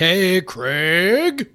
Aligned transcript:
Hey, 0.00 0.40
Craig. 0.40 1.50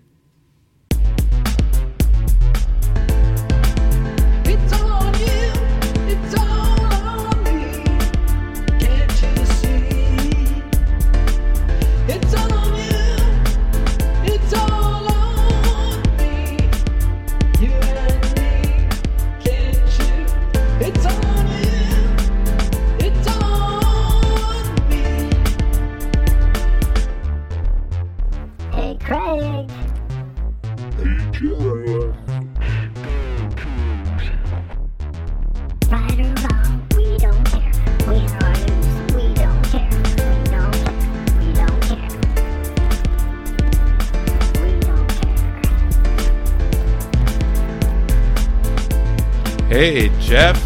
Jeff. 50.35 50.62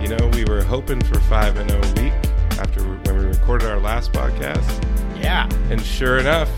You 0.00 0.08
know, 0.16 0.30
we 0.32 0.46
were 0.46 0.62
hoping 0.62 0.98
for 1.04 1.20
5 1.20 1.56
and 1.58 1.68
0 1.70 1.82
week 2.02 2.14
after 2.58 2.80
when 2.82 3.18
we 3.18 3.24
recorded 3.26 3.68
our 3.68 3.78
last 3.78 4.14
podcast. 4.14 4.82
Yeah. 5.22 5.46
And 5.70 5.78
sure 5.82 6.16
enough, 6.16 6.48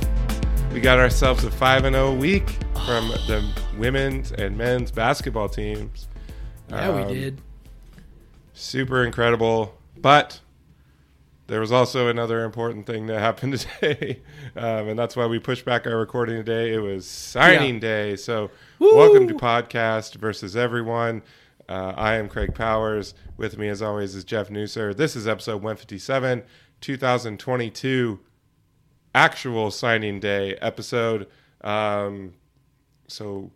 we 0.72 0.78
got 0.78 1.00
ourselves 1.00 1.42
a 1.42 1.50
5 1.50 1.86
and 1.86 1.96
0 1.96 2.14
week 2.14 2.48
from 2.86 3.08
the 3.26 3.44
women's 3.76 4.30
and 4.30 4.56
men's 4.56 4.92
basketball 4.92 5.48
teams. 5.48 6.06
Yeah, 6.68 6.88
Um, 6.90 7.08
we 7.08 7.14
did. 7.14 7.40
Super 8.52 9.02
incredible. 9.02 9.76
But 9.96 10.38
there 11.48 11.58
was 11.58 11.72
also 11.72 12.06
another 12.06 12.44
important 12.44 12.86
thing 12.86 13.06
that 13.08 13.18
happened 13.28 13.58
today. 13.58 14.20
Um, 14.54 14.90
and 14.90 14.96
that's 14.96 15.16
why 15.16 15.26
we 15.26 15.40
pushed 15.40 15.64
back 15.64 15.84
our 15.88 15.96
recording 15.96 16.36
today. 16.36 16.74
It 16.74 16.78
was 16.78 17.08
signing 17.08 17.74
Yeah. 17.74 17.80
day. 17.80 18.14
So, 18.16 18.52
Woo! 18.78 18.94
welcome 18.94 19.26
to 19.26 19.34
Podcast 19.34 20.14
versus 20.14 20.54
Everyone. 20.54 21.22
Uh, 21.68 21.92
I 21.96 22.14
am 22.14 22.28
Craig 22.28 22.54
Powers. 22.54 23.14
With 23.36 23.58
me, 23.58 23.68
as 23.68 23.82
always, 23.82 24.14
is 24.14 24.24
Jeff 24.24 24.48
Newser. 24.48 24.96
This 24.96 25.16
is 25.16 25.26
episode 25.26 25.56
157, 25.56 26.42
2022, 26.80 28.20
actual 29.14 29.70
signing 29.70 30.20
day 30.20 30.54
episode. 30.56 31.26
Um, 31.62 32.34
so, 33.08 33.50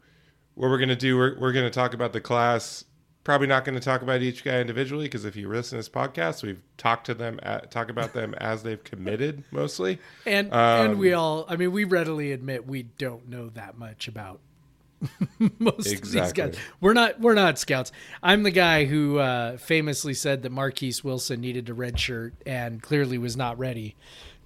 what 0.55 0.69
we're 0.69 0.79
going 0.79 0.89
to 0.89 0.97
do, 0.97 1.17
we're, 1.17 1.39
we're 1.39 1.53
going 1.53 1.67
to 1.67 1.71
talk 1.71 1.95
about 1.95 2.13
the 2.13 2.21
class. 2.21 2.85
Probably 3.23 3.47
not 3.47 3.65
going 3.65 3.79
to 3.79 3.85
talk 3.85 4.03
about 4.03 4.23
each 4.23 4.43
guy 4.43 4.61
individually 4.61 5.05
because 5.05 5.25
if 5.25 5.37
you 5.37 5.49
listen 5.49 5.77
to 5.77 5.77
this 5.77 5.89
podcast, 5.89 6.43
we've 6.43 6.63
talked 6.79 7.07
to 7.07 7.15
them, 7.15 7.39
at, 7.43 7.71
talk 7.71 7.91
about 7.91 8.13
them 8.13 8.35
as 8.35 8.63
they've 8.63 8.83
committed 8.83 9.45
mostly. 9.51 9.99
And 10.27 10.53
um, 10.53 10.91
and 10.91 10.99
we 10.99 11.13
all, 11.13 11.45
I 11.47 11.57
mean, 11.57 11.71
we 11.71 11.85
readily 11.85 12.33
admit 12.33 12.67
we 12.67 12.83
don't 12.83 13.29
know 13.29 13.51
that 13.51 13.79
much 13.79 14.09
about 14.09 14.41
most 15.59 15.93
of 15.93 16.11
these 16.11 16.33
guys. 16.33 16.57
We're 16.81 16.93
not 16.93 17.21
we're 17.21 17.35
not 17.35 17.59
scouts. 17.59 17.93
I'm 18.23 18.43
the 18.43 18.51
guy 18.51 18.85
who 18.85 19.19
uh, 19.19 19.57
famously 19.57 20.15
said 20.15 20.43
that 20.43 20.51
Marquise 20.51 21.03
Wilson 21.03 21.41
needed 21.41 21.69
a 21.69 21.75
red 21.75 21.99
shirt 21.99 22.35
and 22.47 22.83
clearly 22.83 23.19
was 23.19 23.37
not 23.37 23.59
ready 23.59 23.97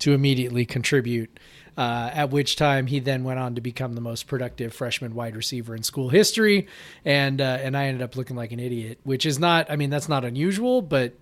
to 0.00 0.12
immediately 0.12 0.64
contribute. 0.64 1.38
Uh, 1.76 2.08
at 2.14 2.30
which 2.30 2.54
time 2.54 2.86
he 2.86 3.00
then 3.00 3.24
went 3.24 3.40
on 3.40 3.56
to 3.56 3.60
become 3.60 3.94
the 3.94 4.00
most 4.00 4.28
productive 4.28 4.72
freshman 4.72 5.12
wide 5.12 5.34
receiver 5.34 5.74
in 5.74 5.82
school 5.82 6.08
history, 6.08 6.68
and 7.04 7.40
uh, 7.40 7.58
and 7.60 7.76
I 7.76 7.86
ended 7.86 8.00
up 8.00 8.14
looking 8.14 8.36
like 8.36 8.52
an 8.52 8.60
idiot, 8.60 9.00
which 9.02 9.26
is 9.26 9.40
not. 9.40 9.68
I 9.68 9.74
mean, 9.74 9.90
that's 9.90 10.08
not 10.08 10.24
unusual, 10.24 10.82
but 10.82 11.14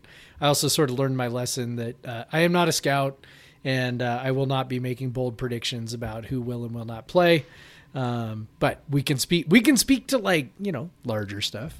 I 0.42 0.48
also 0.48 0.68
sort 0.68 0.90
of 0.90 0.98
learned 0.98 1.16
my 1.16 1.28
lesson 1.28 1.76
that 1.76 2.04
uh, 2.04 2.24
I 2.30 2.40
am 2.40 2.52
not 2.52 2.68
a 2.68 2.72
scout, 2.72 3.24
and 3.64 4.02
uh, 4.02 4.20
I 4.22 4.32
will 4.32 4.44
not 4.44 4.68
be 4.68 4.78
making 4.78 5.10
bold 5.10 5.38
predictions 5.38 5.94
about 5.94 6.26
who 6.26 6.42
will 6.42 6.64
and 6.64 6.74
will 6.74 6.84
not 6.84 7.06
play. 7.06 7.46
Um, 7.94 8.48
but 8.58 8.80
we 8.88 9.02
can 9.02 9.18
speak. 9.18 9.46
We 9.48 9.60
can 9.60 9.76
speak 9.76 10.06
to 10.08 10.18
like 10.18 10.50
you 10.60 10.72
know 10.72 10.90
larger 11.04 11.40
stuff. 11.40 11.74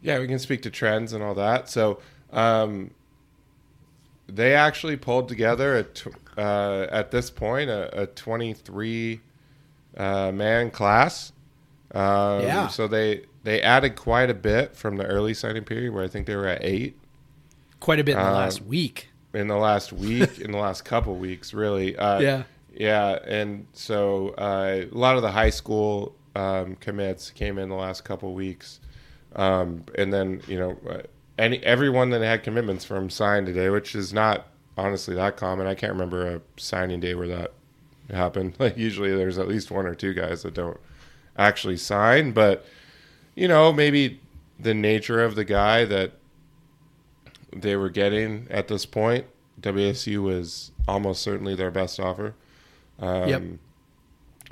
Yeah, 0.00 0.18
we 0.20 0.28
can 0.28 0.38
speak 0.38 0.62
to 0.62 0.70
trends 0.70 1.12
and 1.12 1.24
all 1.24 1.34
that. 1.34 1.68
So, 1.68 2.00
um, 2.32 2.92
they 4.28 4.54
actually 4.54 4.96
pulled 4.96 5.28
together 5.28 5.76
a 5.78 5.82
tw- 5.82 6.08
uh, 6.38 6.86
at 6.90 7.10
this 7.10 7.30
point 7.30 7.68
a, 7.70 8.02
a 8.02 8.06
23 8.06 9.20
uh, 9.96 10.30
man 10.32 10.70
class. 10.70 11.32
Um, 11.92 12.42
Yeah. 12.42 12.68
So 12.68 12.86
they 12.86 13.24
they 13.42 13.60
added 13.62 13.96
quite 13.96 14.30
a 14.30 14.34
bit 14.34 14.76
from 14.76 14.96
the 14.98 15.06
early 15.06 15.34
signing 15.34 15.64
period, 15.64 15.92
where 15.94 16.04
I 16.04 16.08
think 16.08 16.26
they 16.26 16.36
were 16.36 16.46
at 16.46 16.62
eight 16.62 16.96
Quite 17.80 17.98
a 18.00 18.04
bit 18.04 18.12
in 18.12 18.18
the 18.18 18.26
Um, 18.28 18.34
last 18.34 18.62
week. 18.62 19.08
in 19.32 19.46
the 19.48 19.56
last 19.56 19.92
week, 19.92 20.38
in 20.38 20.50
the 20.52 20.58
last 20.58 20.84
couple 20.84 21.14
weeks, 21.16 21.52
really. 21.54 21.96
Uh, 21.96 22.20
Yeah. 22.20 22.42
Yeah, 22.78 23.18
and 23.26 23.66
so 23.72 24.28
uh, 24.38 24.84
a 24.90 24.96
lot 24.96 25.16
of 25.16 25.22
the 25.22 25.32
high 25.32 25.50
school 25.50 26.14
um, 26.36 26.76
commits 26.76 27.30
came 27.32 27.58
in 27.58 27.68
the 27.68 27.74
last 27.74 28.04
couple 28.04 28.32
weeks, 28.34 28.78
um, 29.34 29.84
and 29.96 30.12
then 30.12 30.40
you 30.46 30.60
know, 30.60 30.78
uh, 30.88 31.02
any 31.36 31.58
everyone 31.64 32.10
that 32.10 32.22
had 32.22 32.44
commitments 32.44 32.84
from 32.84 33.10
signed 33.10 33.46
today, 33.46 33.68
which 33.68 33.96
is 33.96 34.12
not 34.12 34.46
honestly 34.76 35.16
that 35.16 35.36
common. 35.36 35.66
I 35.66 35.74
can't 35.74 35.92
remember 35.92 36.36
a 36.36 36.40
signing 36.56 37.00
day 37.00 37.16
where 37.16 37.26
that 37.26 37.52
happened. 38.10 38.54
Like 38.60 38.76
usually, 38.76 39.10
there's 39.10 39.38
at 39.38 39.48
least 39.48 39.72
one 39.72 39.84
or 39.84 39.96
two 39.96 40.14
guys 40.14 40.44
that 40.44 40.54
don't 40.54 40.78
actually 41.36 41.78
sign, 41.78 42.30
but 42.30 42.64
you 43.34 43.48
know, 43.48 43.72
maybe 43.72 44.20
the 44.60 44.74
nature 44.74 45.20
of 45.20 45.34
the 45.34 45.44
guy 45.44 45.84
that 45.84 46.12
they 47.52 47.74
were 47.74 47.90
getting 47.90 48.46
at 48.52 48.68
this 48.68 48.86
point, 48.86 49.26
WSU 49.60 50.22
was 50.22 50.70
almost 50.86 51.22
certainly 51.22 51.56
their 51.56 51.72
best 51.72 51.98
offer. 51.98 52.34
Um, 52.98 53.28
Yep. 53.28 53.42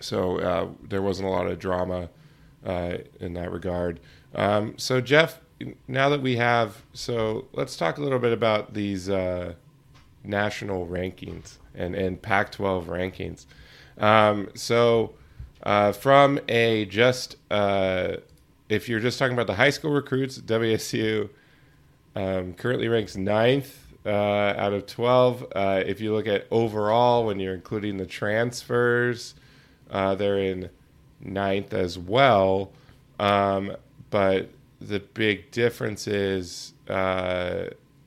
So 0.00 0.38
uh, 0.38 0.68
there 0.88 1.02
wasn't 1.02 1.28
a 1.28 1.30
lot 1.30 1.46
of 1.46 1.58
drama 1.58 2.10
uh, 2.64 2.98
in 3.20 3.34
that 3.34 3.50
regard. 3.50 4.00
Um, 4.34 4.74
so 4.76 5.00
Jeff, 5.00 5.40
now 5.88 6.08
that 6.10 6.20
we 6.20 6.36
have, 6.36 6.84
so 6.92 7.46
let's 7.52 7.76
talk 7.76 7.98
a 7.98 8.02
little 8.02 8.18
bit 8.18 8.32
about 8.32 8.74
these 8.74 9.08
uh, 9.08 9.54
national 10.22 10.86
rankings 10.86 11.58
and 11.74 11.94
and 11.94 12.20
Pac-12 12.20 12.86
rankings. 12.86 13.46
Um, 13.98 14.50
so 14.54 15.14
uh, 15.62 15.92
from 15.92 16.40
a 16.48 16.84
just 16.86 17.36
uh, 17.50 18.16
if 18.68 18.88
you're 18.88 19.00
just 19.00 19.18
talking 19.18 19.34
about 19.34 19.46
the 19.46 19.54
high 19.54 19.70
school 19.70 19.92
recruits, 19.92 20.38
WSU 20.38 21.30
um, 22.14 22.52
currently 22.54 22.88
ranks 22.88 23.16
ninth 23.16 23.85
uh, 24.06 24.54
out 24.56 24.72
of 24.72 24.86
12. 24.86 25.46
Uh, 25.54 25.82
if 25.84 26.00
you 26.00 26.14
look 26.14 26.26
at 26.26 26.46
overall, 26.50 27.26
when 27.26 27.40
you're 27.40 27.54
including 27.54 27.96
the 27.96 28.06
transfers, 28.06 29.34
uh, 29.90 30.14
they're 30.14 30.38
in 30.38 30.70
ninth 31.20 31.74
as 31.74 31.98
well. 31.98 32.72
Um, 33.18 33.76
but 34.10 34.50
the 34.80 35.00
big 35.00 35.50
difference 35.50 36.06
is, 36.06 36.72
uh, 36.88 37.64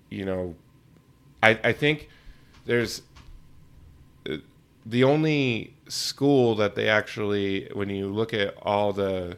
you 0.09 0.25
know, 0.25 0.55
I, 1.43 1.59
I 1.63 1.73
think 1.73 2.09
there's 2.65 3.01
uh, 4.29 4.37
the 4.85 5.03
only 5.03 5.73
school 5.87 6.55
that 6.55 6.75
they 6.75 6.87
actually, 6.87 7.69
when 7.73 7.89
you 7.89 8.07
look 8.07 8.33
at 8.33 8.55
all 8.61 8.93
the 8.93 9.37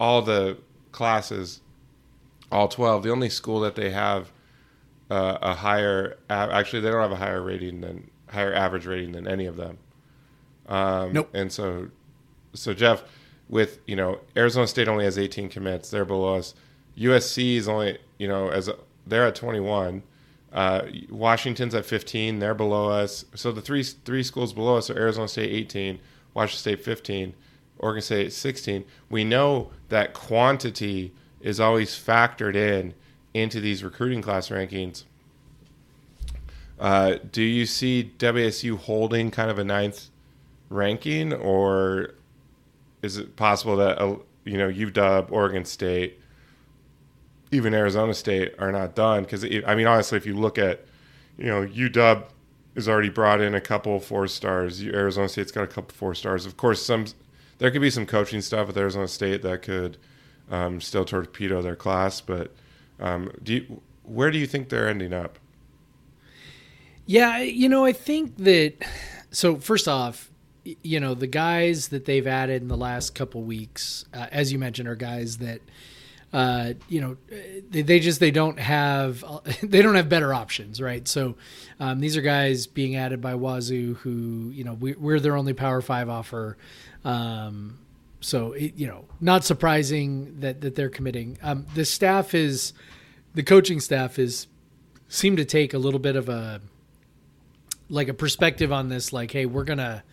all 0.00 0.22
the 0.22 0.56
classes, 0.92 1.60
all 2.52 2.68
12, 2.68 3.02
the 3.02 3.10
only 3.10 3.28
school 3.28 3.58
that 3.60 3.74
they 3.74 3.90
have 3.90 4.30
uh, 5.10 5.38
a 5.40 5.54
higher, 5.54 6.18
actually, 6.28 6.80
they 6.80 6.90
don't 6.90 7.00
have 7.00 7.12
a 7.12 7.16
higher 7.16 7.42
rating 7.42 7.80
than, 7.80 8.10
higher 8.28 8.52
average 8.52 8.86
rating 8.86 9.12
than 9.12 9.26
any 9.26 9.46
of 9.46 9.56
them. 9.56 9.78
Um, 10.68 11.12
Nope. 11.12 11.30
And 11.34 11.50
so, 11.50 11.88
so 12.52 12.74
Jeff, 12.74 13.02
with, 13.48 13.78
you 13.86 13.96
know, 13.96 14.20
Arizona 14.36 14.66
State 14.66 14.88
only 14.88 15.04
has 15.04 15.18
18 15.18 15.48
commits, 15.48 15.90
they're 15.90 16.04
below 16.04 16.36
us. 16.36 16.54
USC 16.96 17.56
is 17.56 17.68
only, 17.68 17.98
you 18.18 18.28
know, 18.28 18.48
as 18.50 18.68
a, 18.68 18.76
they're 19.06 19.26
at 19.26 19.34
21. 19.34 20.02
Uh, 20.52 20.82
Washington's 21.10 21.74
at 21.74 21.84
15, 21.84 22.38
they're 22.38 22.54
below 22.54 22.88
us. 22.88 23.24
So 23.34 23.52
the 23.52 23.60
three 23.60 23.82
three 23.82 24.22
schools 24.22 24.52
below 24.52 24.76
us 24.76 24.90
are 24.90 24.98
Arizona 24.98 25.28
State 25.28 25.50
18, 25.50 25.98
Washington 26.34 26.58
State 26.58 26.84
15, 26.84 27.34
Oregon 27.78 28.02
State 28.02 28.32
16. 28.32 28.84
We 29.10 29.24
know 29.24 29.70
that 29.88 30.14
quantity 30.14 31.12
is 31.40 31.60
always 31.60 31.90
factored 31.90 32.56
in 32.56 32.94
into 33.38 33.60
these 33.60 33.82
recruiting 33.84 34.22
class 34.22 34.48
rankings. 34.48 35.04
Uh, 36.78 37.16
do 37.32 37.42
you 37.42 37.66
see 37.66 38.12
WSU 38.18 38.76
holding 38.78 39.30
kind 39.30 39.50
of 39.50 39.58
a 39.58 39.64
ninth 39.64 40.10
ranking, 40.68 41.32
or 41.32 42.14
is 43.02 43.16
it 43.16 43.36
possible 43.36 43.76
that 43.76 44.00
uh, 44.00 44.16
you 44.44 44.56
know 44.56 44.68
UW, 44.68 45.30
Oregon 45.30 45.64
State, 45.64 46.20
even 47.50 47.74
Arizona 47.74 48.14
State 48.14 48.54
are 48.58 48.70
not 48.70 48.94
done? 48.94 49.24
Because 49.24 49.44
I 49.44 49.74
mean, 49.74 49.86
honestly, 49.86 50.16
if 50.16 50.26
you 50.26 50.34
look 50.34 50.56
at 50.58 50.84
you 51.36 51.46
know 51.46 51.66
UW 51.66 52.24
has 52.78 52.88
already 52.88 53.08
brought 53.08 53.40
in 53.40 53.56
a 53.56 53.60
couple 53.60 53.98
four 53.98 54.28
stars. 54.28 54.80
Arizona 54.82 55.28
State's 55.28 55.50
got 55.50 55.64
a 55.64 55.66
couple 55.66 55.96
four 55.96 56.14
stars. 56.14 56.46
Of 56.46 56.56
course, 56.56 56.80
some 56.80 57.06
there 57.58 57.72
could 57.72 57.80
be 57.80 57.90
some 57.90 58.06
coaching 58.06 58.40
stuff 58.40 58.68
with 58.68 58.78
Arizona 58.78 59.08
State 59.08 59.42
that 59.42 59.62
could 59.62 59.96
um, 60.48 60.80
still 60.80 61.04
torpedo 61.04 61.60
their 61.60 61.74
class. 61.74 62.20
But 62.20 62.54
um, 63.00 63.30
do 63.42 63.54
you, 63.54 63.82
where 64.02 64.30
do 64.30 64.38
you 64.38 64.46
think 64.46 64.68
they're 64.68 64.88
ending 64.88 65.12
up? 65.12 65.38
Yeah, 67.06 67.38
you 67.38 67.68
know, 67.68 67.84
I 67.84 67.92
think 67.92 68.36
that. 68.38 68.74
So 69.30 69.56
first 69.56 69.88
off, 69.88 70.30
you 70.82 71.00
know, 71.00 71.14
the 71.14 71.26
guys 71.26 71.88
that 71.88 72.04
they've 72.04 72.26
added 72.26 72.62
in 72.62 72.68
the 72.68 72.76
last 72.76 73.14
couple 73.14 73.42
weeks, 73.42 74.04
uh, 74.12 74.26
as 74.30 74.52
you 74.52 74.58
mentioned, 74.58 74.88
are 74.88 74.94
guys 74.94 75.38
that, 75.38 75.60
uh, 76.32 76.74
you 76.88 77.00
know, 77.00 77.16
they, 77.70 77.82
they 77.82 78.00
just 78.00 78.20
they 78.20 78.30
don't 78.30 78.58
have 78.58 79.24
they 79.62 79.82
don't 79.82 79.94
have 79.94 80.08
better 80.08 80.34
options, 80.34 80.80
right? 80.80 81.06
So 81.08 81.36
um, 81.80 82.00
these 82.00 82.16
are 82.16 82.22
guys 82.22 82.66
being 82.66 82.96
added 82.96 83.20
by 83.20 83.34
Wazoo, 83.34 83.94
who 83.94 84.50
you 84.50 84.64
know 84.64 84.74
we, 84.74 84.92
we're 84.94 85.20
their 85.20 85.36
only 85.36 85.54
Power 85.54 85.80
Five 85.80 86.08
offer. 86.08 86.58
Um, 87.04 87.78
so 88.20 88.52
it, 88.52 88.74
you 88.76 88.86
know, 88.86 89.04
not 89.20 89.44
surprising 89.44 90.40
that 90.40 90.60
that 90.60 90.74
they're 90.74 90.90
committing. 90.90 91.38
Um, 91.42 91.66
the 91.74 91.84
staff 91.84 92.34
is, 92.34 92.72
the 93.34 93.42
coaching 93.42 93.80
staff 93.80 94.18
is, 94.18 94.46
seem 95.08 95.36
to 95.36 95.44
take 95.44 95.74
a 95.74 95.78
little 95.78 96.00
bit 96.00 96.16
of 96.16 96.28
a 96.28 96.60
like 97.88 98.08
a 98.08 98.14
perspective 98.14 98.70
on 98.72 98.88
this 98.88 99.12
like 99.12 99.30
hey 99.30 99.46
we're 99.46 99.64
gonna 99.64 100.04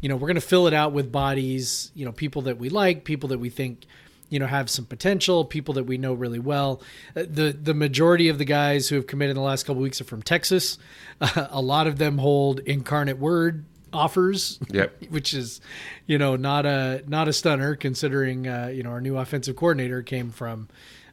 you 0.00 0.08
know 0.08 0.16
we're 0.16 0.26
gonna 0.26 0.40
fill 0.40 0.66
it 0.66 0.74
out 0.74 0.92
with 0.92 1.12
bodies 1.12 1.92
you 1.94 2.04
know 2.04 2.12
people 2.12 2.42
that 2.42 2.58
we 2.58 2.68
like 2.68 3.04
people 3.04 3.28
that 3.28 3.38
we 3.38 3.48
think 3.48 3.86
you 4.30 4.38
know 4.38 4.46
have 4.46 4.68
some 4.68 4.84
potential 4.84 5.44
people 5.44 5.74
that 5.74 5.84
we 5.84 5.96
know 5.96 6.12
really 6.12 6.40
well 6.40 6.82
Uh, 7.14 7.22
the 7.28 7.56
the 7.62 7.74
majority 7.74 8.28
of 8.28 8.38
the 8.38 8.44
guys 8.44 8.88
who 8.88 8.96
have 8.96 9.06
committed 9.06 9.30
in 9.30 9.36
the 9.36 9.42
last 9.46 9.64
couple 9.64 9.80
weeks 9.80 10.00
are 10.00 10.04
from 10.04 10.22
texas 10.22 10.78
uh, 11.20 11.46
a 11.50 11.62
lot 11.62 11.86
of 11.86 11.98
them 11.98 12.18
hold 12.18 12.58
incarnate 12.60 13.18
word 13.18 13.64
offers 13.94 14.58
Yep. 14.70 15.04
which 15.10 15.32
is 15.32 15.60
you 16.06 16.18
know 16.18 16.36
not 16.36 16.66
a 16.66 17.02
not 17.06 17.28
a 17.28 17.32
stunner 17.32 17.76
considering 17.76 18.46
uh, 18.48 18.66
you 18.66 18.82
know 18.82 18.90
our 18.90 19.00
new 19.00 19.16
offensive 19.16 19.56
coordinator 19.56 20.02
came 20.02 20.30
from 20.30 20.68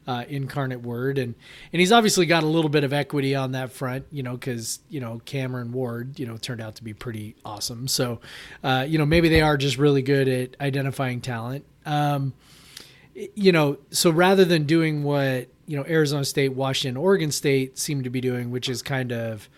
uh, 0.06 0.24
incarnate 0.28 0.80
word. 0.82 1.16
And 1.16 1.34
and 1.72 1.80
he's 1.80 1.92
obviously 1.92 2.26
got 2.26 2.42
a 2.42 2.46
little 2.46 2.68
bit 2.68 2.82
of 2.84 2.92
equity 2.92 3.34
on 3.34 3.52
that 3.52 3.70
front 3.72 4.04
you 4.10 4.22
know 4.22 4.32
because 4.32 4.80
you 4.90 5.00
know 5.00 5.20
cameron 5.24 5.72
ward 5.72 6.18
you 6.18 6.26
know 6.26 6.36
turned 6.36 6.60
out 6.60 6.74
to 6.76 6.84
be 6.84 6.92
pretty 6.92 7.36
awesome. 7.44 7.86
So 7.88 8.20
uh, 8.64 8.84
you 8.88 8.98
know 8.98 9.06
maybe 9.06 9.28
they 9.28 9.40
are 9.42 9.56
just 9.56 9.78
really 9.78 10.02
good 10.02 10.28
at 10.28 10.56
identifying 10.60 11.20
talent. 11.20 11.64
Um, 11.86 12.32
you 13.14 13.52
know 13.52 13.76
so 13.90 14.10
rather 14.10 14.44
than 14.44 14.64
doing 14.64 15.02
what 15.02 15.48
you 15.66 15.76
know 15.76 15.84
arizona 15.86 16.24
state 16.24 16.54
washington 16.54 16.96
oregon 16.96 17.30
state 17.30 17.78
seem 17.78 18.02
to 18.02 18.08
be 18.10 18.22
doing 18.22 18.50
which 18.50 18.70
is 18.70 18.80
kind 18.80 19.12
of 19.12 19.50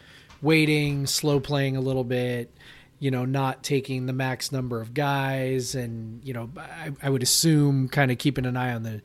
waiting 0.43 1.07
slow 1.07 1.39
playing 1.39 1.77
a 1.77 1.81
little 1.81 2.03
bit 2.03 2.53
you 3.05 3.11
know 3.11 3.27
not 3.27 3.63
taking 3.63 4.07
the 4.07 4.15
max 4.15 4.51
number 4.51 4.81
of 4.81 4.95
guys 4.95 5.75
and 5.75 6.25
you 6.25 6.33
know 6.33 6.49
i, 6.57 6.91
I 7.03 7.11
would 7.11 7.23
assume 7.23 7.87
kind 7.91 8.11
of 8.11 8.17
keeping 8.17 8.47
an 8.47 8.57
eye 8.57 8.73
on 8.73 8.83
the 8.83 9.03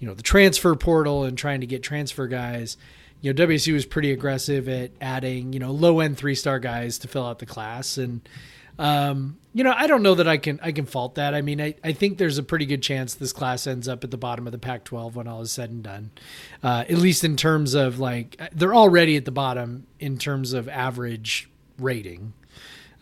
you 0.00 0.08
know 0.08 0.14
the 0.14 0.22
transfer 0.22 0.74
portal 0.74 1.22
and 1.22 1.38
trying 1.38 1.60
to 1.60 1.66
get 1.66 1.82
transfer 1.82 2.26
guys. 2.26 2.76
You 3.20 3.32
know 3.32 3.46
wsu 3.46 3.72
was 3.72 3.86
pretty 3.86 4.12
aggressive 4.12 4.68
at 4.68 4.90
adding 5.00 5.52
you 5.52 5.58
know 5.58 5.70
low 5.70 6.00
end 6.00 6.18
three 6.18 6.34
star 6.34 6.58
guys 6.58 6.98
to 6.98 7.08
fill 7.08 7.24
out 7.24 7.38
the 7.38 7.46
class. 7.46 7.98
And 7.98 8.28
um, 8.78 9.38
you 9.54 9.64
know 9.64 9.72
i 9.74 9.86
don't 9.86 10.02
know 10.02 10.16
that 10.16 10.28
i 10.28 10.36
can 10.36 10.60
i 10.62 10.70
can 10.70 10.84
fault 10.84 11.14
that. 11.14 11.34
I 11.34 11.40
mean 11.40 11.60
I, 11.60 11.74
I 11.82 11.92
think 11.92 12.18
there's 12.18 12.38
a 12.38 12.42
pretty 12.42 12.66
good 12.66 12.82
chance 12.82 13.14
this 13.14 13.32
class 13.32 13.66
ends 13.66 13.88
up 13.88 14.04
at 14.04 14.10
the 14.10 14.18
bottom 14.18 14.46
of 14.46 14.52
the 14.52 14.58
pac 14.58 14.84
12 14.84 15.16
when 15.16 15.26
all 15.26 15.40
is 15.40 15.50
said 15.50 15.70
and 15.70 15.82
done. 15.82 16.10
Uh, 16.62 16.84
at 16.88 16.98
least 16.98 17.24
in 17.24 17.36
terms 17.36 17.74
of 17.74 17.98
like 17.98 18.40
they're 18.52 18.74
already 18.74 19.16
at 19.16 19.24
the 19.24 19.30
bottom 19.30 19.86
in 19.98 20.18
terms 20.18 20.52
of 20.52 20.68
average 20.68 21.48
rating 21.78 22.34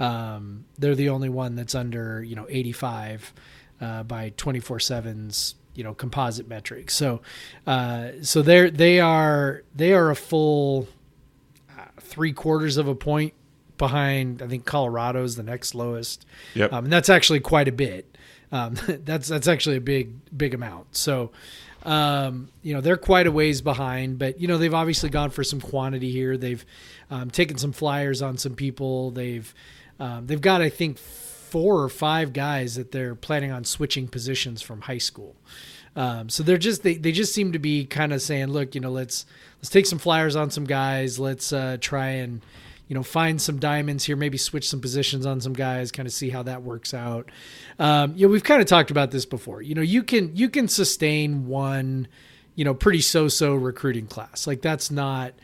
um, 0.00 0.64
they're 0.78 0.94
the 0.94 1.08
only 1.08 1.28
one 1.28 1.54
that's 1.54 1.74
under 1.74 2.22
you 2.22 2.36
know 2.36 2.46
85 2.48 3.32
uh, 3.80 4.02
by 4.02 4.32
24 4.36 4.78
7's 4.78 5.54
you 5.74 5.84
know 5.84 5.94
composite 5.94 6.48
metrics 6.48 6.94
so 6.94 7.20
uh, 7.66 8.08
so 8.22 8.42
they're 8.42 8.70
they 8.70 9.00
are 9.00 9.62
they 9.74 9.92
are 9.92 10.10
a 10.10 10.16
full 10.16 10.88
uh, 11.78 11.84
three 12.00 12.32
quarters 12.32 12.76
of 12.76 12.88
a 12.88 12.94
point 12.94 13.34
behind 13.76 14.40
i 14.40 14.46
think 14.46 14.64
colorado's 14.64 15.36
the 15.36 15.42
next 15.42 15.74
lowest. 15.74 16.24
Yep. 16.54 16.72
um, 16.72 16.84
and 16.84 16.92
that's 16.92 17.08
actually 17.08 17.40
quite 17.40 17.68
a 17.68 17.72
bit. 17.72 18.16
Um, 18.52 18.76
that's 18.88 19.28
that's 19.28 19.48
actually 19.48 19.76
a 19.76 19.80
big 19.80 20.12
big 20.36 20.54
amount. 20.54 20.96
So 20.96 21.32
um, 21.82 22.48
you 22.62 22.72
know 22.74 22.80
they're 22.80 22.96
quite 22.96 23.26
a 23.26 23.32
ways 23.32 23.60
behind 23.60 24.18
but 24.18 24.40
you 24.40 24.48
know 24.48 24.56
they've 24.56 24.72
obviously 24.72 25.10
gone 25.10 25.30
for 25.30 25.44
some 25.44 25.60
quantity 25.60 26.10
here. 26.10 26.36
They've 26.36 26.64
um, 27.10 27.30
taken 27.30 27.58
some 27.58 27.72
flyers 27.72 28.22
on 28.22 28.38
some 28.38 28.54
people. 28.54 29.10
They've 29.10 29.52
um, 30.04 30.26
they've 30.26 30.40
got 30.40 30.60
i 30.60 30.68
think 30.68 30.98
four 31.54 31.84
or 31.84 31.88
five 31.88 32.32
guys 32.32 32.74
that 32.74 32.90
they're 32.90 33.14
planning 33.14 33.52
on 33.52 33.62
switching 33.62 34.08
positions 34.08 34.60
from 34.60 34.80
high 34.80 34.98
school. 34.98 35.36
Um, 35.94 36.28
so 36.28 36.42
they're 36.42 36.58
just 36.58 36.82
they, 36.82 36.94
they 36.96 37.12
just 37.12 37.32
seem 37.32 37.52
to 37.52 37.60
be 37.60 37.84
kind 37.84 38.12
of 38.12 38.20
saying 38.20 38.48
look 38.48 38.74
you 38.74 38.80
know 38.80 38.90
let's 38.90 39.24
let's 39.58 39.70
take 39.70 39.86
some 39.86 40.00
flyers 40.00 40.34
on 40.34 40.50
some 40.50 40.64
guys. 40.64 41.20
Let's 41.20 41.52
uh, 41.52 41.76
try 41.80 42.08
and 42.08 42.44
you 42.88 42.96
know 42.96 43.04
find 43.04 43.40
some 43.40 43.60
diamonds 43.60 44.02
here 44.02 44.16
maybe 44.16 44.36
switch 44.36 44.68
some 44.68 44.80
positions 44.80 45.26
on 45.26 45.40
some 45.40 45.52
guys 45.52 45.92
kind 45.92 46.08
of 46.08 46.12
see 46.12 46.28
how 46.28 46.42
that 46.42 46.64
works 46.64 46.92
out. 46.92 47.30
Um, 47.78 48.14
you 48.16 48.26
know 48.26 48.32
we've 48.32 48.42
kind 48.42 48.60
of 48.60 48.66
talked 48.66 48.90
about 48.90 49.12
this 49.12 49.24
before. 49.24 49.62
You 49.62 49.76
know 49.76 49.82
you 49.82 50.02
can 50.02 50.34
you 50.34 50.48
can 50.48 50.66
sustain 50.66 51.46
one 51.46 52.08
you 52.56 52.64
know 52.64 52.74
pretty 52.74 53.00
so-so 53.00 53.54
recruiting 53.54 54.08
class. 54.08 54.48
Like 54.48 54.60
that's 54.60 54.90
not 54.90 55.34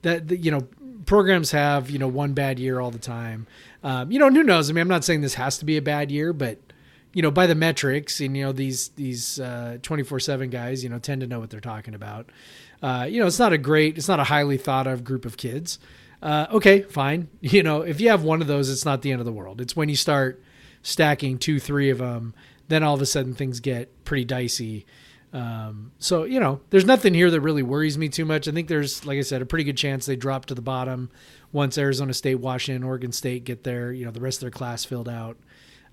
that 0.00 0.30
you 0.30 0.50
know 0.50 0.66
programs 1.04 1.50
have 1.50 1.90
you 1.90 1.98
know 1.98 2.08
one 2.08 2.32
bad 2.32 2.58
year 2.58 2.80
all 2.80 2.90
the 2.90 2.98
time 2.98 3.46
um, 3.82 4.10
you 4.10 4.18
know 4.18 4.30
who 4.30 4.42
knows? 4.42 4.70
I 4.70 4.72
mean 4.72 4.82
i'm 4.82 4.88
not 4.88 5.04
saying 5.04 5.20
this 5.20 5.34
has 5.34 5.58
to 5.58 5.64
be 5.64 5.76
a 5.76 5.82
bad 5.82 6.10
year 6.10 6.32
but 6.32 6.58
you 7.12 7.22
know 7.22 7.30
by 7.30 7.46
the 7.46 7.54
metrics 7.54 8.20
and 8.20 8.36
you 8.36 8.44
know 8.44 8.52
these 8.52 8.88
these 8.90 9.40
uh, 9.40 9.78
24/7 9.82 10.50
guys 10.50 10.82
you 10.82 10.90
know 10.90 10.98
tend 10.98 11.20
to 11.20 11.26
know 11.26 11.40
what 11.40 11.50
they're 11.50 11.60
talking 11.60 11.94
about. 11.94 12.30
Uh, 12.82 13.06
you 13.08 13.20
know 13.20 13.26
it's 13.26 13.38
not 13.38 13.52
a 13.52 13.58
great 13.58 13.96
it's 13.98 14.08
not 14.08 14.20
a 14.20 14.24
highly 14.24 14.56
thought 14.56 14.86
of 14.86 15.04
group 15.04 15.24
of 15.24 15.36
kids. 15.36 15.78
Uh, 16.22 16.46
okay 16.50 16.82
fine. 16.82 17.28
You 17.40 17.62
know 17.62 17.82
if 17.82 18.00
you 18.00 18.10
have 18.10 18.22
one 18.22 18.40
of 18.40 18.46
those 18.46 18.70
it's 18.70 18.84
not 18.84 19.02
the 19.02 19.12
end 19.12 19.20
of 19.20 19.26
the 19.26 19.32
world. 19.32 19.60
It's 19.60 19.74
when 19.74 19.88
you 19.88 19.96
start 19.96 20.42
stacking 20.82 21.38
two 21.38 21.58
three 21.58 21.90
of 21.90 21.98
them 21.98 22.34
then 22.68 22.82
all 22.82 22.94
of 22.94 23.02
a 23.02 23.06
sudden 23.06 23.34
things 23.34 23.60
get 23.60 24.04
pretty 24.04 24.24
dicey 24.24 24.86
um, 25.32 25.92
so 25.98 26.24
you 26.24 26.40
know, 26.40 26.60
there's 26.70 26.84
nothing 26.84 27.14
here 27.14 27.30
that 27.30 27.40
really 27.40 27.62
worries 27.62 27.98
me 27.98 28.08
too 28.08 28.24
much. 28.24 28.48
I 28.48 28.52
think 28.52 28.68
there's, 28.68 29.04
like 29.04 29.18
I 29.18 29.22
said, 29.22 29.42
a 29.42 29.46
pretty 29.46 29.64
good 29.64 29.76
chance 29.76 30.06
they 30.06 30.16
drop 30.16 30.46
to 30.46 30.54
the 30.54 30.62
bottom 30.62 31.10
once 31.52 31.76
Arizona 31.78 32.14
State, 32.14 32.36
Washington, 32.36 32.82
Oregon 32.82 33.12
State 33.12 33.44
get 33.44 33.64
their, 33.64 33.92
you 33.92 34.04
know, 34.04 34.10
the 34.10 34.20
rest 34.20 34.38
of 34.38 34.40
their 34.42 34.50
class 34.50 34.84
filled 34.84 35.08
out. 35.08 35.36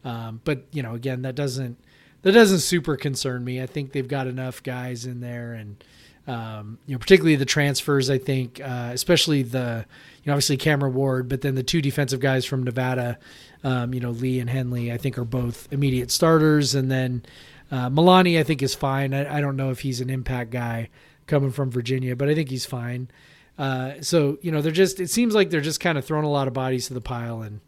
Um, 0.05 0.39
but 0.43 0.65
you 0.71 0.83
know, 0.83 0.93
again, 0.93 1.23
that 1.23 1.35
doesn't 1.35 1.77
that 2.21 2.31
doesn't 2.31 2.59
super 2.59 2.95
concern 2.95 3.43
me. 3.43 3.61
I 3.61 3.65
think 3.65 3.91
they've 3.91 4.07
got 4.07 4.27
enough 4.27 4.63
guys 4.63 5.05
in 5.05 5.19
there, 5.19 5.53
and 5.53 5.83
um, 6.27 6.79
you 6.85 6.95
know, 6.95 6.99
particularly 6.99 7.35
the 7.35 7.45
transfers. 7.45 8.09
I 8.09 8.17
think, 8.17 8.61
uh, 8.61 8.91
especially 8.93 9.43
the, 9.43 9.85
you 10.23 10.29
know, 10.29 10.33
obviously 10.33 10.57
Cameron 10.57 10.93
Ward, 10.93 11.27
but 11.27 11.41
then 11.41 11.55
the 11.55 11.63
two 11.63 11.81
defensive 11.81 12.19
guys 12.19 12.45
from 12.45 12.63
Nevada, 12.63 13.19
um, 13.63 13.93
you 13.93 13.99
know, 13.99 14.11
Lee 14.11 14.39
and 14.39 14.49
Henley. 14.49 14.91
I 14.91 14.97
think 14.97 15.17
are 15.17 15.25
both 15.25 15.67
immediate 15.71 16.09
starters, 16.09 16.73
and 16.73 16.89
then 16.89 17.23
uh, 17.71 17.89
Milani, 17.89 18.39
I 18.39 18.43
think, 18.43 18.61
is 18.61 18.75
fine. 18.75 19.13
I, 19.13 19.37
I 19.37 19.41
don't 19.41 19.55
know 19.55 19.71
if 19.71 19.79
he's 19.79 20.01
an 20.01 20.09
impact 20.09 20.51
guy 20.51 20.89
coming 21.27 21.51
from 21.51 21.71
Virginia, 21.71 22.15
but 22.15 22.29
I 22.29 22.35
think 22.35 22.49
he's 22.49 22.65
fine. 22.65 23.09
Uh, 23.57 24.01
so 24.01 24.37
you 24.41 24.51
know, 24.51 24.61
they're 24.61 24.71
just. 24.71 24.99
It 24.99 25.09
seems 25.09 25.33
like 25.33 25.49
they're 25.49 25.61
just 25.61 25.79
kind 25.79 25.97
of 25.97 26.05
throwing 26.05 26.25
a 26.25 26.29
lot 26.29 26.47
of 26.47 26.53
bodies 26.53 26.87
to 26.87 26.93
the 26.93 27.01
pile 27.01 27.41
and 27.41 27.61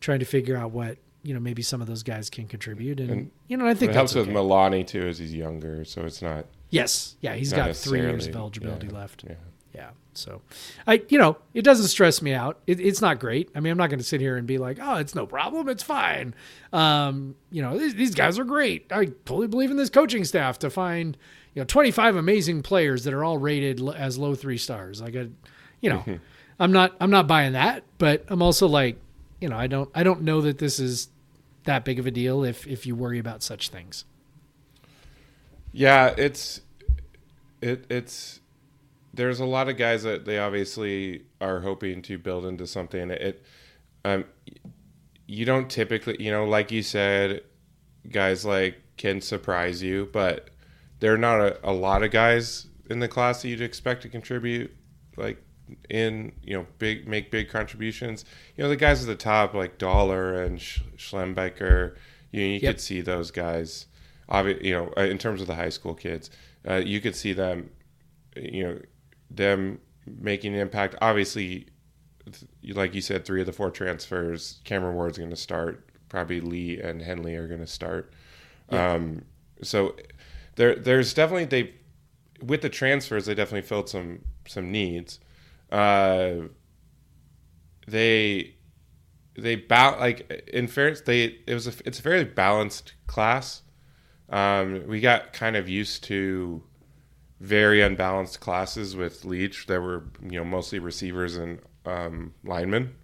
trying 0.00 0.18
to 0.20 0.24
figure 0.24 0.56
out 0.56 0.70
what 0.70 0.98
you 1.22 1.34
know 1.34 1.40
maybe 1.40 1.62
some 1.62 1.80
of 1.80 1.86
those 1.86 2.02
guys 2.02 2.30
can 2.30 2.46
contribute. 2.46 2.98
And, 3.00 3.10
And 3.10 3.30
you 3.48 3.56
know, 3.56 3.66
I 3.66 3.74
think 3.74 3.92
It 3.92 3.94
helps 3.94 4.14
that's 4.14 4.26
with 4.26 4.36
okay. 4.36 4.46
Milani 4.46 4.86
too, 4.86 5.06
as 5.06 5.18
he's 5.18 5.34
younger, 5.34 5.84
so 5.84 6.02
it's 6.02 6.22
not. 6.22 6.46
Yes, 6.70 7.16
yeah, 7.20 7.34
he's 7.34 7.52
not 7.52 7.66
got 7.66 7.76
three 7.76 8.00
years 8.00 8.26
of 8.26 8.34
eligibility 8.34 8.88
yeah, 8.88 8.92
left. 8.92 9.24
Yeah. 9.28 9.34
Yeah. 9.74 9.90
So, 10.14 10.42
I 10.86 11.02
you 11.08 11.18
know 11.18 11.38
it 11.52 11.62
doesn't 11.62 11.88
stress 11.88 12.22
me 12.22 12.32
out. 12.32 12.60
It, 12.66 12.80
it's 12.80 13.00
not 13.00 13.18
great. 13.20 13.50
I 13.54 13.60
mean, 13.60 13.70
I'm 13.70 13.78
not 13.78 13.90
going 13.90 13.98
to 13.98 14.04
sit 14.04 14.20
here 14.20 14.36
and 14.36 14.46
be 14.46 14.58
like, 14.58 14.78
oh, 14.80 14.96
it's 14.96 15.14
no 15.14 15.26
problem. 15.26 15.68
It's 15.68 15.82
fine. 15.82 16.34
Um, 16.72 17.34
you 17.50 17.62
know, 17.62 17.78
these, 17.78 17.94
these 17.94 18.14
guys 18.14 18.38
are 18.38 18.44
great. 18.44 18.92
I 18.92 19.06
totally 19.24 19.48
believe 19.48 19.70
in 19.70 19.76
this 19.76 19.90
coaching 19.90 20.24
staff 20.24 20.58
to 20.60 20.70
find 20.70 21.16
you 21.54 21.60
know 21.60 21.66
25 21.66 22.16
amazing 22.16 22.62
players 22.62 23.04
that 23.04 23.14
are 23.14 23.24
all 23.24 23.38
rated 23.38 23.80
l- 23.80 23.92
as 23.92 24.18
low 24.18 24.34
three 24.34 24.58
stars. 24.58 25.00
Like, 25.00 25.16
I, 25.16 25.28
you 25.80 25.90
know, 25.90 26.04
I'm 26.58 26.72
not 26.72 26.94
I'm 27.00 27.10
not 27.10 27.26
buying 27.26 27.52
that, 27.52 27.84
but 27.98 28.24
I'm 28.28 28.42
also 28.42 28.66
like, 28.66 28.98
you 29.40 29.48
know, 29.48 29.56
I 29.56 29.66
don't 29.66 29.90
I 29.94 30.02
don't 30.02 30.22
know 30.22 30.40
that 30.42 30.58
this 30.58 30.78
is 30.78 31.08
that 31.64 31.84
big 31.84 31.98
of 31.98 32.06
a 32.06 32.10
deal 32.10 32.44
if 32.44 32.66
if 32.66 32.86
you 32.86 32.94
worry 32.94 33.18
about 33.18 33.42
such 33.42 33.68
things. 33.68 34.04
Yeah, 35.72 36.14
it's 36.16 36.60
it 37.60 37.84
it's 37.90 38.40
there's 39.14 39.40
a 39.40 39.44
lot 39.44 39.68
of 39.68 39.76
guys 39.76 40.02
that 40.02 40.24
they 40.24 40.38
obviously 40.38 41.24
are 41.40 41.60
hoping 41.60 42.02
to 42.02 42.18
build 42.18 42.44
into 42.46 42.66
something. 42.66 43.10
It 43.10 43.44
um 44.04 44.24
you 45.26 45.44
don't 45.44 45.70
typically, 45.70 46.22
you 46.22 46.30
know, 46.30 46.44
like 46.44 46.70
you 46.70 46.82
said, 46.82 47.42
guys 48.10 48.44
like 48.44 48.76
can 48.96 49.20
surprise 49.20 49.82
you, 49.82 50.08
but 50.12 50.50
there 51.00 51.12
are 51.14 51.18
not 51.18 51.40
a, 51.40 51.58
a 51.70 51.72
lot 51.72 52.02
of 52.02 52.10
guys 52.10 52.66
in 52.90 52.98
the 52.98 53.08
class 53.08 53.42
that 53.42 53.48
you'd 53.48 53.60
expect 53.62 54.02
to 54.02 54.08
contribute 54.08 54.70
like 55.16 55.42
in, 55.88 56.32
you 56.42 56.54
know, 56.54 56.66
big 56.78 57.08
make 57.08 57.30
big 57.30 57.48
contributions. 57.48 58.24
You 58.56 58.64
know, 58.64 58.68
the 58.70 58.76
guys 58.76 59.00
at 59.00 59.06
the 59.06 59.16
top 59.16 59.54
like 59.54 59.78
Dollar 59.78 60.42
and 60.42 60.60
Sch- 60.60 60.82
Schlembecker, 60.96 61.96
you, 62.32 62.40
know, 62.40 62.46
you 62.46 62.60
Yep. 62.60 62.74
could 62.74 62.80
see 62.80 63.00
those 63.00 63.30
guys. 63.30 63.86
Obvi- 64.28 64.62
you 64.62 64.72
know, 64.72 64.92
uh, 64.96 65.02
in 65.02 65.18
terms 65.18 65.40
of 65.40 65.46
the 65.46 65.54
high 65.54 65.68
school 65.70 65.94
kids, 65.94 66.30
uh, 66.68 66.76
you 66.76 67.00
could 67.00 67.14
see 67.16 67.32
them, 67.32 67.70
you 68.36 68.64
know, 68.64 68.78
them 69.30 69.80
making 70.06 70.54
an 70.54 70.60
impact. 70.60 70.96
Obviously, 71.00 71.68
like 72.68 72.94
you 72.94 73.00
said, 73.00 73.24
three 73.24 73.40
of 73.40 73.46
the 73.46 73.52
four 73.52 73.70
transfers, 73.70 74.60
Cameron 74.64 74.94
Ward's 74.94 75.18
going 75.18 75.30
to 75.30 75.36
start. 75.36 75.88
Probably 76.08 76.40
Lee 76.40 76.80
and 76.80 77.02
Henley 77.02 77.34
are 77.36 77.48
going 77.48 77.60
to 77.60 77.66
start. 77.66 78.12
Um, 78.70 79.24
so 79.62 79.96
there, 80.56 80.74
there's 80.74 81.12
definitely 81.14 81.44
they 81.44 81.74
with 82.42 82.62
the 82.62 82.68
transfers 82.68 83.26
they 83.26 83.34
definitely 83.34 83.66
filled 83.66 83.88
some 83.88 84.20
some 84.46 84.70
needs. 84.70 85.20
Uh, 85.70 86.48
they 87.86 88.54
they 89.36 89.56
ba- 89.56 89.96
like 89.98 90.30
in 90.52 90.66
fairness 90.68 91.00
they 91.02 91.38
it 91.46 91.54
was 91.54 91.66
a, 91.66 91.72
it's 91.84 91.98
a 91.98 92.02
fairly 92.02 92.24
balanced 92.24 92.94
class. 93.06 93.62
Um, 94.28 94.86
we 94.86 95.00
got 95.00 95.32
kind 95.32 95.56
of 95.56 95.68
used 95.68 96.04
to 96.04 96.62
very 97.40 97.82
unbalanced 97.82 98.40
classes 98.40 98.96
with 98.96 99.24
Leach 99.24 99.66
that 99.66 99.80
were 99.80 100.04
you 100.22 100.38
know 100.38 100.44
mostly 100.44 100.78
receivers 100.78 101.36
and 101.36 101.58
um, 101.86 102.32
linemen. 102.44 102.94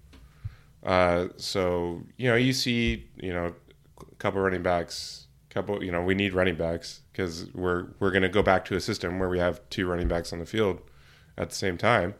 Uh, 0.82 1.28
so 1.36 2.02
you 2.16 2.28
know 2.28 2.36
you 2.36 2.52
see 2.52 3.08
you 3.16 3.32
know 3.32 3.52
a 4.00 4.14
couple 4.16 4.40
running 4.40 4.62
backs, 4.62 5.26
couple 5.50 5.82
you 5.84 5.92
know 5.92 6.02
we 6.02 6.14
need 6.14 6.32
running 6.32 6.56
backs 6.56 7.00
because 7.12 7.52
we're 7.54 7.88
we're 7.98 8.10
going 8.10 8.22
to 8.22 8.28
go 8.28 8.42
back 8.42 8.64
to 8.64 8.76
a 8.76 8.80
system 8.80 9.18
where 9.18 9.28
we 9.28 9.38
have 9.38 9.60
two 9.68 9.86
running 9.86 10.08
backs 10.08 10.32
on 10.32 10.38
the 10.38 10.46
field 10.46 10.80
at 11.36 11.50
the 11.50 11.54
same 11.56 11.76
time. 11.76 12.14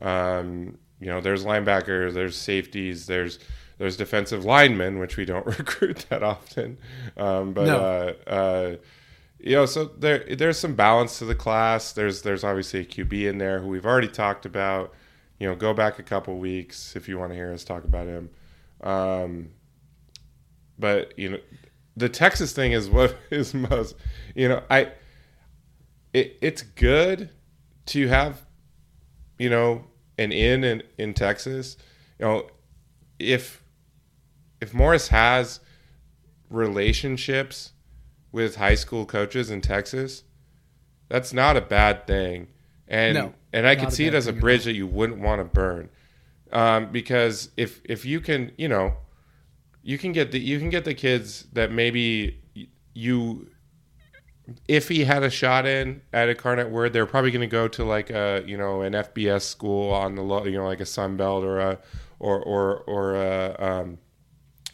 Um, 0.00 0.78
you 1.00 1.06
know 1.06 1.20
there's 1.20 1.44
linebackers, 1.44 2.12
there's 2.12 2.36
safeties, 2.36 3.06
there's 3.06 3.38
there's 3.78 3.96
defensive 3.96 4.44
linemen, 4.44 4.98
which 4.98 5.16
we 5.16 5.24
don't 5.24 5.46
recruit 5.58 6.04
that 6.10 6.22
often. 6.22 6.76
Um, 7.16 7.52
but 7.54 7.66
No. 7.66 7.78
uh, 7.78 8.30
uh, 8.30 8.76
you 9.42 9.56
know, 9.56 9.66
so 9.66 9.86
there 9.86 10.24
there's 10.36 10.56
some 10.56 10.76
balance 10.76 11.18
to 11.18 11.24
the 11.24 11.34
class. 11.34 11.92
There's 11.92 12.22
there's 12.22 12.44
obviously 12.44 12.80
a 12.80 12.84
QB 12.84 13.28
in 13.28 13.38
there 13.38 13.58
who 13.58 13.66
we've 13.66 13.84
already 13.84 14.08
talked 14.08 14.46
about. 14.46 14.94
You 15.40 15.48
know, 15.48 15.56
go 15.56 15.74
back 15.74 15.98
a 15.98 16.04
couple 16.04 16.38
weeks 16.38 16.94
if 16.94 17.08
you 17.08 17.18
want 17.18 17.32
to 17.32 17.34
hear 17.34 17.52
us 17.52 17.64
talk 17.64 17.82
about 17.82 18.06
him. 18.06 18.30
Um, 18.80 19.50
but 20.78 21.18
you 21.18 21.30
know, 21.30 21.38
the 21.96 22.08
Texas 22.08 22.52
thing 22.52 22.70
is 22.70 22.88
what 22.88 23.16
is 23.30 23.52
most. 23.52 23.96
You 24.36 24.48
know, 24.48 24.62
I 24.70 24.92
it 26.12 26.38
it's 26.40 26.62
good 26.62 27.30
to 27.86 28.06
have 28.06 28.46
you 29.40 29.50
know 29.50 29.86
an 30.18 30.30
in 30.30 30.62
in, 30.62 30.84
in 30.98 31.14
Texas. 31.14 31.76
You 32.20 32.26
know, 32.26 32.46
if 33.18 33.64
if 34.60 34.72
Morris 34.72 35.08
has 35.08 35.58
relationships 36.48 37.71
with 38.32 38.56
high 38.56 38.74
school 38.74 39.06
coaches 39.06 39.50
in 39.50 39.60
Texas, 39.60 40.24
that's 41.08 41.32
not 41.32 41.56
a 41.56 41.60
bad 41.60 42.06
thing. 42.06 42.48
And 42.88 43.14
No, 43.14 43.34
and 43.52 43.66
I 43.66 43.76
could 43.76 43.92
see 43.92 44.06
it 44.06 44.14
as 44.14 44.26
a 44.26 44.32
bridge 44.32 44.64
that 44.64 44.74
you 44.74 44.86
wouldn't 44.86 45.20
want 45.20 45.40
to 45.40 45.44
burn. 45.44 45.90
Um, 46.52 46.90
because 46.92 47.50
if 47.56 47.80
if 47.84 48.04
you 48.04 48.20
can, 48.20 48.52
you 48.56 48.68
know, 48.68 48.94
you 49.82 49.98
can 49.98 50.12
get 50.12 50.32
the 50.32 50.38
you 50.38 50.58
can 50.58 50.70
get 50.70 50.84
the 50.84 50.94
kids 50.94 51.46
that 51.52 51.70
maybe 51.70 52.42
you 52.94 53.48
if 54.68 54.88
he 54.88 55.04
had 55.04 55.22
a 55.22 55.30
shot 55.30 55.66
in 55.66 56.02
at 56.12 56.28
Incarnate 56.28 56.70
Word, 56.70 56.92
they're 56.92 57.06
probably 57.06 57.30
going 57.30 57.40
to 57.40 57.46
go 57.46 57.68
to 57.68 57.84
like 57.84 58.10
a 58.10 58.42
you 58.46 58.56
know 58.56 58.82
an 58.82 58.92
FBS 58.92 59.42
school 59.42 59.92
on 59.92 60.14
the 60.14 60.22
low, 60.22 60.44
you 60.44 60.58
know 60.58 60.66
like 60.66 60.80
a 60.80 60.86
Sun 60.86 61.16
Belt 61.16 61.44
or 61.44 61.58
a 61.60 61.78
or 62.18 62.42
or 62.42 62.78
or 62.86 63.14
a, 63.14 63.56
um, 63.58 63.98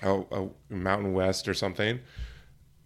a, 0.02 0.20
a 0.20 0.48
Mountain 0.68 1.12
West 1.12 1.48
or 1.48 1.54
something. 1.54 2.00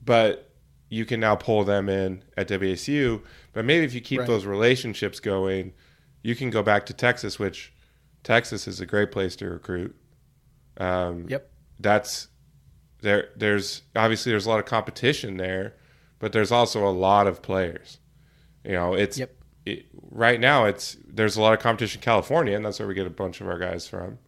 But 0.05 0.52
you 0.93 1.07
can 1.07 1.19
now 1.21 1.35
pull 1.35 1.65
them 1.65 1.89
in 1.89 2.23
at 2.37 2.47
WSU. 2.49 3.23
But 3.55 3.65
maybe 3.65 3.83
if 3.87 3.95
you 3.95 4.03
keep 4.03 4.19
Right. 4.21 4.27
those 4.29 4.45
relationships 4.45 5.21
going, 5.21 5.73
you 6.23 6.37
can 6.37 6.51
go 6.51 6.63
back 6.63 6.85
to 6.87 6.93
Texas, 6.93 7.39
which 7.39 7.73
Texas 8.23 8.69
is 8.69 8.79
a 8.79 8.85
great 8.85 9.11
place 9.11 9.35
to 9.37 9.49
recruit. 9.49 9.97
Um, 10.77 11.27
Yep. 11.31 11.51
that's 11.81 12.29
there. 13.01 13.31
There's 13.35 13.83
obviously 13.97 14.33
there's 14.33 14.45
a 14.45 14.51
lot 14.51 14.59
of 14.61 14.67
competition 14.67 15.39
there, 15.39 15.75
but 16.19 16.33
there's 16.33 16.53
also 16.53 16.87
a 16.87 16.93
lot 16.93 17.27
of 17.27 17.41
players. 17.41 17.99
You 18.63 18.73
know, 18.73 18.93
it's 18.93 19.17
Yep. 19.19 19.35
it, 19.65 19.87
right 20.11 20.39
now. 20.39 20.67
It's 20.67 20.99
there's 21.07 21.37
a 21.37 21.41
lot 21.41 21.55
of 21.55 21.59
competition 21.61 22.01
in 22.01 22.05
California, 22.05 22.55
and 22.55 22.65
that's 22.67 22.79
where 22.79 22.87
we 22.87 22.93
get 22.95 23.07
a 23.07 23.11
bunch 23.11 23.41
of 23.41 23.49
our 23.49 23.59
guys 23.59 23.89
from. 23.89 24.19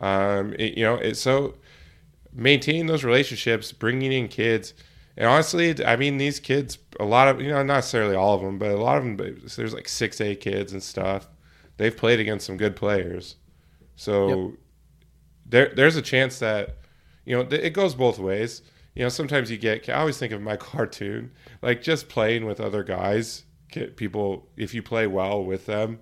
Um, 0.00 0.52
it, 0.58 0.76
you 0.76 0.82
know, 0.82 0.96
it, 0.96 1.14
so 1.14 1.54
maintaining 2.32 2.86
those 2.86 3.04
relationships, 3.04 3.70
bringing 3.70 4.10
in 4.12 4.26
kids, 4.26 4.74
and 5.16 5.26
honestly, 5.26 5.84
I 5.84 5.96
mean, 5.96 6.18
these 6.18 6.40
kids, 6.40 6.78
a 6.98 7.04
lot 7.04 7.28
of 7.28 7.40
you 7.40 7.48
know, 7.48 7.62
not 7.62 7.76
necessarily 7.76 8.16
all 8.16 8.34
of 8.34 8.40
them, 8.42 8.58
but 8.58 8.70
a 8.70 8.76
lot 8.76 8.98
of 8.98 9.04
them. 9.04 9.16
There's 9.56 9.74
like 9.74 9.88
six 9.88 10.20
A 10.20 10.34
kids 10.34 10.72
and 10.72 10.82
stuff. 10.82 11.28
They've 11.76 11.96
played 11.96 12.20
against 12.20 12.46
some 12.46 12.56
good 12.56 12.76
players, 12.76 13.36
so 13.96 14.28
Yep. 14.28 14.50
there 15.46 15.72
there's 15.74 15.96
a 15.96 16.02
chance 16.02 16.38
that 16.38 16.76
you 17.24 17.36
know 17.36 17.44
th- 17.44 17.62
it 17.62 17.70
goes 17.70 17.94
both 17.94 18.18
ways. 18.18 18.62
You 18.94 19.02
know, 19.04 19.08
sometimes 19.08 19.50
you 19.50 19.56
get. 19.58 19.88
I 19.88 19.94
always 19.94 20.18
think 20.18 20.32
of 20.32 20.42
my 20.42 20.56
cartoon, 20.70 21.32
like 21.62 21.82
just 21.82 22.08
playing 22.08 22.44
with 22.46 22.60
other 22.60 22.82
guys. 22.82 23.44
People 23.96 24.48
if 24.56 24.74
you 24.74 24.82
play 24.82 25.06
well 25.06 25.42
with 25.42 25.64
them, 25.64 25.98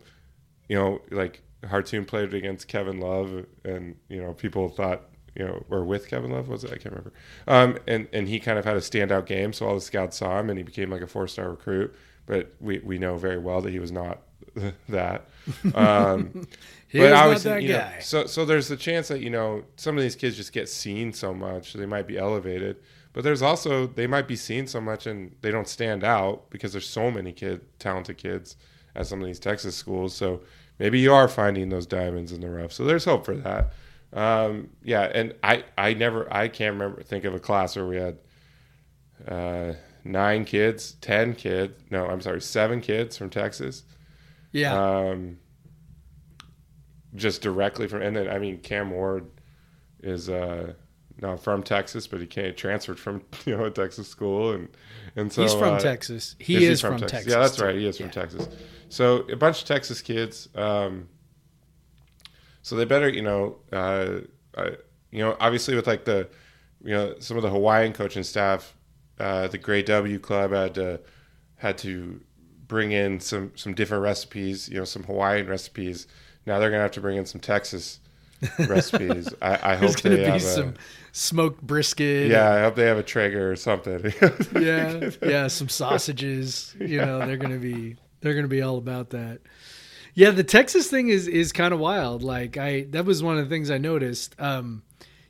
you 0.69 0.77
know, 0.77 1.01
like 1.13 1.43
Hartoon 1.65 2.05
played 2.05 2.35
against 2.35 2.67
Kevin 2.67 2.99
Love, 2.99 3.47
and 3.65 3.95
you 4.09 4.21
know, 4.21 4.33
people 4.35 4.69
thought 4.69 5.03
you 5.41 5.47
know, 5.47 5.65
or 5.71 5.85
with 5.85 6.09
Kevin 6.09 6.31
Love 6.31 6.49
was 6.49 6.65
it? 6.65 6.71
I 6.71 6.77
can't 6.77 6.95
remember. 6.95 7.13
Um, 7.49 7.79
and 7.89 8.07
and 8.13 8.29
he 8.29 8.39
kind 8.41 8.59
of 8.59 8.65
had 8.65 8.77
a 8.77 8.81
standout 8.81 9.27
game, 9.27 9.53
so 9.53 9.67
all 9.67 9.75
the 9.75 9.81
scouts 9.81 10.19
saw 10.19 10.39
him, 10.39 10.51
and 10.51 10.59
he 10.59 10.63
became 10.63 10.91
like 10.91 11.03
a 11.03 11.07
four 11.07 11.27
star 11.27 11.51
recruit. 11.51 11.95
But 12.27 12.55
we 12.61 12.79
we 12.81 12.99
know 12.99 13.17
very 13.17 13.39
well 13.39 13.61
that 13.63 13.71
he 13.71 13.79
was 13.79 13.91
not 13.91 14.21
that. 14.89 15.25
Um, 15.75 16.47
He 16.93 16.99
but 16.99 17.29
was 17.29 17.45
not 17.45 17.53
that 17.53 17.63
you 17.63 17.69
know, 17.69 17.79
guy. 17.79 17.99
so 18.01 18.27
so 18.27 18.45
there's 18.45 18.67
the 18.67 18.77
chance 18.77 19.07
that 19.09 19.21
you 19.21 19.31
know 19.31 19.63
some 19.77 19.97
of 19.97 20.03
these 20.03 20.17
kids 20.17 20.37
just 20.37 20.53
get 20.53 20.69
seen 20.69 21.13
so 21.13 21.33
much 21.33 21.73
they 21.73 21.87
might 21.87 22.09
be 22.09 22.19
elevated, 22.19 22.79
but 23.13 23.23
there's 23.23 23.43
also 23.43 23.87
they 23.87 24.09
might 24.09 24.27
be 24.27 24.35
seen 24.35 24.67
so 24.67 24.81
much 24.81 25.07
and 25.07 25.37
they 25.41 25.53
don't 25.53 25.69
stand 25.69 26.03
out 26.03 26.51
because 26.51 26.73
there's 26.73 26.89
so 26.89 27.09
many 27.09 27.33
kid 27.33 27.61
talented 27.79 28.19
kids 28.19 28.57
at 28.97 29.07
some 29.07 29.21
of 29.21 29.27
these 29.27 29.39
Texas 29.39 29.77
schools. 29.77 30.17
So 30.17 30.41
maybe 30.81 30.99
you 30.99 31.15
are 31.15 31.29
finding 31.29 31.69
those 31.69 31.87
diamonds 31.87 32.33
in 32.33 32.41
the 32.41 32.51
rough. 32.51 32.73
So 32.73 32.85
there's 32.85 33.05
hope 33.05 33.25
for 33.25 33.37
that. 33.37 33.73
Um, 34.13 34.71
yeah, 34.83 35.03
and 35.03 35.35
I 35.43 35.65
I 35.79 35.95
never 35.95 36.33
I 36.33 36.49
can't 36.49 36.73
remember 36.73 37.03
think 37.03 37.25
of 37.25 37.35
a 37.35 37.39
class 37.41 37.77
where 37.77 37.87
we 37.87 37.97
had 37.97 38.19
uh, 39.29 39.75
nine 40.05 40.45
kids, 40.45 40.93
ten 41.01 41.35
kids. 41.35 41.75
No, 41.91 42.07
I'm 42.07 42.21
sorry, 42.21 42.41
seven 42.41 42.81
kids 42.81 43.17
from 43.17 43.31
Texas 43.31 43.85
Yeah. 44.53 44.75
um, 44.75 45.39
just 47.15 47.43
directly 47.43 47.87
from, 47.89 48.03
and 48.03 48.17
then 48.17 48.29
I 48.29 48.39
mean 48.39 48.59
Cam 48.59 48.91
Ward 48.91 49.27
is 50.03 50.29
uh, 50.29 50.73
not 51.21 51.43
from 51.43 51.63
Texas, 51.63 52.07
but 52.07 52.21
he 52.21 52.27
came 52.27 52.55
transferred 52.55 52.99
from 52.99 53.23
you 53.47 53.57
know 53.57 53.65
a 53.67 53.71
Texas 53.71 54.09
school, 54.09 54.53
and 54.53 54.69
and 55.17 55.33
so 55.33 55.43
He's 55.43 55.53
from 55.55 55.75
uh, 55.75 55.79
Texas. 55.81 56.37
He 56.39 56.55
yes, 56.55 56.63
is 56.63 56.69
he's 56.69 56.81
from, 56.81 56.99
Texas. 56.99 57.33
Yeah, 57.33 57.39
that's 57.41 57.61
right. 57.61 57.77
He 57.77 57.87
is 57.87 57.97
from 57.97 58.07
Yeah. 58.07 58.13
Texas. 58.13 58.49
So 58.89 59.19
a 59.31 59.37
bunch 59.37 59.63
of 59.63 59.69
Texas 59.69 60.01
kids. 60.03 60.49
Um, 60.55 61.09
so 62.63 62.77
they 62.77 62.85
better, 62.85 63.09
you 63.09 63.23
know, 63.23 63.57
uh, 63.73 64.21
uh, 64.55 64.71
you 65.11 65.21
know, 65.21 65.37
obviously 65.41 65.75
with 65.75 65.87
like 65.87 66.05
the, 66.05 66.29
you 66.83 66.93
know, 66.93 67.15
some 67.19 67.37
of 67.37 67.43
the 67.43 67.51
Hawaiian 67.51 67.93
coaching 67.93 68.23
staff, 68.23 68.77
uh, 69.19 69.49
the 69.49 69.59
Gray 69.59 69.83
W 69.83 70.19
Club 70.19 70.53
had 70.53 70.75
to 70.77 71.01
had 71.57 71.77
to 71.79 72.21
bring 72.67 72.93
in 72.93 73.21
some 73.21 73.53
some 73.55 73.75
different 73.75 74.03
recipes. 74.03 74.69
You 74.69 74.79
know, 74.79 74.85
some 74.85 75.03
Hawaiian 75.05 75.47
recipes. 75.47 76.07
Now 76.47 76.59
they're 76.59 76.71
gonna 76.71 76.83
have 76.83 76.93
to 76.93 77.01
bring 77.01 77.17
in 77.19 77.27
some 77.27 77.41
Texas 77.41 78.01
recipes. 78.59 79.29
I, 79.43 79.73
I 79.75 79.77
There's 79.77 79.95
hope 79.95 80.03
going 80.03 80.17
they 80.17 80.23
to 80.23 80.27
be 80.27 80.33
have 80.33 80.43
some 80.43 80.69
a, 80.71 80.75
smoked 81.13 81.61
brisket. 81.63 82.31
yeah. 82.31 82.51
I 82.51 82.61
hope 82.61 82.77
they 82.77 82.87
have 82.87 82.97
a 82.99 83.03
Traeger 83.03 83.51
or 83.53 83.57
something. 83.57 84.13
yeah, 84.59 85.11
yeah, 85.23 85.47
some 85.49 85.69
sausages. 85.69 86.75
You 86.81 86.99
know, 86.99 87.19
they're 87.27 87.37
gonna 87.37 87.59
be 87.59 87.97
they're 88.21 88.35
gonna 88.35 88.49
be 88.49 88.63
all 88.63 88.79
about 88.79 89.11
that. 89.11 89.41
Yeah, 90.21 90.33
the 90.33 90.45
Texas 90.45 90.89
thing 90.89 91.09
is 91.09 91.27
is 91.27 91.51
kind 91.51 91.73
of 91.73 91.81
wild. 91.81 92.23
Like 92.23 92.59
I, 92.59 92.83
that 92.91 93.07
was 93.07 93.23
one 93.23 93.39
of 93.39 93.45
the 93.49 93.49
things 93.49 93.71
I 93.71 93.79
noticed. 93.79 94.39
Um, 94.39 94.83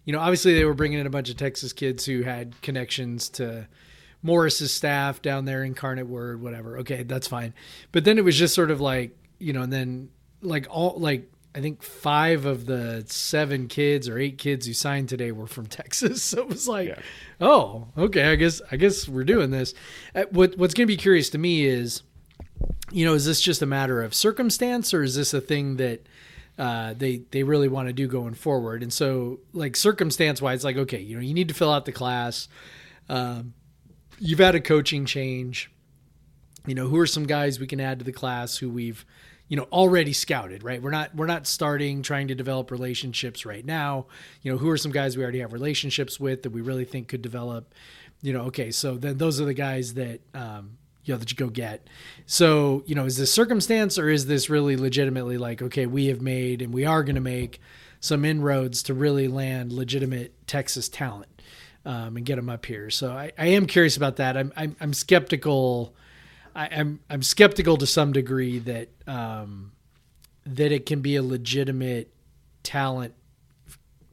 you 0.05 0.13
know, 0.13 0.19
obviously 0.19 0.55
they 0.55 0.65
were 0.65 0.75
bringing 0.75 0.99
in 0.99 1.07
a 1.07 1.11
bunch 1.11 1.31
of 1.31 1.37
Texas 1.37 1.73
kids 1.73 2.05
who 2.05 2.23
had 2.23 2.61
connections 2.61 3.29
to 3.31 3.69
Morris's 4.21 4.73
staff 4.73 5.23
down 5.23 5.45
there, 5.45 5.63
Incarnate 5.63 6.09
Word, 6.09 6.43
whatever. 6.43 6.79
Okay, 6.79 7.05
that's 7.05 7.29
fine. 7.29 7.55
But 7.93 8.05
then 8.05 8.19
it 8.19 8.25
was 8.25 8.37
just 8.37 8.53
sort 8.53 8.73
of 8.73 8.81
like 8.81 9.17
you 9.39 9.53
know, 9.53 9.63
and 9.63 9.73
then 9.73 10.09
like 10.43 10.67
all 10.69 10.95
like 10.99 11.31
I 11.55 11.61
think 11.61 11.85
five 11.85 12.45
of 12.45 12.67
the 12.67 13.05
seven 13.07 13.69
kids 13.69 14.09
or 14.09 14.19
eight 14.19 14.39
kids 14.39 14.67
who 14.67 14.73
signed 14.73 15.09
today 15.09 15.31
were 15.31 15.47
from 15.47 15.67
Texas. 15.81 16.21
So 16.23 16.41
it 16.41 16.49
was 16.49 16.67
like, 16.67 16.89
Yeah. 16.89 16.99
oh, 17.41 17.87
okay, 17.97 18.25
I 18.33 18.35
guess 18.35 18.61
I 18.73 18.77
guess 18.77 19.09
we're 19.09 19.23
doing 19.23 19.53
this. 19.53 19.73
Uh, 20.17 20.25
What 20.31 20.59
what's 20.59 20.75
going 20.75 20.89
to 20.89 20.93
be 20.93 20.97
curious 20.97 21.31
to 21.31 21.39
me 21.39 21.65
is 21.65 22.03
you 22.91 23.05
know, 23.05 23.15
is 23.15 23.25
this 23.25 23.41
just 23.41 23.63
a 23.63 23.67
matter 23.67 24.03
of 24.03 24.15
circumstance 24.15 24.93
or 24.93 25.03
is 25.03 25.15
this 25.15 25.33
a 25.33 25.41
thing 25.41 25.77
that 25.77 26.07
uh, 26.59 26.95
they 26.97 27.23
they 27.31 27.43
really 27.43 27.69
want 27.69 27.89
to 27.89 27.93
do 27.93 28.07
going 28.07 28.35
forward? 28.35 28.83
And 28.83 28.93
so, 28.93 29.41
like 29.53 29.77
circumstance 29.77 30.43
wise, 30.43 30.65
like 30.65 30.77
okay, 30.77 31.01
you 31.01 31.17
know, 31.17 31.23
you 31.23 31.35
need 31.35 31.49
to 31.49 31.55
fill 31.55 31.73
out 31.73 31.85
the 31.85 31.93
class. 31.93 32.49
Um, 33.09 33.55
you've 34.19 34.39
had 34.39 34.55
a 34.55 34.61
coaching 34.61 35.05
change. 35.05 35.71
You 36.67 36.75
know, 36.75 36.89
who 36.89 36.99
are 36.99 37.07
some 37.07 37.25
guys 37.25 37.59
we 37.59 37.67
can 37.67 37.81
add 37.81 38.01
to 38.01 38.05
the 38.05 38.13
class 38.13 38.59
who 38.59 38.69
we've 38.69 39.07
you 39.49 39.57
know 39.57 39.67
already 39.73 40.13
scouted 40.13 40.63
right 40.63 40.81
we're 40.81 40.93
not 40.93 41.15
we're 41.15 41.27
not 41.27 41.47
starting 41.47 42.03
trying 42.03 42.29
to 42.29 42.37
develop 42.37 42.71
relationships 42.71 43.45
right 43.45 43.67
now 43.67 44.07
you 44.43 44.53
know 44.53 44.57
who 44.57 44.71
are 44.71 44.77
some 44.77 44.93
guys 44.93 45.17
we 45.17 45.23
already 45.25 45.41
have 45.41 45.53
relationships 45.53 46.21
with 46.21 46.45
that 46.45 46.51
we 46.51 46.61
really 46.61 46.85
think 46.85 47.09
could 47.09 47.21
develop 47.21 47.75
you 48.23 48.33
know 48.33 48.43
okay 48.43 48.71
so 48.71 48.97
then 48.97 49.19
those 49.19 49.41
are 49.41 49.45
the 49.45 49.53
guys 49.53 49.95
that 49.95 50.21
um 50.35 50.79
you 51.05 51.15
know 51.15 51.19
that 51.19 51.31
you 51.31 51.37
go 51.37 51.49
get 51.49 51.87
so 52.27 52.83
you 52.87 52.95
know 52.95 53.05
is 53.05 53.17
this 53.17 53.33
circumstance 53.33 53.99
or 53.99 54.09
is 54.09 54.27
this 54.27 54.51
really 54.51 54.77
legitimately 54.77 55.39
like 55.39 55.63
okay 55.63 55.87
we 55.87 56.07
have 56.07 56.21
made 56.21 56.63
and 56.63 56.73
we 56.73 56.85
are 56.85 57.03
going 57.03 57.15
to 57.15 57.21
make 57.21 57.61
some 58.01 58.25
inroads 58.25 58.83
to 58.83 58.95
really 58.95 59.29
land 59.29 59.73
legitimate 59.73 60.35
texas 60.47 60.89
talent 60.89 61.43
um, 61.85 62.17
and 62.17 62.27
get 62.27 62.37
them 62.37 62.51
up 62.51 62.67
here 62.67 62.91
so 62.91 63.13
I, 63.13 63.33
I 63.39 63.47
am 63.47 63.67
curious 63.67 63.97
about 63.97 64.17
that 64.17 64.37
i'm 64.37 64.53
i'm, 64.57 64.77
I'm 64.81 64.93
skeptical 64.93 65.95
I, 66.55 66.69
I'm 66.73 67.01
I'm 67.09 67.23
skeptical 67.23 67.77
to 67.79 67.87
some 67.87 68.13
degree 68.13 68.59
that 68.61 68.89
um, 69.07 69.73
that 70.45 70.73
it 70.73 70.87
can 70.87 71.01
be 71.01 71.17
a 71.17 71.23
legitimate 71.23 72.13
talent 72.63 73.15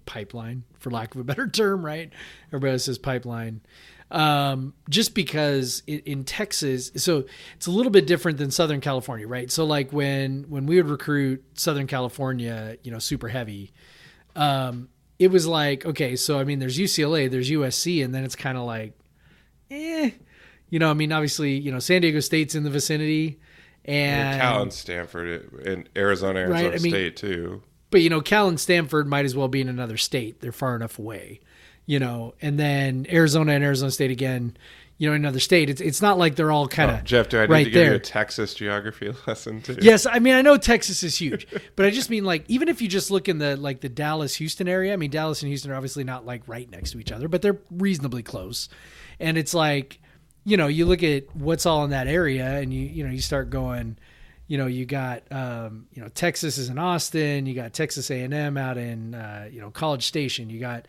pipeline, 0.05 0.63
for 0.79 0.91
lack 0.91 1.15
of 1.15 1.21
a 1.21 1.23
better 1.23 1.47
term, 1.51 1.85
right? 1.85 2.11
Everybody 2.49 2.77
says 2.79 2.97
pipeline. 2.97 3.61
Um, 4.09 4.73
just 4.89 5.13
because 5.13 5.83
in, 5.85 5.99
in 6.05 6.23
Texas, 6.23 6.91
so 6.95 7.25
it's 7.55 7.67
a 7.67 7.71
little 7.71 7.91
bit 7.91 8.07
different 8.07 8.37
than 8.37 8.51
Southern 8.51 8.79
California, 8.79 9.27
right? 9.27 9.51
So 9.51 9.65
like 9.65 9.91
when 9.91 10.45
when 10.47 10.65
we 10.65 10.77
would 10.77 10.89
recruit 10.89 11.43
Southern 11.55 11.87
California, 11.87 12.77
you 12.83 12.91
know, 12.91 12.99
super 12.99 13.27
heavy, 13.27 13.73
um, 14.35 14.87
it 15.19 15.29
was 15.29 15.45
like 15.45 15.85
okay, 15.85 16.15
so 16.15 16.39
I 16.39 16.45
mean, 16.45 16.59
there's 16.59 16.77
UCLA, 16.77 17.29
there's 17.29 17.49
USC, 17.49 18.03
and 18.05 18.15
then 18.15 18.23
it's 18.23 18.35
kind 18.35 18.57
of 18.57 18.63
like, 18.63 18.93
eh, 19.71 20.11
you 20.69 20.79
know, 20.79 20.89
I 20.89 20.93
mean, 20.93 21.11
obviously, 21.11 21.57
you 21.57 21.71
know, 21.71 21.79
San 21.79 22.01
Diego 22.01 22.21
State's 22.21 22.55
in 22.55 22.63
the 22.63 22.69
vicinity, 22.69 23.39
and 23.83 24.39
Cal 24.39 24.61
and 24.61 24.71
Stanford 24.73 25.65
and 25.67 25.89
Arizona, 25.97 26.39
Arizona 26.39 26.69
Right, 26.69 26.79
I 26.79 26.81
mean- 26.81 26.91
State 26.93 27.17
too. 27.17 27.61
but 27.91 28.01
you 28.01 28.09
know, 28.09 28.21
Cal 28.21 28.47
and 28.47 28.57
Stanford 28.59 29.05
might 29.07 29.25
as 29.25 29.35
well 29.35 29.49
be 29.49 29.59
in 29.59 29.67
another 29.67 29.97
state. 29.97 30.39
They're 30.39 30.51
far 30.53 30.75
enough 30.77 30.97
away, 30.97 31.41
you 31.87 31.97
know. 31.97 32.35
And 32.39 32.59
then 32.59 33.07
Arizona 33.11 33.53
and 33.53 33.63
Arizona 33.63 33.89
State 33.89 34.11
again, 34.11 34.55
you 34.99 35.07
know, 35.09 35.15
another 35.15 35.39
state. 35.39 35.69
It's 35.69 35.81
it's 35.81 36.01
not 36.01 36.17
like 36.19 36.35
they're 36.35 36.51
all 36.51 36.67
kind 36.67 36.91
of 36.91 36.97
Oh, 36.99 37.03
Jeff, 37.03 37.29
do 37.29 37.37
I 37.39 37.41
need 37.41 37.51
right 37.51 37.63
to 37.63 37.69
give 37.69 37.73
there. 37.73 37.89
you 37.91 37.95
a 37.95 37.99
Texas 37.99 38.53
geography 38.53 39.11
lesson 39.27 39.61
too? 39.61 39.77
Yes, 39.81 40.05
I 40.05 40.19
mean 40.19 40.33
I 40.35 40.41
know 40.41 40.57
Texas 40.57 41.01
is 41.01 41.17
huge, 41.19 41.47
but 41.75 41.85
I 41.85 41.89
just 41.89 42.09
mean 42.11 42.25
like 42.25 42.45
even 42.47 42.67
if 42.67 42.81
you 42.81 42.87
just 42.87 43.09
look 43.09 43.27
in 43.27 43.39
the 43.39 43.57
like 43.57 43.81
the 43.81 43.89
Dallas 43.89 44.35
Houston 44.35 44.67
area, 44.67 44.93
I 44.93 44.97
mean 44.97 45.09
Dallas 45.09 45.41
and 45.41 45.49
Houston 45.49 45.71
are 45.71 45.75
obviously 45.75 46.03
not 46.03 46.25
like 46.25 46.43
right 46.47 46.69
next 46.69 46.91
to 46.91 46.99
each 46.99 47.11
other, 47.11 47.27
but 47.27 47.41
they're 47.41 47.59
reasonably 47.71 48.23
close. 48.23 48.69
And 49.19 49.37
it's 49.37 49.53
like, 49.53 49.99
you 50.43 50.57
know, 50.57 50.67
you 50.67 50.85
look 50.85 51.03
at 51.03 51.35
what's 51.35 51.65
all 51.65 51.83
in 51.83 51.91
that 51.91 52.07
area 52.07 52.59
and 52.59 52.73
you 52.73 52.81
you 52.81 53.03
know, 53.03 53.11
you 53.11 53.21
start 53.21 53.49
going, 53.51 53.97
you 54.47 54.57
know, 54.57 54.65
you 54.65 54.85
got 54.85 55.23
um, 55.31 55.85
you 55.93 56.01
know, 56.01 56.09
Texas 56.09 56.57
is 56.57 56.69
in 56.69 56.79
Austin, 56.79 57.45
you 57.45 57.53
got 57.53 57.71
Texas 57.73 58.09
A&M 58.09 58.57
out 58.57 58.77
in 58.77 59.13
uh, 59.13 59.47
you 59.51 59.61
know, 59.61 59.69
College 59.69 60.07
Station, 60.07 60.49
you 60.49 60.59
got 60.59 60.87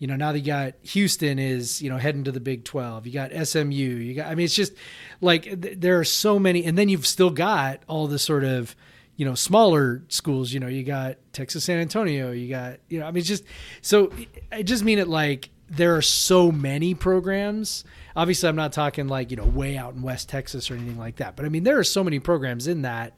you 0.00 0.06
know, 0.06 0.16
now 0.16 0.30
you 0.30 0.42
got 0.42 0.74
Houston 0.80 1.38
is, 1.38 1.82
you 1.82 1.90
know, 1.90 1.98
heading 1.98 2.24
to 2.24 2.32
the 2.32 2.40
Big 2.40 2.64
12. 2.64 3.06
You 3.06 3.12
got 3.12 3.46
SMU. 3.46 3.70
You 3.70 4.14
got, 4.14 4.28
I 4.28 4.34
mean, 4.34 4.46
it's 4.46 4.54
just 4.54 4.72
like 5.20 5.42
th- 5.42 5.78
there 5.78 6.00
are 6.00 6.04
so 6.04 6.38
many. 6.38 6.64
And 6.64 6.76
then 6.76 6.88
you've 6.88 7.06
still 7.06 7.28
got 7.28 7.82
all 7.86 8.06
the 8.06 8.18
sort 8.18 8.42
of, 8.42 8.74
you 9.16 9.26
know, 9.26 9.34
smaller 9.34 10.02
schools. 10.08 10.54
You 10.54 10.60
know, 10.60 10.68
you 10.68 10.84
got 10.84 11.18
Texas 11.34 11.64
San 11.64 11.80
Antonio. 11.80 12.32
You 12.32 12.48
got, 12.48 12.78
you 12.88 12.98
know, 12.98 13.06
I 13.06 13.10
mean, 13.10 13.22
just, 13.22 13.44
so 13.82 14.10
I 14.50 14.62
just 14.62 14.84
mean 14.84 14.98
it 14.98 15.06
like 15.06 15.50
there 15.68 15.94
are 15.94 16.02
so 16.02 16.50
many 16.50 16.94
programs. 16.94 17.84
Obviously, 18.16 18.48
I'm 18.48 18.56
not 18.56 18.72
talking 18.72 19.06
like, 19.06 19.30
you 19.30 19.36
know, 19.36 19.44
way 19.44 19.76
out 19.76 19.92
in 19.92 20.00
West 20.00 20.30
Texas 20.30 20.70
or 20.70 20.76
anything 20.76 20.98
like 20.98 21.16
that. 21.16 21.36
But 21.36 21.44
I 21.44 21.50
mean, 21.50 21.64
there 21.64 21.78
are 21.78 21.84
so 21.84 22.02
many 22.02 22.20
programs 22.20 22.66
in 22.66 22.82
that, 22.82 23.14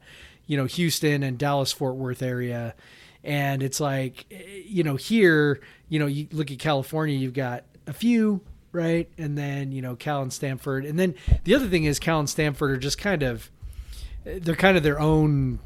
you 0.47 0.57
know, 0.57 0.65
Houston 0.65 1.23
and 1.23 1.37
Dallas 1.37 1.71
Fort 1.71 1.95
Worth 1.95 2.21
area 2.21 2.75
and 3.23 3.63
it's 3.63 3.79
like 3.79 4.25
eh, 4.31 4.61
you 4.65 4.83
know 4.83 4.95
here 4.95 5.59
you 5.89 5.99
know 5.99 6.07
you 6.07 6.27
look 6.31 6.51
at 6.51 6.59
california 6.59 7.15
you've 7.15 7.33
got 7.33 7.63
a 7.87 7.93
few 7.93 8.41
right? 8.73 9.07
And 9.17 9.37
then 9.37 9.71
you 9.71 9.81
know 9.81 9.95
cal 9.95 10.21
and 10.21 10.33
stanford. 10.33 10.85
And 10.85 10.99
then 10.99 11.15
the 11.45 11.55
other 11.55 11.69
thing 11.69 11.85
is 11.85 11.99
cal 11.99 12.19
and 12.19 12.29
stanford 12.29 12.71
are 12.71 12.77
just 12.77 12.97
kind 12.97 13.23
of 13.23 13.49
they're 14.25 14.55
kind 14.55 14.75
of 14.75 14.83
their 14.83 14.99
own 14.99 15.59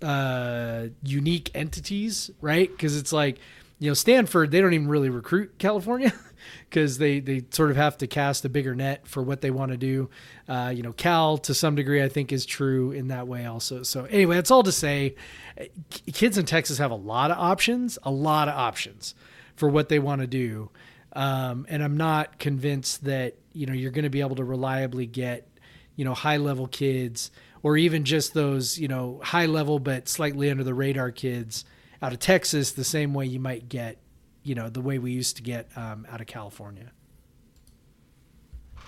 uh 0.00 0.86
unique 1.02 1.50
entities 1.54 2.30
right? 2.40 2.70
Because 2.70 2.96
it's 2.96 3.12
like 3.12 3.38
you 3.78 3.90
know 3.90 3.94
stanford 3.94 4.50
they 4.50 4.60
don't 4.60 4.72
even 4.72 4.88
really 4.88 5.10
recruit 5.10 5.58
california 5.58 6.12
because 6.68 6.98
they 6.98 7.20
they 7.20 7.44
sort 7.50 7.70
of 7.70 7.76
have 7.76 7.98
to 7.98 8.06
cast 8.06 8.44
a 8.44 8.48
bigger 8.48 8.74
net 8.74 9.06
for 9.06 9.22
what 9.22 9.40
they 9.40 9.50
want 9.50 9.72
to 9.72 9.78
do. 9.78 10.10
Uh, 10.48 10.72
you 10.74 10.82
know 10.82 10.92
cal 10.92 11.38
to 11.38 11.54
some 11.54 11.74
degree 11.74 12.02
i 12.02 12.08
think 12.08 12.32
is 12.32 12.44
true 12.44 12.92
in 12.92 13.08
that 13.08 13.26
way 13.26 13.46
also. 13.46 13.82
So 13.82 14.04
anyway 14.04 14.36
that's 14.36 14.50
all 14.50 14.62
to 14.62 14.72
say 14.72 15.14
eh, 15.56 15.68
kids 16.12 16.38
in 16.38 16.46
texas 16.46 16.78
have 16.78 16.90
a 16.90 16.96
lot 16.96 17.30
of 17.30 17.38
options 17.38 17.98
a 18.02 18.10
lot 18.10 18.48
of 18.48 18.54
options 18.54 19.14
for 19.56 19.68
what 19.68 19.88
they 19.88 19.98
want 19.98 20.20
to 20.20 20.26
do. 20.26 20.70
Um, 21.12 21.64
and 21.68 21.82
i'm 21.82 21.96
not 21.96 22.38
convinced 22.38 23.04
that 23.04 23.36
you 23.52 23.66
know 23.66 23.72
you're 23.72 23.92
going 23.92 24.04
to 24.04 24.10
be 24.10 24.20
able 24.20 24.36
to 24.36 24.44
reliably 24.44 25.06
get 25.06 25.48
you 25.96 26.04
know 26.04 26.12
high 26.12 26.36
level 26.36 26.66
kids 26.66 27.30
or 27.62 27.76
even 27.76 28.04
just 28.04 28.34
those 28.34 28.78
you 28.78 28.88
know 28.88 29.20
high 29.22 29.46
level 29.46 29.78
but 29.78 30.08
slightly 30.08 30.50
under 30.50 30.64
the 30.64 30.74
radar 30.74 31.10
kids 31.10 31.64
out 32.02 32.12
of 32.12 32.18
texas 32.18 32.72
the 32.72 32.84
same 32.84 33.14
way 33.14 33.24
you 33.26 33.40
might 33.40 33.68
get 33.68 33.98
you 34.44 34.54
know 34.54 34.68
the 34.68 34.80
way 34.80 34.98
we 34.98 35.10
used 35.10 35.36
to 35.36 35.42
get 35.42 35.68
um, 35.76 36.06
out 36.08 36.20
of 36.20 36.28
california 36.28 36.92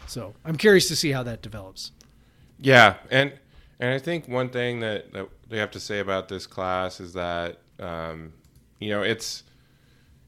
so 0.06 0.32
i'm 0.44 0.56
curious 0.56 0.86
to 0.86 0.94
see 0.94 1.10
how 1.10 1.22
that 1.24 1.42
develops 1.42 1.90
Yeah, 2.58 2.94
and 3.10 3.32
and 3.78 3.92
I 3.92 3.98
think 3.98 4.28
one 4.28 4.48
thing 4.48 4.80
that, 4.80 5.12
that 5.12 5.28
we 5.50 5.58
have 5.58 5.70
to 5.72 5.80
say 5.80 5.98
about 5.98 6.28
this 6.28 6.46
class 6.46 7.00
is 7.00 7.12
that 7.12 7.58
um, 7.78 8.32
you 8.78 8.90
know 8.90 9.02
it's 9.02 9.42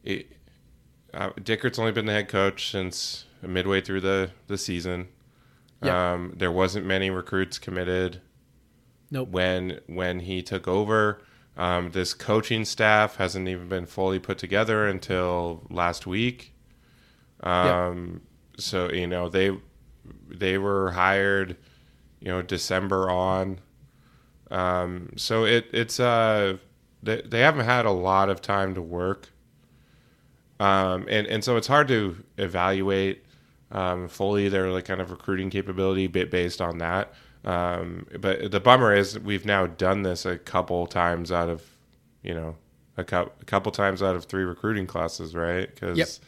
it, 0.05 0.33
uh, 1.15 1.31
Dickert's 1.43 1.79
only 1.79 1.93
been 1.93 2.07
the 2.07 2.13
head 2.13 2.29
coach 2.29 2.71
since 2.71 3.25
midway 3.43 3.81
through 3.81 4.03
the 4.03 4.31
the 4.47 4.59
season. 4.59 5.09
Yeah. 5.83 6.13
Um, 6.13 6.35
there 6.37 6.53
wasn't 6.53 6.87
many 6.87 7.09
recruits 7.09 7.59
committed 7.59 8.21
nope 9.11 9.31
when 9.31 9.81
when 9.87 10.21
he 10.21 10.43
took 10.43 10.69
over. 10.69 11.23
Um, 11.59 11.91
this 11.93 12.15
coaching 12.15 12.65
staff 12.65 13.17
hasn't 13.17 13.49
even 13.49 13.69
been 13.69 13.87
fully 13.87 14.21
put 14.21 14.39
together 14.39 14.87
until 14.87 15.67
last 15.71 16.07
week. 16.07 16.55
Um, 17.43 18.23
So 18.59 18.91
you 18.93 19.07
know 19.07 19.29
they 19.29 19.57
they 20.29 20.59
were 20.59 20.93
hired, 20.93 21.57
you 22.21 22.29
know, 22.29 22.43
December 22.43 23.11
on. 23.11 23.61
Um, 24.51 25.13
so 25.17 25.45
it 25.45 25.67
it's 25.73 26.01
uh 26.01 26.59
they 27.03 27.23
they 27.23 27.41
haven't 27.41 27.67
had 27.67 27.87
a 27.87 27.91
lot 27.93 28.31
of 28.31 28.41
time 28.43 28.75
to 28.75 28.83
work. 28.83 29.31
Um, 30.61 31.07
and 31.09 31.27
and 31.27 31.45
so 31.45 31.57
it's 31.57 31.69
hard 31.69 31.89
to 31.89 32.25
evaluate 32.37 33.25
um, 33.71 34.09
fully 34.09 34.49
their 34.49 34.71
like 34.71 34.87
kind 34.87 35.01
of 35.01 35.11
recruiting 35.11 35.51
capability 35.51 36.07
bit 36.09 36.31
based 36.31 36.61
on 36.61 36.79
that. 36.79 37.13
Um, 37.45 38.07
but 38.21 38.51
the 38.51 38.61
bummer 38.61 38.95
is 38.95 39.19
we've 39.19 39.47
now 39.47 39.67
done 39.67 40.03
this 40.03 40.27
a 40.27 40.37
couple 40.39 40.87
times 40.87 41.31
out 41.33 41.49
of, 41.49 41.63
you 42.23 42.35
know, 42.35 42.57
a, 42.97 43.05
cou- 43.05 43.31
a 43.41 43.45
couple 43.45 43.71
times 43.73 44.03
out 44.03 44.17
of 44.17 44.25
three 44.25 44.43
recruiting 44.45 44.87
classes, 44.87 45.35
right? 45.35 45.73
Because 45.73 46.21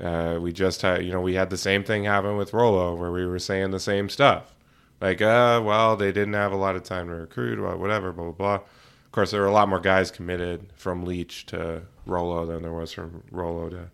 Yep. 0.00 0.34
uh, 0.36 0.38
we 0.40 0.52
just 0.52 0.82
had, 0.82 1.04
you 1.04 1.10
know, 1.12 1.20
we 1.20 1.34
had 1.34 1.50
the 1.50 1.56
same 1.56 1.82
thing 1.82 2.04
happen 2.04 2.36
with 2.36 2.52
Rolo 2.52 2.94
where 2.94 3.10
we 3.10 3.26
were 3.26 3.38
saying 3.38 3.70
the 3.70 3.80
same 3.80 4.08
stuff. 4.08 4.54
Like, 5.00 5.20
uh, 5.22 5.60
well, 5.64 5.96
they 5.96 6.12
didn't 6.12 6.34
have 6.34 6.52
a 6.52 6.56
lot 6.56 6.76
of 6.76 6.82
time 6.84 7.08
to 7.08 7.14
recruit, 7.14 7.60
well, 7.60 7.76
whatever, 7.78 8.12
blah, 8.12 8.24
blah, 8.26 8.32
blah. 8.32 8.54
Of 8.54 9.12
course, 9.12 9.30
there 9.32 9.40
were 9.40 9.46
a 9.46 9.52
lot 9.52 9.68
more 9.68 9.80
guys 9.80 10.10
committed 10.10 10.68
from 10.76 11.04
Leach 11.04 11.46
to 11.46 11.82
Rolo 12.06 12.46
than 12.46 12.62
there 12.62 12.72
was 12.72 12.92
from 12.92 13.22
Rolo 13.30 13.68
to 13.70 13.90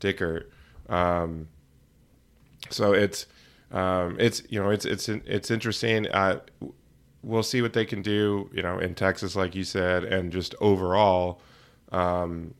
Dickert. 0.00 0.46
Um, 0.88 1.48
so 2.68 2.92
it's, 2.92 3.26
um, 3.72 4.16
it's 4.18 4.42
you 4.48 4.60
know 4.60 4.70
it's 4.70 4.84
it's 4.84 5.08
it's 5.08 5.50
interesting. 5.50 6.08
Uh, 6.08 6.40
we'll 7.22 7.42
see 7.42 7.62
what 7.62 7.72
they 7.72 7.84
can 7.84 8.02
do, 8.02 8.50
you 8.52 8.62
know, 8.62 8.78
in 8.78 8.94
Texas, 8.94 9.36
like 9.36 9.54
you 9.54 9.64
said, 9.64 10.04
and 10.04 10.32
just 10.32 10.54
overall, 10.60 11.40
um, 11.92 12.54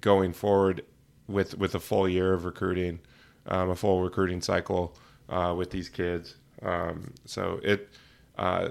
going 0.00 0.32
forward 0.32 0.84
with 1.28 1.56
with 1.58 1.74
a 1.74 1.80
full 1.80 2.08
year 2.08 2.32
of 2.32 2.44
recruiting, 2.44 3.00
um, 3.46 3.70
a 3.70 3.76
full 3.76 4.02
recruiting 4.02 4.40
cycle 4.40 4.96
uh, 5.28 5.54
with 5.56 5.70
these 5.70 5.88
kids. 5.88 6.36
Um, 6.62 7.14
so 7.24 7.60
it, 7.62 7.88
uh, 8.36 8.70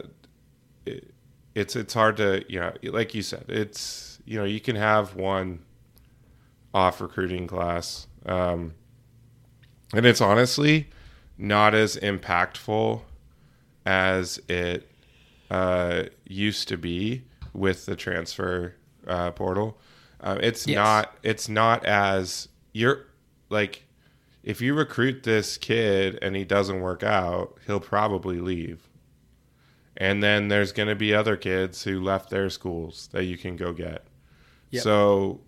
it, 0.85 1.13
it's 1.55 1.75
it's 1.75 1.93
hard 1.93 2.17
to 2.17 2.43
you 2.49 2.59
know, 2.59 2.73
like 2.83 3.13
you 3.13 3.21
said, 3.21 3.45
it's 3.47 4.19
you 4.25 4.37
know 4.37 4.45
you 4.45 4.59
can 4.59 4.75
have 4.75 5.15
one 5.15 5.59
off 6.73 6.99
recruiting 6.99 7.47
class, 7.47 8.07
um, 8.25 8.73
and 9.93 10.05
it's 10.05 10.19
honestly 10.19 10.89
not 11.37 11.73
as 11.73 11.95
impactful 11.97 13.01
as 13.85 14.39
it 14.49 14.89
uh, 15.49 16.03
used 16.25 16.67
to 16.67 16.77
be 16.77 17.23
with 17.53 17.85
the 17.85 17.95
transfer 17.95 18.75
uh, 19.07 19.31
portal. 19.31 19.77
Uh, 20.19 20.37
it's 20.41 20.67
Yes. 20.67 20.75
not. 20.75 21.17
It's 21.23 21.47
not 21.47 21.85
as 21.85 22.49
you're 22.73 23.05
like 23.49 23.83
if 24.43 24.61
you 24.61 24.73
recruit 24.73 25.23
this 25.23 25.57
kid 25.57 26.17
and 26.21 26.35
he 26.35 26.45
doesn't 26.45 26.79
work 26.79 27.03
out, 27.03 27.57
he'll 27.65 27.79
probably 27.79 28.39
leave. 28.39 28.87
And 29.97 30.21
then 30.23 30.47
there's 30.47 30.71
going 30.71 30.87
to 30.89 30.95
be 30.95 31.13
other 31.13 31.35
kids 31.35 31.83
who 31.83 32.01
left 32.01 32.29
their 32.29 32.49
schools 32.49 33.09
that 33.11 33.25
you 33.25 33.37
can 33.37 33.55
go 33.55 33.73
get. 33.73 34.05
Yep. 34.71 34.83
So 34.83 35.41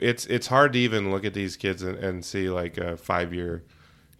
it's 0.00 0.26
it's 0.26 0.46
hard 0.46 0.72
to 0.74 0.78
even 0.78 1.10
look 1.10 1.24
at 1.24 1.34
these 1.34 1.56
kids 1.56 1.82
and, 1.82 1.96
and 1.98 2.24
see 2.24 2.48
like 2.50 2.78
a 2.78 2.96
five 2.96 3.32
year 3.32 3.64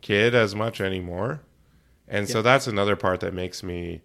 kid 0.02 0.34
as 0.34 0.54
much 0.54 0.80
anymore. 0.80 1.40
And 2.08 2.28
so 2.28 2.42
that's 2.42 2.66
another 2.66 2.94
part 2.96 3.20
that 3.20 3.32
makes 3.32 3.62
me, 3.62 4.02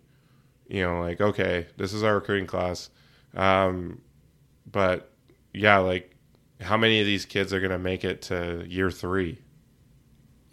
you 0.68 0.82
know, 0.82 1.02
like 1.02 1.20
okay, 1.20 1.68
this 1.76 1.92
is 1.94 2.04
our 2.04 2.16
recruiting 2.16 2.48
class, 2.48 2.90
um, 3.36 4.02
but 4.72 5.12
yeah, 5.54 5.78
like 5.80 6.16
how 6.62 6.78
many 6.78 7.00
of 7.02 7.06
these 7.06 7.26
kids 7.26 7.52
are 7.54 7.60
going 7.60 7.72
to 7.72 7.78
make 7.80 8.04
it 8.06 8.22
to 8.24 8.66
year 8.68 8.90
three? 8.90 9.40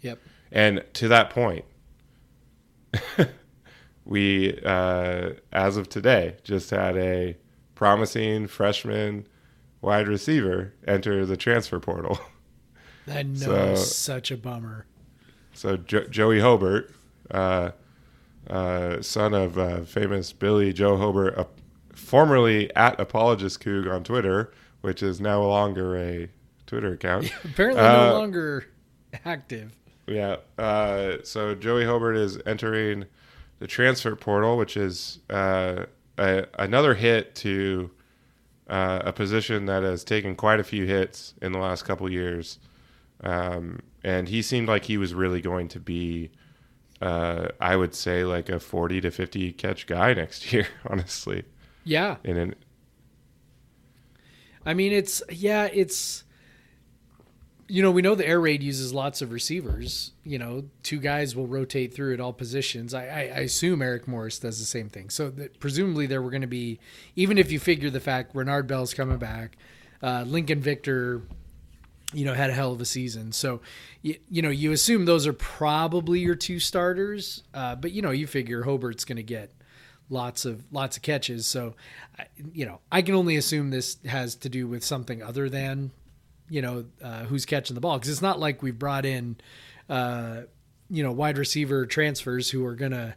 Yep. 0.01 0.19
And 0.51 0.83
to 0.93 1.07
that 1.07 1.29
point, 1.29 1.65
we, 4.05 4.59
uh, 4.65 5.31
as 5.51 5.77
of 5.77 5.89
today, 5.89 6.35
just 6.43 6.69
had 6.69 6.95
a 6.97 7.37
promising 7.73 8.47
freshman 8.47 9.27
wide 9.81 10.07
receiver 10.07 10.73
enter 10.87 11.25
the 11.25 11.37
transfer 11.37 11.79
portal. 11.79 12.19
Know 13.07 13.35
So- 13.35 13.75
such 13.75 14.31
a 14.31 14.37
bummer. 14.37 14.85
So 15.55 15.77
jo- 15.77 16.07
Joey 16.07 16.39
Hobert, 16.39 16.91
uh, 17.31 17.71
uh, 18.49 19.01
son 19.01 19.33
of 19.33 19.57
uh, 19.57 19.81
famous 19.81 20.31
Billy 20.33 20.71
Joe 20.73 20.97
Hobert, 20.97 21.37
uh, 21.37 21.45
formerly 21.93 22.73
at 22.75 22.99
Apologist 22.99 23.61
Coug 23.63 23.91
on 23.91 24.03
Twitter, 24.03 24.51
which 24.81 25.01
is 25.01 25.19
now 25.19 25.41
no 25.41 25.49
longer 25.49 25.97
a 25.97 26.29
Twitter 26.67 26.93
account. 26.93 27.31
Apparently 27.43 27.81
Uh, 27.81 28.09
no 28.11 28.19
longer 28.19 28.65
active. 29.25 29.71
Yeah. 30.07 30.37
Uh, 30.57 31.17
so 31.23 31.55
Joey 31.55 31.85
Hobert 31.85 32.17
is 32.17 32.37
entering 32.45 33.05
the 33.59 33.65
transfer 33.67 34.15
portal, 34.15 34.57
which 34.57 34.75
is 34.77 35.19
uh, 35.29 35.85
a, 36.17 36.45
another 36.59 36.93
hit 36.93 37.33
to 37.35 37.89
uh, 38.67 39.01
a 39.05 39.13
position 39.13 39.65
that 39.67 39.83
has 39.83 40.03
taken 40.03 40.35
quite 40.35 40.59
a 40.59 40.63
few 40.63 40.85
hits 40.85 41.33
in 41.41 41.51
the 41.53 41.59
last 41.59 41.83
couple 41.85 42.11
years. 42.11 42.59
Um, 43.23 43.79
and 44.05 44.29
he 44.29 44.43
seemed 44.43 44.67
like 44.67 44.85
he 44.85 44.97
was 44.99 45.15
really 45.15 45.41
going 45.41 45.67
to 45.69 45.79
be, 45.79 46.29
uh, 47.01 47.47
I 47.59 47.75
would 47.75 47.95
say, 47.95 48.23
like 48.23 48.49
a 48.49 48.59
40 48.59 49.01
to 49.01 49.09
50 49.09 49.51
catch 49.53 49.87
guy 49.87 50.13
next 50.21 50.53
year, 50.53 50.67
honestly. 50.85 51.43
Yeah. 51.83 52.17
And 52.23 52.37
an, 52.37 52.55
I 54.63 54.75
mean, 54.75 54.93
it's 54.93 55.23
yeah, 55.29 55.65
it's 55.73 56.23
you 57.67 57.81
know 57.81 57.89
we 57.89 58.03
know 58.03 58.13
the 58.13 58.27
air 58.27 58.39
raid 58.39 58.61
uses 58.61 58.93
lots 58.93 59.21
of 59.23 59.31
receivers. 59.31 60.11
You 60.23 60.37
know, 60.37 60.65
two 60.83 60.99
guys 60.99 61.35
will 61.35 61.47
rotate 61.47 61.93
through 61.93 62.13
at 62.13 62.19
all 62.19 62.33
positions. 62.33 62.93
I, 62.93 63.07
I, 63.07 63.19
I 63.19 63.39
assume 63.41 63.81
Eric 63.81 64.07
Morris 64.07 64.37
does 64.39 64.59
the 64.59 64.65
same 64.65 64.89
thing. 64.89 65.09
So 65.09 65.29
that 65.31 65.59
presumably 65.59 66.05
there 66.05 66.21
were 66.21 66.31
going 66.31 66.41
to 66.41 66.47
be, 66.47 66.79
even 67.15 67.39
if 67.39 67.51
you 67.51 67.59
figure 67.59 67.89
the 67.89 67.99
fact 67.99 68.35
Renard 68.35 68.67
Bell's 68.67 68.93
coming 68.93 69.17
back, 69.17 69.57
uh, 70.01 70.23
Lincoln 70.27 70.61
Victor, 70.61 71.23
you 72.15 72.25
know, 72.25 72.33
had 72.33 72.49
a 72.49 72.53
hell 72.53 72.71
of 72.71 72.81
a 72.81 72.85
season. 72.85 73.31
So 73.31 73.61
you, 74.01 74.15
you 74.29 74.41
know 74.41 74.49
you 74.49 74.71
assume 74.71 75.05
those 75.05 75.27
are 75.27 75.33
probably 75.33 76.19
your 76.19 76.35
two 76.35 76.59
starters. 76.59 77.43
Uh, 77.53 77.75
but 77.75 77.91
you 77.91 78.01
know 78.01 78.11
you 78.11 78.27
figure 78.27 78.63
Hobert's 78.63 79.05
going 79.05 79.17
to 79.17 79.23
get 79.23 79.51
lots 80.09 80.45
of 80.45 80.63
lots 80.71 80.97
of 80.97 81.03
catches. 81.03 81.47
So, 81.47 81.75
you 82.53 82.65
know, 82.65 82.79
I 82.91 83.01
can 83.01 83.15
only 83.15 83.35
assume 83.35 83.69
this 83.69 83.97
has 84.05 84.35
to 84.37 84.49
do 84.49 84.67
with 84.67 84.83
something 84.83 85.21
other 85.23 85.49
than, 85.49 85.91
you 86.49 86.61
know, 86.61 86.85
uh, 87.01 87.23
who's 87.25 87.45
catching 87.45 87.75
the 87.75 87.81
ball 87.81 87.97
because 87.97 88.09
it's 88.09 88.21
not 88.21 88.39
like 88.39 88.61
we've 88.61 88.77
brought 88.77 89.05
in, 89.05 89.37
uh, 89.89 90.41
you 90.89 91.03
know, 91.03 91.11
wide 91.11 91.37
receiver 91.37 91.85
transfers 91.85 92.49
who 92.49 92.65
are 92.65 92.75
gonna 92.75 93.15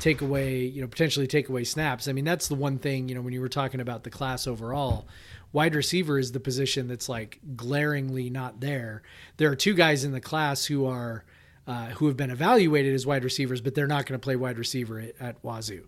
take 0.00 0.20
away, 0.20 0.64
you 0.64 0.80
know, 0.80 0.88
potentially 0.88 1.26
take 1.26 1.48
away 1.48 1.64
snaps. 1.64 2.08
I 2.08 2.12
mean, 2.12 2.24
that's 2.24 2.48
the 2.48 2.56
one 2.56 2.78
thing, 2.78 3.08
you 3.08 3.14
know, 3.14 3.20
when 3.20 3.32
you 3.32 3.40
were 3.40 3.48
talking 3.48 3.80
about 3.80 4.02
the 4.02 4.10
class 4.10 4.46
overall, 4.46 5.06
wide 5.54 5.74
receiver 5.74 6.18
is 6.18 6.32
the 6.32 6.40
position 6.40 6.88
that's 6.88 7.08
like 7.08 7.38
glaringly 7.56 8.28
not 8.28 8.60
there. 8.60 9.02
There 9.38 9.50
are 9.50 9.56
two 9.56 9.72
guys 9.72 10.04
in 10.04 10.12
the 10.12 10.20
class 10.20 10.66
who 10.66 10.84
are 10.84 11.24
uh, 11.66 11.86
who 11.92 12.08
have 12.08 12.16
been 12.16 12.30
evaluated 12.30 12.92
as 12.92 13.06
wide 13.06 13.24
receivers, 13.24 13.62
but 13.62 13.74
they're 13.74 13.86
not 13.86 14.04
going 14.04 14.20
to 14.20 14.22
play 14.22 14.36
wide 14.36 14.58
receiver 14.58 15.00
at, 15.00 15.14
at 15.18 15.42
Wazoo. 15.42 15.86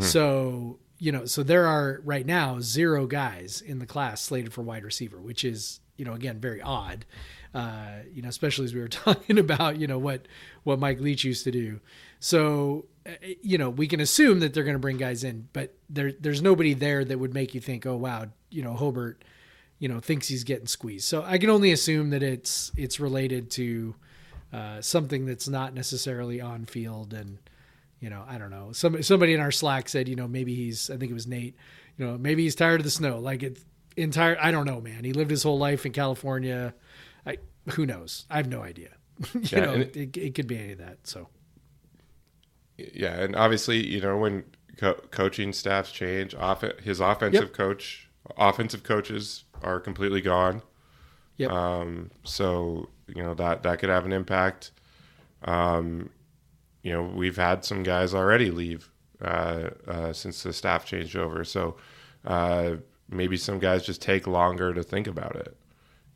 So 0.00 0.78
you 0.98 1.12
know, 1.12 1.26
so 1.26 1.42
there 1.42 1.66
are 1.66 2.00
right 2.04 2.24
now 2.24 2.60
zero 2.60 3.06
guys 3.06 3.60
in 3.60 3.78
the 3.78 3.86
class 3.86 4.20
slated 4.22 4.52
for 4.52 4.62
wide 4.62 4.84
receiver, 4.84 5.18
which 5.20 5.44
is 5.44 5.80
you 5.96 6.04
know 6.04 6.14
again 6.14 6.38
very 6.38 6.62
odd. 6.62 7.04
Uh, 7.54 8.00
you 8.12 8.22
know, 8.22 8.28
especially 8.28 8.66
as 8.66 8.74
we 8.74 8.80
were 8.80 8.88
talking 9.06 9.38
about 9.38 9.78
you 9.78 9.86
know 9.86 9.98
what 9.98 10.26
what 10.62 10.78
Mike 10.78 11.00
Leach 11.00 11.24
used 11.24 11.44
to 11.44 11.50
do. 11.50 11.80
So 12.20 12.86
you 13.42 13.58
know 13.58 13.70
we 13.70 13.86
can 13.86 14.00
assume 14.00 14.40
that 14.40 14.54
they're 14.54 14.64
going 14.64 14.74
to 14.76 14.80
bring 14.80 14.96
guys 14.98 15.24
in, 15.24 15.48
but 15.52 15.74
there 15.88 16.12
there's 16.12 16.42
nobody 16.42 16.74
there 16.74 17.04
that 17.04 17.18
would 17.18 17.34
make 17.34 17.54
you 17.54 17.60
think, 17.60 17.86
oh 17.86 17.96
wow, 17.96 18.26
you 18.50 18.62
know 18.62 18.74
Hobert, 18.74 19.24
you 19.78 19.88
know 19.88 20.00
thinks 20.00 20.28
he's 20.28 20.44
getting 20.44 20.66
squeezed. 20.66 21.06
So 21.06 21.22
I 21.22 21.38
can 21.38 21.50
only 21.50 21.72
assume 21.72 22.10
that 22.10 22.22
it's 22.22 22.70
it's 22.76 23.00
related 23.00 23.50
to 23.52 23.94
uh, 24.52 24.80
something 24.80 25.26
that's 25.26 25.48
not 25.48 25.74
necessarily 25.74 26.40
on 26.40 26.64
field 26.64 27.12
and 27.12 27.38
you 28.00 28.08
know 28.10 28.24
i 28.28 28.38
don't 28.38 28.50
know. 28.50 28.72
Somebody, 28.72 29.02
somebody 29.02 29.34
in 29.34 29.40
our 29.40 29.50
slack 29.50 29.88
said 29.88 30.08
you 30.08 30.16
know 30.16 30.26
maybe 30.28 30.54
he's 30.54 30.88
i 30.88 30.96
think 30.96 31.10
it 31.10 31.14
was 31.14 31.26
nate 31.26 31.54
you 31.98 32.06
know 32.06 32.16
maybe 32.16 32.44
he's 32.44 32.54
tired 32.54 32.80
of 32.80 32.84
the 32.84 32.90
snow. 32.90 33.18
Like 33.18 33.42
it's 33.42 33.62
entire 33.96 34.38
i 34.40 34.50
don't 34.50 34.64
know 34.66 34.80
man. 34.80 35.04
He 35.04 35.12
lived 35.12 35.30
his 35.30 35.42
whole 35.42 35.58
life 35.58 35.84
in 35.84 35.92
california. 35.92 36.74
I 37.26 37.38
who 37.72 37.84
knows? 37.84 38.24
I 38.30 38.36
have 38.38 38.48
no 38.48 38.62
idea. 38.62 38.90
You 39.34 39.40
Yeah, 39.50 39.60
know 39.66 39.72
it, 39.74 39.96
it- 39.96 40.16
it, 40.16 40.34
could 40.34 40.46
be 40.46 40.56
any 40.58 40.72
of 40.72 40.78
that 40.78 40.98
so 41.02 41.28
yeah, 42.78 43.20
and 43.20 43.34
obviously, 43.36 43.84
you 43.86 44.00
know, 44.00 44.16
when 44.16 44.44
co- 44.76 45.00
coaching 45.10 45.52
staffs 45.52 45.90
change, 45.92 46.34
off- 46.34 46.62
his 46.80 47.00
offensive 47.00 47.42
Yep. 47.48 47.52
coach, 47.52 48.08
offensive 48.36 48.82
coaches 48.84 49.44
are 49.62 49.80
completely 49.80 50.20
gone. 50.20 50.62
Yep. 51.38 51.50
Um, 51.50 52.10
so 52.24 52.88
you 53.06 53.22
know 53.22 53.34
that 53.34 53.62
that 53.64 53.78
could 53.78 53.88
have 53.90 54.04
an 54.06 54.12
impact. 54.12 54.70
Um, 55.44 56.10
you 56.82 56.92
know, 56.92 57.02
we've 57.02 57.36
had 57.36 57.64
some 57.64 57.82
guys 57.82 58.14
already 58.14 58.50
leave 58.50 58.90
uh, 59.22 59.70
uh, 59.86 60.12
since 60.12 60.42
the 60.42 60.52
staff 60.52 60.84
changed 60.84 61.16
over. 61.16 61.44
So 61.44 61.76
uh, 62.24 62.76
maybe 63.08 63.36
some 63.36 63.58
guys 63.58 63.84
just 63.84 64.00
take 64.02 64.26
longer 64.26 64.72
to 64.74 64.82
think 64.82 65.06
about 65.06 65.36
it. 65.36 65.56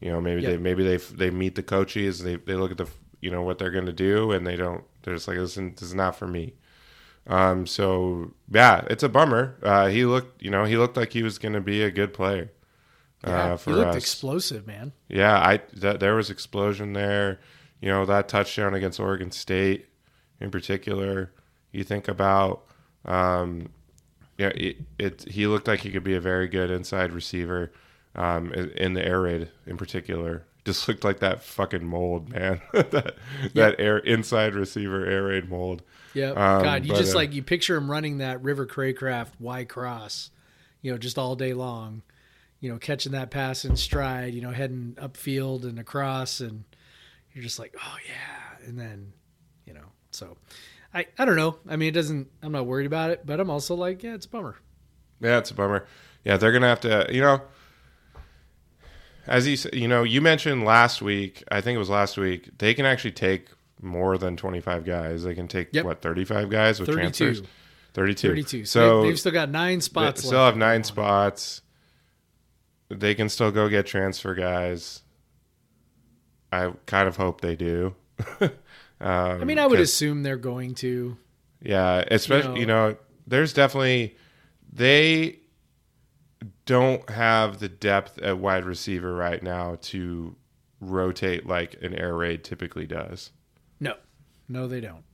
You 0.01 0.11
know, 0.11 0.20
maybe 0.20 0.42
Yep. 0.42 0.51
they 0.51 0.57
maybe 0.59 0.85
they 0.85 0.96
they 0.96 1.31
meet 1.31 1.55
the 1.55 1.62
coaches, 1.62 2.22
they 2.22 2.37
they 2.37 2.55
look 2.55 2.70
at 2.72 2.79
the 2.79 2.88
you 3.20 3.31
know 3.31 3.42
what 3.42 3.59
they're 3.59 3.70
going 3.70 3.87
to 3.87 3.92
do, 3.92 4.33
and 4.33 4.46
they 4.46 4.57
don't. 4.57 4.85
They're 5.03 5.15
just 5.15 5.29
like, 5.29 5.38
listen, 5.38 5.73
this 5.73 5.83
is 5.83 5.95
not 5.95 6.17
for 6.17 6.27
me. 6.27 6.55
Um, 7.27 7.67
so 7.67 8.33
yeah, 8.51 8.85
it's 8.91 9.03
a 9.03 9.09
bummer. 9.09 9.57
Uh, 9.62 9.88
he 9.88 10.05
looked, 10.05 10.43
you 10.43 10.51
know, 10.51 10.65
he 10.65 10.77
looked 10.77 10.97
like 10.97 11.12
he 11.12 11.23
was 11.23 11.38
going 11.38 11.55
to 11.55 11.61
be 11.61 11.83
a 11.83 11.91
good 11.91 12.12
player. 12.12 12.51
yeah, 13.27 13.53
uh, 13.53 13.57
he 13.57 13.71
looked 13.73 13.91
us. 13.91 13.97
explosive 13.97 14.67
man 14.67 14.93
Yeah, 15.09 15.38
I 15.38 15.61
that 15.75 16.01
there 16.01 16.15
was 16.15 16.31
explosion 16.31 16.93
there. 16.93 17.41
You 17.81 17.88
know 17.88 18.05
that 18.07 18.29
touchdown 18.29 18.75
against 18.75 19.01
Oregon 19.01 19.31
State, 19.31 19.87
in 20.41 20.51
particular. 20.51 21.33
You 21.73 21.85
think 21.85 22.07
about, 22.07 22.65
um, 23.05 23.71
yeah, 24.38 24.49
it, 24.49 24.77
it 24.99 25.25
he 25.29 25.47
looked 25.47 25.67
like 25.67 25.81
he 25.81 25.91
could 25.91 26.05
be 26.05 26.15
a 26.15 26.21
very 26.21 26.49
good 26.49 26.71
inside 26.71 27.12
receiver, 27.12 27.73
um, 28.15 28.53
in 28.53 28.95
the 28.95 29.05
air 29.05 29.21
raid 29.21 29.49
in 29.67 29.77
particular. 29.77 30.45
Just 30.64 30.87
looked 30.87 31.03
like 31.05 31.18
that 31.20 31.42
fucking 31.42 31.85
mold, 31.85 32.29
man. 32.29 32.61
that 32.72 33.16
that 33.55 33.77
air 33.81 33.98
inside 33.98 34.55
receiver 34.55 35.05
air 35.05 35.25
raid 35.25 35.48
mold. 35.51 35.83
yeah 36.14 36.31
Um, 36.31 36.62
god 36.62 36.85
you 36.85 36.92
but, 36.92 36.98
just 36.98 37.14
uh, 37.14 37.18
like 37.18 37.33
you 37.33 37.42
picture 37.42 37.77
him 37.77 37.90
running 37.90 38.18
that 38.18 38.42
river 38.42 38.66
craycraft 38.66 39.33
y 39.40 39.64
cross 39.64 40.31
you 40.81 40.92
know 40.92 40.98
just 40.98 41.18
all 41.18 41.35
day 41.37 41.53
long 41.55 42.03
you 42.61 42.70
know 42.70 42.79
catching 42.79 43.12
that 43.12 43.31
pass 43.31 43.64
in 43.64 43.77
stride 43.77 44.35
you 44.35 44.40
know 44.42 44.51
heading 44.51 44.94
upfield 45.01 45.64
and 45.64 45.79
across 45.79 46.40
and 46.40 46.64
you're 47.33 47.42
just 47.42 47.59
like 47.59 47.75
oh 47.83 47.96
yeah 48.07 48.68
and 48.68 48.79
then 48.79 49.12
you 49.66 49.72
know 49.72 49.87
so 50.11 50.37
i 50.94 51.07
i 51.18 51.25
don't 51.25 51.37
know 51.37 51.57
i 51.68 51.77
mean 51.77 51.88
it 51.88 51.92
doesn't 51.92 52.29
i'm 52.42 52.53
not 52.53 52.66
worried 52.66 52.87
about 52.87 53.11
it 53.11 53.25
but 53.27 53.40
i'm 53.40 53.51
also 53.51 53.75
like 53.75 54.03
yeah 54.03 54.14
it's 54.14 54.27
a 54.27 54.29
bummer 54.29 54.57
Yeah, 55.20 55.38
it's 55.38 55.51
a 55.51 55.55
bummer. 55.55 55.87
Yeah, 56.25 56.37
they're 56.37 56.53
gonna 56.53 56.68
have 56.68 56.81
to. 56.81 57.07
You 57.11 57.20
know, 57.20 57.40
as 59.26 59.46
you 59.46 59.70
you 59.72 59.88
know, 59.88 60.02
you 60.02 60.20
mentioned 60.20 60.64
last 60.64 61.02
week. 61.02 61.42
I 61.50 61.61
think 61.61 61.76
it 61.76 61.78
was 61.78 61.90
last 61.90 62.16
week. 62.16 62.50
They 62.58 62.74
can 62.74 62.85
actually 62.87 63.12
take 63.12 63.48
more 63.80 64.18
than 64.18 64.37
twenty 64.37 64.61
five 64.61 64.85
guys. 64.85 65.24
They 65.24 65.35
can 65.35 65.48
take 65.48 65.68
Yep. 65.72 65.85
what 65.85 66.02
thirty 66.02 66.24
five 66.24 66.50
guys 66.50 66.80
with 66.80 66.88
32. 66.88 67.00
transfers. 67.24 67.48
Thirty 67.94 68.14
two. 68.14 68.28
32 68.28 68.64
so 68.64 68.80
So 68.80 69.02
they, 69.02 69.08
have 69.08 69.18
still 69.20 69.32
got 69.32 69.50
nine 69.50 69.78
they 69.78 69.80
spots 69.82 70.20
still 70.24 70.32
left 70.38 70.52
have 70.52 70.56
nine 70.56 70.82
spots. 70.85 71.61
They 72.88 73.14
can 73.14 73.28
still 73.28 73.50
go 73.50 73.68
get 73.68 73.87
transfer 73.87 74.35
guys. 74.35 75.02
I 76.52 76.72
kind 76.87 77.08
of 77.08 77.16
hope 77.16 77.40
they 77.40 77.56
do. 77.56 77.94
um, 78.40 78.50
i 79.00 79.44
mean 79.44 79.58
i 79.58 79.66
would 79.66 79.80
assume 79.80 80.22
they're 80.22 80.37
going 80.37 80.74
to 80.76 81.16
Yeah, 81.61 82.04
especially 82.11 82.61
you 82.61 82.66
know- 82.66 82.90
know, 82.90 82.96
there's 83.26 83.52
definitely 83.52 84.16
they 84.72 85.40
don't 86.72 87.11
have 87.11 87.58
the 87.58 87.68
depth 87.68 88.18
at 88.18 88.38
wide 88.38 88.64
receiver 88.64 89.14
right 89.14 89.42
now 89.42 89.76
to 89.82 90.35
rotate 90.80 91.46
like 91.46 91.76
an 91.82 91.94
air 91.94 92.16
raid 92.16 92.42
typically 92.44 92.87
does. 92.87 93.30
No, 93.78 93.94
no, 94.48 94.66
they 94.66 94.80
don't. 94.80 95.04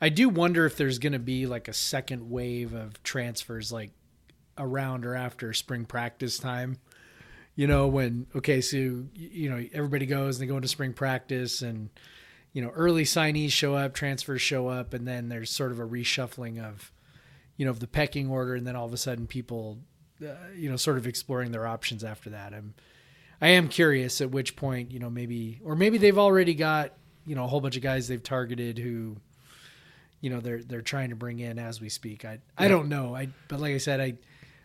I 0.00 0.08
do 0.08 0.28
wonder 0.28 0.64
if 0.64 0.76
there's 0.76 0.98
going 0.98 1.12
to 1.12 1.18
be 1.18 1.46
like 1.46 1.68
a 1.68 1.72
second 1.72 2.30
wave 2.30 2.72
of 2.72 3.02
transfers, 3.02 3.70
like 3.72 3.90
around 4.56 5.04
or 5.04 5.14
after 5.14 5.52
spring 5.52 5.84
practice 5.84 6.38
time. 6.38 6.78
You 7.54 7.66
know, 7.66 7.88
when 7.88 8.26
okay, 8.34 8.60
so 8.60 8.76
you- 9.14 9.50
know 9.50 9.64
everybody 9.72 10.06
goes 10.06 10.36
and 10.38 10.42
they 10.42 10.48
go 10.50 10.56
into 10.56 10.68
spring 10.68 10.92
practice, 10.92 11.60
and 11.60 11.90
you 12.52 12.62
know 12.62 12.70
early 12.70 13.04
signees 13.04 13.50
show 13.50 13.74
up, 13.74 13.92
transfers 13.92 14.40
show 14.40 14.68
up, 14.68 14.94
and 14.94 15.06
then 15.06 15.28
there's 15.28 15.50
sort 15.50 15.72
of 15.72 15.80
a 15.80 15.86
reshuffling 15.86 16.62
of, 16.62 16.92
you 17.56 17.64
know, 17.64 17.70
of 17.72 17.80
the 17.80 17.88
pecking 17.88 18.30
order, 18.30 18.54
and 18.54 18.66
then 18.66 18.76
all 18.76 18.86
of 18.86 18.92
a 18.92 18.96
sudden 18.96 19.26
people, 19.26 19.78
uh, 20.22 20.34
you 20.56 20.70
know, 20.70 20.76
sort 20.76 20.98
of 20.98 21.06
exploring 21.06 21.52
their 21.52 21.66
options 21.66 22.04
after 22.04 22.30
that. 22.30 22.52
I'm, 22.54 22.74
I 23.40 23.48
am 23.48 23.68
curious 23.68 24.20
at 24.20 24.30
which 24.30 24.56
point, 24.56 24.90
you 24.90 24.98
know, 24.98 25.10
maybe 25.10 25.60
or 25.64 25.76
maybe 25.76 25.98
they've 25.98 26.18
already 26.18 26.54
got 26.54 26.92
you 27.28 27.34
know 27.34 27.44
a 27.44 27.46
whole 27.46 27.60
bunch 27.60 27.76
of 27.76 27.82
guys 27.82 28.08
they've 28.08 28.22
targeted 28.22 28.78
who 28.78 29.16
you 30.20 30.30
know 30.30 30.40
they're 30.40 30.62
they're 30.62 30.82
trying 30.82 31.10
to 31.10 31.16
bring 31.16 31.38
in 31.38 31.58
as 31.58 31.80
we 31.80 31.88
speak. 31.88 32.24
I 32.24 32.40
i 32.56 32.66
don't 32.66 32.88
know. 32.88 33.14
I 33.14 33.28
but 33.46 33.60
like 33.60 33.74
i 33.74 33.78
said 33.78 34.00
i 34.00 34.14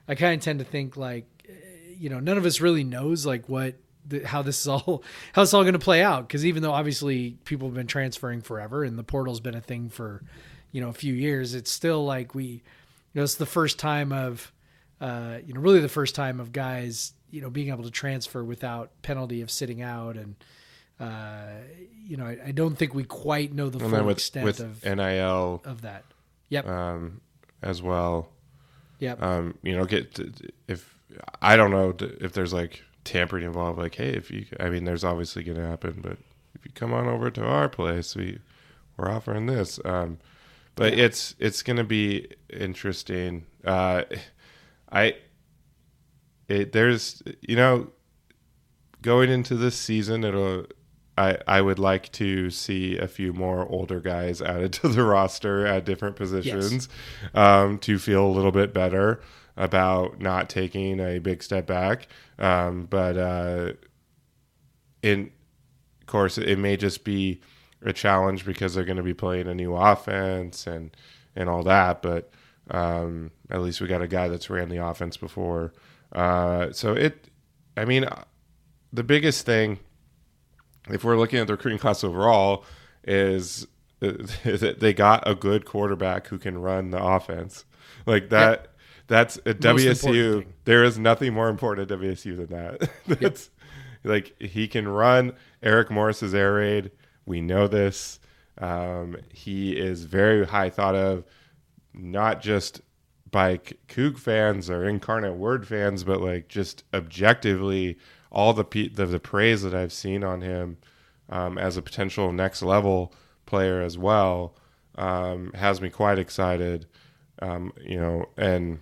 i 0.08 0.16
kind 0.16 0.36
of 0.36 0.44
tend 0.44 0.60
to 0.60 0.66
think 0.66 0.98
like 0.98 1.26
eh, 1.48 1.52
you 1.98 2.10
know 2.10 2.20
none 2.20 2.38
of 2.38 2.46
us 2.46 2.62
really 2.62 2.84
knows 2.84 3.26
like 3.26 3.48
what 3.50 3.76
the, 4.08 4.22
how 4.26 4.42
this 4.42 4.62
is 4.62 4.68
all 4.68 5.04
how 5.34 5.44
it's 5.44 5.54
all 5.54 5.64
going 5.64 5.74
to 5.74 5.80
play 5.80 6.02
out. 6.02 6.28
Because 6.28 6.46
even 6.46 6.64
though 6.64 6.72
obviously 6.72 7.38
people 7.44 7.68
have 7.68 7.76
been 7.76 7.88
transferring 7.88 8.42
forever 8.42 8.84
and 8.84 8.98
the 8.98 9.04
portal's 9.04 9.42
been 9.42 9.56
a 9.56 9.62
thing 9.62 9.90
for 9.90 10.24
you 10.72 10.82
know 10.82 10.90
a 10.90 10.94
few 10.94 11.14
years 11.14 11.54
it's 11.54 11.70
still 11.70 12.04
like 12.04 12.34
we 12.34 12.46
you 12.46 12.62
know 13.14 13.24
it's 13.24 13.36
the 13.36 13.46
first 13.46 13.78
time 13.78 14.12
of 14.12 14.52
uh 15.04 15.38
you 15.46 15.54
know 15.54 15.60
really 15.60 15.80
the 15.80 15.90
first 15.90 16.16
time 16.16 16.40
of 16.40 16.52
guys 16.52 17.14
you 17.30 17.42
know 17.42 17.50
being 17.50 17.70
able 17.70 17.84
to 17.84 17.92
transfer 17.92 18.44
without 18.44 18.90
penalty 19.02 19.42
of 19.42 19.52
sitting 19.52 19.82
out 19.82 20.16
and 20.16 20.36
uh, 21.00 21.48
you 22.08 22.18
know, 22.18 22.26
I, 22.26 22.38
I 22.48 22.52
don't 22.52 22.76
think 22.76 22.94
we 22.94 23.04
quite 23.04 23.54
know 23.54 23.70
the 23.70 23.80
And 23.80 23.90
full 23.90 24.06
with 24.06 24.18
extent 24.18 24.46
with 24.46 24.60
of 24.60 24.84
NIL 24.84 25.62
of 25.66 25.82
that. 25.82 26.06
Yep. 26.50 26.68
um, 26.68 27.22
as 27.62 27.82
well. 27.82 28.30
yep. 29.00 29.22
Um, 29.22 29.58
you 29.64 29.76
know, 29.76 29.86
get 29.86 30.20
if 30.68 30.96
I 31.42 31.56
don't 31.56 31.72
know 31.72 31.96
if 32.00 32.34
there's 32.34 32.54
like 32.54 32.84
tampering 33.04 33.46
involved. 33.46 33.80
Like, 33.80 33.96
hey, 33.96 34.10
if 34.10 34.30
you, 34.30 34.46
I 34.60 34.70
mean, 34.70 34.84
there's 34.84 35.04
obviously 35.04 35.44
going 35.44 35.58
to 35.58 35.68
happen, 35.68 36.00
but 36.02 36.18
if 36.56 36.66
you 36.66 36.72
come 36.74 36.94
on 36.94 37.08
over 37.08 37.32
to 37.32 37.44
our 37.44 37.70
place, 37.70 38.16
we 38.16 38.40
we're 38.98 39.10
offering 39.10 39.48
this. 39.48 39.80
Um, 39.84 40.20
but 40.76 40.94
it's 40.94 41.36
it's 41.40 41.64
going 41.64 41.78
to 41.78 41.84
be 41.84 42.28
interesting. 42.50 43.46
Uh, 43.66 44.04
I 44.94 45.16
it 46.48 46.72
there's 46.72 47.22
you 47.42 47.56
know 47.56 47.90
going 49.02 49.30
into 49.30 49.56
this 49.56 49.76
season 49.76 50.24
it'll 50.24 50.66
I, 51.18 51.38
I 51.48 51.62
would 51.62 51.80
like 51.80 52.12
to 52.14 52.50
see 52.50 52.98
a 52.98 53.08
few 53.08 53.34
more 53.34 53.68
older 53.68 54.00
guys 54.00 54.42
added 54.42 54.74
to 54.74 54.88
the 54.88 55.04
roster 55.04 55.66
at 55.66 55.86
different 55.86 56.16
positions 56.16 56.90
um, 57.34 57.78
to 57.80 58.00
feel 58.00 58.26
a 58.26 58.32
little 58.32 58.52
bit 58.52 58.74
better 58.74 59.22
about 59.56 60.20
not 60.20 60.50
taking 60.50 61.00
a 61.00 61.20
big 61.20 61.44
step 61.44 61.68
back. 61.68 62.08
Um, 62.40 62.88
but 62.90 63.18
uh, 63.18 63.74
in 65.02 65.32
of 66.02 66.08
course, 66.08 66.38
it 66.38 66.58
may 66.58 66.76
just 66.78 67.04
be 67.04 67.42
a 67.84 67.94
challenge 67.94 68.46
because 68.46 68.74
they're 68.74 68.84
going 68.84 68.98
to 68.98 69.04
be 69.04 69.14
playing 69.14 69.48
a 69.48 69.54
new 69.54 69.76
offense 69.76 70.66
and 70.68 70.96
and 71.36 71.50
all 71.50 71.64
that. 71.64 72.02
But 72.02 72.32
um, 72.74 73.32
at 73.50 73.62
least 73.62 73.80
we 73.80 73.88
got 73.88 74.02
a 74.02 74.08
guy 74.08 74.28
that's 74.28 74.50
ran 74.50 74.70
the 74.70 74.84
offense 74.84 75.16
before. 75.16 75.74
Uh, 76.12 76.72
so 76.72 76.94
it, 76.94 77.30
I 77.78 77.86
mean, 77.86 78.06
the 78.92 79.04
biggest 79.04 79.46
thing, 79.46 79.80
if 80.90 81.04
we're 81.04 81.18
looking 81.18 81.40
at 81.40 81.48
the 81.48 81.54
recruiting 81.54 81.80
class 81.80 82.04
overall, 82.04 82.66
is 83.06 83.68
that 84.00 84.78
they 84.80 84.94
got 84.94 85.28
a 85.28 85.36
good 85.36 85.66
quarterback 85.66 86.28
who 86.28 86.38
can 86.38 86.58
run 86.58 86.92
the 86.92 87.02
offense. 87.04 87.66
Like 88.06 88.30
that. 88.30 88.68
That's 89.08 89.38
at 89.46 89.60
WSU. 89.60 90.46
There 90.64 90.84
is 90.84 90.98
nothing 90.98 91.34
more 91.34 91.50
important 91.50 91.92
at 91.92 92.00
WSU 92.00 92.38
than 92.38 92.48
that. 92.48 92.90
That's 93.20 93.50
like 94.04 94.34
he 94.42 94.68
can 94.68 94.88
run 94.88 95.34
Eric 95.62 95.92
Morris's 95.92 96.34
air 96.34 96.54
raid. 96.54 96.92
We 97.26 97.42
know 97.42 97.68
this. 97.68 98.20
Um, 98.58 99.18
he 99.32 99.74
is 99.74 100.06
very 100.06 100.46
high 100.46 100.70
thought 100.70 100.96
of, 100.96 101.26
not 101.94 102.42
just 102.42 102.82
by 103.30 103.58
Coug 103.88 104.18
fans 104.18 104.70
or 104.70 104.86
Incarnate 104.86 105.36
Word 105.36 105.68
fans, 105.68 106.04
but 106.04 106.22
like 106.22 106.48
just 106.48 106.84
objectively, 106.94 107.98
all 108.32 108.54
the 108.54 108.64
pe- 108.64 108.90
the, 108.90 109.06
the 109.06 109.20
praise 109.20 109.62
that 109.64 109.74
I've 109.74 109.94
seen 109.94 110.24
on 110.24 110.42
him 110.42 110.78
um, 111.30 111.58
as 111.58 111.78
a 111.78 111.82
potential 111.82 112.32
next 112.32 112.62
level 112.62 113.14
player 113.46 113.82
as 113.82 113.98
well 113.98 114.56
um, 114.96 115.52
has 115.54 115.82
me 115.82 115.90
quite 115.90 116.20
excited. 116.20 116.86
Um, 117.42 117.74
you 117.82 118.00
know, 118.00 118.26
and 118.38 118.80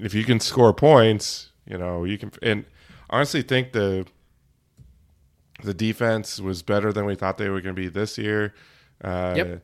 if 0.00 0.14
you 0.14 0.24
can 0.24 0.40
score 0.40 0.72
points, 0.72 1.50
you 1.66 1.78
know, 1.78 2.04
you 2.04 2.18
can. 2.18 2.32
And 2.42 2.64
honestly, 3.08 3.42
think 3.42 3.72
the 3.72 4.06
the 5.62 5.74
defense 5.74 6.40
was 6.40 6.62
better 6.62 6.92
than 6.92 7.04
we 7.04 7.14
thought 7.14 7.38
they 7.38 7.48
were 7.48 7.60
going 7.60 7.76
to 7.76 7.80
be 7.80 7.88
this 7.88 8.18
year. 8.18 8.54
Uh, 9.02 9.34
Yep. 9.36 9.62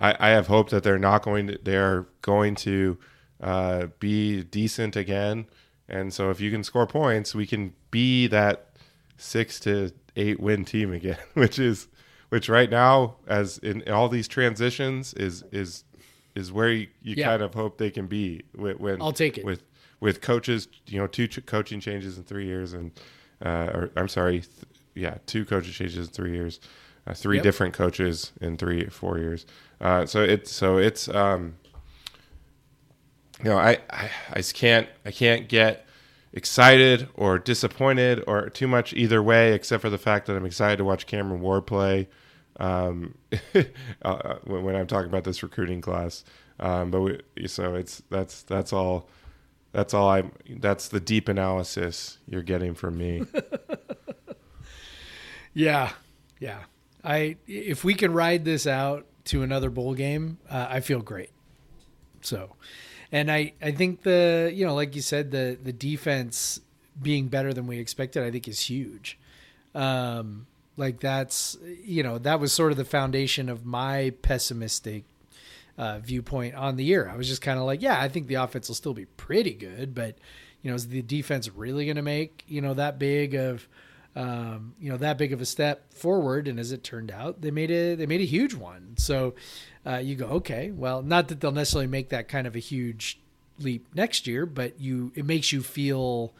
I, 0.00 0.16
I 0.18 0.28
have 0.30 0.46
hope 0.48 0.70
that 0.70 0.82
they're 0.82 0.98
not 0.98 1.22
going 1.22 1.46
to. 1.48 1.58
They're 1.62 2.06
going 2.22 2.54
to 2.56 2.98
uh, 3.40 3.86
be 3.98 4.42
decent 4.42 4.96
again. 4.96 5.46
And 5.88 6.12
so, 6.12 6.30
if 6.30 6.40
you 6.40 6.50
can 6.50 6.64
score 6.64 6.86
points, 6.86 7.34
we 7.34 7.46
can 7.46 7.74
be 7.90 8.26
that 8.28 8.70
six 9.16 9.60
to 9.60 9.92
eight 10.16 10.40
win 10.40 10.64
team 10.64 10.92
again, 11.00 11.18
which 11.34 11.58
is 11.58 11.88
which 12.30 12.48
right 12.48 12.70
now, 12.70 13.16
as 13.26 13.58
in 13.58 13.86
all 13.88 14.08
these 14.08 14.26
transitions, 14.28 15.12
is 15.14 15.44
is 15.52 15.84
is 16.34 16.52
where 16.52 16.70
you, 16.70 16.86
you 17.02 17.16
Yeah. 17.18 17.26
kind 17.26 17.42
of 17.42 17.54
hope 17.54 17.78
they 17.78 17.90
can 17.90 18.06
be 18.06 18.42
when, 18.54 18.76
when 18.78 19.02
I'll 19.02 19.12
take 19.12 19.36
it. 19.38 19.44
with 19.44 19.62
with 20.00 20.20
coaches. 20.20 20.68
You 20.86 21.00
know, 21.00 21.06
two 21.06 21.26
ch- 21.26 21.44
coaching 21.44 21.80
changes 21.80 22.16
in 22.18 22.24
three 22.24 22.46
years, 22.46 22.72
and 22.72 22.92
uh, 23.44 23.70
or 23.74 23.90
I'm 23.96 24.08
sorry, 24.08 24.40
th- 24.40 24.50
yeah, 24.94 25.18
two 25.26 25.44
coaching 25.44 25.72
changes 25.72 26.06
in 26.06 26.12
three 26.12 26.32
years, 26.32 26.60
uh, 27.10 27.14
three 27.14 27.36
Yep. 27.36 27.42
different 27.42 27.74
coaches 27.74 28.32
in 28.40 28.56
three 28.56 28.86
four 28.86 29.18
years. 29.18 29.46
Uh, 29.80 30.06
so 30.06 30.22
it's 30.22 30.50
so 30.52 30.78
it's 30.78 31.08
um, 31.08 31.56
you 33.42 33.50
know, 33.50 33.58
I, 33.58 33.78
I 33.90 34.10
I 34.30 34.36
just 34.36 34.54
can't 34.54 34.88
I 35.04 35.10
can't 35.10 35.48
get 35.48 35.86
excited 36.32 37.08
or 37.14 37.38
disappointed 37.38 38.22
or 38.26 38.48
too 38.50 38.68
much 38.68 38.92
either 38.92 39.22
way, 39.22 39.52
except 39.54 39.80
for 39.82 39.90
the 39.90 39.98
fact 39.98 40.26
that 40.26 40.36
I'm 40.36 40.46
excited 40.46 40.76
to 40.76 40.84
watch 40.84 41.06
Cameron 41.06 41.40
Ward 41.40 41.66
play 41.66 42.08
um, 42.60 43.14
uh, 44.02 44.34
when, 44.44 44.62
when 44.64 44.76
I'm 44.76 44.86
talking 44.86 45.08
about 45.08 45.24
this 45.24 45.42
recruiting 45.42 45.80
class. 45.80 46.24
Um, 46.60 46.90
but 46.90 47.00
we, 47.00 47.48
so 47.48 47.74
it's 47.74 48.02
that's 48.10 48.42
that's 48.42 48.72
all 48.72 49.08
that's 49.72 49.94
all 49.94 50.08
I'm 50.08 50.32
that's 50.58 50.88
the 50.88 51.00
deep 51.00 51.28
analysis 51.28 52.18
you're 52.28 52.42
getting 52.42 52.74
from 52.74 52.98
me. 52.98 53.24
Yeah, 55.52 55.90
yeah. 56.38 56.60
I 57.04 57.36
if 57.46 57.84
we 57.84 57.94
can 57.94 58.12
ride 58.12 58.44
this 58.44 58.66
out 58.66 59.06
to 59.26 59.42
another 59.42 59.70
bowl 59.70 59.94
game, 59.94 60.38
uh, 60.48 60.66
I 60.68 60.80
feel 60.80 61.00
great. 61.00 61.30
So, 62.20 62.56
and 63.10 63.30
I 63.30 63.54
I 63.62 63.72
think 63.72 64.02
the 64.02 64.50
you 64.52 64.66
know 64.66 64.74
like 64.74 64.94
you 64.94 65.02
said 65.02 65.30
the 65.30 65.58
the 65.62 65.72
defense 65.72 66.60
being 67.00 67.28
better 67.28 67.54
than 67.54 67.66
we 67.66 67.78
expected 67.78 68.22
I 68.22 68.30
think 68.30 68.48
is 68.48 68.60
huge. 68.60 69.18
Um, 69.74 70.46
like 70.76 71.00
that's 71.00 71.56
you 71.84 72.02
know 72.02 72.18
that 72.18 72.40
was 72.40 72.52
sort 72.52 72.72
of 72.72 72.78
the 72.78 72.84
foundation 72.84 73.48
of 73.48 73.64
my 73.64 74.12
pessimistic 74.22 75.04
uh, 75.78 75.98
viewpoint 75.98 76.54
on 76.54 76.76
the 76.76 76.84
year. 76.84 77.08
I 77.08 77.16
was 77.16 77.26
just 77.28 77.40
kind 77.40 77.58
of 77.58 77.64
like, 77.64 77.80
yeah, 77.80 78.00
I 78.00 78.08
think 78.08 78.26
the 78.26 78.34
offense 78.34 78.68
will 78.68 78.74
still 78.74 78.92
be 78.92 79.06
pretty 79.06 79.54
good, 79.54 79.94
but 79.94 80.16
you 80.62 80.70
know, 80.70 80.74
is 80.74 80.88
the 80.88 81.00
defense 81.00 81.48
really 81.48 81.86
going 81.86 81.96
to 81.96 82.02
make 82.02 82.44
you 82.46 82.60
know 82.60 82.74
that 82.74 82.98
big 82.98 83.34
of 83.34 83.66
um, 84.16 84.74
you 84.80 84.90
know 84.90 84.96
that 84.98 85.18
big 85.18 85.32
of 85.32 85.40
a 85.40 85.46
step 85.46 85.92
forward? 85.94 86.48
And 86.48 86.58
as 86.58 86.72
it 86.72 86.82
turned 86.82 87.10
out, 87.10 87.40
they 87.40 87.50
made 87.50 87.70
a 87.70 87.94
they 87.94 88.06
made 88.06 88.20
a 88.20 88.26
huge 88.26 88.54
one. 88.54 88.94
So 88.96 89.34
uh, 89.86 89.96
you 89.96 90.16
go, 90.16 90.26
okay, 90.26 90.70
well, 90.70 91.02
not 91.02 91.28
that 91.28 91.40
they'll 91.40 91.52
necessarily 91.52 91.86
make 91.86 92.10
that 92.10 92.28
kind 92.28 92.46
of 92.46 92.54
a 92.54 92.60
huge 92.60 93.20
leap 93.58 93.86
next 93.94 94.26
year, 94.26 94.46
but 94.46 94.80
you 94.80 95.12
it 95.14 95.24
makes 95.24 95.52
you 95.52 95.62
feel 95.62 96.32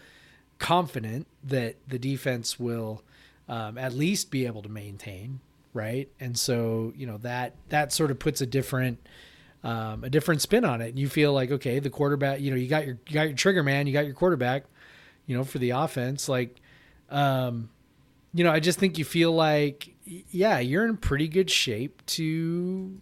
confident 0.59 1.27
that 1.43 1.77
the 1.89 1.99
defense 1.99 2.61
will 2.61 3.03
um, 3.49 3.79
at 3.79 3.95
least 3.95 4.31
be 4.31 4.47
able 4.47 4.63
to 4.63 4.69
maintain 4.69 5.41
right 5.73 6.09
and 6.19 6.39
so 6.39 6.93
you 6.97 7.07
know 7.07 7.17
that 7.19 7.55
that 7.69 7.93
sort 7.93 8.11
of 8.11 8.19
puts 8.19 8.41
a 8.41 8.47
different 8.47 8.99
um, 9.63 10.05
a 10.05 10.11
different 10.11 10.43
spin 10.43 10.65
on 10.65 10.81
it 10.81 10.97
you 10.97 11.09
feel 11.09 11.33
like 11.33 11.51
okay 11.51 11.79
the 11.79 11.91
quarterback 11.91 12.41
you 12.41 12.51
know 12.51 12.57
you 12.57 12.69
got 12.69 12.87
your 12.87 12.99
you 13.07 13.15
got 13.15 13.23
your 13.23 13.37
trigger 13.37 13.63
man 13.63 13.87
you 13.87 13.93
got 13.93 14.05
your 14.05 14.15
quarterback 14.15 14.65
you 15.27 15.37
know 15.37 15.45
for 15.45 15.59
the 15.59 15.71
offense 15.71 16.29
like 16.29 16.61
um 17.11 17.69
you 18.33 18.45
know 18.45 18.51
i 18.51 18.61
just 18.61 18.79
think 18.79 18.99
you 18.99 19.05
feel 19.05 19.33
like 19.33 19.95
yeah 20.05 20.59
you're 20.59 20.87
in 20.87 20.97
pretty 20.97 21.29
good 21.29 21.51
shape 21.51 22.05
to 22.07 23.01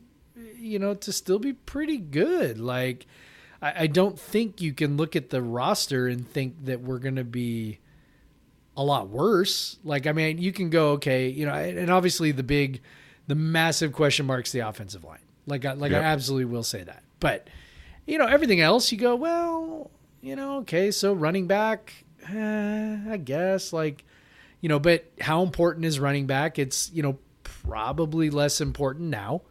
you 0.59 0.79
know, 0.79 0.95
to 0.95 1.13
still 1.13 1.39
be 1.39 1.53
pretty 1.53 1.99
good. 1.99 2.59
Like, 2.59 3.07
I, 3.63 3.85
I 3.85 3.87
don't 3.87 4.19
think 4.19 4.61
you 4.61 4.73
can 4.73 4.97
look 4.97 5.17
at 5.17 5.31
the 5.31 5.43
roster 5.43 6.09
and 6.09 6.29
think 6.29 6.65
that 6.65 6.81
we're 6.81 6.99
going 6.99 7.17
to 7.17 7.25
be 7.25 7.79
a 8.77 8.83
lot 8.83 9.09
worse. 9.09 9.79
Like, 9.85 10.07
I 10.07 10.13
mean, 10.13 10.39
you 10.39 10.53
can 10.53 10.71
go, 10.71 10.91
okay, 10.93 11.29
you 11.29 11.47
know, 11.47 11.55
and 11.55 11.91
obviously 11.91 12.33
the 12.33 12.43
big, 12.43 12.81
the 13.27 13.35
massive 13.35 13.93
question 13.93 14.27
marks 14.27 14.53
the 14.53 14.61
offensive 14.61 15.05
line. 15.05 15.19
Like, 15.47 15.65
I, 15.65 15.73
like 15.73 15.93
Yep. 15.93 16.03
I 16.03 16.07
absolutely 16.07 16.47
will 16.47 16.63
say 16.63 16.83
that. 16.85 17.03
But, 17.21 17.49
you 18.07 18.19
know, 18.19 18.27
everything 18.27 18.61
else, 18.61 18.93
you 18.93 18.99
go, 18.99 19.17
well, 19.17 19.91
you 20.21 20.37
know, 20.37 20.59
okay, 20.59 20.91
so 20.91 21.13
running 21.13 21.47
back, 21.47 22.05
eh, 22.35 23.13
I 23.13 23.17
guess, 23.17 23.73
like, 23.73 24.05
you 24.61 24.69
know, 24.69 24.79
but 24.79 25.11
how 25.21 25.43
important 25.43 25.85
is 25.85 26.01
running 26.01 26.27
back? 26.27 26.59
It's, 26.59 26.91
you 26.93 27.03
know, 27.03 27.19
probably 27.43 28.31
less 28.31 28.61
important 28.61 29.11
now 29.11 29.43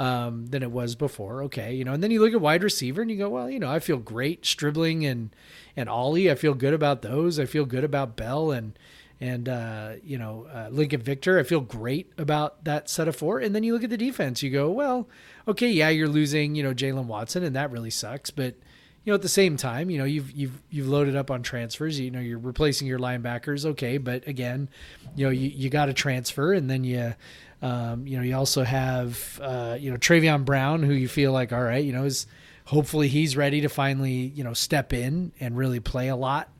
um, 0.00 0.46
than 0.46 0.62
it 0.62 0.70
was 0.70 0.94
before. 0.94 1.42
Okay, 1.44 1.74
you 1.74 1.84
know, 1.84 1.92
and 1.92 2.02
then 2.02 2.10
you 2.10 2.20
look 2.20 2.32
at 2.32 2.40
wide 2.40 2.62
receiver 2.62 3.02
and 3.02 3.10
you 3.10 3.18
go, 3.18 3.28
well, 3.28 3.50
you 3.50 3.58
know, 3.58 3.70
I 3.70 3.80
feel 3.80 3.98
great 3.98 4.46
Stribling 4.46 5.04
and 5.04 5.30
and 5.76 5.88
Ollie. 5.88 6.30
I 6.30 6.34
feel 6.34 6.54
good 6.54 6.74
about 6.74 7.02
those. 7.02 7.38
I 7.38 7.44
feel 7.44 7.66
good 7.66 7.84
about 7.84 8.16
Bell 8.16 8.50
and 8.50 8.78
and 9.20 9.48
uh, 9.48 9.92
you 10.02 10.16
know 10.16 10.46
uh, 10.52 10.68
Lincoln 10.70 11.02
Victor. 11.02 11.38
I 11.38 11.42
feel 11.42 11.60
great 11.60 12.10
about 12.16 12.64
that 12.64 12.88
set 12.88 13.08
of 13.08 13.16
four. 13.16 13.40
And 13.40 13.54
then 13.54 13.62
you 13.62 13.74
look 13.74 13.84
at 13.84 13.90
the 13.90 13.98
defense. 13.98 14.42
You 14.42 14.50
go, 14.50 14.70
well, 14.70 15.06
okay, 15.46 15.70
yeah, 15.70 15.90
you're 15.90 16.08
losing, 16.08 16.54
you 16.54 16.62
know, 16.62 16.72
Jaylen 16.72 17.04
Watson, 17.04 17.44
and 17.44 17.54
that 17.54 17.70
really 17.70 17.90
sucks, 17.90 18.30
but. 18.30 18.56
You 19.04 19.12
know, 19.12 19.14
at 19.14 19.22
the 19.22 19.28
same 19.28 19.56
time, 19.56 19.88
you 19.88 19.96
know, 19.96 20.04
you've 20.04 20.30
you've 20.32 20.62
you've 20.70 20.88
loaded 20.88 21.16
up 21.16 21.30
on 21.30 21.42
transfers. 21.42 21.98
You 21.98 22.10
know, 22.10 22.20
you're 22.20 22.38
replacing 22.38 22.86
your 22.86 22.98
linebackers, 22.98 23.64
okay, 23.64 23.96
but 23.96 24.26
again, 24.28 24.68
you 25.16 25.24
know, 25.24 25.30
you, 25.30 25.48
you 25.48 25.70
got 25.70 25.86
to 25.86 25.94
transfer, 25.94 26.52
and 26.52 26.68
then 26.68 26.84
you, 26.84 27.14
um, 27.62 28.06
you 28.06 28.18
know, 28.18 28.22
you 28.22 28.36
also 28.36 28.62
have, 28.62 29.40
uh, 29.42 29.76
you 29.80 29.90
know, 29.90 29.96
Travion 29.96 30.44
Brown, 30.44 30.82
who 30.82 30.92
you 30.92 31.08
feel 31.08 31.32
like, 31.32 31.50
all 31.50 31.62
right, 31.62 31.82
you 31.82 31.92
know, 31.92 32.04
is 32.04 32.26
hopefully 32.66 33.08
he's 33.08 33.38
ready 33.38 33.62
to 33.62 33.68
finally, 33.70 34.12
you 34.34 34.44
know, 34.44 34.52
step 34.52 34.92
in 34.92 35.32
and 35.40 35.56
really 35.56 35.80
play 35.80 36.08
a 36.08 36.16
lot. 36.16 36.50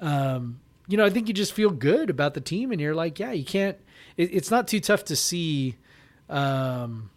Um, 0.00 0.60
you 0.86 0.96
know, 0.96 1.04
I 1.04 1.10
think 1.10 1.26
you 1.26 1.34
just 1.34 1.52
feel 1.52 1.70
good 1.70 2.08
about 2.08 2.34
the 2.34 2.40
team, 2.40 2.70
and 2.70 2.80
you're 2.80 2.94
like, 2.94 3.18
yeah, 3.18 3.32
you 3.32 3.44
can't. 3.44 3.76
It, 4.16 4.32
it's 4.32 4.50
not 4.50 4.68
too 4.68 4.78
tough 4.78 5.04
to 5.06 5.16
see, 5.16 5.76
um, 6.28 7.10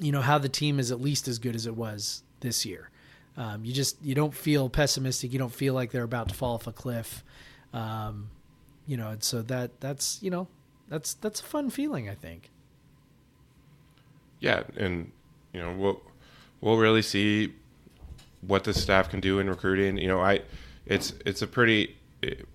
you 0.00 0.10
know, 0.10 0.22
how 0.22 0.38
the 0.38 0.48
team 0.48 0.80
is 0.80 0.90
at 0.90 1.02
least 1.02 1.28
as 1.28 1.38
good 1.38 1.54
as 1.54 1.66
it 1.66 1.76
was 1.76 2.22
this 2.40 2.64
year. 2.64 2.88
Um, 3.36 3.64
you 3.64 3.72
just 3.72 4.00
you 4.02 4.14
don't 4.14 4.34
feel 4.34 4.68
pessimistic. 4.68 5.32
You 5.32 5.38
don't 5.38 5.52
feel 5.52 5.74
like 5.74 5.90
they're 5.90 6.04
about 6.04 6.28
to 6.28 6.34
fall 6.34 6.54
off 6.54 6.66
a 6.66 6.72
cliff. 6.72 7.24
Um, 7.72 8.30
you 8.86 8.96
know, 8.96 9.10
and 9.10 9.22
so 9.22 9.42
that 9.42 9.80
that's 9.80 10.22
you 10.22 10.30
know 10.30 10.48
that's 10.88 11.14
that's 11.14 11.40
a 11.40 11.44
fun 11.44 11.70
feeling. 11.70 12.08
I 12.08 12.14
think. 12.14 12.50
Yeah, 14.40 14.62
and 14.76 15.10
you 15.52 15.60
know 15.60 15.74
we'll 15.76 16.02
we'll 16.60 16.78
really 16.78 17.02
see 17.02 17.54
what 18.42 18.64
the 18.64 18.74
staff 18.74 19.10
can 19.10 19.20
do 19.20 19.38
in 19.38 19.48
recruiting. 19.48 19.98
You 19.98 20.08
know, 20.08 20.20
I 20.20 20.42
it's 20.86 21.14
it's 21.24 21.42
a 21.42 21.46
pretty 21.46 21.96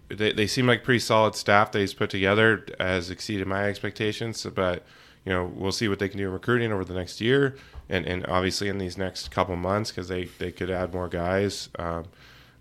they 0.07 0.31
they 0.31 0.47
seem 0.47 0.67
like 0.67 0.83
pretty 0.83 0.99
solid 0.99 1.35
staff 1.35 1.71
that 1.71 1.79
he's 1.79 1.93
put 1.93 2.09
together 2.09 2.65
has 2.79 3.09
exceeded 3.09 3.47
my 3.47 3.65
expectations. 3.65 4.45
But 4.53 4.85
you 5.29 5.35
know 5.35 5.45
we'll 5.55 5.71
see 5.71 5.87
what 5.87 5.99
they 5.99 6.09
can 6.09 6.17
do 6.17 6.25
in 6.25 6.33
recruiting 6.33 6.71
over 6.71 6.83
the 6.83 6.95
next 6.95 7.21
year 7.21 7.55
and 7.87 8.07
and 8.07 8.25
obviously 8.25 8.67
in 8.67 8.79
these 8.79 8.97
next 8.97 9.29
couple 9.29 9.55
months 9.55 9.91
because 9.91 10.07
they 10.07 10.25
they 10.39 10.51
could 10.51 10.71
add 10.71 10.91
more 10.91 11.07
guys. 11.07 11.69
Um, 11.77 12.05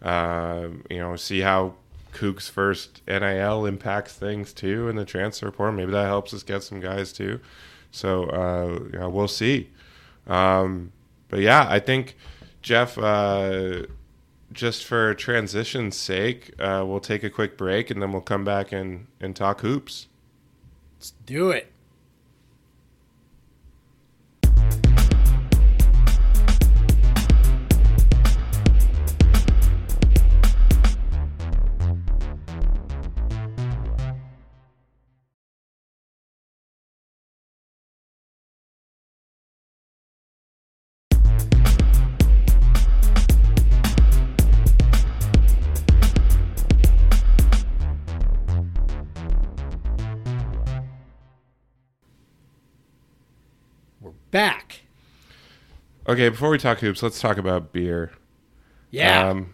uh, 0.03 0.69
you 0.91 0.99
know, 0.99 1.17
see 1.17 1.41
how 1.41 1.75
Cougs 2.13 2.49
first 2.51 3.01
NIL 3.09 3.65
impacts 3.65 4.13
things 4.13 4.53
too 4.53 4.89
in 4.89 4.97
the 4.97 5.07
transfer 5.07 5.51
portal. 5.51 5.75
Maybe 5.75 5.93
that 5.93 6.05
helps 6.05 6.35
us 6.35 6.43
get 6.43 6.63
some 6.63 6.79
guys 6.79 7.11
too. 7.11 7.41
So 7.91 8.25
uh, 8.25 8.81
you 8.93 8.99
know, 8.99 9.09
we'll 9.09 9.29
see. 9.29 9.71
Um, 10.27 10.93
but 11.31 11.41
yeah, 11.41 11.67
I 11.69 11.79
think 11.79 12.17
Jeff. 12.61 12.99
Uh, 12.99 13.87
just 14.51 14.87
for 14.87 15.13
transition's 15.15 15.95
sake, 15.95 16.55
uh, 16.59 16.83
we'll 16.87 17.01
take 17.01 17.23
a 17.23 17.29
quick 17.29 17.59
break 17.59 17.91
and 17.91 18.01
then 18.01 18.13
we'll 18.13 18.23
come 18.23 18.45
back 18.45 18.73
and, 18.73 19.07
and 19.21 19.37
talk 19.37 19.61
hoops. 19.61 20.09
Let's 20.97 21.13
do 21.27 21.51
it. 21.51 21.71
Okay, 56.09 56.31
before 56.31 56.49
we 56.49 56.57
talk 56.57 56.79
hoops, 56.79 57.03
let's 57.03 57.21
talk 57.21 57.37
about 57.37 57.71
beer. 57.71 58.13
Yeah. 58.91 59.29
Um, 59.29 59.53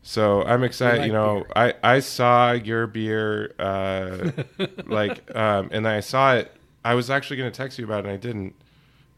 so 0.00 0.44
I'm 0.44 0.62
excited. 0.62 0.98
like 0.98 1.06
you 1.08 1.12
know, 1.12 1.44
beer. 1.56 1.74
I 1.82 1.96
I 1.96 1.98
saw 1.98 2.52
your 2.52 2.86
beer, 2.86 3.52
uh, 3.58 4.30
like, 4.86 5.34
um, 5.34 5.68
and 5.72 5.88
I 5.88 5.98
saw 5.98 6.36
it. 6.36 6.54
I 6.84 6.94
was 6.94 7.10
actually 7.10 7.38
going 7.38 7.50
to 7.50 7.56
text 7.56 7.76
you 7.76 7.84
about 7.84 8.04
it, 8.04 8.08
and 8.08 8.14
I 8.14 8.16
didn't 8.18 8.54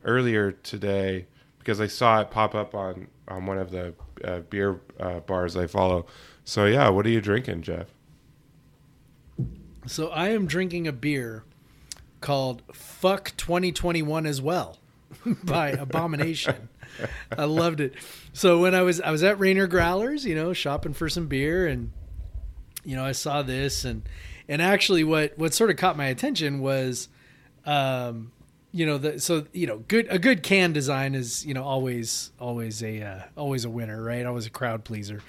earlier 0.04 0.52
today 0.52 1.26
because 1.58 1.78
I 1.78 1.86
saw 1.86 2.22
it 2.22 2.30
pop 2.30 2.54
up 2.54 2.74
on 2.74 3.08
on 3.28 3.44
one 3.44 3.58
of 3.58 3.70
the 3.70 3.92
uh, 4.24 4.40
beer 4.40 4.80
uh, 4.98 5.20
bars 5.20 5.58
I 5.58 5.66
follow. 5.66 6.06
So 6.44 6.64
yeah, 6.64 6.88
what 6.88 7.04
are 7.04 7.10
you 7.10 7.20
drinking, 7.20 7.62
Jeff? 7.62 7.88
So 9.86 10.08
I 10.08 10.28
am 10.28 10.46
drinking 10.46 10.88
a 10.88 10.92
beer 10.92 11.44
called 12.22 12.62
Fuck 12.72 13.34
2021 13.36 14.24
as 14.24 14.40
well 14.40 14.78
by 15.44 15.70
Abomination. 15.70 16.68
I 17.36 17.44
loved 17.44 17.80
it. 17.80 17.94
So 18.32 18.60
when 18.60 18.74
I 18.74 18.82
was 18.82 19.00
I 19.00 19.10
was 19.10 19.22
at 19.22 19.38
Rainer 19.38 19.66
Growlers, 19.66 20.24
you 20.24 20.34
know, 20.34 20.52
shopping 20.52 20.92
for 20.92 21.08
some 21.08 21.26
beer 21.26 21.66
and 21.66 21.92
you 22.84 22.96
know, 22.96 23.04
I 23.04 23.12
saw 23.12 23.42
this 23.42 23.84
and 23.84 24.02
and 24.48 24.60
actually 24.60 25.04
what 25.04 25.38
what 25.38 25.54
sort 25.54 25.70
of 25.70 25.76
caught 25.76 25.96
my 25.96 26.06
attention 26.06 26.60
was 26.60 27.08
um 27.66 28.30
you 28.74 28.84
know 28.84 28.98
the 28.98 29.20
so 29.20 29.46
you 29.52 29.68
know 29.68 29.78
good 29.86 30.06
a 30.10 30.18
good 30.18 30.42
can 30.42 30.72
design 30.72 31.14
is 31.14 31.46
you 31.46 31.54
know 31.54 31.62
always 31.62 32.32
always 32.40 32.82
a 32.82 33.02
uh, 33.02 33.22
always 33.36 33.64
a 33.64 33.70
winner 33.70 34.02
right 34.02 34.26
always 34.26 34.46
a 34.46 34.50
crowd 34.50 34.84
pleaser 34.84 35.22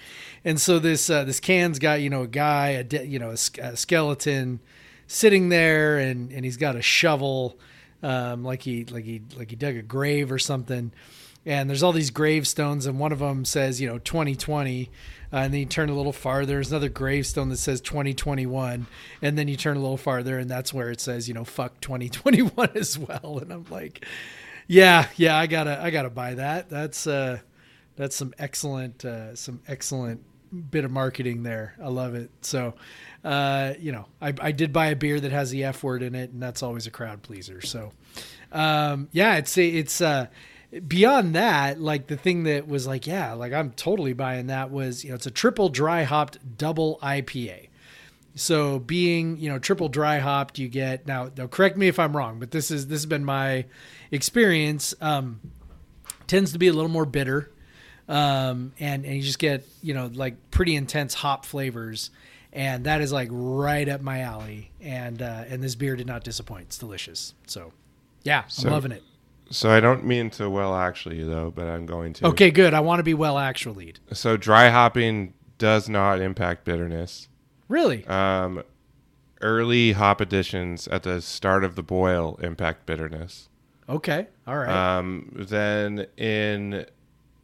and 0.44 0.60
so 0.60 0.80
this 0.80 1.12
uh, 1.12 1.24
this 1.24 1.40
can's 1.40 1.78
got 1.78 2.02
you 2.02 2.10
know 2.10 2.24
a 2.24 2.28
guy 2.28 2.70
a 2.70 2.84
de- 2.84 3.06
you 3.06 3.20
know 3.20 3.30
a, 3.30 3.62
a 3.62 3.78
skeleton 3.78 4.60
sitting 5.06 5.50
there 5.50 6.00
and 6.00 6.32
and 6.32 6.44
he's 6.44 6.58
got 6.58 6.76
a 6.76 6.82
shovel 6.82 7.58
um, 8.06 8.44
like 8.44 8.62
he 8.62 8.86
like 8.86 9.04
he 9.04 9.24
like 9.36 9.50
he 9.50 9.56
dug 9.56 9.76
a 9.76 9.82
grave 9.82 10.32
or 10.32 10.38
something. 10.38 10.92
And 11.48 11.70
there's 11.70 11.84
all 11.84 11.92
these 11.92 12.10
gravestones 12.12 12.86
and 12.86 13.00
one 13.00 13.12
of 13.12 13.20
them 13.20 13.46
says 13.46 13.82
you 13.82 13.88
know 13.88 13.98
2020 13.98 14.90
uh, 15.34 15.36
and 15.36 15.54
then 15.54 15.60
you 15.60 15.66
turn 15.66 15.90
a 15.90 15.96
little 15.96 16.14
farther. 16.14 16.46
There's 16.46 16.72
another 16.72 16.90
gravestone 16.90 17.50
that 17.50 17.58
says 17.58 17.82
2021 17.82 18.86
and 19.24 19.38
then 19.38 19.48
you 19.48 19.58
turn 19.58 19.78
a 19.78 19.80
little 19.80 19.98
farther 19.98 20.38
and 20.38 20.50
that's 20.50 20.72
where 20.72 20.92
it 20.92 21.02
says 21.02 21.28
you 21.28 21.34
know 21.34 21.44
fuck 21.44 21.82
2021 21.82 22.70
as 22.76 22.98
well. 22.98 23.40
And 23.42 23.52
i'm 23.52 23.66
like 23.72 24.06
yeah 24.68 25.08
yeah 25.16 25.38
i 25.38 25.48
gotta 25.48 25.82
i 25.82 25.90
gotta 25.90 26.12
buy 26.12 26.36
that. 26.36 26.70
That's 26.70 27.08
uh 27.08 27.40
that's 27.96 28.16
some 28.16 28.36
excellent 28.38 29.04
uh 29.04 29.36
some 29.36 29.62
excellent 29.68 30.24
bit 30.70 30.86
of 30.86 30.92
marketing 30.92 31.42
there. 31.42 31.76
I 31.82 31.88
love 31.88 32.14
it. 32.14 32.30
So 32.42 32.76
uh 33.26 33.74
you 33.80 33.92
know 33.92 34.06
i, 34.22 34.34
I 34.40 34.52
did 34.54 34.72
buy 34.72 34.88
a 34.88 34.96
beer 34.96 35.20
that 35.20 35.32
has 35.32 35.50
the 35.50 35.66
f 35.66 35.84
word 35.84 36.04
in 36.04 36.16
it 36.16 36.32
and 36.32 36.42
that's 36.42 36.64
always 36.64 36.88
a 36.88 36.92
crowd 36.92 37.24
pleaser. 37.24 37.60
So 37.62 37.92
um 38.52 39.10
yeah 39.12 39.36
it's 39.36 39.58
it's 39.58 40.00
uh 40.00 40.28
beyond 40.88 41.36
that 41.36 41.80
like 41.80 42.08
the 42.08 42.18
thing 42.18 42.44
that 42.44 42.68
was 42.68 42.86
like 42.86 43.08
yeah 43.08 43.34
like 43.34 43.54
i'm 43.54 43.72
totally 43.72 44.14
buying 44.14 44.48
that 44.48 44.72
was 44.72 45.04
you 45.04 45.10
know 45.10 45.16
it's 45.16 45.26
a 45.26 45.32
triple 45.32 45.70
dry 45.70 46.04
hopped 46.04 46.38
double 46.58 47.00
ipa 47.02 47.68
so 48.36 48.80
being 48.80 49.38
you 49.38 49.50
know 49.50 49.58
triple 49.58 49.88
dry 49.88 50.20
hopped 50.20 50.60
you 50.60 50.68
get 50.68 51.08
now 51.08 51.30
now 51.38 51.48
correct 51.48 51.78
me 51.78 51.88
if 51.88 51.98
i'm 51.98 52.16
wrong 52.16 52.40
but 52.40 52.52
this 52.52 52.72
is 52.72 52.88
this 52.88 52.98
has 52.98 53.06
been 53.06 53.24
my 53.24 53.64
experience 54.12 54.94
um 55.00 55.40
tends 56.28 56.52
to 56.52 56.60
be 56.60 56.68
a 56.68 56.74
little 56.74 56.92
more 56.92 57.06
bitter 57.06 57.50
um 58.10 58.74
and 58.80 59.06
and 59.06 59.16
you 59.16 59.22
just 59.22 59.40
get 59.40 59.66
you 59.82 59.94
know 59.94 60.12
like 60.14 60.36
pretty 60.52 60.76
intense 60.76 61.14
hop 61.14 61.46
flavors 61.46 62.10
and 62.56 62.86
that 62.86 63.02
is 63.02 63.12
like 63.12 63.28
right 63.32 63.88
up 63.90 64.02
my 64.02 64.22
alley 64.22 64.72
and 64.82 65.22
uh 65.22 65.44
and 65.48 65.62
this 65.62 65.76
beer 65.76 65.96
did 65.96 66.08
not 66.08 66.24
disappoint 66.24 66.64
it's 66.64 66.78
delicious 66.78 67.34
so 67.46 67.72
yeah 68.24 68.44
i'm 68.64 68.72
loving 68.72 68.92
it 68.92 69.04
So 69.52 69.70
I 69.70 69.80
don't 69.80 70.04
mean 70.06 70.32
to 70.32 70.50
well 70.50 70.74
actually 70.74 71.24
though, 71.24 71.52
but 71.52 71.68
I'm 71.68 71.86
going 71.86 72.14
to. 72.14 72.28
okay 72.28 72.50
good 72.50 72.74
i 72.74 72.80
want 72.80 73.00
to 73.00 73.04
be 73.04 73.14
well 73.14 73.38
actually 73.38 73.94
So 74.14 74.38
dry 74.38 74.70
hopping 74.70 75.34
does 75.60 75.88
not 75.88 76.20
impact 76.20 76.66
bitterness. 76.66 77.28
really 77.70 78.06
Um, 78.08 78.64
early 79.42 79.92
hop 79.92 80.22
additions 80.22 80.88
at 80.88 81.04
the 81.04 81.22
start 81.22 81.64
of 81.64 81.76
the 81.76 81.84
boil 81.84 82.40
impact 82.42 82.86
bitterness. 82.86 83.50
Okay. 83.88 84.28
All 84.48 84.58
right. 84.58 84.98
Um, 84.98 85.30
then 85.36 86.08
in 86.18 86.86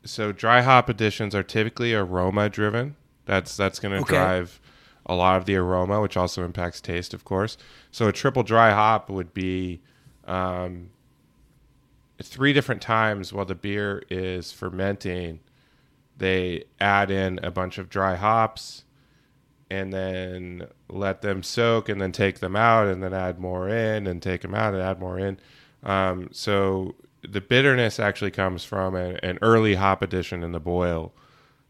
so 0.03 0.32
dry 0.32 0.62
hop 0.62 0.89
additions 0.89 1.36
are 1.36 1.43
typically 1.43 1.93
aroma 1.93 2.49
driven. 2.49 2.95
That's 3.26 3.55
that's 3.55 3.80
going 3.80 3.93
to 3.93 4.01
Okay. 4.01 4.16
drive 4.16 4.59
a 5.06 5.16
lot 5.16 5.38
of 5.38 5.45
the 5.45 5.56
aroma, 5.56 6.02
which 6.02 6.18
also 6.18 6.43
impacts 6.43 6.82
taste, 6.82 7.14
of 7.14 7.26
course. 7.26 7.58
So 7.91 8.08
a 8.08 8.14
triple 8.14 8.43
dry 8.43 8.72
hop 8.72 9.10
would 9.10 9.34
be 9.34 9.82
um, 10.26 10.89
three 12.22 12.54
different 12.54 12.82
times 12.82 13.34
while 13.34 13.45
the 13.45 13.56
beer 13.56 14.04
is 14.10 14.52
fermenting. 14.52 15.39
They 16.18 16.66
add 16.80 17.10
in 17.10 17.39
a 17.43 17.52
bunch 17.52 17.78
of 17.78 17.89
dry 17.89 18.16
hops 18.16 18.84
and 19.72 19.91
then 19.93 20.68
let 20.89 21.22
them 21.22 21.41
soak 21.41 21.89
and 21.89 22.02
then 22.02 22.12
take 22.12 22.39
them 22.39 22.56
out 22.56 22.88
and 22.88 23.02
then 23.02 23.14
add 23.14 23.39
more 23.39 23.70
in 23.70 24.06
and 24.06 24.22
take 24.22 24.41
them 24.41 24.54
out 24.54 24.74
and 24.74 24.84
add 24.84 24.99
more 24.99 25.18
in. 25.18 25.39
Um, 25.84 26.30
so 26.32 26.95
the 27.28 27.41
bitterness 27.41 27.99
actually 27.99 28.32
comes 28.32 28.64
from 28.64 28.95
an 28.95 29.39
early 29.41 29.76
hop 29.76 30.02
addition 30.02 30.43
in 30.43 30.52
the 30.52 30.60
boil. 30.60 31.14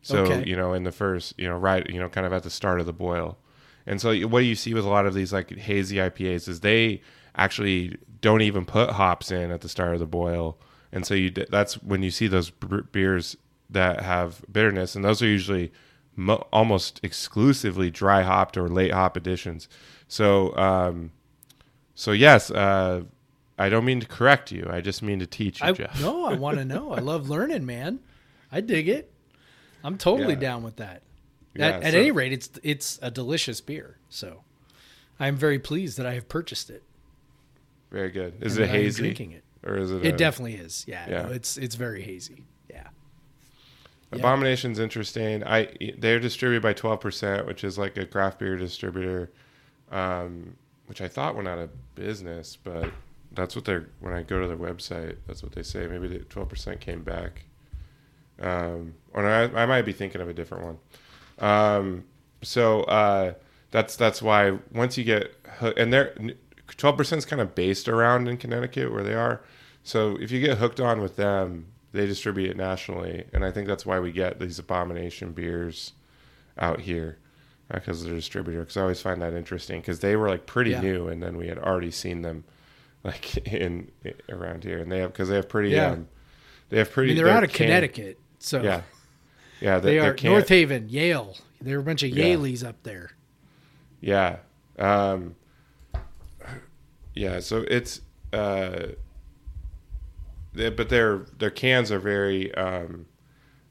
So, 0.01 0.23
Okay. 0.23 0.49
you 0.49 0.55
know, 0.55 0.73
in 0.73 0.83
the 0.83 0.91
first, 0.91 1.33
you 1.37 1.47
know, 1.47 1.57
right, 1.57 1.87
you 1.89 1.99
know, 1.99 2.09
kind 2.09 2.25
of 2.25 2.33
at 2.33 2.43
the 2.43 2.49
start 2.49 2.79
of 2.79 2.85
the 2.85 2.93
boil. 2.93 3.37
And 3.85 3.99
so 4.01 4.15
what 4.21 4.45
you 4.45 4.55
see 4.55 4.73
with 4.73 4.85
a 4.85 4.89
lot 4.89 5.05
of 5.05 5.13
these 5.13 5.31
like 5.33 5.51
hazy 5.55 5.97
IPAs 5.97 6.47
is 6.47 6.59
they 6.61 7.01
actually 7.35 7.97
don't 8.21 8.41
even 8.41 8.65
put 8.65 8.91
hops 8.91 9.31
in 9.31 9.51
at 9.51 9.61
the 9.61 9.69
start 9.69 9.93
of 9.93 9.99
the 9.99 10.05
boil. 10.07 10.57
And 10.91 11.05
so 11.05 11.13
you 11.13 11.29
that's 11.31 11.75
when 11.81 12.03
you 12.03 12.11
see 12.11 12.27
those 12.27 12.49
beers 12.91 13.37
that 13.69 14.01
have 14.01 14.43
bitterness 14.51 14.95
and 14.95 15.03
those 15.05 15.21
are 15.21 15.27
usually 15.27 15.71
mo- 16.15 16.45
almost 16.51 16.99
exclusively 17.03 17.89
dry 17.89 18.21
hopped 18.23 18.57
or 18.57 18.67
late 18.69 18.91
hop 18.91 19.15
additions. 19.15 19.67
So 20.07 20.55
um 20.57 21.11
so 21.95 22.11
yes, 22.11 22.51
uh 22.51 23.03
I 23.57 23.69
don't 23.69 23.85
mean 23.85 23.99
to 23.99 24.07
correct 24.07 24.51
you. 24.51 24.67
I 24.69 24.81
just 24.81 25.01
mean 25.03 25.19
to 25.19 25.27
teach 25.27 25.61
you, 25.61 25.67
I 25.69 25.71
Jeff. 25.73 26.01
no, 26.01 26.25
I 26.25 26.33
want 26.33 26.57
to 26.57 26.65
know. 26.65 26.91
I 26.91 26.99
love 26.99 27.29
learning, 27.29 27.65
man. 27.65 27.99
I 28.51 28.59
dig 28.61 28.89
it. 28.89 29.10
I'm 29.83 29.97
totally 29.97 30.33
Yeah. 30.33 30.39
down 30.39 30.63
with 30.63 30.77
that. 30.77 31.01
Yeah, 31.53 31.67
at 31.67 31.83
at 31.83 31.93
any 31.95 32.11
rate, 32.11 32.31
it's 32.33 32.49
it's 32.63 32.99
a 33.01 33.11
delicious 33.11 33.59
beer. 33.61 33.97
So 34.09 34.43
I'm 35.19 35.35
very 35.35 35.59
pleased 35.59 35.97
that 35.97 36.05
I 36.05 36.13
have 36.13 36.27
purchased 36.29 36.69
it. 36.69 36.83
Very 37.91 38.09
good. 38.09 38.35
Is 38.41 38.57
and 38.57 38.65
it 38.65 38.69
hazy? 38.69 39.03
Drinking 39.03 39.31
it. 39.31 39.43
Or 39.63 39.77
is 39.77 39.91
it 39.91 40.05
It 40.05 40.13
a- 40.13 40.17
definitely 40.17 40.55
is. 40.55 40.85
Yeah. 40.87 41.09
Yeah. 41.09 41.21
no, 41.23 41.29
it's 41.31 41.57
it's 41.57 41.75
very 41.75 42.01
hazy. 42.03 42.45
Yeah. 42.69 42.87
Yeah. 44.13 44.19
Abomination's 44.19 44.79
interesting. 44.79 45.43
I 45.43 45.73
they're 45.97 46.19
distributed 46.19 46.61
by 46.63 46.73
twelve 46.73 47.01
percent, 47.01 47.45
which 47.47 47.63
is 47.63 47.77
like 47.77 47.97
a 47.97 48.05
craft 48.05 48.39
beer 48.39 48.55
distributor, 48.57 49.31
um, 49.91 50.55
which 50.87 51.01
I 51.01 51.07
thought 51.07 51.35
went 51.35 51.47
out 51.47 51.59
of 51.59 51.69
business, 51.95 52.57
but 52.63 52.89
that's 53.33 53.55
what 53.55 53.65
they're 53.65 53.87
when 53.99 54.13
I 54.13 54.23
go 54.23 54.39
to 54.41 54.47
their 54.47 54.57
website, 54.57 55.17
that's 55.27 55.43
what 55.43 55.51
they 55.53 55.63
say. 55.63 55.85
Maybe 55.87 56.07
the 56.07 56.19
twelve 56.19 56.49
percent 56.49 56.79
came 56.81 57.03
back, 57.03 57.43
um, 58.41 58.95
or 59.13 59.25
I, 59.27 59.43
I 59.43 59.65
might 59.65 59.83
be 59.83 59.93
thinking 59.93 60.21
of 60.21 60.27
a 60.29 60.33
different 60.33 60.65
one. 60.65 60.77
Um, 61.39 62.03
so 62.41 62.81
uh, 62.83 63.33
that's 63.71 63.95
that's 63.95 64.21
why 64.21 64.57
once 64.73 64.97
you 64.97 65.03
get 65.03 65.33
hoo- 65.59 65.73
and 65.77 65.91
they're 65.93 66.13
twelve 66.77 66.97
percent 66.97 67.19
is 67.19 67.25
kind 67.25 67.41
of 67.41 67.55
based 67.55 67.87
around 67.87 68.27
in 68.27 68.37
Connecticut 68.37 68.91
where 68.91 69.03
they 69.03 69.13
are. 69.13 69.41
So 69.83 70.17
if 70.19 70.31
you 70.31 70.39
get 70.39 70.57
hooked 70.57 70.79
on 70.79 71.01
with 71.01 71.15
them, 71.15 71.67
they 71.91 72.05
distribute 72.05 72.49
it 72.51 72.57
nationally, 72.57 73.25
and 73.33 73.43
I 73.43 73.51
think 73.51 73.67
that's 73.67 73.85
why 73.85 73.99
we 73.99 74.11
get 74.11 74.39
these 74.39 74.59
abomination 74.59 75.31
beers 75.33 75.93
out 76.57 76.81
here 76.81 77.17
because 77.73 78.03
they're 78.03 78.13
a 78.13 78.15
distributor. 78.17 78.59
Because 78.61 78.77
I 78.77 78.81
always 78.81 79.01
find 79.01 79.21
that 79.21 79.33
interesting 79.33 79.81
because 79.81 79.99
they 79.99 80.15
were 80.15 80.29
like 80.29 80.45
pretty 80.45 80.71
Yeah. 80.71 80.81
new, 80.81 81.07
and 81.07 81.21
then 81.23 81.37
we 81.37 81.47
had 81.47 81.57
already 81.57 81.91
seen 81.91 82.21
them 82.21 82.43
like 83.03 83.37
in, 83.47 83.89
around 84.29 84.63
here, 84.63 84.79
and 84.79 84.91
they 84.91 84.99
have 84.99 85.11
because 85.11 85.29
they 85.29 85.35
have 85.35 85.49
pretty 85.49 85.69
Yeah. 85.69 85.91
um, 85.91 86.07
they 86.69 86.77
have 86.77 86.89
I 86.89 86.91
pretty. 86.91 87.09
mean, 87.09 87.17
they're 87.17 87.25
their 87.25 87.35
out 87.37 87.43
of 87.43 87.49
can- 87.51 87.65
Connecticut, 87.67 88.19
so 88.41 88.61
Yeah, 88.61 88.81
yeah, 89.59 89.79
they 89.79 89.99
are 89.99 90.15
North 90.23 90.49
Haven, 90.49 90.89
Yale. 90.89 91.37
There 91.61 91.77
are 91.77 91.81
a 91.81 91.83
bunch 91.83 92.03
of 92.03 92.09
Yeah. 92.09 92.25
Yalies 92.25 92.65
up 92.65 92.81
there. 92.83 93.11
Yeah. 94.01 94.37
Um, 94.79 95.35
yeah. 97.13 97.39
So 97.39 97.63
it's, 97.67 98.01
uh, 98.33 98.87
they, 100.53 100.69
but 100.69 100.89
their 100.89 101.19
their 101.37 101.51
cans 101.51 101.91
are 101.91 101.99
very, 101.99 102.53
um, 102.55 103.05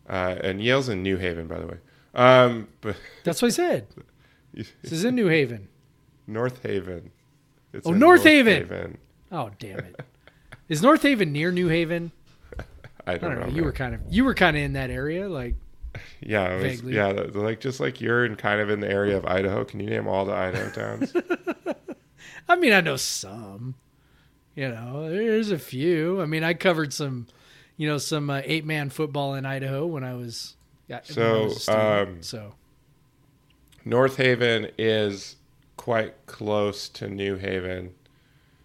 uh, 0.08 0.36
and 0.42 0.62
Yale's 0.62 0.88
in 0.88 1.02
New 1.02 1.16
Haven, 1.16 1.46
by 1.46 1.58
the 1.58 1.66
way. 1.66 1.76
Um, 2.14 2.68
but 2.80 2.96
That's 3.24 3.42
what 3.42 3.48
I 3.48 3.52
said. 3.52 3.86
This 4.54 4.72
is 4.92 5.04
in 5.04 5.14
New 5.14 5.28
Haven. 5.28 5.68
North 6.26 6.62
Haven. 6.62 7.10
It's 7.72 7.86
Oh, 7.86 7.92
in 7.92 7.98
North 8.00 8.24
Haven! 8.24 8.98
Oh 9.30 9.50
damn 9.60 9.78
it! 9.78 10.00
Is 10.68 10.82
North 10.82 11.02
Haven 11.02 11.32
near 11.32 11.52
New 11.52 11.68
Haven? 11.68 12.10
I 13.06 13.12
I 13.14 13.18
don't, 13.18 13.30
don't 13.32 13.40
know. 13.40 13.46
know. 13.46 13.52
You 13.56 13.64
were 13.64 13.72
kind 13.72 13.94
of 13.94 14.00
you 14.08 14.24
were 14.24 14.34
kind 14.34 14.56
of 14.56 14.62
in 14.62 14.72
that 14.74 14.90
area, 14.90 15.28
like 15.28 15.56
yeah, 16.20 16.54
was, 16.54 16.62
vaguely. 16.62 16.94
yeah. 16.94 17.08
Like 17.34 17.60
just 17.60 17.80
like 17.80 18.00
you're 18.00 18.24
in 18.24 18.36
kind 18.36 18.60
of 18.60 18.70
in 18.70 18.80
the 18.80 18.90
area 18.90 19.16
of 19.16 19.26
Idaho. 19.26 19.64
Can 19.64 19.80
you 19.80 19.90
name 19.90 20.06
all 20.06 20.24
the 20.24 20.32
Idaho 20.34 20.70
towns? 20.70 21.12
I 22.48 22.56
mean, 22.56 22.72
I 22.72 22.80
know 22.80 22.96
some. 22.96 23.74
You 24.54 24.68
know, 24.68 25.08
there's 25.08 25.50
a 25.50 25.58
few. 25.58 26.20
I 26.20 26.26
mean, 26.26 26.42
I 26.42 26.54
covered 26.54 26.92
some, 26.92 27.28
you 27.76 27.88
know, 27.88 27.98
some 27.98 28.28
uh, 28.28 28.42
eight 28.44 28.64
man 28.66 28.90
football 28.90 29.34
in 29.34 29.46
Idaho 29.46 29.86
when 29.86 30.04
I 30.04 30.14
was. 30.14 30.56
I 30.92 31.00
So, 31.04 31.44
was 31.44 31.62
student. 31.62 32.08
um, 32.08 32.22
so 32.22 32.54
North 33.84 34.16
Haven 34.16 34.70
is 34.76 35.36
quite 35.76 36.26
close 36.26 36.88
to 36.90 37.08
New 37.08 37.36
Haven. 37.36 37.94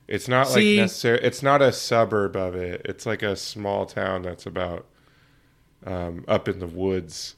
It's 0.08 0.28
not 0.28 0.48
See- 0.48 0.78
like 0.78 0.84
necessary. 0.84 1.20
It's 1.24 1.42
not 1.42 1.62
a 1.62 1.72
suburb 1.72 2.36
of 2.36 2.56
it. 2.56 2.82
It's 2.86 3.06
like 3.06 3.24
a 3.24 3.36
small 3.36 3.86
town 3.86 4.22
that's 4.22 4.46
about 4.46 4.86
um, 5.86 6.24
up 6.28 6.48
in 6.48 6.60
the 6.60 6.68
woods. 6.68 7.36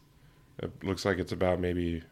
It 0.60 0.72
looks 0.84 1.06
like 1.06 1.18
it's 1.18 1.32
about 1.32 1.60
maybe 1.60 2.04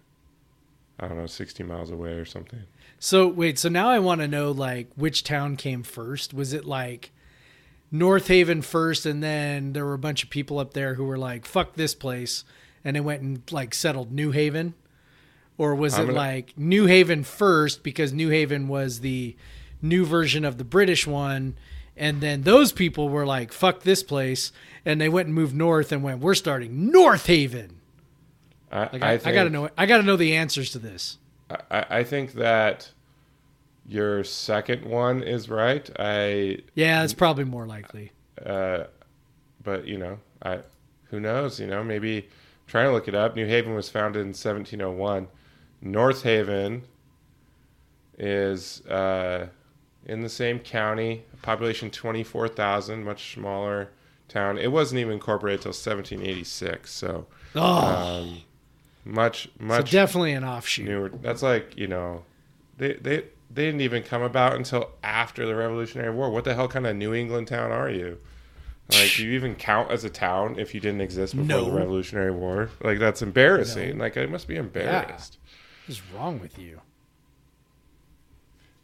I 1.00 1.08
don't 1.08 1.18
know, 1.18 1.26
sixty 1.28 1.64
miles 1.64 1.92
away 1.92 2.12
or 2.14 2.26
something. 2.26 2.64
so 3.00 3.28
wait, 3.28 3.60
so 3.60 3.68
now 3.70 3.90
I 3.90 4.00
want 4.00 4.22
to 4.22 4.28
know 4.28 4.52
like 4.52 4.88
which 4.96 5.24
town 5.24 5.56
came 5.58 5.84
first. 5.84 6.34
Was 6.34 6.54
it 6.54 6.64
like 6.66 7.12
North 7.92 8.28
Haven 8.30 8.62
first, 8.62 9.06
and 9.06 9.22
then 9.22 9.74
there 9.74 9.86
were 9.86 9.94
a 9.94 9.98
bunch 10.00 10.24
of 10.24 10.30
people 10.30 10.60
up 10.60 10.74
there 10.74 10.94
who 10.96 11.04
were 11.06 11.18
like, 11.18 11.46
"Fuck 11.46 11.74
this 11.76 11.94
place," 11.96 12.46
and 12.84 12.96
they 12.96 13.02
went 13.02 13.22
and 13.22 13.42
like 13.52 13.74
settled 13.74 14.12
New 14.14 14.32
Haven, 14.32 14.74
or 15.58 15.76
was 15.76 15.96
I'm 15.96 16.04
it 16.04 16.06
gonna- 16.08 16.18
like 16.18 16.58
New 16.58 16.86
Haven 16.86 17.24
first 17.26 17.84
because 17.84 18.14
New 18.14 18.30
Haven 18.30 18.68
was 18.70 19.02
the 19.02 19.36
new 19.82 20.06
version 20.06 20.46
of 20.46 20.58
the 20.58 20.64
British 20.64 21.06
one, 21.08 21.56
and 21.98 22.22
then 22.22 22.42
those 22.42 22.72
people 22.72 23.10
were 23.10 23.26
like, 23.26 23.52
"Fuck 23.52 23.82
this 23.82 24.04
place," 24.04 24.52
and 24.86 25.00
they 25.00 25.10
went 25.10 25.28
and 25.28 25.36
moved 25.36 25.56
north 25.56 25.92
and 25.92 26.04
went, 26.04 26.20
"We're 26.20 26.36
starting 26.36 26.92
North 26.92 27.28
Haven." 27.28 27.82
I, 28.72 28.90
Like, 28.92 29.04
I, 29.04 29.14
I, 29.14 29.18
think, 29.18 29.36
gotta 29.36 29.50
know. 29.50 29.70
I 29.78 29.86
gotta 29.86 30.04
know 30.04 30.18
the 30.18 30.36
answers 30.36 30.72
to 30.72 30.80
this. 30.80 31.18
I, 31.50 31.86
I 31.90 32.04
think 32.04 32.34
that 32.34 32.92
your 33.88 34.24
second 34.24 34.84
one 34.86 35.22
is 35.24 35.50
right. 35.50 35.90
I 35.98 36.60
Yeah, 36.74 37.04
it's 37.04 37.14
probably 37.14 37.44
more 37.44 37.66
likely. 37.66 38.12
uh, 38.46 38.86
but 39.64 39.88
you 39.88 39.98
know, 39.98 40.20
I 40.42 40.60
who 41.10 41.20
knows? 41.20 41.60
You 41.60 41.68
know, 41.68 41.84
maybe 41.84 42.28
trying 42.68 42.88
to 42.88 42.92
look 42.92 43.08
it 43.08 43.16
up. 43.16 43.36
New 43.36 43.46
Haven 43.46 43.76
was 43.76 43.90
founded 43.90 44.22
in 44.22 44.30
1701. 44.30 45.28
North 45.82 46.24
Haven 46.24 46.84
is 48.18 48.86
uh, 48.88 49.48
in 50.06 50.22
the 50.22 50.30
same 50.30 50.60
county, 50.60 51.24
population 51.42 51.90
24,000, 51.92 53.04
much 53.04 53.34
smaller 53.34 53.90
town. 54.28 54.58
It 54.58 54.72
wasn't 54.72 55.00
even 55.00 55.14
incorporated 55.14 55.60
until 55.66 55.70
1786, 55.72 56.92
so 56.92 57.28
Oh, 57.56 57.62
um, 57.62 58.42
much 59.04 59.44
so 59.46 59.50
much 59.66 59.92
definitely 59.92 60.34
an 60.34 60.44
offshoot. 60.44 60.86
newer. 60.86 61.10
That's 61.22 61.42
like 61.44 61.78
you 61.78 61.88
know, 61.88 62.24
they 62.78 62.94
they 62.94 63.24
they 63.52 63.66
didn't 63.66 63.82
even 63.82 64.04
come 64.04 64.22
about 64.22 64.56
until 64.56 64.92
after 65.04 65.46
the 65.46 65.56
Revolutionary 65.56 66.14
War. 66.14 66.30
What 66.30 66.44
the 66.44 66.54
hell 66.56 66.68
kind 66.68 66.86
of 66.88 66.96
New 66.96 67.14
England 67.14 67.48
town 67.48 67.72
are 67.72 67.90
you? 67.90 68.18
Like, 68.92 69.14
do 69.16 69.26
you 69.26 69.32
even 69.34 69.56
count 69.56 69.90
as 69.90 70.04
a 70.04 70.10
town 70.12 70.60
if 70.60 70.76
you 70.76 70.80
didn't 70.80 71.02
exist 71.02 71.36
before 71.36 71.48
No. 71.48 71.66
the 71.66 71.72
Revolutionary 71.72 72.32
War? 72.32 72.70
Like, 72.84 73.00
that's 73.00 73.24
embarrassing. 73.24 73.98
Like, 73.98 74.16
I 74.16 74.28
must 74.28 74.48
be 74.48 74.58
embarrassed. 74.58 75.40
What 75.88 75.92
is 75.92 76.02
wrong 76.14 76.40
with 76.40 76.60
you? 76.60 76.82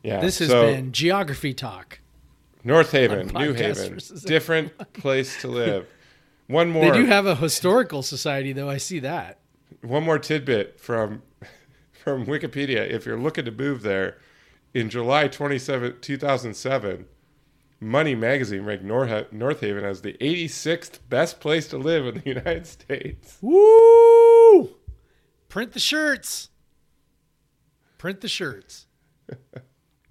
Yeah. 0.03 0.19
This 0.19 0.39
has 0.39 0.49
so, 0.49 0.63
been 0.73 0.91
geography 0.91 1.53
talk. 1.53 1.99
North 2.63 2.91
Haven, 2.91 3.27
New 3.27 3.53
Haven, 3.53 3.99
different 4.25 4.93
place 4.93 5.41
to 5.41 5.47
live. 5.47 5.87
One 6.47 6.69
more. 6.69 6.91
They 6.91 6.97
do 6.99 7.05
have 7.05 7.25
a 7.25 7.35
historical 7.35 8.03
society, 8.03 8.53
though. 8.53 8.69
I 8.69 8.77
see 8.77 8.99
that. 8.99 9.39
one 9.81 10.03
more 10.03 10.19
tidbit 10.19 10.79
from 10.79 11.23
from 11.91 12.25
Wikipedia. 12.25 12.87
If 12.89 13.05
you're 13.05 13.19
looking 13.19 13.45
to 13.45 13.51
move 13.51 13.81
there, 13.81 14.17
in 14.73 14.89
July 14.89 15.27
27, 15.27 15.99
2007, 16.01 17.05
Money 17.79 18.15
Magazine 18.15 18.63
ranked 18.63 18.83
North, 18.83 19.31
North 19.31 19.61
Haven 19.61 19.83
as 19.83 20.01
the 20.01 20.13
86th 20.13 20.99
best 21.09 21.39
place 21.39 21.67
to 21.69 21.77
live 21.77 22.05
in 22.05 22.15
the 22.15 22.25
United 22.25 22.67
States. 22.67 23.37
Woo! 23.41 24.75
Print 25.49 25.73
the 25.73 25.79
shirts. 25.79 26.49
Print 27.97 28.21
the 28.21 28.27
shirts. 28.27 28.87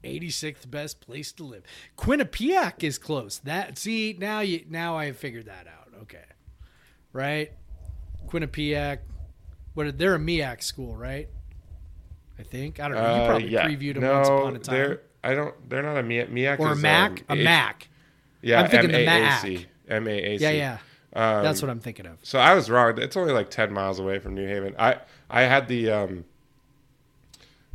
86th 0.04 0.70
best 0.70 1.00
place 1.00 1.32
to 1.32 1.44
live. 1.44 1.62
Quinnipiac 1.98 2.82
is 2.84 2.98
close. 2.98 3.38
That 3.38 3.78
see 3.78 4.16
now 4.18 4.40
you 4.40 4.64
now 4.68 4.96
I 4.96 5.12
figured 5.12 5.46
that 5.46 5.66
out. 5.66 5.88
Okay, 6.02 6.24
right? 7.12 7.52
Quinnipiac. 8.28 8.98
What? 9.74 9.98
They're 9.98 10.14
a 10.14 10.18
MEAC 10.18 10.62
school, 10.62 10.96
right? 10.96 11.28
I 12.38 12.42
think 12.42 12.80
I 12.80 12.88
don't 12.88 12.96
know. 12.96 13.14
You 13.14 13.22
Uh, 13.22 13.26
probably 13.26 13.48
yeah. 13.48 13.66
previewed 13.68 13.94
them 13.94 14.02
no, 14.02 14.14
once 14.16 14.28
upon 14.28 14.56
a 14.56 14.58
time. 14.58 14.74
They're 14.74 15.00
I 15.22 15.34
don't. 15.34 15.68
They're 15.68 15.82
not 15.82 15.98
a 15.98 16.02
MIAC. 16.02 16.30
MIAC 16.30 16.58
or 16.60 16.72
a 16.72 16.76
Mac, 16.76 17.24
a 17.28 17.34
H- 17.34 17.44
Mac. 17.44 17.88
Yeah, 18.42 18.62
I'm 18.62 18.70
thinking 18.70 18.90
the 18.90 19.00
M-A-A-C. 19.06 19.66
M-A-A-C. 19.88 20.42
Yeah, 20.42 20.50
yeah. 20.50 20.78
Um, 21.12 21.42
That's 21.44 21.60
what 21.60 21.70
I'm 21.70 21.80
thinking 21.80 22.06
of. 22.06 22.18
So 22.22 22.38
I 22.38 22.54
was 22.54 22.70
wrong. 22.70 22.96
It's 22.98 23.16
only 23.18 23.34
like 23.34 23.50
ten 23.50 23.70
miles 23.72 23.98
away 23.98 24.18
from 24.18 24.34
New 24.34 24.46
Haven. 24.46 24.74
I 24.78 24.96
I 25.28 25.42
had 25.42 25.68
the 25.68 25.90
um 25.90 26.24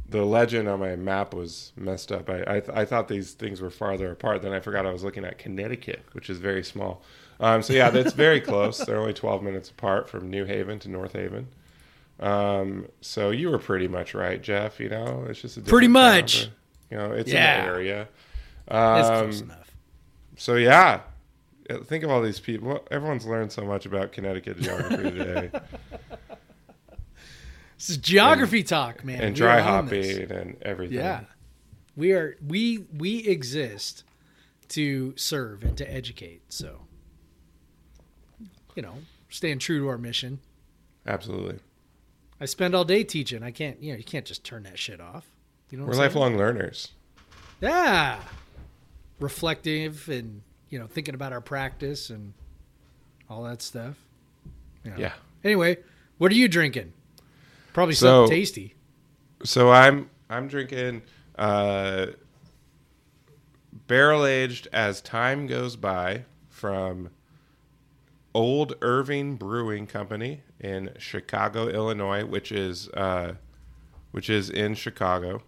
the 0.09 0.23
legend 0.23 0.67
on 0.67 0.79
my 0.79 0.95
map 0.95 1.33
was 1.33 1.71
messed 1.75 2.11
up. 2.11 2.29
I 2.29 2.41
I, 2.43 2.81
I 2.81 2.85
thought 2.85 3.07
these 3.07 3.33
things 3.33 3.61
were 3.61 3.69
farther 3.71 4.11
apart. 4.11 4.41
Then 4.41 4.53
I 4.53 4.59
forgot 4.59 4.85
I 4.85 4.91
was 4.91 5.03
looking 5.03 5.25
at 5.25 5.37
Connecticut, 5.37 6.03
which 6.13 6.29
is 6.29 6.37
very 6.37 6.63
small. 6.63 7.01
Um, 7.39 7.61
so 7.61 7.73
yeah, 7.73 7.89
that's 7.89 8.13
very 8.13 8.39
close. 8.51 8.77
They're 8.77 8.99
only 8.99 9.13
twelve 9.13 9.41
minutes 9.43 9.69
apart 9.69 10.07
from 10.09 10.29
New 10.29 10.45
Haven 10.45 10.79
to 10.79 10.89
North 10.89 11.13
Haven. 11.13 11.47
Um, 12.19 12.87
so 13.01 13.31
you 13.31 13.49
were 13.49 13.57
pretty 13.59 13.87
much 13.87 14.13
right, 14.13 14.41
Jeff. 14.41 14.79
You 14.79 14.89
know, 14.89 15.25
it's 15.29 15.41
just 15.41 15.57
a 15.57 15.61
Pretty 15.61 15.87
much. 15.89 16.43
town, 16.45 16.51
but, 16.89 16.91
you 16.91 16.97
know, 16.97 17.11
it's 17.13 17.31
Yeah. 17.31 17.59
in 17.59 17.65
the 17.65 17.71
area. 17.73 18.07
That's 18.67 19.07
Um, 19.09 19.23
close 19.25 19.41
enough. 19.41 19.71
so 20.37 20.55
yeah, 20.55 21.01
think 21.85 22.03
of 22.05 22.09
all 22.11 22.21
these 22.21 22.39
people. 22.39 22.85
Everyone's 22.89 23.25
learned 23.25 23.51
so 23.51 23.63
much 23.65 23.85
about 23.85 24.11
Connecticut 24.13 24.59
geography 24.61 25.11
today, 25.11 25.51
This 27.77 27.89
is 27.91 27.97
geography 27.97 28.63
talk, 28.63 29.03
man. 29.03 29.19
and 29.21 29.33
We 29.33 29.39
dry 29.39 29.59
hopping 29.59 30.31
and 30.31 30.57
everything. 30.61 30.97
Yeah. 30.97 31.21
We 31.95 32.11
are 32.13 32.37
we 32.45 32.85
we 32.95 33.19
exist 33.27 34.03
to 34.69 35.13
serve 35.17 35.63
and 35.63 35.77
to 35.77 35.91
educate. 35.91 36.41
So 36.49 36.81
you 38.75 38.81
know, 38.81 38.95
staying 39.29 39.59
true 39.59 39.79
to 39.79 39.87
our 39.87 39.97
mission. 39.97 40.39
absolutely. 41.05 41.59
I 42.39 42.45
spend 42.45 42.75
all 42.75 42.83
day 42.83 43.03
teaching. 43.05 43.43
I 43.43 43.51
can't 43.51 43.81
you 43.81 43.91
know, 43.93 43.97
you 43.97 44.03
can't 44.03 44.25
just 44.25 44.43
turn 44.43 44.63
that 44.63 44.77
shit 44.79 44.99
off. 44.99 45.25
You 45.69 45.77
know 45.77 45.85
We're 45.85 45.93
lifelong 45.93 46.37
learners. 46.37 46.89
Yeah. 47.61 48.19
Reflective 49.19 50.09
and 50.09 50.41
you 50.69 50.79
know, 50.79 50.87
thinking 50.87 51.15
about 51.15 51.31
our 51.31 51.41
practice 51.41 52.09
and 52.09 52.33
all 53.29 53.43
that 53.43 53.61
stuff. 53.61 53.95
You 54.83 54.91
know. 54.91 54.97
Yeah. 54.97 55.13
Anyway, 55.43 55.77
what 56.17 56.31
are 56.31 56.35
you 56.35 56.47
drinking? 56.47 56.91
Probably 57.75 57.93
So- 57.93 58.23
something 58.23 58.37
tasty. 58.37 58.73
So 59.43 59.69
I'm 59.69 60.09
I'm 60.29 60.47
drinking 60.47 61.01
uh, 61.37 62.07
barrel 63.85 64.25
aged 64.25 64.69
as 64.71 65.01
time 65.01 65.45
goes 65.45 65.75
by 65.75 66.23
from 66.47 67.09
Old 68.33 68.75
Irving 68.81 69.35
Brewing 69.35 69.87
Company 69.87 70.41
in 70.57 70.91
Chicago, 70.97 71.67
Illinois, 71.67 72.23
which 72.23 72.49
is 72.49 72.87
uh, 72.91 73.33
which 74.11 74.29
is 74.29 74.49
in 74.49 74.75
Chicago. 74.75 75.41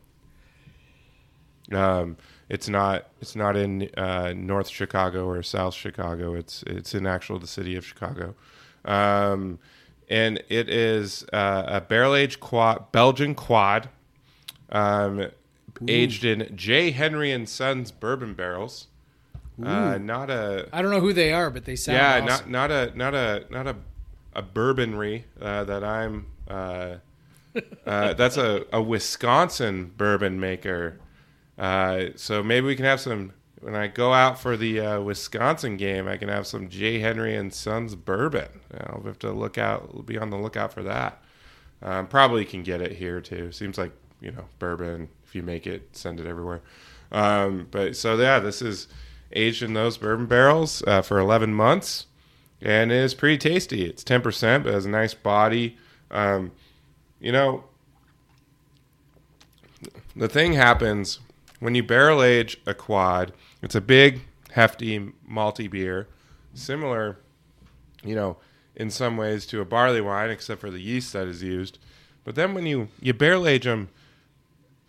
Um, 1.71 2.17
it's 2.49 2.67
not 2.67 3.07
it's 3.21 3.37
not 3.37 3.55
in 3.55 3.89
uh, 3.95 4.33
North 4.35 4.67
Chicago 4.67 5.27
or 5.27 5.41
South 5.43 5.73
Chicago. 5.75 6.35
It's 6.35 6.61
it's 6.67 6.93
in 6.93 7.07
actual 7.07 7.39
the 7.39 7.47
city 7.47 7.77
of 7.77 7.85
Chicago, 7.85 8.35
um, 8.83 9.59
and 10.07 10.41
it 10.49 10.69
is 10.69 11.25
uh, 11.33 11.63
a 11.67 11.81
barrel 11.81 12.15
aged 12.15 12.39
quad 12.39 12.91
Belgian 12.91 13.35
quad, 13.35 13.89
um, 14.71 15.27
aged 15.87 16.23
in 16.23 16.51
J. 16.55 16.91
Henry 16.91 17.31
and 17.31 17.47
Sons 17.47 17.91
bourbon 17.91 18.33
barrels. 18.33 18.87
Uh, 19.61 19.97
not 19.97 20.29
a 20.29 20.69
I 20.71 20.83
don't 20.83 20.91
know 20.91 20.99
who 20.99 21.13
they 21.13 21.33
are, 21.33 21.49
but 21.49 21.65
they 21.65 21.75
sound 21.75 21.97
yeah, 21.97 22.31
awesome. 22.31 22.51
not 22.51 22.69
not 22.69 22.71
a 22.71 22.97
not 22.97 23.15
a 23.15 23.45
not 23.49 23.67
a 23.67 23.75
a 24.37 24.43
bourbonry 24.43 25.23
uh, 25.41 25.63
that 25.65 25.83
I'm. 25.83 26.27
Uh, 26.47 26.97
uh, 27.85 28.13
that's 28.13 28.37
a, 28.37 28.65
a 28.71 28.81
Wisconsin 28.81 29.91
bourbon 29.97 30.39
maker. 30.39 30.99
Uh, 31.57 32.09
so 32.15 32.43
maybe 32.43 32.67
we 32.67 32.75
can 32.75 32.85
have 32.85 33.01
some 33.01 33.33
when 33.61 33.75
I 33.75 33.87
go 33.87 34.13
out 34.13 34.39
for 34.39 34.55
the 34.55 34.79
uh, 34.79 35.01
Wisconsin 35.01 35.77
game. 35.77 36.07
I 36.07 36.17
can 36.17 36.29
have 36.29 36.47
some 36.47 36.69
J. 36.69 36.99
Henry 36.99 37.35
and 37.35 37.53
Sons 37.53 37.95
bourbon. 37.95 38.47
I'll 38.79 39.03
have 39.03 39.19
to 39.19 39.31
look 39.31 39.57
out, 39.57 40.05
be 40.05 40.17
on 40.17 40.29
the 40.29 40.37
lookout 40.37 40.73
for 40.73 40.83
that. 40.83 41.21
Um, 41.81 42.07
probably 42.07 42.45
can 42.45 42.63
get 42.63 42.81
it 42.81 42.93
here 42.93 43.21
too. 43.21 43.51
Seems 43.51 43.77
like 43.77 43.91
you 44.21 44.31
know 44.31 44.45
bourbon. 44.59 45.09
If 45.25 45.35
you 45.35 45.43
make 45.43 45.67
it, 45.67 45.89
send 45.91 46.19
it 46.19 46.25
everywhere. 46.25 46.61
Um, 47.11 47.67
but 47.69 47.95
so 47.95 48.15
yeah, 48.15 48.39
this 48.39 48.61
is 48.61 48.87
aged 49.33 49.63
in 49.63 49.73
those 49.73 49.97
bourbon 49.97 50.25
barrels 50.25 50.83
uh, 50.87 51.01
for 51.01 51.19
11 51.19 51.53
months, 51.53 52.07
and 52.61 52.91
it 52.91 52.97
is 52.97 53.13
pretty 53.13 53.37
tasty. 53.37 53.83
It's 53.85 54.03
10%, 54.03 54.63
but 54.63 54.73
has 54.73 54.85
a 54.85 54.89
nice 54.89 55.13
body. 55.13 55.77
Um, 56.09 56.51
you 57.19 57.31
know, 57.31 57.65
the 60.15 60.27
thing 60.29 60.53
happens 60.53 61.19
when 61.59 61.75
you 61.75 61.83
barrel 61.83 62.23
age 62.23 62.57
a 62.65 62.73
quad. 62.73 63.33
It's 63.61 63.75
a 63.75 63.81
big, 63.81 64.21
hefty, 64.51 65.13
malty 65.29 65.69
beer, 65.69 66.07
similar, 66.53 67.17
you 68.03 68.15
know, 68.15 68.37
in 68.75 68.89
some 68.91 69.17
ways 69.17 69.45
to 69.47 69.61
a 69.61 69.65
barley 69.65 70.01
wine, 70.01 70.29
except 70.29 70.61
for 70.61 70.69
the 70.69 70.79
yeast 70.79 71.13
that 71.13 71.27
is 71.27 71.41
used. 71.41 71.79
But 72.23 72.35
then 72.35 72.53
when 72.53 72.65
you 72.65 72.89
you 73.01 73.13
barrel 73.13 73.47
age 73.47 73.63
them, 73.63 73.89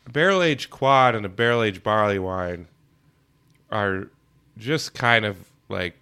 a 0.06 0.10
barrel 0.10 0.42
aged 0.42 0.70
quad 0.70 1.14
and 1.14 1.24
a 1.24 1.28
barrel 1.28 1.62
aged 1.62 1.82
barley 1.82 2.18
wine 2.18 2.68
are 3.70 4.08
just 4.56 4.94
kind 4.94 5.24
of 5.24 5.36
like 5.68 5.94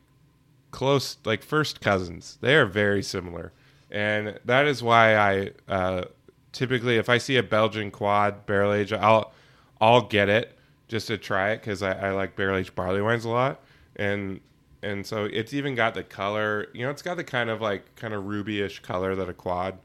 close, 0.70 1.18
like 1.24 1.42
first 1.42 1.80
cousins. 1.80 2.38
They 2.40 2.54
are 2.56 2.66
very 2.66 3.02
similar, 3.02 3.52
and 3.90 4.38
that 4.44 4.66
is 4.66 4.82
why 4.82 5.14
I 5.16 5.50
uh, 5.68 6.04
typically, 6.52 6.96
if 6.96 7.08
I 7.08 7.18
see 7.18 7.36
a 7.36 7.42
Belgian 7.42 7.90
quad 7.90 8.46
barrel 8.46 8.72
age, 8.72 8.92
I'll 8.92 9.32
I'll 9.80 10.02
get 10.02 10.28
it 10.28 10.55
just 10.88 11.08
to 11.08 11.18
try 11.18 11.50
it 11.50 11.60
because 11.60 11.82
I, 11.82 11.92
I 11.92 12.10
like 12.12 12.36
barrel 12.36 12.56
aged 12.56 12.74
barley 12.74 13.02
wines 13.02 13.24
a 13.24 13.28
lot, 13.28 13.60
and 13.96 14.40
and 14.82 15.04
so 15.06 15.24
it's 15.24 15.52
even 15.52 15.74
got 15.74 15.94
the 15.94 16.02
color. 16.02 16.68
You 16.72 16.84
know, 16.84 16.90
it's 16.90 17.02
got 17.02 17.16
the 17.16 17.24
kind 17.24 17.50
of 17.50 17.60
like 17.60 17.96
kind 17.96 18.14
of 18.14 18.24
rubyish 18.24 18.82
color 18.82 19.14
that 19.16 19.28
a 19.28 19.34
quad 19.34 19.78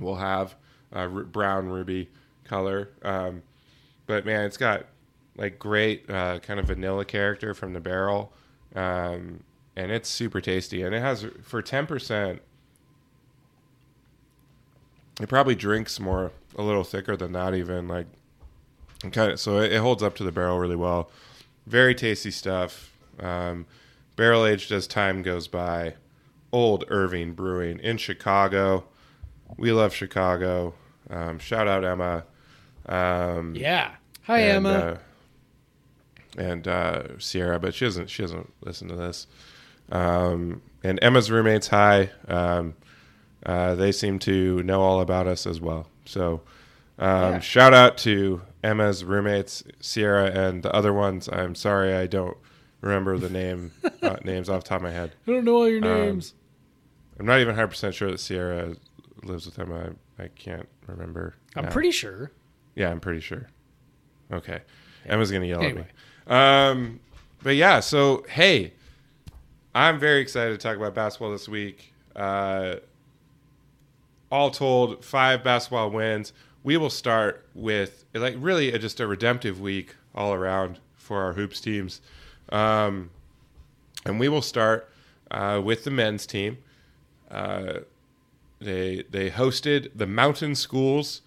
will 0.00 0.16
have, 0.16 0.56
uh, 0.92 1.00
r- 1.00 1.08
brown 1.08 1.68
ruby 1.68 2.08
color. 2.44 2.90
Um, 3.02 3.42
but 4.06 4.26
man, 4.26 4.44
it's 4.44 4.56
got 4.56 4.86
like 5.36 5.58
great 5.58 6.08
uh, 6.10 6.40
kind 6.40 6.58
of 6.58 6.66
vanilla 6.66 7.04
character 7.04 7.54
from 7.54 7.72
the 7.72 7.80
barrel, 7.80 8.32
um, 8.74 9.42
and 9.76 9.92
it's 9.92 10.08
super 10.08 10.40
tasty. 10.40 10.82
And 10.82 10.94
it 10.94 11.00
has 11.00 11.26
for 11.42 11.62
ten 11.62 11.86
percent. 11.86 12.42
It 15.20 15.28
probably 15.28 15.54
drinks 15.54 16.00
more, 16.00 16.32
a 16.56 16.62
little 16.62 16.82
thicker 16.82 17.16
than 17.16 17.30
that, 17.34 17.54
even 17.54 17.86
like, 17.86 18.08
kind 19.12 19.32
of. 19.32 19.40
So 19.40 19.58
it, 19.58 19.72
it 19.72 19.80
holds 19.80 20.02
up 20.02 20.14
to 20.16 20.24
the 20.24 20.32
barrel 20.32 20.58
really 20.58 20.76
well. 20.76 21.10
Very 21.66 21.94
tasty 21.94 22.30
stuff. 22.30 22.92
Um, 23.20 23.66
barrel 24.16 24.44
aged 24.44 24.70
as 24.72 24.86
time 24.86 25.22
goes 25.22 25.48
by. 25.48 25.94
Old 26.52 26.84
Irving 26.88 27.32
Brewing 27.32 27.78
in 27.80 27.96
Chicago. 27.96 28.84
We 29.56 29.72
love 29.72 29.92
Chicago. 29.94 30.74
Um, 31.10 31.38
shout 31.38 31.66
out 31.68 31.84
Emma. 31.84 32.24
Um, 32.86 33.54
Yeah. 33.56 33.92
Hi, 34.24 34.38
and, 34.40 34.66
Emma. 34.66 34.78
uh, 34.78 34.98
and 36.38 36.66
uh, 36.68 37.02
Sierra, 37.18 37.58
but 37.58 37.74
she 37.74 37.84
doesn't. 37.84 38.08
She 38.10 38.22
doesn't 38.22 38.52
listen 38.62 38.88
to 38.88 38.96
this. 38.96 39.26
Um, 39.92 40.62
and 40.82 40.98
Emma's 41.02 41.30
roommates, 41.30 41.68
hi. 41.68 42.10
Um, 42.28 42.74
uh, 43.44 43.74
they 43.74 43.92
seem 43.92 44.18
to 44.20 44.62
know 44.62 44.80
all 44.80 45.00
about 45.00 45.26
us 45.26 45.46
as 45.46 45.60
well. 45.60 45.88
So, 46.06 46.40
um, 46.98 47.34
Yeah. 47.34 47.38
shout 47.40 47.74
out 47.74 47.96
to 47.98 48.42
Emma's 48.62 49.04
roommates, 49.04 49.62
Sierra, 49.80 50.26
and 50.26 50.62
the 50.62 50.72
other 50.74 50.92
ones. 50.92 51.28
I'm 51.32 51.54
sorry, 51.54 51.94
I 51.94 52.06
don't 52.06 52.36
remember 52.80 53.18
the 53.18 53.30
name 53.30 53.72
uh, 54.02 54.16
names 54.24 54.48
off 54.48 54.64
the 54.64 54.68
top 54.68 54.76
of 54.78 54.82
my 54.82 54.90
head. 54.90 55.12
I 55.26 55.30
don't 55.32 55.44
know 55.44 55.56
all 55.56 55.68
your 55.68 55.78
um, 55.84 56.00
names. 56.00 56.34
I'm 57.18 57.26
not 57.26 57.36
even 57.36 57.48
100 57.48 57.68
percent 57.68 57.94
sure 57.94 58.10
that 58.10 58.18
Sierra 58.18 58.74
lives 59.22 59.46
with 59.46 59.58
Emma. 59.58 59.90
I, 60.18 60.24
I 60.24 60.28
can't 60.28 60.68
remember. 60.86 61.34
I'm 61.56 61.64
now. 61.66 61.70
pretty 61.70 61.90
sure. 61.92 62.30
Yeah, 62.74 62.90
I'm 62.90 63.00
pretty 63.00 63.20
sure. 63.20 63.48
Okay. 64.32 64.60
Emma's 65.06 65.30
going 65.30 65.42
to 65.42 65.48
yell 65.48 65.62
Anyway. 65.62 65.86
at 66.26 66.30
me. 66.30 66.34
Um, 66.84 67.00
but 67.42 67.54
yeah, 67.56 67.80
so 67.80 68.24
hey, 68.28 68.72
I'm 69.74 69.98
very 70.00 70.20
excited 70.20 70.52
to 70.52 70.58
talk 70.58 70.76
about 70.76 70.94
basketball 70.94 71.30
this 71.32 71.48
week. 71.48 71.92
Uh, 72.16 72.76
all 74.32 74.50
told, 74.50 75.04
five 75.04 75.44
basketball 75.44 75.90
wins. 75.90 76.32
We 76.64 76.76
will 76.76 76.90
start 76.90 77.46
with 77.54 78.04
like 78.12 78.34
really 78.38 78.72
a, 78.72 78.78
just 78.78 78.98
a 78.98 79.06
redemptive 79.06 79.60
week 79.60 79.94
all 80.14 80.32
around 80.32 80.80
for 80.96 81.22
our 81.22 81.34
hoops 81.34 81.60
teams, 81.60 82.00
um, 82.48 83.10
and 84.04 84.18
we 84.18 84.28
will 84.28 84.42
start 84.42 84.90
uh, 85.30 85.60
with 85.62 85.84
the 85.84 85.90
men's 85.92 86.26
team. 86.26 86.58
Uh, 87.30 87.80
they 88.60 89.04
they 89.10 89.30
hosted 89.30 89.90
the 89.94 90.06
Mountain 90.06 90.54
Schools 90.56 91.20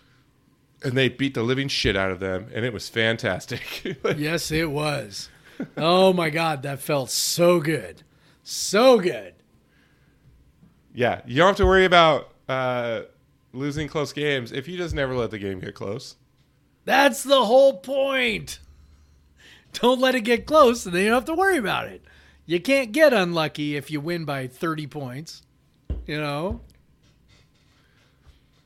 and 0.84 0.94
they 0.94 1.10
beat 1.10 1.34
the 1.34 1.44
living 1.44 1.68
shit 1.68 1.96
out 1.96 2.12
of 2.12 2.20
them, 2.20 2.48
and 2.54 2.64
it 2.66 2.74
was 2.74 2.90
fantastic. 2.90 3.98
Yes, 4.18 4.52
it 4.52 4.70
was. 4.72 5.30
Oh 5.76 6.14
my 6.14 6.30
God, 6.30 6.62
that 6.64 6.80
felt 6.80 7.10
so 7.10 7.60
good. 7.60 8.04
So 8.44 9.00
good. 9.00 9.34
yeah, 10.94 11.22
you 11.26 11.38
don't 11.38 11.48
have 11.48 11.58
to 11.58 11.66
worry 11.66 11.86
about 11.86 12.30
uh, 12.48 13.02
losing 13.58 13.88
close 13.88 14.14
games 14.14 14.52
if 14.52 14.68
you 14.68 14.78
just 14.78 14.94
never 14.96 15.16
let 15.16 15.32
the 15.32 15.40
game 15.40 15.60
get 15.60 15.76
close. 15.76 16.16
That's 16.86 17.24
the 17.24 17.46
whole 17.46 17.80
point. 17.80 18.60
Don't 19.74 20.00
let 20.00 20.16
it 20.16 20.22
get 20.22 20.46
close 20.46 20.86
and 20.86 20.96
then 20.96 21.04
you 21.04 21.10
don't 21.10 21.18
have 21.18 21.26
to 21.26 21.34
worry 21.34 21.58
about 21.58 21.88
it. 21.88 22.04
You 22.46 22.62
can't 22.62 22.94
get 22.94 23.12
unlucky 23.14 23.76
if 23.76 23.92
you 23.92 24.00
win 24.00 24.24
by 24.24 24.48
30 24.48 24.88
points. 24.88 25.42
You 26.06 26.20
know? 26.20 26.62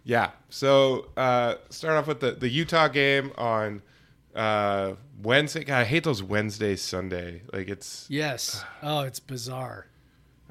Yeah. 0.04 0.32
So 0.50 1.10
uh, 1.18 1.56
start 1.70 1.96
off 1.96 2.08
with 2.08 2.20
the, 2.20 2.32
the 2.34 2.50
Utah 2.50 2.88
game 2.88 3.32
on 3.38 3.82
uh, 4.36 4.94
Wednesday. 5.22 5.64
God, 5.64 5.80
I 5.80 5.84
hate 5.86 6.04
those 6.04 6.22
Wednesday 6.22 6.76
Sunday. 6.76 7.42
Like 7.52 7.68
it's. 7.68 8.06
Yes. 8.10 8.64
Oh, 8.84 9.02
it's 9.02 9.20
bizarre. 9.20 9.88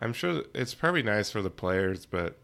I'm 0.00 0.12
sure 0.12 0.42
it's 0.54 0.74
probably 0.74 1.02
nice 1.02 1.30
for 1.30 1.42
the 1.42 1.50
players, 1.50 2.06
but 2.06 2.39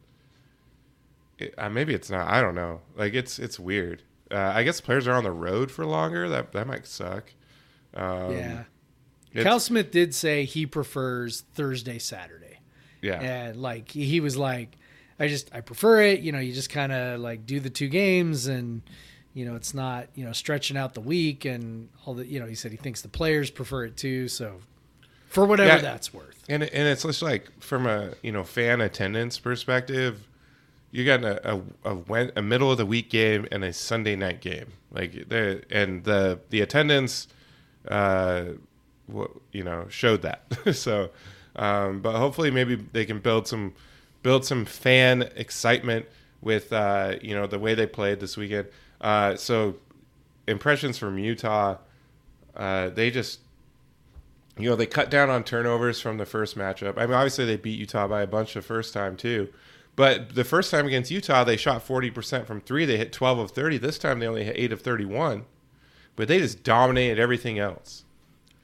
it, 1.39 1.55
uh, 1.59 1.68
maybe 1.68 1.95
it's 1.95 2.11
not. 2.11 2.28
I 2.28 2.41
don't 2.41 2.55
know. 2.55 2.80
Like 2.97 3.14
it's 3.14 3.39
it's 3.39 3.59
weird. 3.59 4.03
Uh, 4.30 4.53
I 4.55 4.62
guess 4.64 4.80
players 4.80 5.07
are 5.07 5.12
on 5.14 5.24
the 5.24 5.30
road 5.30 5.70
for 5.70 5.84
longer. 5.87 6.28
That 6.28 6.53
that 6.53 6.66
might 6.66 6.87
suck. 6.87 7.32
Um, 7.95 8.32
yeah. 8.32 8.64
Kyle 9.43 9.61
Smith 9.61 9.91
did 9.91 10.14
say 10.14 10.45
he 10.45 10.64
prefers 10.66 11.43
Thursday, 11.55 11.99
Saturday. 11.99 12.61
Yeah. 13.03 13.20
And 13.20 13.57
like 13.61 13.91
he 13.91 14.20
was 14.20 14.37
like, 14.37 14.76
I 15.20 15.28
just 15.28 15.55
I 15.55 15.61
prefer 15.61 16.01
it. 16.03 16.20
You 16.20 16.32
know, 16.32 16.39
you 16.41 16.53
just 16.53 16.70
kind 16.70 16.91
of 16.93 17.20
like 17.20 17.47
do 17.47 17.61
the 17.61 17.70
two 17.70 17.89
games, 17.89 18.47
and 18.47 18.82
you 19.34 19.45
know 19.45 19.55
it's 19.55 19.74
not 19.74 20.09
you 20.14 20.24
know 20.24 20.32
stretching 20.32 20.76
out 20.76 20.95
the 20.95 21.01
week 21.03 21.45
and 21.45 21.89
all 22.07 22.14
the 22.14 22.26
you 22.26 22.41
know 22.41 22.47
he 22.47 22.55
said 22.55 22.70
he 22.70 22.78
thinks 22.78 23.03
the 23.03 23.09
players 23.09 23.51
prefer 23.51 23.84
it 23.84 23.97
too. 23.97 24.28
So 24.28 24.57
for 25.28 25.45
whatever 25.45 25.68
Yeah. 25.76 25.78
that's 25.82 26.12
worth. 26.14 26.43
And 26.49 26.62
and 26.62 26.89
it's 26.89 27.03
just 27.03 27.20
like 27.22 27.51
from 27.61 27.87
a 27.87 28.12
you 28.22 28.32
know 28.32 28.43
fan 28.43 28.80
attendance 28.80 29.39
perspective, 29.39 30.26
you 30.97 31.05
got 31.05 31.23
a 31.25 31.57
a, 31.57 31.61
a, 31.85 32.31
a 32.37 32.43
middle 32.43 32.71
of 32.71 32.79
the 32.79 32.87
week 32.87 33.11
game 33.11 33.47
and 33.53 33.63
a 33.63 33.73
Sunday 33.73 34.17
night 34.17 34.41
game. 34.41 34.73
Like 34.91 35.29
the 35.29 35.63
and 35.71 36.03
the 36.05 36.41
the 36.49 36.63
attendance, 36.63 37.29
uh, 37.87 38.45
you 39.53 39.63
know, 39.63 39.87
showed 39.91 40.23
that. 40.23 40.51
so, 40.75 41.11
um, 41.55 42.01
but 42.01 42.17
hopefully 42.17 42.51
maybe 42.51 42.77
they 42.77 43.05
can 43.05 43.19
build 43.19 43.47
some 43.47 43.75
build 44.23 44.47
some 44.47 44.65
fan 44.65 45.29
excitement 45.37 46.07
with 46.41 46.73
uh, 46.73 47.17
you 47.21 47.35
know 47.35 47.47
the 47.47 47.59
way 47.59 47.75
they 47.75 47.87
played 47.87 48.19
this 48.21 48.39
weekend. 48.39 48.69
Uh, 49.03 49.37
so 49.37 49.75
impressions 50.49 50.97
from 50.97 51.19
Utah, 51.19 51.77
uh, 52.57 52.89
they 52.89 53.11
just 53.11 53.41
you 54.59 54.71
know, 54.71 54.77
they 54.77 54.87
cut 54.87 55.11
down 55.11 55.29
on 55.29 55.45
turnovers 55.45 56.01
from 56.01 56.17
the 56.17 56.25
first 56.25 56.57
matchup. 56.57 56.97
I 56.97 57.05
mean, 57.05 57.15
obviously 57.15 57.45
they 57.45 57.57
beat 57.57 57.79
Utah 57.79 58.09
by 58.09 58.23
a 58.23 58.27
bunch 58.27 58.55
the 58.55 58.63
first 58.63 58.95
time 58.95 59.15
too. 59.15 59.53
But 59.97 60.35
the 60.35 60.45
first 60.45 60.71
time 60.71 60.87
against 60.87 61.11
Utah, 61.11 61.43
they 61.43 61.57
shot 61.57 61.87
40% 61.87 62.47
from 62.47 62.61
3. 62.61 62.85
They 62.85 62.99
hit 62.99 63.13
12 63.13 63.39
of 63.39 63.51
30. 63.51 63.79
This 63.79 63.99
time 63.99 64.21
they 64.21 64.29
only 64.29 64.45
hit 64.45 64.57
8 64.57 64.73
of 64.73 64.83
31. 64.83 65.47
But 66.15 66.29
they 66.29 66.39
just 66.39 66.63
dominated 66.63 67.19
everything 67.19 67.59
else. 67.59 68.05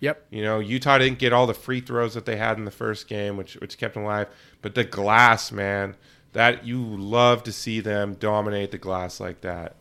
Yep. 0.01 0.27
You 0.31 0.43
know, 0.43 0.59
Utah 0.59 0.99
didn't 0.99 1.21
get 1.21 1.33
all 1.33 1.47
the 1.47 1.55
free 1.55 1.81
throws 1.81 2.15
that 2.15 2.27
they 2.27 2.37
had 2.37 2.59
in 2.59 2.65
the 2.65 2.71
first 2.71 3.07
game, 3.07 3.37
which 3.37 3.55
which 3.55 3.79
kept 3.79 3.95
them 3.95 4.03
alive. 4.03 4.27
But 4.61 4.75
the 4.75 4.83
glass, 4.83 5.53
man, 5.53 5.95
that 6.33 6.67
you 6.67 6.83
love 6.83 7.45
to 7.45 7.53
see 7.53 7.81
them 7.81 8.15
dominate 8.15 8.73
the 8.73 8.79
glass 8.79 9.21
like 9.21 9.43
that. 9.43 9.77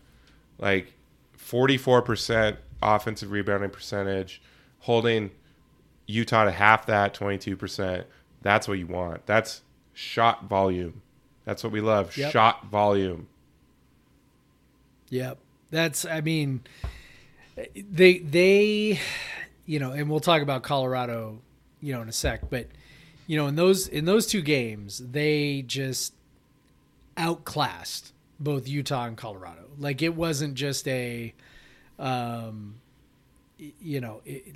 Like 0.60 0.94
44% 1.40 2.58
offensive 2.84 3.32
rebounding 3.32 3.72
percentage, 3.72 4.42
holding 4.80 5.32
Utah 6.06 6.46
to 6.46 6.52
half 6.52 6.86
that, 6.86 7.16
22%. 7.16 8.04
That's 8.42 8.68
what 8.68 8.78
you 8.78 8.88
want. 8.88 9.26
That's 9.26 9.62
shot 9.94 10.46
volume. 10.46 11.02
That's 11.46 11.64
what 11.64 11.74
we 11.74 11.82
love. 11.82 12.16
Yep. 12.16 12.32
Shot 12.32 12.66
volume. 12.68 13.28
Yep. 15.10 15.38
That's 15.70 16.06
I 16.06 16.22
mean 16.22 16.62
they 17.76 18.20
they 18.20 19.00
you 19.66 19.80
know, 19.80 19.92
and 19.92 20.10
we'll 20.10 20.20
talk 20.20 20.42
about 20.42 20.64
Colorado, 20.64 21.40
you 21.80 21.94
know, 21.94 22.02
in 22.02 22.10
a 22.10 22.14
sec, 22.14 22.50
but 22.50 22.68
you 23.28 23.38
know, 23.38 23.48
in 23.48 23.56
those 23.56 23.88
in 23.88 24.06
those 24.06 24.28
two 24.28 24.42
games, 24.42 24.98
they 24.98 25.62
just 25.62 26.14
outclassed 27.18 28.14
both 28.40 28.68
Utah 28.68 29.06
and 29.06 29.16
Colorado. 29.18 29.70
Like 29.78 30.02
it 30.02 30.16
wasn't 30.16 30.56
just 30.56 30.88
a 30.88 31.34
um 32.00 32.76
you 33.58 34.02
know, 34.02 34.22
it, 34.26 34.56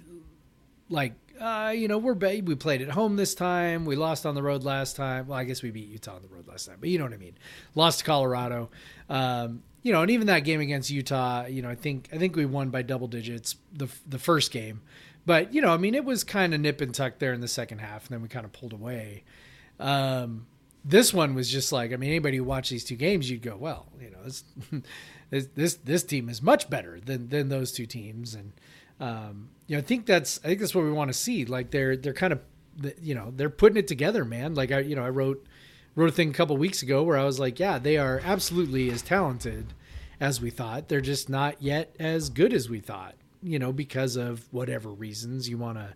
like 0.89 1.13
uh, 1.39 1.73
you 1.75 1.87
know, 1.87 1.97
we're 1.97 2.13
we 2.13 2.55
played 2.55 2.81
at 2.81 2.89
home 2.89 3.15
this 3.15 3.35
time. 3.35 3.85
We 3.85 3.95
lost 3.95 4.25
on 4.25 4.35
the 4.35 4.43
road 4.43 4.63
last 4.63 4.95
time. 4.95 5.27
Well, 5.27 5.37
I 5.37 5.43
guess 5.43 5.61
we 5.61 5.71
beat 5.71 5.87
Utah 5.87 6.15
on 6.15 6.21
the 6.21 6.27
road 6.27 6.47
last 6.47 6.65
time, 6.67 6.77
but 6.79 6.89
you 6.89 6.97
know 6.97 7.05
what 7.05 7.13
I 7.13 7.17
mean. 7.17 7.37
Lost 7.75 7.99
to 7.99 8.05
Colorado. 8.05 8.69
Um, 9.09 9.63
you 9.83 9.91
know, 9.91 10.01
and 10.01 10.09
even 10.09 10.27
that 10.27 10.39
game 10.39 10.61
against 10.61 10.89
Utah, 10.89 11.45
you 11.45 11.61
know, 11.61 11.69
I 11.69 11.75
think 11.75 12.09
I 12.11 12.17
think 12.17 12.35
we 12.35 12.45
won 12.45 12.69
by 12.69 12.81
double 12.81 13.07
digits 13.07 13.55
the 13.73 13.87
the 14.07 14.19
first 14.19 14.51
game, 14.51 14.81
but 15.25 15.53
you 15.53 15.61
know, 15.61 15.73
I 15.73 15.77
mean, 15.77 15.93
it 15.93 16.05
was 16.05 16.23
kind 16.23 16.53
of 16.53 16.61
nip 16.61 16.81
and 16.81 16.93
tuck 16.93 17.19
there 17.19 17.33
in 17.33 17.41
the 17.41 17.47
second 17.47 17.79
half, 17.79 18.07
and 18.07 18.15
then 18.15 18.21
we 18.21 18.27
kind 18.27 18.45
of 18.45 18.51
pulled 18.51 18.73
away. 18.73 19.23
Um, 19.79 20.47
this 20.83 21.13
one 21.13 21.33
was 21.33 21.51
just 21.51 21.71
like, 21.71 21.91
I 21.91 21.97
mean, 21.97 22.11
anybody 22.11 22.37
who 22.37 22.43
watched 22.43 22.69
these 22.69 22.83
two 22.83 22.95
games, 22.95 23.29
you'd 23.29 23.41
go, 23.41 23.57
well, 23.57 23.87
you 23.99 24.11
know, 24.11 24.23
this 24.23 24.43
this 25.29 25.47
this, 25.55 25.73
this 25.75 26.03
team 26.03 26.29
is 26.29 26.41
much 26.41 26.69
better 26.69 26.99
than 26.99 27.29
than 27.29 27.49
those 27.49 27.71
two 27.71 27.85
teams, 27.85 28.35
and 28.35 28.53
um, 28.99 29.49
you 29.67 29.75
know, 29.75 29.79
I 29.79 29.83
think 29.83 30.05
that's 30.05 30.39
I 30.43 30.47
think 30.47 30.59
that's 30.59 30.75
what 30.75 30.83
we 30.83 30.91
want 30.91 31.09
to 31.09 31.17
see. 31.17 31.45
Like 31.45 31.71
they're 31.71 31.97
they're 31.97 32.13
kind 32.13 32.33
of 32.33 32.41
you 33.01 33.15
know 33.15 33.31
they're 33.35 33.49
putting 33.49 33.77
it 33.77 33.87
together, 33.87 34.25
man. 34.25 34.55
Like 34.55 34.71
I 34.71 34.79
you 34.79 34.95
know 34.95 35.03
I 35.03 35.09
wrote 35.09 35.45
wrote 35.95 36.09
a 36.09 36.13
thing 36.13 36.29
a 36.29 36.33
couple 36.33 36.57
weeks 36.57 36.81
ago 36.81 37.03
where 37.03 37.17
I 37.17 37.23
was 37.23 37.39
like, 37.39 37.59
yeah, 37.59 37.79
they 37.79 37.97
are 37.97 38.21
absolutely 38.23 38.89
as 38.91 39.01
talented 39.01 39.73
as 40.19 40.41
we 40.41 40.49
thought. 40.49 40.87
They're 40.87 41.01
just 41.01 41.29
not 41.29 41.61
yet 41.61 41.95
as 41.99 42.29
good 42.29 42.53
as 42.53 42.69
we 42.69 42.79
thought. 42.79 43.15
You 43.41 43.59
know, 43.59 43.71
because 43.71 44.15
of 44.15 44.51
whatever 44.51 44.89
reasons 44.89 45.47
you 45.47 45.57
want 45.57 45.77
to 45.77 45.93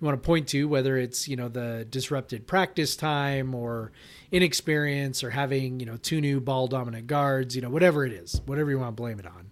you 0.00 0.04
want 0.04 0.22
to 0.22 0.26
point 0.26 0.48
to, 0.48 0.68
whether 0.68 0.96
it's 0.96 1.26
you 1.28 1.36
know 1.36 1.48
the 1.48 1.86
disrupted 1.88 2.46
practice 2.46 2.96
time 2.96 3.54
or 3.54 3.92
inexperience 4.30 5.24
or 5.24 5.30
having 5.30 5.80
you 5.80 5.86
know 5.86 5.96
two 5.96 6.20
new 6.20 6.40
ball 6.40 6.66
dominant 6.68 7.06
guards, 7.06 7.56
you 7.56 7.62
know 7.62 7.70
whatever 7.70 8.04
it 8.04 8.12
is, 8.12 8.40
whatever 8.46 8.70
you 8.70 8.78
want 8.78 8.96
to 8.96 9.00
blame 9.00 9.18
it 9.18 9.26
on. 9.26 9.45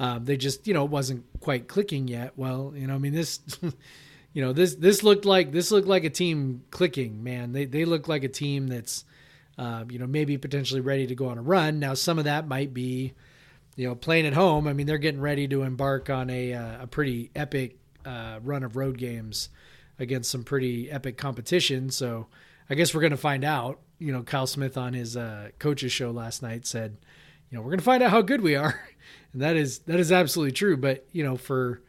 Um, 0.00 0.24
they 0.24 0.36
just 0.36 0.66
you 0.66 0.74
know 0.74 0.84
it 0.84 0.90
wasn't 0.90 1.24
quite 1.40 1.68
clicking 1.68 2.08
yet. 2.08 2.32
Well, 2.34 2.72
you 2.74 2.88
know 2.88 2.96
I 2.96 2.98
mean 2.98 3.14
this. 3.14 3.40
You 4.32 4.42
know 4.42 4.52
this. 4.52 4.76
This 4.76 5.02
looked 5.02 5.24
like 5.24 5.50
this 5.50 5.72
looked 5.72 5.88
like 5.88 6.04
a 6.04 6.10
team 6.10 6.62
clicking. 6.70 7.24
Man, 7.24 7.50
they 7.50 7.64
they 7.64 7.84
look 7.84 8.06
like 8.06 8.22
a 8.22 8.28
team 8.28 8.68
that's, 8.68 9.04
uh, 9.58 9.84
you 9.90 9.98
know, 9.98 10.06
maybe 10.06 10.38
potentially 10.38 10.80
ready 10.80 11.08
to 11.08 11.16
go 11.16 11.26
on 11.28 11.38
a 11.38 11.42
run. 11.42 11.80
Now, 11.80 11.94
some 11.94 12.16
of 12.16 12.26
that 12.26 12.46
might 12.46 12.72
be, 12.72 13.14
you 13.74 13.88
know, 13.88 13.96
playing 13.96 14.26
at 14.26 14.32
home. 14.32 14.68
I 14.68 14.72
mean, 14.72 14.86
they're 14.86 14.98
getting 14.98 15.20
ready 15.20 15.48
to 15.48 15.62
embark 15.62 16.10
on 16.10 16.30
a 16.30 16.54
uh, 16.54 16.84
a 16.84 16.86
pretty 16.86 17.32
epic 17.34 17.76
uh, 18.04 18.38
run 18.44 18.62
of 18.62 18.76
road 18.76 18.98
games 18.98 19.48
against 19.98 20.30
some 20.30 20.44
pretty 20.44 20.88
epic 20.88 21.16
competition. 21.16 21.90
So, 21.90 22.28
I 22.68 22.76
guess 22.76 22.94
we're 22.94 23.00
going 23.00 23.10
to 23.10 23.16
find 23.16 23.44
out. 23.44 23.80
You 23.98 24.12
know, 24.12 24.22
Kyle 24.22 24.46
Smith 24.46 24.78
on 24.78 24.92
his 24.92 25.16
uh, 25.16 25.48
coaches 25.58 25.90
show 25.90 26.12
last 26.12 26.40
night 26.40 26.66
said, 26.66 26.96
you 27.50 27.58
know, 27.58 27.62
we're 27.62 27.70
going 27.70 27.80
to 27.80 27.84
find 27.84 28.02
out 28.02 28.12
how 28.12 28.22
good 28.22 28.42
we 28.42 28.54
are, 28.54 28.80
and 29.32 29.42
that 29.42 29.56
is 29.56 29.80
that 29.80 30.00
is 30.00 30.12
absolutely 30.12 30.52
true. 30.52 30.76
But 30.76 31.06
you 31.12 31.24
know, 31.24 31.36
for 31.36 31.80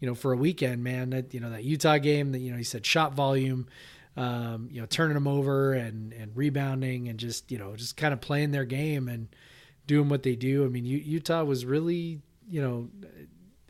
you 0.00 0.08
know, 0.08 0.14
for 0.14 0.32
a 0.32 0.36
weekend, 0.36 0.82
man, 0.82 1.10
that 1.10 1.32
you 1.32 1.40
know 1.40 1.50
that 1.50 1.64
Utah 1.64 1.98
game 1.98 2.32
that 2.32 2.38
you 2.38 2.50
know 2.50 2.58
he 2.58 2.64
said 2.64 2.84
shot 2.84 3.14
volume, 3.14 3.68
um, 4.16 4.68
you 4.70 4.80
know, 4.80 4.86
turning 4.86 5.14
them 5.14 5.28
over 5.28 5.72
and 5.72 6.12
and 6.12 6.36
rebounding 6.36 7.08
and 7.08 7.18
just 7.18 7.50
you 7.50 7.58
know 7.58 7.76
just 7.76 7.96
kind 7.96 8.12
of 8.12 8.20
playing 8.20 8.50
their 8.50 8.64
game 8.64 9.08
and 9.08 9.28
doing 9.86 10.08
what 10.08 10.22
they 10.22 10.36
do. 10.36 10.64
I 10.64 10.68
mean, 10.68 10.84
U- 10.84 10.98
Utah 10.98 11.44
was 11.44 11.64
really 11.64 12.20
you 12.48 12.60
know, 12.60 12.88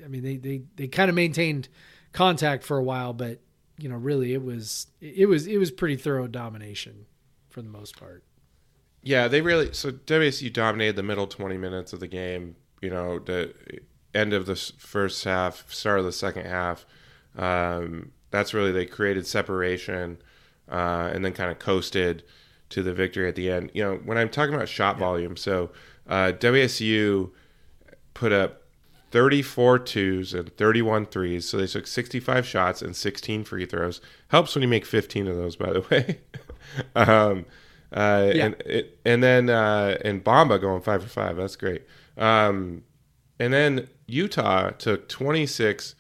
I 0.05 0.09
mean 0.09 0.23
they 0.23 0.37
they 0.37 0.63
they 0.77 0.89
kind 0.89 1.09
of 1.09 1.15
maintained 1.15 1.69
contact 2.13 2.65
for 2.65 2.79
a 2.79 2.83
while, 2.83 3.13
but 3.13 3.41
you 3.79 3.89
know, 3.89 3.97
really 3.97 4.33
it 4.33 4.43
was 4.43 4.87
it 5.01 5.29
was 5.29 5.47
it 5.47 5.59
was 5.59 5.71
pretty 5.71 5.97
thorough 5.97 6.27
domination 6.27 7.07
for 7.51 7.63
the 7.63 7.69
most 7.69 7.99
part. 7.99 8.25
Yeah, 9.03 9.29
they 9.29 9.41
really. 9.41 9.73
So 9.73 9.91
WSU 9.91 10.53
dominated 10.53 10.97
the 10.97 11.03
middle 11.03 11.27
20 11.27 11.57
minutes 11.57 11.93
of 11.93 12.01
the 12.01 12.07
game. 12.07 12.57
You 12.83 12.91
know, 12.91 13.19
the 13.19 13.55
end 14.15 14.33
of 14.35 14.45
the 14.47 14.57
first 14.57 15.25
half, 15.25 15.71
start 15.73 16.01
of 16.01 16.05
the 16.05 16.13
second 16.13 16.45
half. 16.47 16.85
Um, 17.37 18.13
that's 18.31 18.53
really 18.53 18.73
they 18.73 18.87
created 18.87 19.27
separation, 19.27 20.19
uh, 20.71 21.11
and 21.15 21.25
then 21.25 21.33
kind 21.33 21.51
of 21.51 21.59
coasted 21.59 22.23
to 22.71 22.83
the 22.83 22.93
victory 22.93 23.29
at 23.29 23.35
the 23.37 23.51
end. 23.51 23.71
You 23.75 23.85
know, 23.85 23.95
when 24.05 24.19
I'm 24.19 24.29
talking 24.29 24.55
about 24.55 24.69
shot 24.69 24.99
volume, 24.99 25.37
so 25.37 25.71
uh, 26.09 26.33
WSU 26.39 27.31
put 28.15 28.33
up 28.33 28.63
34 29.11 29.79
twos 29.81 30.33
and 30.35 30.55
31 30.57 31.07
threes. 31.07 31.49
So 31.49 31.59
they 31.59 31.67
took 31.67 31.87
65 31.87 32.47
shots 32.47 32.81
and 32.83 32.97
16 32.97 33.45
free 33.45 33.67
throws. 33.67 34.01
Helps 34.29 34.55
when 34.55 34.63
you 34.63 34.69
make 34.69 34.87
15 34.87 35.29
of 35.29 35.37
those, 35.37 35.57
by 35.57 35.73
the 35.73 35.81
way. 35.91 36.19
um, 36.97 37.45
uh, 37.93 38.31
Yeah. 38.35 38.47
and 38.47 38.55
it, 38.65 38.99
and 39.05 39.23
then 39.23 39.51
uh, 39.51 39.99
and 40.05 40.25
Bamba 40.25 40.61
going 40.61 40.81
five 40.83 41.03
for 41.03 41.09
five. 41.09 41.37
That's 41.37 41.57
great. 41.57 41.83
Um, 42.17 42.83
And 43.39 43.53
then 43.53 43.89
Utah 44.07 44.71
took 44.71 45.09
26 45.09 45.95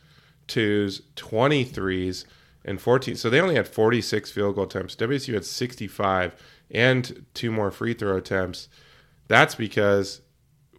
twos, 0.46 1.02
23s, 1.16 2.24
and 2.64 2.80
14. 2.80 3.16
So 3.16 3.28
they 3.30 3.40
only 3.40 3.56
had 3.56 3.66
46 3.66 4.30
field 4.30 4.54
goal 4.54 4.64
attempts. 4.64 4.94
WSU 4.94 5.34
had 5.34 5.44
65 5.44 6.34
and 6.70 7.24
two 7.34 7.50
more 7.50 7.70
free 7.70 7.94
throw 7.94 8.16
attempts. 8.16 8.68
That's 9.28 9.54
because 9.54 10.20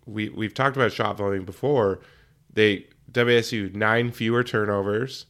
we 0.05 0.29
we've 0.29 0.53
talked 0.53 0.75
about 0.77 0.91
shot 0.93 1.17
volume 1.17 1.43
before. 1.45 1.99
They 2.53 2.87
WSU 3.11 3.73
nine 3.75 4.11
fewer 4.11 4.43
turnovers 4.43 5.25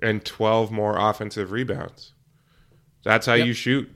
and 0.00 0.24
12 0.24 0.70
more 0.70 0.96
offensive 0.98 1.50
rebounds. 1.52 2.12
That's 3.02 3.26
how 3.26 3.34
Yep. 3.34 3.46
you 3.46 3.52
shoot 3.54 3.90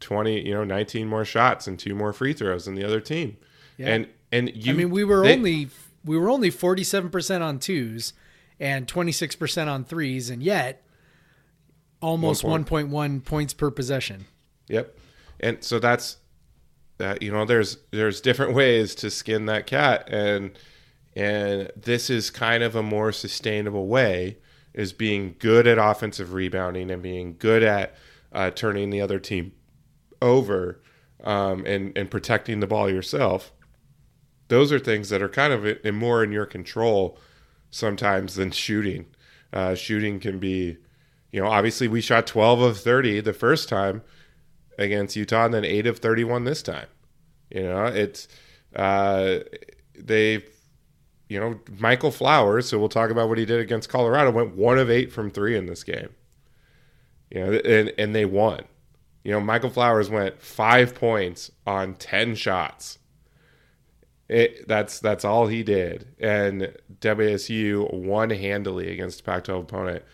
20, 0.00 0.46
you 0.46 0.54
know, 0.54 0.64
19 0.64 1.06
more 1.08 1.24
shots 1.24 1.66
and 1.66 1.78
two 1.78 1.94
more 1.94 2.12
free 2.12 2.32
throws 2.32 2.64
than 2.64 2.74
the 2.74 2.84
other 2.84 3.00
team. 3.00 3.36
Yeah. 3.76 3.88
And 3.88 4.08
and 4.32 4.50
you 4.54 4.72
I 4.72 4.76
mean, 4.76 4.90
we 4.90 5.04
were 5.04 5.22
they- 5.22 5.34
only 5.34 5.68
we 6.04 6.16
were 6.16 6.30
only 6.30 6.50
forty 6.50 6.84
seven 6.84 7.10
percent 7.10 7.42
on 7.42 7.58
twos 7.58 8.12
and 8.58 8.86
twenty 8.88 9.12
six 9.12 9.34
percent 9.36 9.68
on 9.70 9.84
threes, 9.84 10.30
and 10.30 10.42
yet 10.42 10.82
almost 12.00 12.44
One 12.44 12.64
point. 12.64 12.88
one 12.88 13.20
points 13.20 13.52
per 13.54 13.70
possession. 13.70 14.24
Yep. 14.68 14.96
And 15.40 15.62
so 15.64 15.78
that's 15.78 16.16
that 16.98 17.22
you 17.22 17.32
know 17.32 17.44
there's 17.44 17.78
there's 17.90 18.20
different 18.20 18.54
ways 18.54 18.94
to 18.96 19.10
skin 19.10 19.46
that 19.46 19.66
cat 19.66 20.08
and 20.10 20.52
and 21.16 21.70
this 21.76 22.08
is 22.10 22.30
kind 22.30 22.62
of 22.62 22.76
a 22.76 22.82
more 22.82 23.10
sustainable 23.10 23.86
way 23.86 24.38
is 24.74 24.92
being 24.92 25.34
good 25.38 25.66
at 25.66 25.78
offensive 25.78 26.32
rebounding 26.32 26.90
and 26.90 27.02
being 27.02 27.34
good 27.38 27.62
at 27.62 27.94
uh, 28.32 28.50
turning 28.50 28.90
the 28.90 29.00
other 29.00 29.18
team 29.18 29.52
over 30.22 30.80
um, 31.24 31.64
and 31.66 31.96
and 31.96 32.10
protecting 32.10 32.60
the 32.60 32.66
ball 32.66 32.88
yourself. 32.90 33.52
Those 34.50 34.72
are 34.72 34.78
things 34.78 35.08
that 35.08 35.22
are 35.22 35.28
kind 35.28 35.52
of 35.52 35.64
in, 35.64 35.94
more 35.94 36.22
in 36.22 36.32
your 36.32 36.44
control 36.44 37.16
sometimes 37.70 38.34
than 38.34 38.50
shooting. 38.50 39.06
Uh, 39.52 39.74
shooting 39.74 40.20
can 40.20 40.38
be, 40.38 40.76
you 41.30 41.40
know, 41.40 41.48
obviously 41.48 41.88
we 41.88 42.00
shot 42.00 42.26
12 42.26 42.60
of 42.60 42.78
30 42.78 43.20
the 43.20 43.32
first 43.32 43.68
time 43.68 44.02
against 44.76 45.14
Utah, 45.14 45.44
and 45.44 45.54
then 45.54 45.64
eight 45.64 45.86
of 45.86 45.98
31 45.98 46.44
this 46.44 46.62
time. 46.62 46.88
You 47.50 47.62
know, 47.62 47.86
it's 47.86 48.26
uh, 48.74 49.38
they, 49.94 50.44
you 51.28 51.38
know, 51.38 51.60
Michael 51.78 52.10
Flowers. 52.10 52.68
So 52.68 52.78
we'll 52.78 52.88
talk 52.88 53.10
about 53.10 53.28
what 53.28 53.38
he 53.38 53.44
did 53.44 53.60
against 53.60 53.88
Colorado. 53.88 54.30
Went 54.30 54.56
one 54.56 54.78
of 54.78 54.90
eight 54.90 55.12
from 55.12 55.30
three 55.30 55.56
in 55.56 55.66
this 55.66 55.84
game. 55.84 56.10
You 57.30 57.46
know, 57.46 57.52
and 57.52 57.92
and 57.98 58.14
they 58.14 58.24
won. 58.24 58.64
You 59.22 59.32
know, 59.32 59.40
Michael 59.40 59.70
Flowers 59.70 60.10
went 60.10 60.40
five 60.40 60.94
points 60.94 61.50
on 61.66 61.94
ten 61.94 62.34
shots. 62.34 62.98
It, 64.30 64.68
that's 64.68 65.00
that's 65.00 65.24
all 65.24 65.48
he 65.48 65.64
did, 65.64 66.06
and 66.20 66.72
WSU 67.00 67.92
won 67.92 68.30
handily 68.30 68.92
against 68.92 69.22
a 69.22 69.24
Pac-12 69.24 69.62
opponent 69.62 70.04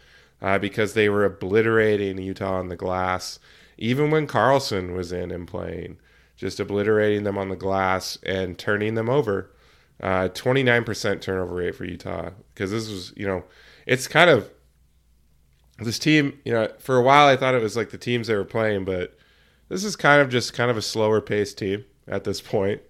uh, 0.40 0.58
because 0.58 0.94
they 0.94 1.10
were 1.10 1.26
obliterating 1.26 2.16
Utah 2.16 2.58
on 2.58 2.68
the 2.68 2.76
glass, 2.76 3.38
even 3.76 4.10
when 4.10 4.26
Carlson 4.26 4.94
was 4.94 5.12
in 5.12 5.30
and 5.30 5.46
playing, 5.46 5.98
just 6.34 6.58
obliterating 6.58 7.24
them 7.24 7.36
on 7.36 7.50
the 7.50 7.56
glass 7.56 8.16
and 8.22 8.56
turning 8.56 8.94
them 8.94 9.10
over. 9.10 9.50
Uh, 10.02 10.28
29% 10.28 11.20
turnover 11.20 11.54
rate 11.54 11.74
for 11.74 11.84
Utah 11.84 12.30
because 12.54 12.70
this 12.70 12.88
was, 12.88 13.12
you 13.16 13.26
know, 13.26 13.44
it's 13.86 14.08
kind 14.08 14.30
of 14.30 14.50
this 15.78 15.98
team. 15.98 16.38
You 16.46 16.52
know, 16.54 16.72
for 16.78 16.96
a 16.96 17.02
while 17.02 17.26
I 17.26 17.36
thought 17.36 17.54
it 17.54 17.62
was 17.62 17.76
like 17.76 17.90
the 17.90 17.98
teams 17.98 18.28
they 18.28 18.34
were 18.34 18.44
playing, 18.44 18.86
but 18.86 19.18
this 19.68 19.84
is 19.84 19.94
kind 19.94 20.22
of 20.22 20.30
just 20.30 20.54
kind 20.54 20.70
of 20.70 20.78
a 20.78 20.82
slower 20.82 21.20
paced 21.20 21.58
team 21.58 21.84
at 22.08 22.24
this 22.24 22.40
point. 22.40 22.80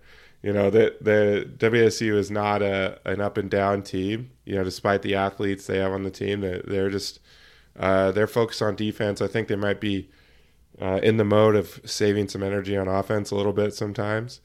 You 0.46 0.52
know 0.52 0.70
that 0.70 1.02
the 1.02 1.50
WSU 1.58 2.14
is 2.14 2.30
not 2.30 2.62
a 2.62 3.00
an 3.04 3.20
up 3.20 3.36
and 3.36 3.50
down 3.50 3.82
team. 3.82 4.30
You 4.44 4.54
know, 4.54 4.62
despite 4.62 5.02
the 5.02 5.16
athletes 5.16 5.66
they 5.66 5.78
have 5.78 5.90
on 5.90 6.04
the 6.04 6.10
team, 6.12 6.40
they 6.40 6.62
they're 6.64 6.88
just 6.88 7.18
uh, 7.76 8.12
they're 8.12 8.28
focused 8.28 8.62
on 8.62 8.76
defense. 8.76 9.20
I 9.20 9.26
think 9.26 9.48
they 9.48 9.56
might 9.56 9.80
be 9.80 10.08
uh, 10.80 11.00
in 11.02 11.16
the 11.16 11.24
mode 11.24 11.56
of 11.56 11.80
saving 11.84 12.28
some 12.28 12.44
energy 12.44 12.76
on 12.76 12.86
offense 12.86 13.32
a 13.32 13.34
little 13.34 13.52
bit 13.52 13.74
sometimes 13.74 14.40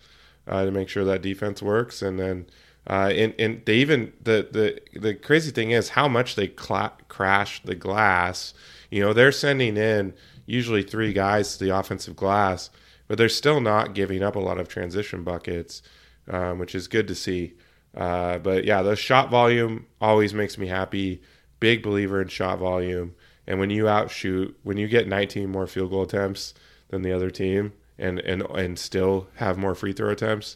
uh, 0.48 0.66
to 0.66 0.72
make 0.72 0.90
sure 0.90 1.04
that 1.04 1.22
defense 1.22 1.62
works. 1.62 2.02
And 2.02 2.20
then 2.20 2.48
uh, 2.90 3.12
and 3.16 3.36
and 3.38 3.62
they 3.66 3.76
even 3.76 4.12
the 4.24 4.48
the 4.52 5.00
the 5.00 5.14
crazy 5.14 5.52
thing 5.52 5.70
is 5.70 5.90
how 5.90 6.08
much 6.08 6.34
they 6.34 6.48
crash 6.48 7.62
the 7.64 7.76
glass. 7.76 8.56
You 8.90 9.02
know, 9.04 9.14
they're 9.14 9.32
sending 9.32 9.78
in 9.78 10.16
usually 10.48 10.82
three 10.82 11.14
guys 11.14 11.58
to 11.58 11.64
the 11.64 11.78
offensive 11.78 12.16
glass, 12.16 12.72
but 13.12 13.18
they're 13.18 13.28
still 13.28 13.60
not 13.60 13.94
giving 13.94 14.24
up 14.24 14.38
a 14.38 14.40
lot 14.40 14.58
of 14.58 14.70
transition 14.70 15.22
buckets, 15.22 15.82
um, 16.30 16.60
which 16.60 16.74
is 16.74 16.88
good 16.88 17.10
to 17.10 17.14
see. 17.14 17.56
Uh, 17.94 18.38
but 18.38 18.64
yeah, 18.64 18.82
the 18.82 18.96
shot 18.96 19.30
volume 19.30 19.86
always 20.00 20.34
makes 20.34 20.58
me 20.58 20.68
happy. 20.68 21.22
Big 21.60 21.84
believer 21.84 22.22
in 22.22 22.30
shot 22.30 22.60
volume. 22.60 23.14
And 23.46 23.60
when 23.60 23.70
you 23.70 23.90
outshoot, 23.90 24.58
when 24.64 24.78
you 24.78 24.88
get 24.88 25.10
19 25.10 25.50
more 25.50 25.68
field 25.68 25.90
goal 25.92 26.04
attempts 26.04 26.54
than 26.88 27.02
the 27.02 27.12
other 27.12 27.30
team, 27.30 27.74
and 28.00 28.18
and 28.20 28.44
and 28.44 28.80
still 28.80 29.28
have 29.36 29.58
more 29.58 29.76
free 29.76 29.92
throw 29.92 30.12
attempts, 30.12 30.56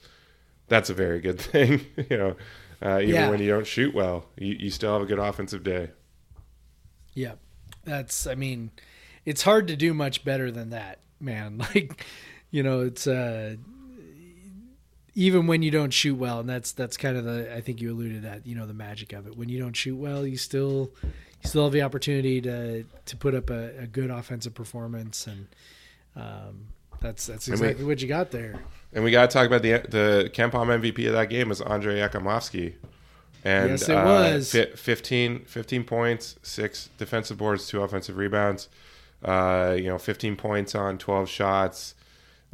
that's 0.69 0.89
a 0.89 0.93
very 0.93 1.19
good 1.19 1.41
thing. 1.51 1.85
you 2.09 2.17
know, 2.17 2.35
uh, 2.81 2.99
even 3.01 3.15
Yeah. 3.15 3.29
when 3.29 3.41
you 3.41 3.49
don't 3.49 3.67
shoot 3.67 3.93
well, 3.93 4.27
you, 4.37 4.55
you 4.57 4.69
still 4.69 4.93
have 4.93 5.01
a 5.01 5.05
good 5.05 5.19
offensive 5.19 5.61
day. 5.65 5.89
Yeah, 7.13 7.33
that's. 7.83 8.25
I 8.25 8.35
mean, 8.35 8.71
it's 9.25 9.41
hard 9.41 9.67
to 9.67 9.75
do 9.75 9.93
much 9.93 10.23
better 10.23 10.51
than 10.51 10.69
that, 10.69 10.99
man. 11.19 11.57
Like, 11.75 12.05
you 12.51 12.63
know, 12.63 12.81
it's 12.81 13.07
uh, 13.07 13.55
even 15.17 15.47
when 15.47 15.61
you 15.61 15.71
don't 15.71 15.91
shoot 15.93 16.15
well, 16.15 16.39
and 16.41 16.49
that's 16.49 16.71
that's 16.73 16.97
kind 16.97 17.17
of 17.17 17.23
the. 17.23 17.53
I 17.55 17.61
think 17.61 17.81
you 17.81 17.91
alluded 17.91 18.23
that. 18.23 18.45
You 18.45 18.55
know, 18.55 18.65
the 18.65 18.73
magic 18.73 19.13
of 19.13 19.27
it. 19.27 19.37
When 19.37 19.49
you 19.49 19.59
don't 19.59 19.75
shoot 19.75 19.95
well, 19.95 20.25
you 20.27 20.37
still 20.37 20.91
you 21.03 21.49
still 21.49 21.63
have 21.63 21.73
the 21.73 21.81
opportunity 21.83 22.41
to 22.41 22.83
to 22.83 23.17
put 23.17 23.33
up 23.33 23.49
a, 23.49 23.77
a 23.79 23.87
good 23.87 24.09
offensive 24.09 24.53
performance, 24.53 25.27
and 25.27 25.47
um, 26.15 26.67
that's 27.01 27.27
that's 27.27 27.47
And 27.47 27.59
we- 27.59 27.65
exactly 27.67 27.85
what 27.85 28.01
you 28.01 28.07
got 28.07 28.31
there. 28.31 28.59
And 28.93 29.03
we 29.03 29.11
got 29.11 29.29
to 29.29 29.33
talk 29.33 29.47
about 29.47 29.61
the 29.61 29.71
the 29.89 30.29
KenPom 30.33 30.67
MVP 30.81 31.05
of 31.07 31.13
that 31.13 31.29
game 31.29 31.49
was 31.49 31.61
Andrej 31.61 32.09
Jakimovski. 32.09 32.73
And 33.43 33.69
Yes, 33.71 33.87
it 33.89 33.95
uh, 33.95 34.03
was. 34.03 34.51
fi- 34.51 34.71
15, 34.75 35.45
15 35.45 35.83
points, 35.83 36.35
six 36.41 36.89
defensive 36.97 37.37
boards, 37.37 37.67
two 37.67 37.79
offensive 37.83 38.17
rebounds. 38.17 38.69
Uh, 39.23 39.75
you 39.77 39.83
know, 39.83 39.99
15 39.99 40.35
points 40.35 40.73
on 40.73 40.97
12 40.97 41.29
shots. 41.29 41.93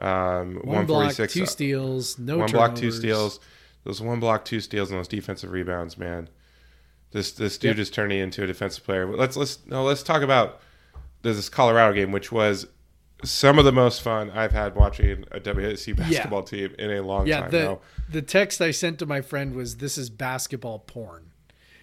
Um, 0.02 0.56
One 0.64 0.86
block, 0.86 1.16
146 1.18 1.34
two 1.34 1.46
steals, 1.46 2.18
no 2.20 2.38
one 2.40 2.52
block, 2.52 2.76
two 2.76 2.92
steals. 2.92 3.40
Those 3.84 4.02
one 4.02 4.20
block, 4.20 4.46
two 4.46 4.60
steals, 4.60 4.90
and 4.92 5.00
those 5.00 5.08
defensive 5.08 5.52
rebounds, 5.52 5.98
man. 5.98 6.30
This 7.12 7.32
this 7.32 7.58
dude 7.58 7.78
Yep. 7.78 7.82
is 7.82 7.90
turning 7.90 8.20
into 8.20 8.44
a 8.44 8.48
defensive 8.48 8.84
player. 8.84 9.06
Let's 9.16 9.36
let's 9.36 9.60
no, 9.68 9.84
let's 9.84 10.04
talk 10.04 10.22
about 10.22 10.62
this 11.24 11.50
Colorado 11.50 11.94
game, 11.94 12.12
which 12.12 12.32
was 12.32 12.68
some 13.24 13.60
of 13.60 13.66
the 13.66 13.72
most 13.72 14.02
fun 14.02 14.32
I've 14.32 14.52
had 14.54 14.76
watching 14.76 15.26
a 15.32 15.40
WSC 15.40 15.96
basketball 15.96 16.44
team 16.44 16.74
in 16.80 16.90
a 16.92 17.02
long 17.02 17.28
Yeah, 17.28 17.42
time 17.42 17.52
the 17.52 17.60
now. 17.64 17.80
the 18.10 18.22
text 18.22 18.62
I 18.62 18.72
sent 18.72 18.98
to 19.00 19.06
my 19.06 19.22
friend 19.22 19.54
was, 19.56 19.78
"This 19.78 19.98
is 19.98 20.10
basketball 20.10 20.80
porn." 20.80 21.32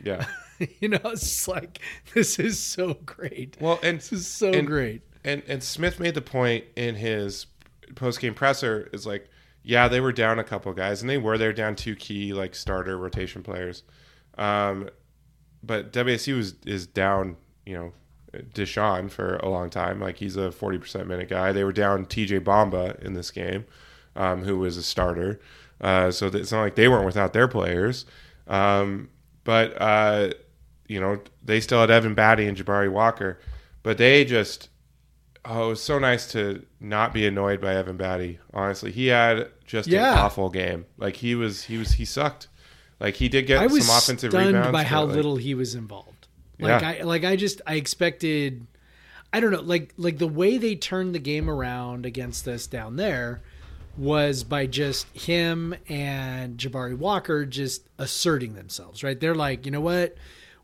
Yeah. 0.03 0.25
you 0.81 0.89
know, 0.89 0.99
it's 1.05 1.21
just 1.23 1.47
like 1.49 1.81
this 2.15 2.39
is 2.39 2.59
so 2.59 2.95
great. 3.07 3.57
Well, 3.61 3.79
and 3.83 3.99
This 3.99 4.13
is 4.13 4.27
so 4.27 4.51
and- 4.53 4.67
great. 4.67 5.03
And 5.25 5.43
and 5.49 5.63
Smith 5.63 6.01
made 6.01 6.15
the 6.15 6.23
point 6.23 6.65
in 6.77 6.95
his 6.95 7.47
post 7.95 8.21
game 8.21 8.35
presser 8.35 8.89
is 8.93 9.07
like, 9.07 9.29
yeah, 9.63 9.89
they 9.89 10.01
were 10.01 10.13
down 10.13 10.39
a 10.39 10.45
couple 10.45 10.73
guys, 10.73 11.01
and 11.01 11.11
they 11.11 11.19
were 11.19 11.37
they're 11.39 11.53
down 11.53 11.77
two 11.77 11.95
key 11.97 12.33
like 12.33 12.55
starter 12.55 12.97
rotation 12.97 13.43
players. 13.43 13.83
Um, 14.37 14.89
but 15.63 15.93
WSU 15.93 16.39
is 16.39 16.55
is 16.65 16.87
down, 16.87 17.37
you 17.67 17.75
know, 17.75 17.93
Dishon 18.55 19.11
for 19.11 19.37
a 19.37 19.49
long 19.49 19.71
time. 19.71 20.01
Like 20.01 20.17
he's 20.17 20.37
a 20.37 20.53
forty 20.53 20.79
percent 20.79 21.07
minute 21.07 21.29
guy. 21.29 21.53
They 21.53 21.65
were 21.65 21.73
down 21.73 22.07
T.J. 22.07 22.41
Bamba 22.41 23.01
in 23.03 23.15
this 23.15 23.31
game, 23.31 23.65
um, 24.17 24.45
who 24.45 24.59
was 24.59 24.77
a 24.77 24.83
starter. 24.83 25.41
Uh, 25.81 26.11
so 26.11 26.27
it's 26.27 26.53
not 26.53 26.63
like 26.63 26.75
they 26.75 26.89
weren't 26.89 27.07
without 27.07 27.33
their 27.33 27.49
players. 27.49 28.05
Um, 28.47 29.11
but 29.45 29.81
uh, 29.81 30.31
you 30.87 31.01
know, 31.01 31.21
they 31.45 31.61
still 31.61 31.81
had 31.81 31.91
Evan 31.91 32.15
Battey 32.15 32.49
and 32.49 32.57
Jabari 32.57 32.91
Walker, 32.91 33.39
but 33.83 33.99
they 33.99 34.25
just 34.25 34.69
oh, 35.45 35.67
it 35.67 35.69
was 35.71 35.83
so 35.83 35.99
nice 35.99 36.31
to 36.33 36.65
not 36.81 37.13
be 37.13 37.27
annoyed 37.27 37.61
by 37.61 37.75
Evan 37.75 37.99
Battey. 37.99 38.39
Honestly, 38.53 38.91
he 38.93 39.07
had 39.09 39.49
just 39.67 39.89
Yeah. 39.89 40.13
an 40.13 40.19
awful 40.19 40.51
game. 40.51 40.87
Like 40.97 41.17
he 41.17 41.35
was, 41.35 41.65
he 41.65 41.79
was, 41.79 41.93
he 41.93 42.05
sucked. 42.05 42.49
Like 43.01 43.15
he 43.15 43.29
did 43.29 43.47
get 43.47 43.61
I 43.61 43.67
was 43.67 43.87
some 43.87 43.97
offensive 43.97 44.31
stunned 44.33 44.49
rebounds 44.49 44.73
by 44.73 44.83
how 44.85 45.05
like, 45.05 45.15
little 45.17 45.37
he 45.37 45.55
was 45.55 45.75
involved. 45.75 46.27
Like 46.59 46.83
Yeah. 46.83 46.89
I 46.89 47.03
like 47.03 47.25
I 47.25 47.37
just 47.37 47.61
I 47.67 47.75
expected 47.75 48.67
I 49.33 49.41
don't 49.41 49.53
know, 49.53 49.61
like 49.61 49.93
like 49.97 50.19
the 50.19 50.27
way 50.27 50.59
they 50.59 50.75
turned 50.75 51.15
the 51.15 51.19
game 51.21 51.49
around 51.49 52.07
against 52.07 52.49
us 52.49 52.67
down 52.67 52.97
there 52.97 53.43
was 53.97 54.45
by 54.45 54.67
just 54.67 55.07
him 55.17 55.75
and 55.89 56.57
Jabari 56.57 56.97
Walker 56.97 57.45
just 57.45 57.89
asserting 57.99 58.55
themselves, 58.55 59.03
right? 59.03 59.19
They're 59.19 59.35
like, 59.35 59.67
you 59.67 59.73
know 59.73 59.81
what? 59.81 60.17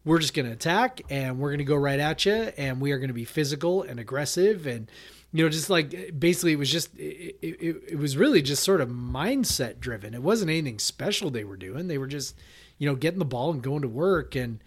We're 0.05 0.19
just 0.19 0.35
going 0.35 0.47
to 0.47 0.53
attack 0.53 1.01
and 1.11 1.39
we're 1.39 1.51
going 1.51 1.59
to 1.59 1.65
go 1.65 1.77
right 1.77 1.99
at 1.99 2.27
you 2.27 2.53
and 2.57 2.81
we 2.81 2.93
are 2.93 2.99
going 2.99 3.09
to 3.09 3.15
be 3.15 3.25
physical 3.25 3.83
and 3.83 3.99
aggressive 3.99 4.67
and 4.67 4.91
you 5.33 5.43
know 5.43 5.49
just 5.49 5.71
like 5.71 6.19
basically 6.19 6.53
it 6.53 6.59
was 6.59 6.71
just 6.71 6.95
it, 6.99 7.37
it, 7.41 7.83
it 7.89 7.99
was 7.99 8.17
really 8.17 8.43
just 8.43 8.63
sort 8.63 8.81
of 8.81 8.89
mindset 8.89 9.81
driven. 9.81 10.15
It 10.15 10.23
wasn't 10.23 10.51
anything 10.51 10.79
special 10.79 11.31
they 11.31 11.45
were 11.45 11.57
doing. 11.57 11.89
They 11.89 11.99
were 11.99 12.07
just 12.07 12.35
you 12.79 12.89
know, 12.89 12.97
getting 12.97 13.19
the 13.19 13.25
ball 13.25 13.53
and 13.53 13.63
going 13.63 13.83
to 13.83 13.89
work. 13.89 14.35
And 14.35 14.63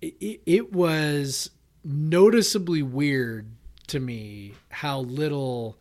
it, 0.00 0.40
it 0.44 0.72
was 0.72 1.50
noticeably 1.84 2.82
weird 2.82 3.50
to 3.88 4.00
me 4.00 4.54
how 4.70 5.00
little 5.00 5.78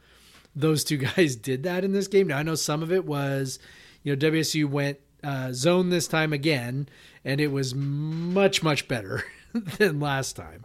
those 0.56 0.84
two 0.84 0.98
guys 1.16 1.36
did 1.36 1.64
that 1.64 1.84
in 1.84 1.92
this 1.92 2.08
game. 2.08 2.28
Now 2.28 2.38
I 2.38 2.44
know 2.44 2.56
some 2.56 2.84
of 2.84 2.92
it 2.92 3.06
was, 3.06 3.60
you 4.04 4.16
know, 4.16 4.32
WSU 4.32 4.66
went 4.70 5.00
uh, 5.28 5.52
zone 5.52 5.90
this 5.90 6.08
time 6.08 6.32
again, 6.32 6.88
and 7.26 7.42
it 7.42 7.52
was 7.52 7.76
much 7.76 8.64
much 8.64 8.88
better 8.88 9.26
than 9.78 10.00
last 10.00 10.38
time. 10.38 10.64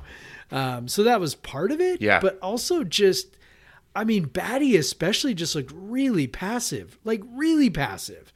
Um, 0.53 0.87
so 0.87 1.03
that 1.03 1.19
was 1.19 1.35
part 1.35 1.73
of 1.73 1.81
it. 1.81 2.01
Yeah. 2.01 2.21
But 2.21 2.39
also 2.41 2.85
just, 2.85 3.37
I 3.97 4.05
mean, 4.05 4.27
Battey 4.27 4.79
especially 4.79 5.35
just 5.35 5.57
looked 5.57 5.73
really 5.75 6.29
passive, 6.29 6.97
like 7.03 7.23
really 7.27 7.71
passive. 7.71 8.33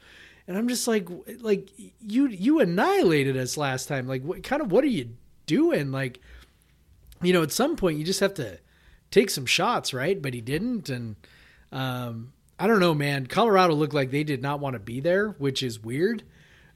And 0.48 0.58
I'm 0.58 0.66
just 0.66 0.88
like, 0.88 1.08
like 1.40 1.70
you 2.00 2.26
you 2.26 2.58
annihilated 2.58 3.36
us 3.36 3.56
last 3.56 3.86
time. 3.86 4.08
Like, 4.08 4.22
what 4.22 4.42
kind 4.42 4.60
of 4.60 4.72
what 4.72 4.82
are 4.82 4.88
you 4.88 5.10
doing? 5.46 5.92
Like, 5.92 6.18
you 7.22 7.32
know, 7.32 7.44
at 7.44 7.52
some 7.52 7.76
point 7.76 7.98
you 7.98 8.04
just 8.04 8.20
have 8.20 8.34
to 8.34 8.58
take 9.12 9.30
some 9.30 9.46
shots, 9.46 9.94
right? 9.94 10.20
But 10.20 10.34
he 10.34 10.40
didn't, 10.40 10.88
and 10.88 11.14
um, 11.70 12.32
I 12.58 12.66
don't 12.66 12.80
know, 12.80 12.94
man. 12.94 13.26
Colorado 13.26 13.74
looked 13.74 13.94
like 13.94 14.10
they 14.10 14.24
did 14.24 14.40
not 14.42 14.60
want 14.60 14.74
to 14.74 14.80
be 14.80 15.00
there, 15.00 15.28
which 15.38 15.62
is 15.62 15.78
weird. 15.82 16.22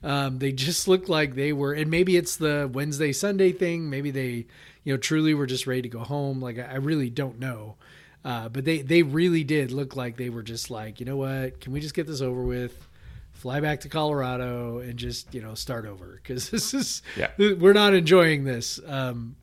Um, 0.02 0.38
they 0.38 0.52
just 0.52 0.88
looked 0.88 1.08
like 1.08 1.34
they 1.34 1.52
were, 1.52 1.72
and 1.72 1.90
maybe 1.90 2.16
it's 2.16 2.36
the 2.36 2.68
Wednesday 2.72 3.12
Sunday 3.12 3.52
thing. 3.52 3.90
Maybe 3.90 4.10
they, 4.10 4.46
you 4.84 4.92
know, 4.94 4.96
truly 4.96 5.34
were 5.34 5.46
just 5.46 5.66
ready 5.66 5.82
to 5.82 5.88
go 5.88 6.00
home. 6.00 6.40
Like 6.40 6.58
I, 6.58 6.62
I 6.62 6.74
really 6.76 7.10
don't 7.10 7.38
know, 7.38 7.76
uh, 8.24 8.48
but 8.48 8.64
they 8.64 8.80
they 8.82 9.02
really 9.02 9.44
did 9.44 9.72
look 9.72 9.96
like 9.96 10.16
they 10.16 10.30
were 10.30 10.42
just 10.42 10.70
like, 10.70 11.00
you 11.00 11.06
know 11.06 11.16
what? 11.16 11.60
Can 11.60 11.72
we 11.72 11.80
just 11.80 11.94
get 11.94 12.06
this 12.06 12.20
over 12.22 12.42
with? 12.42 12.86
Fly 13.32 13.60
back 13.60 13.80
to 13.80 13.88
Colorado 13.88 14.78
and 14.78 14.98
just 14.98 15.34
you 15.34 15.40
know 15.42 15.54
start 15.54 15.86
over 15.86 16.18
because 16.22 16.48
this 16.50 16.72
is 16.74 17.02
Yeah. 17.16 17.28
we're 17.38 17.72
not 17.74 17.92
enjoying 17.94 18.44
this. 18.44 18.80
Um, 18.86 19.36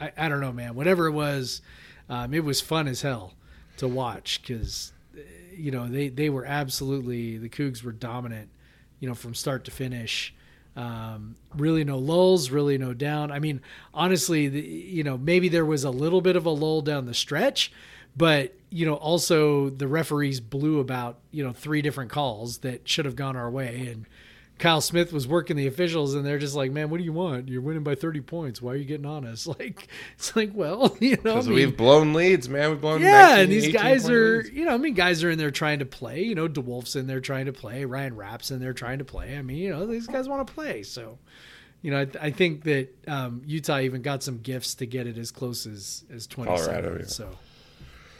I, 0.00 0.12
I 0.16 0.28
don't 0.28 0.40
know, 0.40 0.52
man. 0.52 0.74
Whatever 0.74 1.06
it 1.06 1.12
was, 1.12 1.60
um, 2.08 2.34
it 2.34 2.44
was 2.44 2.60
fun 2.60 2.86
as 2.88 3.02
hell 3.02 3.34
to 3.78 3.86
watch 3.88 4.42
because 4.42 4.92
you 5.56 5.70
know 5.70 5.86
they 5.88 6.08
they 6.08 6.30
were 6.30 6.44
absolutely 6.44 7.38
the 7.38 7.48
Cougs 7.48 7.82
were 7.82 7.92
dominant, 7.92 8.48
you 9.00 9.08
know, 9.08 9.14
from 9.14 9.34
start 9.34 9.64
to 9.64 9.70
finish. 9.70 10.34
Um, 10.76 11.36
really 11.56 11.84
no 11.84 11.98
lulls, 11.98 12.50
really 12.50 12.78
no 12.78 12.94
down. 12.94 13.30
I 13.30 13.38
mean, 13.38 13.60
honestly, 13.92 14.48
the, 14.48 14.60
you 14.60 15.04
know, 15.04 15.16
maybe 15.16 15.48
there 15.48 15.64
was 15.64 15.84
a 15.84 15.90
little 15.90 16.20
bit 16.20 16.34
of 16.34 16.46
a 16.46 16.50
lull 16.50 16.80
down 16.80 17.06
the 17.06 17.14
stretch, 17.14 17.70
but 18.16 18.54
you 18.70 18.84
know, 18.84 18.94
also 18.94 19.70
the 19.70 19.86
referees 19.86 20.40
blew 20.40 20.80
about 20.80 21.18
you 21.30 21.44
know 21.44 21.52
three 21.52 21.80
different 21.82 22.10
calls 22.10 22.58
that 22.58 22.88
should 22.88 23.04
have 23.04 23.16
gone 23.16 23.36
our 23.36 23.50
way, 23.50 23.86
and 23.86 24.06
Kyle 24.58 24.80
Smith 24.80 25.12
was 25.12 25.26
working 25.26 25.56
the 25.56 25.66
officials, 25.66 26.14
and 26.14 26.24
they're 26.24 26.38
just 26.38 26.54
like, 26.54 26.70
"Man, 26.70 26.88
what 26.88 26.98
do 26.98 27.04
you 27.04 27.12
want? 27.12 27.48
You're 27.48 27.60
winning 27.60 27.82
by 27.82 27.96
30 27.96 28.20
points. 28.20 28.62
Why 28.62 28.72
are 28.72 28.76
you 28.76 28.84
getting 28.84 29.04
on 29.06 29.26
us?" 29.26 29.46
Like, 29.58 29.88
it's 30.16 30.34
like, 30.36 30.52
well, 30.54 30.96
you 31.00 31.10
know, 31.24 31.32
I 31.32 31.34
Because 31.34 31.46
mean- 31.48 31.54
we've 31.56 31.76
blown 31.76 32.12
leads, 32.12 32.48
man. 32.48 32.70
We've 32.70 32.80
blown 32.80 33.00
yeah, 33.02 33.36
19, 33.36 33.42
and 33.42 33.52
these 33.52 33.72
guys 33.72 34.08
are, 34.08 34.38
leads. 34.38 34.50
you 34.50 34.64
know, 34.64 34.74
I 34.74 34.76
mean, 34.76 34.94
guys 34.94 35.24
are 35.24 35.30
in 35.30 35.38
there 35.38 35.50
trying 35.50 35.80
to 35.80 35.84
play. 35.86 36.22
You 36.22 36.34
know, 36.36 36.48
DeWolf's 36.48 36.94
in 36.96 37.06
there 37.08 37.20
trying 37.20 37.46
to 37.46 37.52
play. 37.52 37.84
Ryan 37.84 38.14
Rapp's 38.16 38.50
in 38.52 38.60
there 38.60 38.72
trying 38.72 38.98
to 38.98 39.04
play. 39.04 39.36
I 39.36 39.42
mean, 39.42 39.56
you 39.56 39.70
know, 39.70 39.86
these 39.86 40.06
guys 40.06 40.28
want 40.28 40.46
to 40.46 40.52
play. 40.54 40.82
So, 40.84 41.18
you 41.82 41.90
know, 41.90 42.00
I, 42.00 42.06
I 42.26 42.30
think 42.30 42.62
that 42.64 42.88
um, 43.08 43.42
Utah 43.44 43.80
even 43.80 44.02
got 44.02 44.22
some 44.22 44.38
gifts 44.38 44.76
to 44.76 44.86
get 44.86 45.06
it 45.08 45.18
as 45.18 45.30
close 45.32 45.66
as 45.66 46.04
as 46.12 46.26
twenty 46.28 46.50
Colorado, 46.56 46.96
yeah. 47.00 47.06
So, 47.06 47.30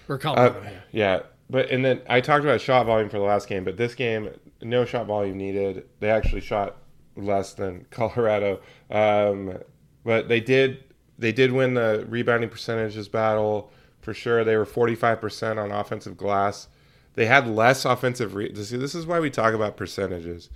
or 0.09 0.17
Uh, 0.17 0.19
Colorado, 0.19 0.63
yeah. 0.65 0.71
yeah, 0.93 1.21
but 1.51 1.71
and 1.71 1.85
then 1.85 2.01
I 2.09 2.21
talked 2.21 2.45
about 2.45 2.61
shot 2.61 2.87
volume 2.87 3.09
for 3.09 3.19
the 3.19 3.25
last 3.25 3.49
game, 3.49 3.65
but 3.65 3.77
this 3.77 3.95
game, 3.95 4.31
no 4.63 4.85
shot 4.85 5.07
volume 5.07 5.37
needed. 5.37 5.85
They 6.01 6.11
actually 6.11 6.41
shot 6.41 6.79
less 7.17 7.55
than 7.55 7.87
Colorado, 7.91 8.61
um, 8.91 9.59
but 10.05 10.29
they 10.29 10.41
did 10.41 10.85
they 11.19 11.33
did 11.33 11.53
win 11.53 11.75
the 11.75 12.05
rebounding 12.09 12.51
percentages 12.51 13.09
battle 13.09 13.73
for 14.01 14.15
sure. 14.15 14.45
They 14.45 14.57
were 14.57 14.65
forty 14.65 14.95
five 14.95 15.21
percent 15.21 15.59
on 15.59 15.71
offensive 15.71 16.17
glass. 16.17 16.69
They 17.15 17.27
had 17.27 17.47
less 17.47 17.85
offensive. 17.85 18.35
Re- 18.35 18.55
see, 18.55 18.77
this 18.77 18.95
is 18.95 19.07
why 19.07 19.21
we 19.21 19.31
talk 19.31 19.55
about 19.55 19.77
percentages 19.77 20.51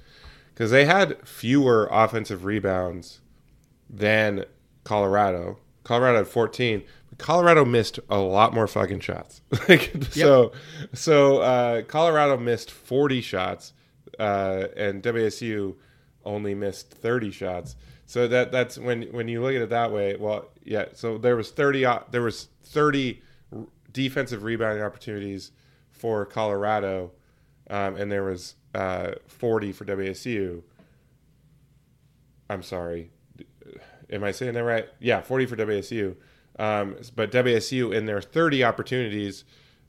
because 0.59 0.72
they 0.72 0.86
had 0.86 1.16
fewer 1.26 1.89
offensive 1.93 2.45
rebounds 2.45 3.20
than 3.89 4.45
Colorado. 4.82 5.59
Colorado 5.84 6.18
had 6.18 6.26
14. 6.26 6.82
Colorado 7.18 7.64
missed 7.64 7.98
a 8.08 8.18
lot 8.18 8.54
more 8.54 8.66
fucking 8.66 9.00
shots. 9.00 9.42
like 9.68 9.92
so 10.10 10.52
so 10.94 11.38
uh, 11.38 11.82
Colorado 11.82 12.36
missed 12.36 12.70
40 12.70 13.20
shots 13.20 13.72
uh, 14.18 14.66
and 14.76 15.02
WSU 15.02 15.74
only 16.24 16.54
missed 16.54 16.90
30 16.90 17.30
shots. 17.30 17.76
So 18.06 18.26
that 18.28 18.52
that's 18.52 18.78
when 18.78 19.02
when 19.12 19.28
you 19.28 19.42
look 19.42 19.54
at 19.54 19.62
it 19.62 19.70
that 19.70 19.92
way, 19.92 20.16
well, 20.16 20.48
yeah, 20.64 20.86
so 20.94 21.18
there 21.18 21.36
was 21.36 21.50
30 21.50 21.86
o- 21.86 22.04
there 22.10 22.22
was 22.22 22.48
30 22.62 23.20
r- 23.52 23.66
defensive 23.92 24.42
rebounding 24.44 24.82
opportunities 24.82 25.50
for 25.90 26.24
Colorado 26.24 27.10
um, 27.70 27.96
and 27.96 28.10
there 28.10 28.24
was 28.24 28.54
uh, 28.74 29.12
40 29.26 29.72
for 29.72 29.84
WSU. 29.84 30.62
I'm 32.48 32.62
sorry. 32.62 33.10
Am 34.10 34.24
I 34.24 34.30
saying 34.30 34.54
that 34.54 34.64
right? 34.64 34.88
Yeah, 35.00 35.20
40 35.20 35.46
for 35.46 35.56
WSU. 35.56 36.16
Um, 36.59 36.96
but 37.14 37.30
WSU, 37.30 37.94
in 37.94 38.06
their 38.06 38.20
30 38.20 38.64
opportunities 38.64 39.44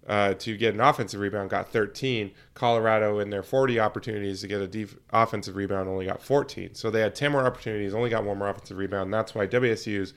uh, 0.08 0.34
to 0.36 0.58
get 0.58 0.74
an 0.74 0.82
offensive 0.82 1.20
rebound, 1.20 1.50
got 1.50 1.72
13. 1.72 2.32
Colorado, 2.54 3.20
in 3.20 3.30
their 3.30 3.44
40 3.44 3.80
opportunities 3.80 4.42
to 4.42 4.48
get 4.48 4.62
a 4.62 4.68
def- 4.68 4.98
offensive 5.12 5.56
rebound, 5.56 5.88
only 5.88 6.06
got 6.06 6.22
14. 6.22 6.74
So 6.74 6.90
they 6.90 7.02
had 7.02 7.16
10 7.16 7.32
more 7.32 7.46
opportunities, 7.46 7.94
only 7.94 8.10
got 8.10 8.24
one 8.24 8.38
more 8.38 8.50
offensive 8.50 8.78
rebound. 8.78 9.06
And 9.06 9.14
that's 9.14 9.36
why 9.36 9.48
WSU's 9.48 10.14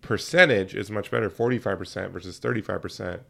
percentage 0.00 0.74
is 0.74 0.90
much 0.90 1.10
better 1.10 1.30
45% 1.30 2.10
versus 2.10 2.40
35%. 2.40 3.20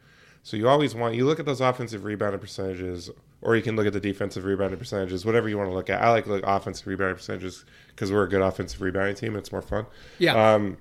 So 0.42 0.56
you 0.56 0.68
always 0.68 0.94
want, 0.94 1.16
you 1.16 1.26
look 1.26 1.40
at 1.40 1.44
those 1.44 1.60
offensive 1.60 2.04
rebounding 2.04 2.40
percentages, 2.40 3.10
or 3.42 3.56
you 3.56 3.62
can 3.62 3.74
look 3.74 3.86
at 3.86 3.92
the 3.92 4.00
defensive 4.00 4.44
rebounding 4.44 4.78
percentages, 4.78 5.24
whatever 5.24 5.48
you 5.48 5.58
want 5.58 5.68
to 5.70 5.74
look 5.74 5.90
at. 5.90 6.00
I 6.00 6.10
like 6.10 6.24
to 6.24 6.30
look 6.30 6.44
at 6.44 6.48
offensive 6.48 6.86
rebounding 6.86 7.16
percentages 7.16 7.64
because 7.88 8.12
we're 8.12 8.22
a 8.22 8.28
good 8.28 8.42
offensive 8.42 8.80
rebounding 8.80 9.16
team. 9.16 9.34
It's 9.34 9.50
more 9.50 9.60
fun. 9.60 9.86
Yeah. 10.18 10.54
Um, 10.54 10.76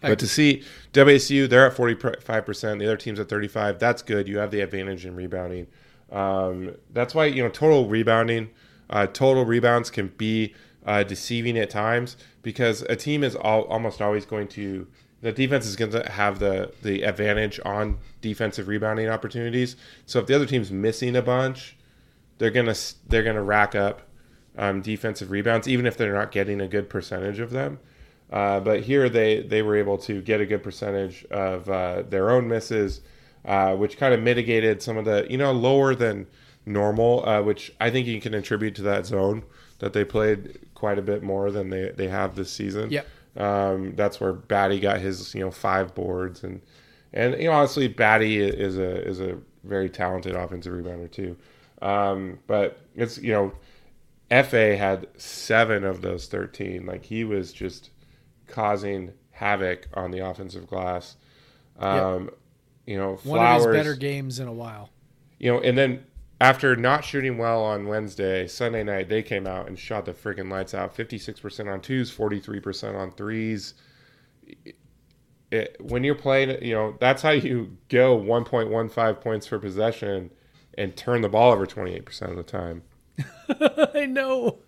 but 0.00 0.18
to 0.18 0.26
see 0.26 0.62
WSU, 0.92 1.48
they're 1.48 1.66
at 1.66 1.76
45%, 1.76 2.78
the 2.78 2.86
other 2.86 2.96
team's 2.96 3.20
at 3.20 3.28
35. 3.28 3.78
That's 3.78 4.02
good. 4.02 4.28
You 4.28 4.38
have 4.38 4.50
the 4.50 4.60
advantage 4.60 5.06
in 5.06 5.16
rebounding. 5.16 5.66
Um, 6.10 6.76
that's 6.92 7.14
why, 7.14 7.26
you 7.26 7.42
know, 7.42 7.48
total 7.48 7.88
rebounding, 7.88 8.50
uh, 8.90 9.06
total 9.06 9.44
rebounds 9.44 9.90
can 9.90 10.08
be 10.16 10.54
uh, 10.86 11.02
deceiving 11.02 11.58
at 11.58 11.70
times 11.70 12.16
because 12.42 12.82
a 12.82 12.96
team 12.96 13.22
is 13.24 13.36
all, 13.36 13.62
almost 13.64 14.00
always 14.00 14.24
going 14.24 14.48
to, 14.48 14.86
the 15.20 15.32
defense 15.32 15.66
is 15.66 15.76
going 15.76 15.90
to 15.90 16.08
have 16.10 16.38
the, 16.38 16.72
the 16.82 17.02
advantage 17.02 17.60
on 17.64 17.98
defensive 18.20 18.68
rebounding 18.68 19.08
opportunities. 19.08 19.76
So 20.06 20.20
if 20.20 20.26
the 20.26 20.34
other 20.34 20.46
team's 20.46 20.70
missing 20.70 21.16
a 21.16 21.22
bunch, 21.22 21.76
they're 22.38 22.50
gonna 22.50 22.74
they're 23.08 23.22
gonna 23.22 23.42
rack 23.42 23.74
up 23.74 24.02
um, 24.56 24.80
defensive 24.80 25.30
rebounds, 25.30 25.68
even 25.68 25.86
if 25.86 25.96
they're 25.96 26.14
not 26.14 26.32
getting 26.32 26.60
a 26.60 26.68
good 26.68 26.88
percentage 26.88 27.38
of 27.40 27.50
them. 27.50 27.78
Uh, 28.30 28.60
but 28.60 28.80
here 28.80 29.08
they 29.08 29.40
they 29.40 29.62
were 29.62 29.76
able 29.76 29.96
to 29.96 30.20
get 30.20 30.40
a 30.40 30.46
good 30.46 30.62
percentage 30.62 31.24
of 31.26 31.68
uh, 31.70 32.02
their 32.02 32.30
own 32.30 32.46
misses, 32.48 33.00
uh, 33.44 33.74
which 33.74 33.96
kind 33.96 34.12
of 34.12 34.20
mitigated 34.20 34.82
some 34.82 34.96
of 34.96 35.04
the 35.04 35.26
you 35.30 35.38
know 35.38 35.52
lower 35.52 35.94
than 35.94 36.26
normal, 36.66 37.26
uh, 37.26 37.42
which 37.42 37.72
I 37.80 37.90
think 37.90 38.06
you 38.06 38.20
can 38.20 38.34
attribute 38.34 38.74
to 38.76 38.82
that 38.82 39.06
zone 39.06 39.44
that 39.78 39.92
they 39.92 40.04
played 40.04 40.58
quite 40.74 40.98
a 40.98 41.02
bit 41.02 41.22
more 41.22 41.50
than 41.50 41.70
they 41.70 41.90
they 41.90 42.08
have 42.08 42.36
this 42.36 42.50
season. 42.50 42.90
Yep. 42.90 43.06
Um, 43.36 43.94
that's 43.94 44.20
where 44.20 44.34
Battey 44.34 44.80
got 44.80 45.00
his 45.00 45.34
you 45.34 45.40
know 45.40 45.50
five 45.50 45.94
boards 45.94 46.44
and 46.44 46.60
and 47.12 47.34
you 47.40 47.44
know 47.44 47.52
honestly 47.52 47.88
Battey 47.88 48.36
is 48.36 48.76
a 48.76 49.06
is 49.06 49.20
a 49.20 49.38
very 49.64 49.88
talented 49.88 50.34
offensive 50.34 50.72
rebounder 50.72 51.10
too. 51.10 51.36
Um, 51.80 52.40
but 52.46 52.80
it's 52.94 53.18
you 53.18 53.32
know 53.32 53.52
Efe 54.30 54.76
had 54.76 55.06
seven 55.16 55.84
of 55.84 56.02
those 56.02 56.26
thirteen. 56.26 56.84
Like 56.84 57.04
he 57.04 57.24
was 57.24 57.52
just 57.52 57.90
causing 58.48 59.12
havoc 59.30 59.86
on 59.94 60.10
the 60.10 60.18
offensive 60.18 60.66
glass. 60.66 61.16
Um, 61.78 62.30
You 62.86 62.96
know, 62.98 63.16
One 63.22 63.38
of 63.44 63.56
his 63.56 63.66
better 63.66 63.94
games 63.94 64.40
in 64.40 64.48
a 64.48 64.52
while. 64.52 64.90
you 65.38 65.52
know, 65.52 65.60
and 65.60 65.76
then 65.78 66.04
after 66.40 66.74
not 66.76 67.04
shooting 67.04 67.36
well 67.38 67.62
on 67.62 67.86
Wednesday, 67.86 68.46
Sunday 68.48 68.82
night 68.82 69.08
they 69.08 69.22
came 69.22 69.46
out 69.46 69.68
and 69.68 69.78
shot 69.78 70.04
the 70.06 70.12
freaking 70.12 70.50
lights 70.50 70.72
out. 70.74 70.94
Fifty 70.94 71.18
six 71.18 71.38
percent 71.40 71.68
on 71.68 71.80
twos, 71.80 72.10
forty 72.10 72.40
three 72.40 72.60
percent 72.60 72.96
on 72.96 73.10
threes. 73.12 73.74
It, 75.50 75.76
when 75.80 76.04
you're 76.04 76.14
playing, 76.14 76.62
you 76.62 76.74
know 76.74 76.96
that's 77.00 77.22
how 77.22 77.30
you 77.30 77.76
go 77.88 78.14
one 78.14 78.44
point 78.44 78.70
one 78.70 78.88
five 78.88 79.20
points 79.20 79.48
per 79.48 79.58
possession 79.58 80.30
and 80.76 80.94
turn 80.96 81.22
the 81.22 81.28
ball 81.28 81.52
over 81.52 81.66
twenty 81.66 81.94
eight 81.94 82.04
percent 82.04 82.30
of 82.30 82.36
the 82.36 82.42
time. 82.42 82.82
I 83.94 84.06
know. 84.06 84.58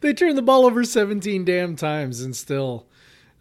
They 0.00 0.12
turned 0.12 0.36
the 0.38 0.42
ball 0.42 0.64
over 0.64 0.84
17 0.84 1.44
damn 1.44 1.74
times 1.74 2.20
and 2.20 2.36
still 2.36 2.86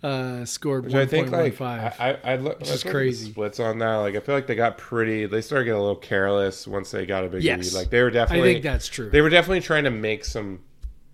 uh, 0.03 0.45
scored 0.45 0.85
Which 0.85 0.93
I 0.93 1.05
think 1.05 1.31
like 1.31 1.55
1.15. 1.55 1.61
I 1.99 2.11
I, 2.23 2.33
I 2.33 2.35
look, 2.35 2.59
Which 2.59 2.67
is 2.67 2.71
let's 2.71 2.85
look 2.85 2.91
at 2.91 2.97
the 2.97 3.05
crazy. 3.05 3.31
splits 3.31 3.59
on 3.59 3.79
that. 3.79 3.95
Like 3.95 4.15
I 4.15 4.19
feel 4.19 4.35
like 4.35 4.45
they 4.47 4.55
got 4.55 4.77
pretty. 4.77 5.25
They 5.25 5.41
started 5.41 5.65
getting 5.65 5.79
a 5.79 5.81
little 5.81 5.95
careless 5.95 6.67
once 6.67 6.91
they 6.91 7.05
got 7.05 7.23
a 7.23 7.27
big 7.27 7.43
Yes. 7.43 7.73
lead. 7.73 7.79
Like 7.79 7.89
they 7.89 8.01
were 8.03 8.11
definitely. 8.11 8.49
I 8.49 8.53
think 8.53 8.63
that's 8.63 8.87
true. 8.87 9.09
They 9.09 9.21
were 9.21 9.29
definitely 9.29 9.61
trying 9.61 9.85
to 9.85 9.91
make 9.91 10.23
some 10.25 10.59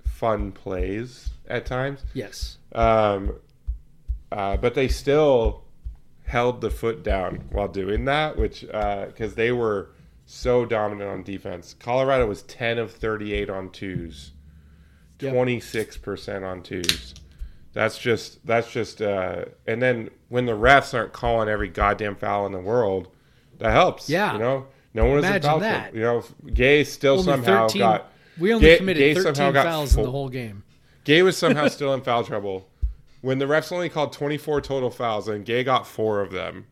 fun 0.06 0.52
plays 0.52 1.30
at 1.48 1.66
times. 1.66 2.04
Yes. 2.14 2.58
Um, 2.74 3.36
uh, 4.32 4.58
but 4.58 4.74
they 4.76 4.88
still 4.88 5.64
held 6.26 6.62
the 6.62 6.70
foot 6.70 7.04
down 7.04 7.44
while 7.52 7.68
doing 7.68 8.06
that, 8.06 8.38
which 8.38 8.62
because 8.62 9.36
they 9.36 9.52
were 9.52 9.90
so 10.26 10.66
dominant 10.66 11.10
on 11.10 11.24
defense. 11.24 11.76
Colorado 11.80 12.26
was 12.28 12.44
ten 12.44 12.78
of 12.78 12.92
thirty-eight 12.92 13.50
on 13.50 13.70
twos, 13.70 14.32
Yep. 15.20 15.34
twenty-six 15.34 15.98
percent 15.98 16.44
on 16.46 16.62
twos. 16.64 17.14
That's 17.74 17.98
just 17.98 18.46
that's 18.46 18.72
just 18.72 19.02
uh, 19.02 19.46
and 19.66 19.82
then 19.82 20.10
when 20.30 20.46
the 20.46 20.52
refs 20.54 20.94
aren't 20.94 21.14
calling 21.14 21.48
every 21.48 21.70
goddamn 21.70 22.16
foul 22.16 22.46
in 22.46 22.52
the 22.52 22.60
world, 22.60 23.08
that 23.60 23.72
helps. 23.72 24.10
Yeah. 24.10 24.34
you 24.34 24.40
know, 24.40 24.68
no 24.94 25.06
one 25.06 25.20
Imagine 25.20 25.42
foul 25.50 25.60
that. 25.60 25.94
You 25.96 26.02
know, 26.02 26.24
Gueye 26.46 26.86
still 26.86 27.14
Only 27.20 27.24
somehow 27.26 27.68
13 27.68 27.80
got. 27.80 28.12
we 28.38 28.54
only 28.54 28.68
Gueye- 28.68 28.78
committed 28.78 29.02
Gueye 29.04 29.16
13 29.24 29.36
somehow 29.36 29.52
got 29.52 29.66
fouls 29.66 29.96
in 29.96 30.04
the 30.04 30.12
whole 30.12 30.28
game. 30.30 30.64
Gueye 31.06 31.24
was 31.24 31.38
somehow 31.38 31.68
still 31.70 31.94
in 31.94 32.02
foul 32.02 32.24
trouble 32.26 32.68
when 33.22 33.40
the 33.40 33.46
refs 33.46 33.72
only 33.72 33.88
called 33.88 34.12
24 34.12 34.62
total 34.62 34.90
fouls 34.92 35.28
and 35.30 35.46
Gueye 35.46 35.64
got 35.64 35.88
four 35.88 36.20
of 36.22 36.32
them 36.32 36.66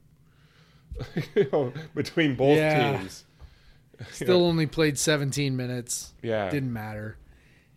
You 1.36 1.48
know, 1.54 1.74
between 1.96 2.36
both 2.36 2.58
Yeah. 2.58 2.98
teams. 2.98 3.24
Still 4.12 4.46
only 4.46 4.66
played 4.66 4.98
17 4.98 5.56
minutes. 5.58 6.14
Yeah. 6.22 6.50
Didn't 6.50 6.72
matter. 6.72 7.18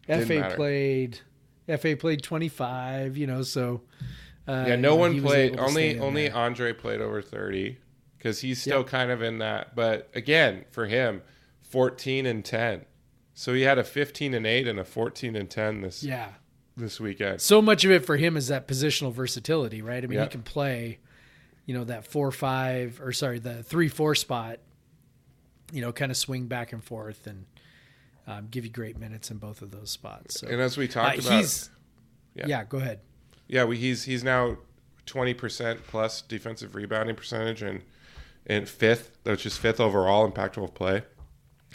Didn't 0.07 0.29
Efe 0.29 0.41
matter. 0.41 0.55
played 0.57 1.21
Efe 1.69 1.99
played 1.99 2.23
25, 2.23 3.17
you 3.17 3.27
know, 3.27 3.43
so 3.43 3.83
uh, 4.49 4.65
yeah, 4.69 4.77
no 4.77 4.97
one 4.97 5.21
played. 5.23 5.59
Only 5.59 5.99
only. 5.99 6.29
Andrej 6.29 6.79
played 6.79 7.01
over 7.01 7.23
30 7.23 7.79
because 8.19 8.41
he's 8.41 8.61
still 8.61 8.79
Yep. 8.79 8.87
kind 8.89 9.11
of 9.11 9.23
in 9.23 9.39
that. 9.39 9.75
But 9.77 10.11
again, 10.15 10.65
for 10.71 10.87
him, 10.87 11.23
14 11.63 12.27
and 12.27 12.45
10. 12.45 12.85
So 13.35 13.55
he 13.55 13.63
had 13.63 13.79
a 13.79 13.85
15 13.85 14.35
and 14.35 14.47
8 14.47 14.67
and 14.69 14.79
a 14.79 14.85
14 14.85 15.37
and 15.37 15.49
10 15.49 15.81
this 15.83 16.03
Yeah. 16.03 16.33
this 16.77 16.99
weekend. 17.01 17.41
So 17.41 17.63
much 17.63 17.85
of 17.85 17.91
it 17.93 18.05
for 18.05 18.17
him 18.17 18.37
is 18.37 18.49
that 18.49 18.67
positional 18.67 19.13
versatility, 19.13 19.81
right? 19.83 20.03
I 20.03 20.07
mean, 20.07 20.19
Yeah. 20.19 20.25
he 20.25 20.31
can 20.31 20.43
play, 20.43 20.99
you 21.67 21.75
know, 21.75 21.85
that 21.85 22.05
4-5 22.05 23.01
or 23.01 23.13
sorry, 23.13 23.39
the 23.39 23.63
3-4 23.63 24.15
spot, 24.17 24.59
you 25.73 25.81
know, 25.81 25.93
kind 25.93 26.11
of 26.11 26.17
swing 26.17 26.47
back 26.47 26.73
and 26.73 26.83
forth 26.83 27.27
and 27.27 27.47
um, 28.27 28.49
give 28.51 28.65
you 28.65 28.71
great 28.71 28.99
minutes 28.99 29.31
in 29.31 29.39
both 29.39 29.63
of 29.63 29.71
those 29.71 29.91
spots. 29.91 30.41
So 30.41 30.49
And 30.49 30.61
as 30.61 30.77
we 30.77 30.89
uh, 30.89 30.93
talked 30.93 31.19
about, 31.19 31.33
he's 31.39 31.71
Yeah. 32.35 32.47
yeah. 32.47 32.65
go 32.65 32.79
ahead. 32.79 33.01
Yeah, 33.49 33.65
we, 33.65 33.77
he's 33.77 34.05
he's 34.05 34.23
now 34.25 34.57
twenty 35.07 35.35
percent 35.35 35.81
plus 35.87 36.23
defensive 36.23 36.75
rebounding 36.75 37.17
percentage 37.17 37.63
and 37.63 37.83
and 38.47 38.69
fifth, 38.69 39.19
which 39.25 39.47
is 39.47 39.57
fifth 39.57 39.79
overall 39.81 40.25
in 40.25 40.33
Pac-12 40.33 40.75
play. 40.75 41.03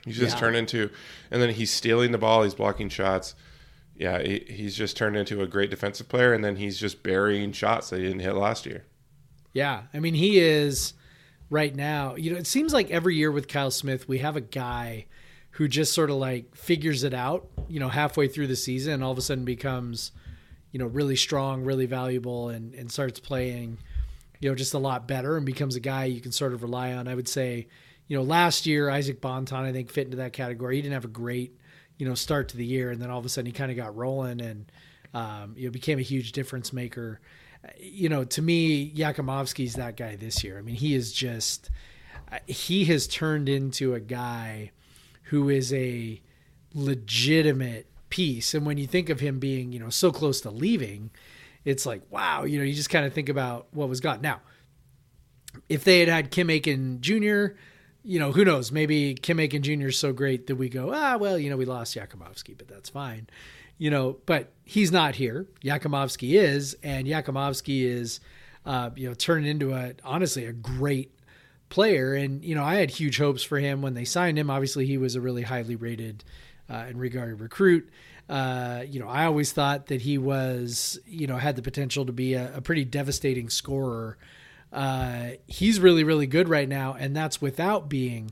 He's 0.04 0.18
just 0.18 0.36
Yeah. 0.36 0.40
turned 0.42 0.56
into, 0.58 0.90
and 1.32 1.42
then 1.42 1.52
he's 1.54 1.72
stealing 1.72 2.12
the 2.12 2.18
ball, 2.18 2.44
he's 2.44 2.54
blocking 2.56 2.90
shots. 2.90 3.36
Yeah, 3.96 4.22
he, 4.22 4.46
he's 4.50 4.76
just 4.76 4.96
turned 4.98 5.16
into 5.18 5.42
a 5.42 5.48
great 5.48 5.70
defensive 5.70 6.08
player, 6.10 6.34
and 6.34 6.44
then 6.44 6.56
he's 6.58 6.78
just 6.80 7.04
burying 7.04 7.52
shots 7.52 7.90
that 7.90 7.98
he 8.00 8.04
didn't 8.06 8.20
hit 8.20 8.34
last 8.36 8.66
year. 8.66 8.84
Yeah, 9.54 9.84
I 9.94 10.00
mean 10.00 10.14
he 10.14 10.40
is 10.40 10.94
right 11.50 11.76
now. 11.76 12.16
You 12.16 12.32
know, 12.34 12.38
it 12.38 12.48
seems 12.48 12.74
like 12.74 12.92
every 12.92 13.16
year 13.16 13.32
with 13.32 13.48
Kyle 13.48 13.72
Smith, 13.72 14.08
we 14.08 14.20
have 14.20 14.36
a 14.36 14.42
guy 14.42 15.06
who 15.58 15.68
just 15.68 15.92
sort 15.92 16.12
of 16.12 16.18
like 16.18 16.56
figures 16.56 17.04
it 17.04 17.16
out. 17.16 17.48
You 17.68 17.80
know, 17.80 17.90
halfway 17.90 18.28
through 18.28 18.46
the 18.46 18.56
season, 18.56 18.94
and 18.94 19.04
all 19.04 19.12
of 19.12 19.18
a 19.18 19.22
sudden 19.22 19.44
becomes, 19.44 20.12
you 20.72 20.78
know, 20.78 20.86
really 20.86 21.16
strong, 21.16 21.64
really 21.64 21.88
valuable, 21.88 22.50
and 22.50 22.76
and 22.76 22.92
starts 22.92 23.20
playing, 23.20 23.80
you 24.40 24.50
know, 24.50 24.56
just 24.56 24.76
a 24.76 24.78
lot 24.78 25.08
better, 25.08 25.36
and 25.36 25.48
becomes 25.48 25.76
a 25.76 25.80
guy 25.80 26.06
you 26.06 26.22
can 26.22 26.32
sort 26.32 26.54
of 26.54 26.62
rely 26.62 26.94
on. 26.94 27.08
I 27.08 27.16
would 27.16 27.28
say, 27.28 27.68
you 28.08 28.16
know, 28.16 28.22
last 28.22 28.68
year 28.68 28.92
Isaac 28.92 29.20
Bonton, 29.20 29.66
I 29.66 29.72
think, 29.72 29.90
fit 29.90 30.06
into 30.06 30.18
that 30.18 30.32
category. 30.32 30.76
He 30.76 30.84
didn't 30.84 30.94
have 30.94 31.06
a 31.06 31.10
great, 31.10 31.58
you 31.98 32.08
know, 32.08 32.14
start 32.14 32.50
to 32.50 32.58
the 32.58 32.66
year, 32.66 32.92
and 32.92 33.02
then 33.02 33.10
all 33.10 33.18
of 33.18 33.26
a 33.26 33.30
sudden 33.30 33.48
he 33.48 33.52
kind 33.52 33.72
of 33.72 33.78
got 33.78 33.96
rolling 33.96 34.42
and. 34.42 34.72
Um, 35.14 35.54
you 35.56 35.66
know, 35.66 35.72
became 35.72 36.00
a 36.00 36.04
huge 36.04 36.34
difference 36.34 36.74
maker 36.74 37.22
you 37.80 38.10
know, 38.10 38.24
to 38.24 38.42
me, 38.42 38.92
Jakimovski's 38.94 39.76
that 39.76 39.98
guy 39.98 40.16
this 40.16 40.44
year. 40.44 40.58
I 40.58 40.62
mean, 40.62 40.76
he 40.76 40.94
is 40.94 41.12
just 41.12 41.70
he 42.46 42.86
has 42.86 43.08
turned 43.08 43.50
into 43.50 43.94
a 43.94 44.00
guy 44.00 44.72
who 45.30 45.50
is 45.50 45.74
a 45.74 46.22
legitimate 46.74 47.88
piece. 48.10 48.54
And 48.54 48.66
when 48.66 48.78
you 48.78 48.88
think 48.88 49.10
of 49.10 49.20
him 49.20 49.40
being, 49.40 49.72
you 49.72 49.80
know, 49.80 49.90
so 49.90 50.12
close 50.12 50.42
to 50.42 50.50
leaving, 50.50 51.12
it's 51.66 51.86
like, 51.86 52.02
wow, 52.10 52.44
you 52.44 52.58
know, 52.58 52.64
you 52.64 52.74
just 52.74 52.90
kind 52.90 53.06
of 53.06 53.14
think 53.14 53.30
about 53.30 53.68
what 53.72 53.90
was 53.90 54.00
gone. 54.00 54.22
Now, 54.22 54.42
if 55.68 55.84
they 55.84 56.00
had 56.00 56.10
had 56.10 56.32
Kim 56.32 56.50
Aiken 56.50 57.00
Jr., 57.02 57.56
you 58.04 58.20
know, 58.20 58.32
who 58.32 58.46
knows? 58.46 58.72
Maybe 58.72 59.16
Kim 59.16 59.40
Aiken 59.40 59.64
Jr. 59.64 59.88
is 59.88 59.98
so 59.98 60.14
great 60.14 60.48
that 60.48 60.56
we 60.56 60.70
go, 60.70 60.94
ah, 60.94 61.18
well, 61.18 61.38
you 61.38 61.50
know, 61.50 61.58
we 61.58 61.66
lost 61.66 61.96
Jakimovski, 61.96 62.58
but 62.58 62.70
that's 62.70 62.90
fine. 62.90 63.28
You 63.78 63.92
know, 63.92 64.18
but 64.26 64.54
he's 64.64 64.92
not 64.94 65.16
here. 65.16 65.46
Jakimovski 65.62 66.36
is, 66.42 66.78
and 66.82 67.06
Jakimovski 67.06 67.84
is, 67.84 68.22
uh, 68.66 68.92
you 68.96 69.10
know, 69.10 69.14
turning 69.14 69.50
into 69.50 69.74
a 69.74 69.94
honestly 70.06 70.46
a 70.46 70.54
great 70.54 71.12
player. 71.70 72.14
And 72.14 72.44
you 72.44 72.56
know, 72.56 72.64
I 72.64 72.76
had 72.76 72.92
huge 72.92 73.18
hopes 73.18 73.44
for 73.44 73.60
him 73.60 73.82
when 73.82 73.94
they 73.94 74.06
signed 74.06 74.38
him. 74.38 74.50
Obviously, 74.50 74.86
he 74.86 74.98
was 74.98 75.16
a 75.16 75.22
really 75.22 75.44
highly 75.44 75.76
rated 75.76 76.24
uh, 76.70 76.86
and 76.88 77.00
regarded 77.00 77.40
recruit. 77.40 77.90
Uh, 78.30 78.84
you 78.88 79.00
know, 79.00 79.08
I 79.08 79.26
always 79.26 79.54
thought 79.54 79.88
that 79.88 80.02
he 80.02 80.18
was, 80.18 81.00
you 81.06 81.28
know, 81.28 81.38
had 81.38 81.56
the 81.56 81.62
potential 81.62 82.06
to 82.06 82.12
be 82.12 82.34
a, 82.34 82.58
a 82.58 82.62
pretty 82.62 82.84
devastating 82.84 83.50
scorer. 83.50 84.18
Uh, 84.72 85.32
he's 85.48 85.80
really, 85.80 86.04
really 86.04 86.28
good 86.28 86.50
right 86.50 86.68
now, 86.68 86.94
and 87.00 87.16
that's 87.16 87.42
without 87.42 87.88
being 87.88 88.32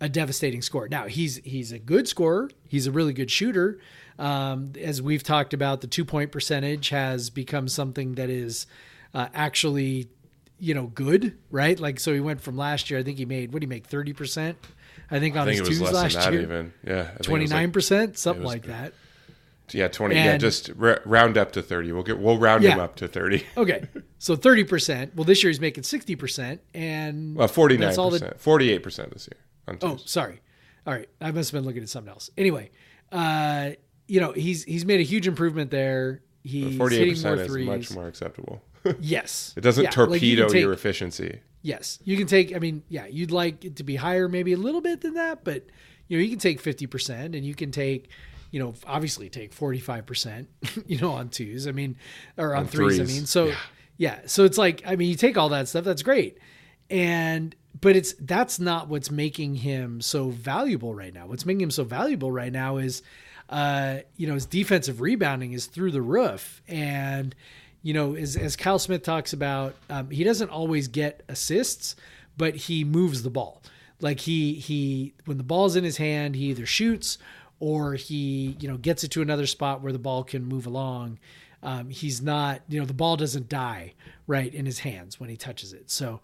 a 0.00 0.08
devastating 0.08 0.60
scorer. 0.60 0.88
Now 0.88 1.06
he's 1.06 1.36
he's 1.44 1.72
a 1.72 1.78
good 1.78 2.08
scorer. 2.08 2.50
He's 2.68 2.86
a 2.86 2.92
really 2.92 3.12
good 3.12 3.30
shooter. 3.30 3.78
Um, 4.18 4.72
as 4.80 5.00
we've 5.00 5.22
talked 5.22 5.54
about, 5.54 5.80
the 5.80 5.86
two 5.86 6.04
point 6.04 6.32
percentage 6.32 6.90
has 6.90 7.30
become 7.30 7.68
something 7.68 8.16
that 8.16 8.28
is 8.28 8.66
uh, 9.14 9.28
actually, 9.34 10.08
you 10.62 10.74
know, 10.74 10.86
good, 10.86 11.36
right? 11.50 11.78
Like 11.78 11.98
so, 11.98 12.14
he 12.14 12.20
went 12.20 12.40
from 12.40 12.56
last 12.56 12.88
year. 12.88 13.00
I 13.00 13.02
think 13.02 13.18
he 13.18 13.24
made 13.24 13.52
what 13.52 13.60
did 13.60 13.66
he 13.66 13.68
make 13.68 13.84
thirty 13.84 14.12
percent. 14.12 14.56
I 15.10 15.18
think 15.18 15.34
on 15.34 15.48
I 15.48 15.54
think 15.56 15.66
his 15.66 15.80
twos 15.80 15.92
last 15.92 16.14
year, 16.30 16.40
even. 16.42 16.72
Yeah, 16.86 16.92
I 16.92 17.04
think 17.04 17.08
it 17.14 17.18
was 17.18 17.26
twenty 17.26 17.46
nine 17.46 17.72
percent, 17.72 18.16
something 18.16 18.44
like 18.44 18.66
that. 18.66 18.92
Yeah, 19.72 19.88
twenty. 19.88 20.14
yeah, 20.14 20.36
just 20.36 20.70
r- 20.80 21.02
round 21.04 21.36
up 21.36 21.50
to 21.52 21.62
thirty. 21.62 21.90
We'll 21.90 22.04
get 22.04 22.18
we'll 22.18 22.38
round 22.38 22.62
him 22.62 22.78
up 22.78 22.94
to 22.96 23.08
thirty. 23.08 23.44
Okay, 23.56 23.88
so 24.18 24.36
thirty 24.36 24.62
percent. 24.62 25.16
Well, 25.16 25.24
this 25.24 25.42
year 25.42 25.50
he's 25.50 25.60
making 25.60 25.82
sixty 25.82 26.14
percent, 26.14 26.60
and 26.74 27.34
Well, 27.34 27.48
forty 27.48 27.76
nine 27.76 27.88
that's 27.88 27.98
all 27.98 28.10
the 28.10 28.20
percent, 28.20 28.40
forty 28.40 28.70
eight 28.70 28.84
percent 28.84 29.12
this 29.12 29.28
year. 29.32 29.40
On 29.66 29.78
Oh, 29.82 29.96
sorry. 29.96 30.40
All 30.86 30.94
right, 30.94 31.08
I 31.20 31.32
must 31.32 31.50
have 31.50 31.58
been 31.58 31.66
looking 31.66 31.82
at 31.82 31.88
something 31.88 32.10
else. 32.12 32.30
Anyway, 32.38 32.70
uh, 33.10 33.70
you 34.06 34.20
know 34.20 34.30
he's 34.30 34.62
he's 34.62 34.84
made 34.84 35.00
a 35.00 35.04
huge 35.04 35.26
improvement 35.26 35.72
there. 35.72 36.22
He's 36.44 36.76
forty 36.76 36.98
eight 36.98 37.16
hitting 37.16 37.36
more 37.36 37.44
threes. 37.44 37.66
much 37.66 37.90
more 37.92 38.06
acceptable. 38.06 38.62
Yes, 39.00 39.54
It 39.56 39.60
doesn't 39.60 39.84
Yeah, 39.84 39.90
like, 39.90 40.22
you 40.22 40.36
torpedo 40.36 40.48
take- 40.48 40.62
your 40.62 40.72
efficiency. 40.72 41.40
Yes, 41.62 42.00
you 42.04 42.16
can 42.16 42.26
take. 42.26 42.54
I 42.56 42.58
mean, 42.58 42.82
yeah, 42.88 43.06
you'd 43.06 43.30
like 43.30 43.64
it 43.64 43.76
to 43.76 43.84
be 43.84 43.94
higher, 43.94 44.28
maybe 44.28 44.52
a 44.52 44.56
little 44.56 44.80
bit 44.80 45.00
than 45.00 45.14
that, 45.14 45.44
but 45.44 45.64
you 46.08 46.18
know, 46.18 46.22
you 46.22 46.28
can 46.30 46.40
take 46.40 46.60
fifty 46.60 46.86
percent, 46.88 47.36
and 47.36 47.46
you 47.46 47.54
can 47.54 47.70
take, 47.70 48.08
you 48.50 48.58
know, 48.58 48.74
obviously 48.84 49.28
take 49.28 49.52
forty 49.52 49.78
five 49.78 50.04
percent, 50.04 50.48
you 50.86 50.98
know, 50.98 51.12
on 51.12 51.28
twos. 51.28 51.68
I 51.68 51.72
mean, 51.72 51.96
or 52.36 52.54
on, 52.56 52.62
On 52.62 52.66
threes, 52.66 52.98
I 52.98 53.04
mean, 53.04 53.26
so 53.26 53.46
yeah. 53.46 53.54
yeah, 53.96 54.18
so 54.26 54.44
it's 54.44 54.58
like, 54.58 54.82
I 54.84 54.96
mean, 54.96 55.08
you 55.08 55.14
take 55.14 55.38
all 55.38 55.50
that 55.50 55.68
stuff, 55.68 55.84
that's 55.84 56.02
great, 56.02 56.38
and 56.90 57.54
but 57.80 57.94
it's 57.96 58.14
that's 58.18 58.58
not 58.58 58.88
what's 58.88 59.10
making 59.10 59.54
him 59.54 60.00
so 60.00 60.30
valuable 60.30 60.94
right 60.94 61.14
now. 61.14 61.26
What's 61.28 61.46
making 61.46 61.62
him 61.62 61.70
so 61.70 61.84
valuable 61.84 62.32
right 62.32 62.52
now 62.52 62.78
is, 62.78 63.02
uh, 63.48 63.98
you 64.16 64.26
know, 64.26 64.34
his 64.34 64.46
defensive 64.46 65.00
rebounding 65.00 65.52
is 65.52 65.66
through 65.66 65.92
the 65.92 66.02
roof, 66.02 66.60
and 66.66 67.34
you 67.82 67.92
know, 67.92 68.14
as, 68.14 68.36
as 68.36 68.56
Kyle 68.56 68.78
Smith 68.78 69.02
talks 69.02 69.32
about, 69.32 69.74
um, 69.90 70.10
he 70.10 70.24
doesn't 70.24 70.50
always 70.50 70.88
get 70.88 71.22
assists, 71.28 71.96
but 72.36 72.54
he 72.54 72.84
moves 72.84 73.22
the 73.22 73.30
ball. 73.30 73.62
Like 74.00 74.20
he 74.20 74.54
he 74.54 75.14
when 75.26 75.38
the 75.38 75.44
ball's 75.44 75.76
in 75.76 75.84
his 75.84 75.96
hand, 75.96 76.34
he 76.34 76.46
either 76.46 76.66
shoots 76.66 77.18
or 77.60 77.94
he 77.94 78.56
you 78.58 78.68
know 78.68 78.76
gets 78.76 79.04
it 79.04 79.12
to 79.12 79.22
another 79.22 79.46
spot 79.46 79.80
where 79.80 79.92
the 79.92 79.98
ball 79.98 80.24
can 80.24 80.44
move 80.44 80.66
along. 80.66 81.18
Um, 81.62 81.90
he's 81.90 82.20
not 82.20 82.62
you 82.68 82.80
know 82.80 82.86
the 82.86 82.94
ball 82.94 83.16
doesn't 83.16 83.48
die 83.48 83.94
right 84.26 84.52
in 84.52 84.66
his 84.66 84.80
hands 84.80 85.20
when 85.20 85.30
he 85.30 85.36
touches 85.36 85.72
it. 85.72 85.90
So 85.90 86.20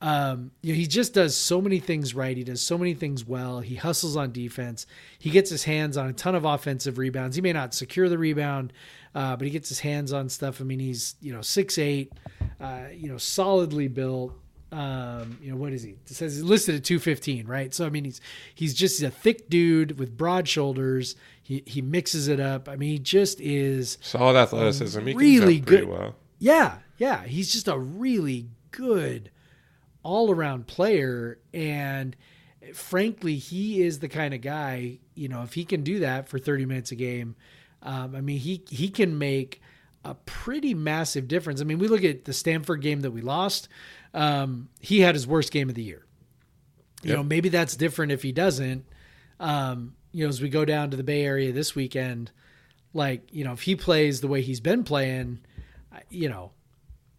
um, 0.00 0.52
you 0.62 0.72
know, 0.72 0.76
he 0.76 0.86
just 0.86 1.14
does 1.14 1.36
so 1.36 1.60
many 1.60 1.80
things 1.80 2.14
right. 2.14 2.36
He 2.36 2.44
does 2.44 2.60
so 2.60 2.78
many 2.78 2.94
things 2.94 3.24
well. 3.24 3.60
He 3.60 3.74
hustles 3.74 4.16
on 4.16 4.30
defense. 4.30 4.86
He 5.18 5.30
gets 5.30 5.50
his 5.50 5.64
hands 5.64 5.96
on 5.96 6.06
a 6.06 6.12
ton 6.12 6.34
of 6.36 6.44
offensive 6.44 6.98
rebounds. 6.98 7.34
He 7.34 7.42
may 7.42 7.52
not 7.52 7.74
secure 7.74 8.08
the 8.08 8.18
rebound, 8.18 8.72
uh, 9.14 9.34
but 9.36 9.44
he 9.44 9.50
gets 9.50 9.68
his 9.68 9.80
hands 9.80 10.12
on 10.12 10.28
stuff. 10.28 10.60
I 10.60 10.64
mean, 10.64 10.78
he's 10.78 11.16
you 11.20 11.32
know 11.32 11.42
six 11.42 11.78
eight, 11.78 12.12
uh, 12.60 12.82
you 12.94 13.08
know, 13.08 13.18
solidly 13.18 13.88
built. 13.88 14.34
Um, 14.70 15.38
you 15.42 15.50
know 15.50 15.56
what 15.56 15.72
is 15.72 15.82
he? 15.82 15.92
It 15.92 16.08
says 16.08 16.34
he's 16.36 16.44
listed 16.44 16.76
at 16.76 16.84
two 16.84 17.00
fifteen, 17.00 17.46
right? 17.46 17.74
So 17.74 17.84
I 17.84 17.90
mean, 17.90 18.04
he's 18.04 18.20
he's 18.54 18.74
just 18.74 19.02
a 19.02 19.10
thick 19.10 19.48
dude 19.50 19.98
with 19.98 20.16
broad 20.16 20.46
shoulders. 20.46 21.16
He 21.42 21.64
he 21.66 21.82
mixes 21.82 22.28
it 22.28 22.38
up. 22.38 22.68
I 22.68 22.76
mean, 22.76 22.90
he 22.90 22.98
just 23.00 23.40
is 23.40 23.98
Solid 24.00 24.36
athleticism. 24.36 25.06
He 25.06 25.14
really 25.14 25.56
can 25.56 25.64
good. 25.64 25.88
well. 25.88 26.14
yeah, 26.38 26.78
yeah. 26.98 27.24
He's 27.24 27.50
just 27.52 27.66
a 27.66 27.76
really 27.78 28.46
good 28.70 29.30
all 30.08 30.30
around 30.32 30.66
player. 30.66 31.38
And 31.52 32.16
frankly, 32.74 33.36
he 33.36 33.82
is 33.82 34.00
the 34.00 34.08
kind 34.08 34.34
of 34.34 34.40
guy, 34.40 34.98
you 35.14 35.28
know, 35.28 35.42
if 35.42 35.54
he 35.54 35.64
can 35.64 35.82
do 35.82 36.00
that 36.00 36.28
for 36.28 36.38
30 36.38 36.66
minutes 36.66 36.92
a 36.92 36.96
game, 36.96 37.36
Um, 37.82 38.16
I 38.16 38.20
mean, 38.20 38.38
he 38.40 38.64
he 38.68 38.88
can 38.88 39.18
make 39.18 39.60
a 40.04 40.14
pretty 40.14 40.74
massive 40.74 41.28
difference. 41.28 41.60
I 41.60 41.64
mean, 41.64 41.78
we 41.78 41.88
look 41.88 42.04
at 42.04 42.24
the 42.24 42.32
Stanford 42.32 42.82
game 42.82 43.00
that 43.02 43.12
we 43.12 43.20
lost. 43.20 43.68
Um, 44.14 44.68
he 44.80 45.00
had 45.00 45.14
his 45.14 45.26
worst 45.26 45.52
game 45.52 45.68
of 45.68 45.74
the 45.76 45.82
year. 45.82 46.04
You 47.02 47.12
Yep. 47.12 47.14
know, 47.14 47.22
maybe 47.22 47.48
that's 47.48 47.76
different 47.76 48.12
if 48.12 48.22
he 48.22 48.32
doesn't. 48.32 48.84
Um, 49.40 49.94
you 50.12 50.24
know, 50.24 50.28
as 50.28 50.40
we 50.42 50.48
go 50.48 50.64
down 50.64 50.90
to 50.90 50.96
the 50.96 51.04
Bay 51.04 51.24
Area 51.24 51.52
this 51.52 51.74
weekend, 51.74 52.32
like 52.94 53.28
you 53.32 53.44
know, 53.44 53.52
if 53.52 53.62
he 53.62 53.76
plays 53.76 54.20
the 54.20 54.28
way 54.28 54.42
he's 54.42 54.60
been 54.60 54.84
playing, 54.84 55.40
you 56.10 56.28
know, 56.28 56.52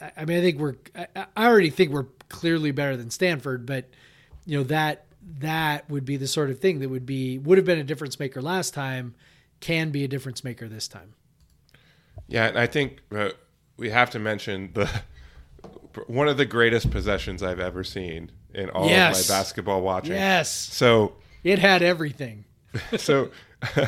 I, 0.02 0.12
I 0.18 0.26
mean, 0.26 0.40
I 0.40 0.42
think 0.42 0.60
we're. 0.60 0.76
I, 0.96 1.08
I 1.38 1.48
already 1.48 1.70
think 1.70 1.92
we're 1.92 2.08
clearly 2.30 2.72
better 2.72 2.96
than 2.96 3.10
Stanford, 3.10 3.66
but 3.66 3.90
you 4.46 4.58
know 4.58 4.64
that 4.66 5.06
that 5.40 5.90
would 5.90 6.06
be 6.06 6.16
the 6.18 6.28
sort 6.28 6.50
of 6.50 6.60
thing 6.60 6.80
that 6.80 6.90
would 6.90 7.06
be 7.06 7.38
would 7.40 7.58
have 7.58 7.66
been 7.66 7.80
a 7.80 7.84
difference 7.84 8.20
maker 8.20 8.42
last 8.42 8.74
time, 8.74 9.16
can 9.60 9.90
be 9.92 10.04
a 10.04 10.08
difference 10.08 10.44
maker 10.44 10.68
this 10.68 10.88
time. 10.88 11.14
Yeah, 12.28 12.46
and 12.48 12.58
I 12.58 12.68
think 12.68 13.00
uh, 13.16 13.30
we 13.78 13.90
have 13.90 14.10
to 14.12 14.20
mention 14.20 14.72
the 14.74 14.90
one 16.08 16.28
of 16.28 16.38
the 16.38 16.46
greatest 16.46 16.90
possessions 16.92 17.44
I've 17.44 17.60
ever 17.60 17.84
seen 17.84 18.32
in 18.54 18.70
all 18.70 18.88
Yes. 18.88 19.22
of 19.22 19.30
my 19.30 19.36
basketball 19.36 19.82
watching. 19.82 20.14
Yes, 20.14 20.50
So 20.52 21.16
it 21.44 21.60
had 21.60 21.82
everything. 21.82 22.46
so 22.98 23.30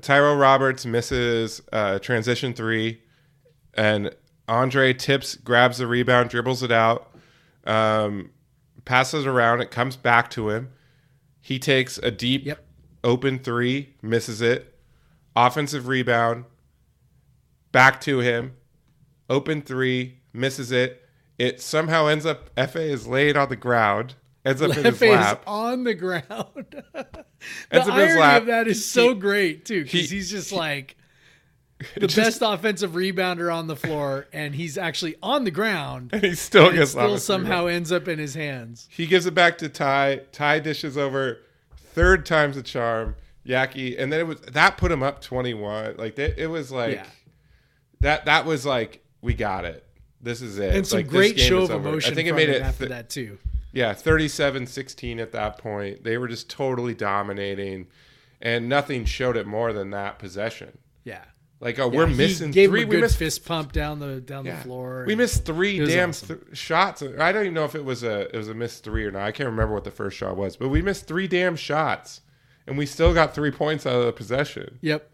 Tyrell 0.00 0.36
Roberts 0.36 0.84
misses 0.84 1.62
uh, 1.72 1.98
transition 2.00 2.52
three, 2.52 3.00
and 3.74 4.14
Andrej 4.48 4.98
tips, 4.98 5.36
grabs 5.36 5.78
the 5.78 5.86
rebound, 5.86 6.30
dribbles 6.30 6.62
it 6.62 6.72
out, 6.72 7.11
um, 7.66 8.30
passes 8.84 9.26
around. 9.26 9.60
It 9.60 9.70
comes 9.70 9.96
back 9.96 10.30
to 10.30 10.50
him. 10.50 10.70
He 11.40 11.58
takes 11.58 11.98
a 11.98 12.10
deep 12.10 12.46
Yep. 12.46 12.64
open 13.04 13.38
three, 13.38 13.94
misses 14.02 14.40
it. 14.40 14.68
Offensive 15.34 15.88
rebound, 15.88 16.44
back 17.72 18.00
to 18.02 18.18
him. 18.20 18.54
Open 19.30 19.62
three, 19.62 20.20
misses 20.32 20.70
it. 20.72 21.08
It 21.38 21.60
somehow 21.60 22.06
ends 22.06 22.26
up 22.26 22.54
Efe 22.54 22.76
is 22.76 23.06
laid 23.06 23.36
on 23.36 23.48
the 23.48 23.56
ground, 23.56 24.14
ends 24.44 24.60
up 24.60 24.76
in 24.76 24.84
his 24.84 25.00
Lefe 25.00 25.02
is 25.08 25.10
lap. 25.16 25.42
on 25.46 25.84
the 25.84 25.94
ground. 25.94 26.24
the 26.92 27.24
Ends 27.70 27.88
up 27.88 27.94
in 27.96 28.08
his 28.08 28.16
irony 28.16 28.20
lap. 28.20 28.40
of 28.42 28.46
that 28.48 28.68
is 28.68 28.84
so 28.88 29.14
He- 29.14 29.20
great 29.20 29.64
too, 29.64 29.84
because 29.84 30.10
he- 30.10 30.16
he's 30.16 30.30
just 30.30 30.52
like 30.52 30.96
the 31.94 32.06
Just- 32.06 32.16
best 32.16 32.42
offensive 32.42 32.92
rebounder 32.92 33.52
on 33.54 33.66
the 33.66 33.76
floor, 33.76 34.26
and 34.32 34.54
he's 34.54 34.76
actually 34.78 35.16
on 35.22 35.44
the 35.44 35.50
ground. 35.50 36.10
And 36.12 36.22
he 36.22 36.34
still 36.34 36.68
And 36.68 36.76
gets 36.78 36.92
still 36.92 37.18
somehow 37.18 37.60
rebound. 37.64 37.70
ends 37.76 37.92
up 37.92 38.08
in 38.08 38.18
his 38.18 38.34
hands. 38.34 38.88
He 38.90 39.06
gives 39.06 39.26
it 39.26 39.34
back 39.34 39.58
to 39.58 39.68
Ty. 39.68 40.22
Ty 40.32 40.58
dishes 40.60 40.96
over. 40.96 41.38
Third 41.76 42.24
time's 42.26 42.56
a 42.56 42.62
charm. 42.62 43.16
Yaki, 43.46 44.00
and 44.00 44.12
then 44.12 44.20
it 44.20 44.26
was 44.26 44.40
that 44.40 44.76
put 44.76 44.92
him 44.92 45.02
up 45.02 45.20
twenty 45.20 45.52
one. 45.52 45.96
Like 45.98 46.16
it, 46.18 46.38
it 46.38 46.46
was 46.46 46.70
like 46.70 46.94
Yeah. 46.94 47.06
that. 48.00 48.24
That 48.26 48.46
was 48.46 48.64
like 48.64 49.04
we 49.20 49.34
got 49.34 49.64
it. 49.64 49.84
This 50.20 50.40
is 50.42 50.58
it. 50.58 50.74
And 50.76 50.86
some 50.86 50.98
Like, 51.00 51.08
great 51.08 51.36
game 51.36 51.48
show 51.48 51.62
of 51.62 51.70
over. 51.72 51.88
emotion. 51.88 52.12
I 52.12 52.14
think 52.14 52.28
it 52.28 52.34
made 52.34 52.48
it. 52.48 52.62
after 52.62 52.86
th- 52.86 52.90
that 52.90 53.10
too. 53.10 53.38
Yeah, 53.72 53.94
37-16 53.94 55.18
at 55.18 55.32
that 55.32 55.58
point. 55.58 56.04
They 56.04 56.18
were 56.18 56.28
just 56.28 56.48
totally 56.50 56.94
dominating, 56.94 57.86
and 58.40 58.68
nothing 58.68 59.04
showed 59.06 59.36
it 59.36 59.46
more 59.46 59.72
than 59.72 59.90
that 59.90 60.18
possession. 60.18 60.78
Yeah. 61.04 61.24
Like 61.62 61.78
oh, 61.78 61.88
Yeah, 61.92 61.96
we're 61.96 62.06
missing 62.08 62.50
gave 62.50 62.70
three. 62.70 62.84
We 62.84 63.00
missed 63.00 63.16
fist 63.16 63.44
pump 63.46 63.70
down 63.70 64.00
the 64.00 64.20
down 64.20 64.44
Yeah. 64.44 64.56
the 64.56 64.62
floor. 64.64 65.04
We 65.06 65.14
missed 65.14 65.44
three 65.44 65.78
damn 65.86 66.08
awesome. 66.10 66.40
th- 66.40 66.58
shots. 66.58 67.02
I 67.02 67.30
don't 67.30 67.42
even 67.44 67.54
know 67.54 67.64
if 67.64 67.76
it 67.76 67.84
was 67.84 68.02
a 68.02 68.22
it 68.34 68.36
was 68.36 68.48
a 68.48 68.54
missed 68.54 68.82
three 68.82 69.04
or 69.06 69.12
not. 69.12 69.22
I 69.22 69.30
can't 69.30 69.48
remember 69.48 69.72
what 69.72 69.84
the 69.84 69.92
first 69.92 70.16
shot 70.16 70.36
was, 70.36 70.56
but 70.56 70.70
we 70.70 70.82
missed 70.82 71.06
three 71.06 71.28
damn 71.28 71.54
shots, 71.54 72.20
and 72.66 72.76
we 72.76 72.84
still 72.84 73.14
got 73.14 73.32
three 73.32 73.52
points 73.52 73.86
out 73.86 73.94
of 73.94 74.04
the 74.06 74.12
possession. 74.12 74.78
Yep. 74.82 75.08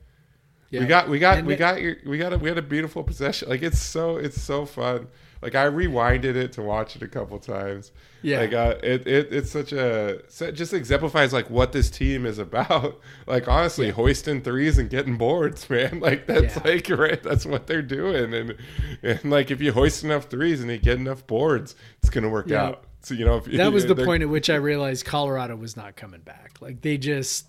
We 0.71 0.87
got 0.87 1.09
we 1.11 1.19
got 1.19 1.37
And 1.39 1.47
we 1.47 1.53
it- 1.55 1.59
got 1.59 1.83
your, 1.83 1.97
we 2.07 2.17
got 2.17 2.33
a, 2.33 2.39
we 2.39 2.49
had 2.49 2.57
a 2.59 2.63
beautiful 2.63 3.05
possession. 3.05 3.51
Like 3.51 3.63
it's 3.63 3.79
so 3.79 4.17
it's 4.17 4.41
so 4.41 4.65
fun. 4.65 5.09
Like 5.41 5.55
I 5.55 5.67
rewinded 5.67 6.35
it 6.37 6.53
to 6.53 6.63
watch 6.63 6.97
it 6.97 7.03
a 7.03 7.09
couple 7.09 7.39
times. 7.39 7.93
Yeah. 8.23 8.41
Like 8.41 8.53
uh, 8.53 8.75
it, 8.83 9.07
it 9.07 9.33
it's 9.33 9.51
such 9.51 9.73
a 9.73 10.21
it 10.41 10.53
just 10.53 10.73
exemplifies 10.75 11.33
like 11.33 11.49
what 11.51 11.73
this 11.73 11.91
team 11.91 12.27
is 12.27 12.39
about. 12.39 13.01
Like 13.27 13.47
honestly, 13.47 13.91
hoisting 13.91 14.41
threes 14.43 14.79
and 14.79 14.89
getting 14.89 15.17
boards, 15.19 15.69
man. 15.71 16.01
Like 16.01 16.27
that's 16.27 16.57
Yeah. 16.57 16.63
like 16.65 16.89
right. 16.91 17.23
That's 17.23 17.45
what 17.47 17.67
they're 17.67 17.83
doing. 17.83 18.33
And 18.35 18.57
and 19.03 19.25
like 19.31 19.51
if 19.51 19.61
you 19.61 19.73
hoist 19.73 20.03
enough 20.05 20.25
threes 20.25 20.61
and 20.61 20.71
you 20.71 20.79
get 20.79 20.99
enough 20.99 21.27
boards, 21.27 21.75
it's 22.01 22.11
gonna 22.11 22.29
work 22.31 22.49
Yeah. 22.49 22.65
out. 22.65 22.85
So 23.03 23.15
you 23.15 23.25
know 23.25 23.37
if 23.37 23.45
that 23.45 23.73
was 23.73 23.87
the 23.87 23.95
point 23.95 24.23
at 24.23 24.29
which 24.29 24.51
I 24.51 24.57
realized 24.57 25.05
Colorado 25.05 25.55
was 25.57 25.77
not 25.77 25.95
coming 25.95 26.21
back. 26.21 26.57
Like 26.61 26.81
they 26.81 26.97
just 26.99 27.47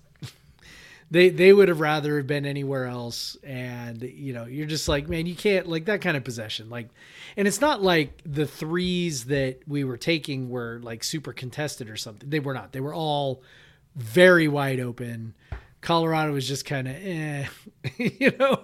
they 1.12 1.30
they 1.30 1.54
would 1.54 1.68
have 1.68 1.80
rather 1.80 2.18
have 2.18 2.28
been 2.28 2.46
anywhere 2.46 2.86
else 2.86 3.38
and 3.44 4.02
you 4.02 4.34
know 4.34 4.46
you're 4.46 4.68
just 4.68 4.88
like 4.88 5.10
man 5.10 5.26
you 5.26 5.36
can't 5.36 5.68
like 5.68 5.86
that 5.86 6.02
kind 6.02 6.16
of 6.16 6.24
possession 6.24 6.70
like 6.70 6.90
and 7.38 7.48
it's 7.48 7.62
not 7.62 7.82
like 7.82 8.22
the 8.26 8.46
threes 8.46 9.26
that 9.26 9.60
we 9.68 9.84
were 9.84 9.98
taking 9.98 10.50
were 10.50 10.80
like 10.84 11.04
super 11.04 11.34
contested 11.34 11.90
or 11.90 11.96
something 11.96 12.30
they 12.30 12.40
were 12.40 12.54
not 12.54 12.72
they 12.72 12.82
were 12.82 12.94
all 12.94 13.42
very 13.96 14.48
wide 14.48 14.80
open 14.80 15.34
Colorado 15.82 16.34
was 16.34 16.48
just 16.48 16.66
kind 16.66 16.88
of 16.88 16.96
eh, 16.96 17.46
you 17.98 18.32
know, 18.38 18.64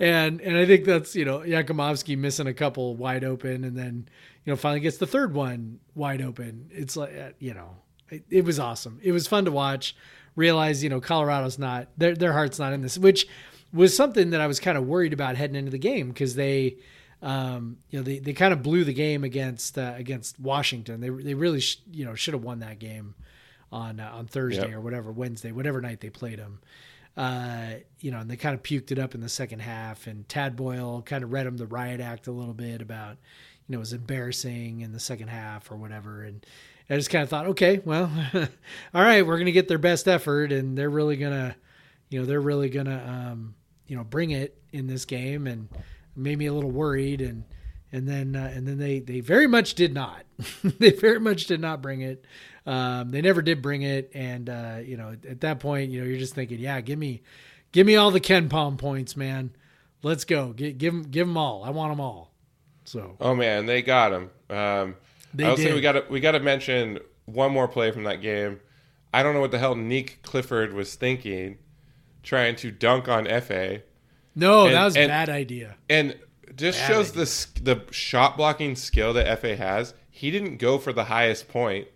and 0.00 0.40
and 0.40 0.56
I 0.56 0.66
think 0.66 0.84
that's 0.84 1.14
you 1.14 1.24
know 1.24 1.38
Jakimovski 1.40 2.18
missing 2.18 2.48
a 2.48 2.54
couple 2.54 2.96
wide 2.96 3.22
open, 3.22 3.62
and 3.62 3.76
then 3.76 4.08
you 4.44 4.52
know 4.52 4.56
finally 4.56 4.80
gets 4.80 4.96
the 4.96 5.06
third 5.06 5.32
one 5.32 5.78
wide 5.94 6.20
open. 6.20 6.68
It's 6.72 6.96
like 6.96 7.16
uh, 7.16 7.30
you 7.38 7.54
know, 7.54 7.76
it, 8.10 8.24
it 8.30 8.44
was 8.44 8.58
awesome. 8.58 8.98
It 9.02 9.12
was 9.12 9.28
fun 9.28 9.44
to 9.44 9.52
watch. 9.52 9.94
Realize 10.36 10.84
you 10.84 10.90
know 10.90 11.00
Colorado's 11.00 11.58
not 11.58 11.88
their 11.96 12.14
their 12.14 12.32
heart's 12.32 12.58
not 12.58 12.72
in 12.72 12.82
this, 12.82 12.96
which 12.98 13.26
was 13.72 13.96
something 13.96 14.30
that 14.30 14.40
I 14.40 14.46
was 14.46 14.60
kind 14.60 14.78
of 14.78 14.86
worried 14.86 15.12
about 15.12 15.36
heading 15.36 15.56
into 15.56 15.70
the 15.70 15.78
game 15.78 16.08
because 16.08 16.34
they. 16.34 16.76
Um, 17.22 17.78
you 17.88 17.98
know 17.98 18.02
they, 18.02 18.18
they 18.18 18.34
kind 18.34 18.52
of 18.52 18.62
blew 18.62 18.84
the 18.84 18.92
game 18.92 19.24
against 19.24 19.78
uh, 19.78 19.94
against 19.96 20.38
Washington. 20.38 21.00
They 21.00 21.08
they 21.08 21.32
really 21.32 21.60
sh- 21.60 21.80
you 21.90 22.04
know 22.04 22.14
should 22.14 22.34
have 22.34 22.44
won 22.44 22.58
that 22.58 22.78
game 22.78 23.14
on 23.72 23.98
uh, 24.00 24.10
on 24.12 24.26
Thursday 24.26 24.68
Yep. 24.68 24.76
or 24.76 24.80
whatever 24.82 25.10
Wednesday, 25.10 25.50
whatever 25.50 25.80
night 25.80 26.00
they 26.00 26.10
played 26.10 26.38
them. 26.38 26.60
Uh, 27.16 27.76
you 28.00 28.10
know, 28.10 28.18
and 28.18 28.30
they 28.30 28.36
kind 28.36 28.54
of 28.54 28.62
puked 28.62 28.92
it 28.92 28.98
up 28.98 29.14
in 29.14 29.22
the 29.22 29.30
second 29.30 29.60
half. 29.60 30.06
And 30.06 30.28
Tad 30.28 30.56
Boyle 30.56 31.00
kind 31.06 31.24
of 31.24 31.32
read 31.32 31.46
him 31.46 31.56
the 31.56 31.66
riot 31.66 32.00
act 32.00 32.26
a 32.26 32.32
little 32.32 32.52
bit 32.54 32.82
about, 32.82 33.16
you 33.66 33.72
know, 33.72 33.78
it 33.78 33.80
was 33.80 33.94
embarrassing 33.94 34.82
in 34.82 34.92
the 34.92 35.00
second 35.00 35.28
half 35.28 35.70
or 35.70 35.76
whatever. 35.76 36.22
And 36.22 36.44
I 36.88 36.96
just 36.96 37.10
kind 37.10 37.22
of 37.22 37.28
thought, 37.28 37.46
okay, 37.46 37.80
well, 37.84 38.10
all 38.34 39.02
right, 39.02 39.26
we're 39.26 39.38
gonna 39.38 39.52
get 39.52 39.68
their 39.68 39.78
best 39.78 40.06
effort, 40.06 40.52
and 40.52 40.76
they're 40.76 40.90
really 40.90 41.16
gonna, 41.16 41.56
you 42.08 42.20
know, 42.20 42.26
they're 42.26 42.40
really 42.40 42.68
gonna, 42.68 43.30
um, 43.32 43.54
you 43.86 43.96
know, 43.96 44.04
bring 44.04 44.30
it 44.30 44.56
in 44.72 44.86
this 44.86 45.04
game, 45.04 45.46
and 45.46 45.68
made 46.14 46.38
me 46.38 46.46
a 46.46 46.52
little 46.52 46.70
worried. 46.70 47.20
And 47.20 47.44
and 47.92 48.08
then 48.08 48.36
uh, 48.36 48.52
and 48.54 48.66
then 48.66 48.78
they 48.78 49.00
they 49.00 49.20
very 49.20 49.46
much 49.46 49.74
did 49.74 49.94
not. 49.94 50.24
they 50.78 50.90
very 50.90 51.20
much 51.20 51.46
did 51.46 51.60
not 51.60 51.82
bring 51.82 52.02
it. 52.02 52.24
Um, 52.66 53.10
they 53.10 53.20
never 53.20 53.42
did 53.42 53.62
bring 53.62 53.82
it, 53.82 54.10
and 54.14 54.48
uh, 54.48 54.78
you 54.84 54.96
know, 54.96 55.16
at 55.28 55.40
that 55.40 55.60
point, 55.60 55.90
you 55.90 56.00
know, 56.00 56.06
you're 56.06 56.18
just 56.18 56.34
thinking, 56.34 56.58
yeah, 56.58 56.80
give 56.80 56.98
me, 56.98 57.22
give 57.72 57.86
me 57.86 57.96
all 57.96 58.10
the 58.10 58.20
KenPom 58.20 58.76
points, 58.78 59.16
man. 59.16 59.50
Let's 60.02 60.24
go, 60.24 60.52
give 60.52 60.78
give 60.78 60.92
them, 60.92 61.02
give 61.04 61.26
them 61.26 61.36
all. 61.36 61.64
I 61.64 61.70
want 61.70 61.92
them 61.92 62.00
all. 62.00 62.32
So 62.84 63.16
Oh 63.20 63.34
man, 63.34 63.66
they 63.66 63.82
got 63.82 64.10
them. 64.10 64.30
Um, 64.50 64.96
They 65.36 65.44
I'll 65.44 65.56
say 65.56 65.64
did. 65.64 65.74
we 65.74 65.80
got 65.80 65.92
to 65.92 66.04
we 66.08 66.20
got 66.20 66.32
to 66.32 66.40
mention 66.40 66.98
one 67.26 67.52
more 67.52 67.68
play 67.68 67.90
from 67.90 68.04
that 68.04 68.22
game. 68.22 68.60
I 69.12 69.22
don't 69.22 69.34
know 69.34 69.40
what 69.40 69.50
the 69.50 69.58
hell 69.58 69.74
Nique 69.74 70.22
Clifford 70.22 70.72
was 70.72 70.94
thinking, 70.94 71.58
trying 72.22 72.56
to 72.56 72.70
dunk 72.70 73.08
on 73.08 73.24
Efe, 73.26 73.82
no, 74.34 74.66
And- 74.66 74.74
that 74.74 74.84
was 74.84 74.96
a 74.96 75.06
bad 75.06 75.28
idea. 75.28 75.76
and 75.88 76.16
just 76.54 76.78
Bad 76.78 76.86
shows 76.88 77.10
idea. 77.10 77.24
the 77.62 77.84
the 77.86 77.92
shot 77.92 78.36
blocking 78.36 78.76
skill 78.76 79.12
that 79.14 79.26
Efe 79.26 79.56
has. 79.58 79.94
He 80.10 80.30
didn't 80.30 80.56
go 80.56 80.78
for 80.78 80.92
the 80.92 81.04
highest 81.04 81.48
point. 81.48 81.88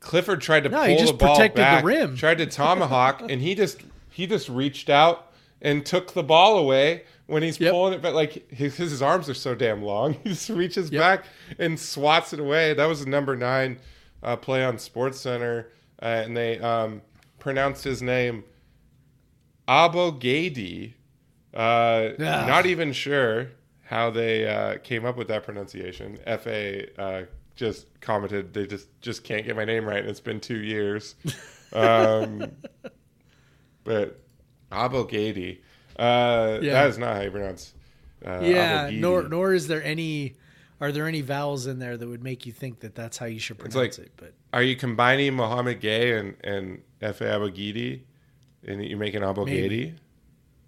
Clifford 0.00 0.40
tried 0.40 0.64
to 0.64 0.68
No, 0.70 0.78
pull 0.78 0.86
he 0.86 0.96
just 0.96 1.12
the 1.12 1.18
ball 1.18 1.36
protected 1.36 1.58
the 1.58 1.62
back, 1.62 1.84
rim. 1.84 2.16
tried 2.16 2.38
to 2.38 2.46
tomahawk, 2.46 3.22
and 3.28 3.40
he 3.42 3.54
just 3.54 3.82
he 4.10 4.26
just 4.26 4.48
reached 4.48 4.88
out 4.88 5.30
and 5.60 5.84
took 5.84 6.14
the 6.14 6.22
ball 6.22 6.58
away 6.58 7.02
when 7.30 7.42
he's 7.42 7.58
Yep. 7.60 7.72
pulling 7.72 7.92
it. 7.94 8.02
But 8.02 8.14
like 8.14 8.50
his, 8.50 8.76
his 8.76 9.00
arms 9.02 9.28
are 9.28 9.34
so 9.34 9.54
damn 9.54 9.82
long, 9.82 10.14
he 10.24 10.30
just 10.30 10.48
reaches 10.50 10.90
Yep. 10.90 11.00
back 11.00 11.24
and 11.58 11.78
swats 11.78 12.32
it 12.32 12.40
away. 12.40 12.74
That 12.74 12.86
was 12.86 13.04
the 13.04 13.10
number 13.10 13.36
nine 13.36 13.78
uh, 14.22 14.36
play 14.36 14.64
on 14.64 14.78
Sports 14.78 15.18
Center, 15.20 15.70
uh, 16.02 16.06
and 16.06 16.36
they 16.36 16.58
um, 16.58 17.02
pronounced 17.38 17.84
his 17.84 18.02
name 18.02 18.44
Abogadi. 19.68 20.94
Uh, 21.54 22.10
Ah. 22.20 22.44
Not 22.46 22.66
even 22.66 22.92
sure 22.92 23.48
how 23.84 24.10
they 24.10 24.46
uh, 24.48 24.78
came 24.78 25.04
up 25.04 25.16
with 25.16 25.28
that 25.28 25.42
pronunciation. 25.42 26.18
Efe 26.26 26.88
uh, 26.98 27.22
just 27.56 27.86
commented 28.00 28.54
they 28.54 28.66
just 28.66 28.88
just 29.00 29.24
can't 29.24 29.44
get 29.44 29.56
my 29.56 29.64
name 29.64 29.84
right, 29.84 29.98
and 29.98 30.08
it's 30.08 30.20
been 30.20 30.40
two 30.40 30.58
years. 30.60 31.14
Um, 31.72 32.50
but 33.84 34.18
Abogadi, 34.72 35.60
uh, 36.00 36.58
Yeah. 36.62 36.72
that 36.74 36.86
is 36.88 36.98
not 36.98 37.16
how 37.16 37.22
you 37.22 37.30
pronounce. 37.30 37.74
Uh, 38.24 38.40
yeah, 38.42 38.88
Abogidi. 38.88 38.98
nor 39.00 39.22
nor 39.28 39.54
is 39.54 39.68
there 39.68 39.82
any. 39.82 40.34
Are 40.82 40.92
there 40.92 41.06
any 41.06 41.20
vowels 41.20 41.66
in 41.66 41.78
there 41.78 41.98
that 41.98 42.08
would 42.08 42.22
make 42.24 42.46
you 42.46 42.52
think 42.52 42.80
that 42.80 42.94
that's 42.94 43.18
how 43.18 43.26
you 43.26 43.38
should 43.38 43.58
pronounce 43.58 43.98
like- 43.98 44.06
it? 44.06 44.12
But 44.16 44.32
Are 44.54 44.62
you 44.62 44.76
combining 44.76 45.34
Mouhamed 45.36 45.80
Gueye 45.80 46.18
and 46.18 46.36
and 46.42 46.80
Efe 47.02 47.20
Abogidi, 47.20 48.00
and 48.66 48.82
you're 48.84 48.98
making 48.98 49.20
Abogadi? 49.20 49.94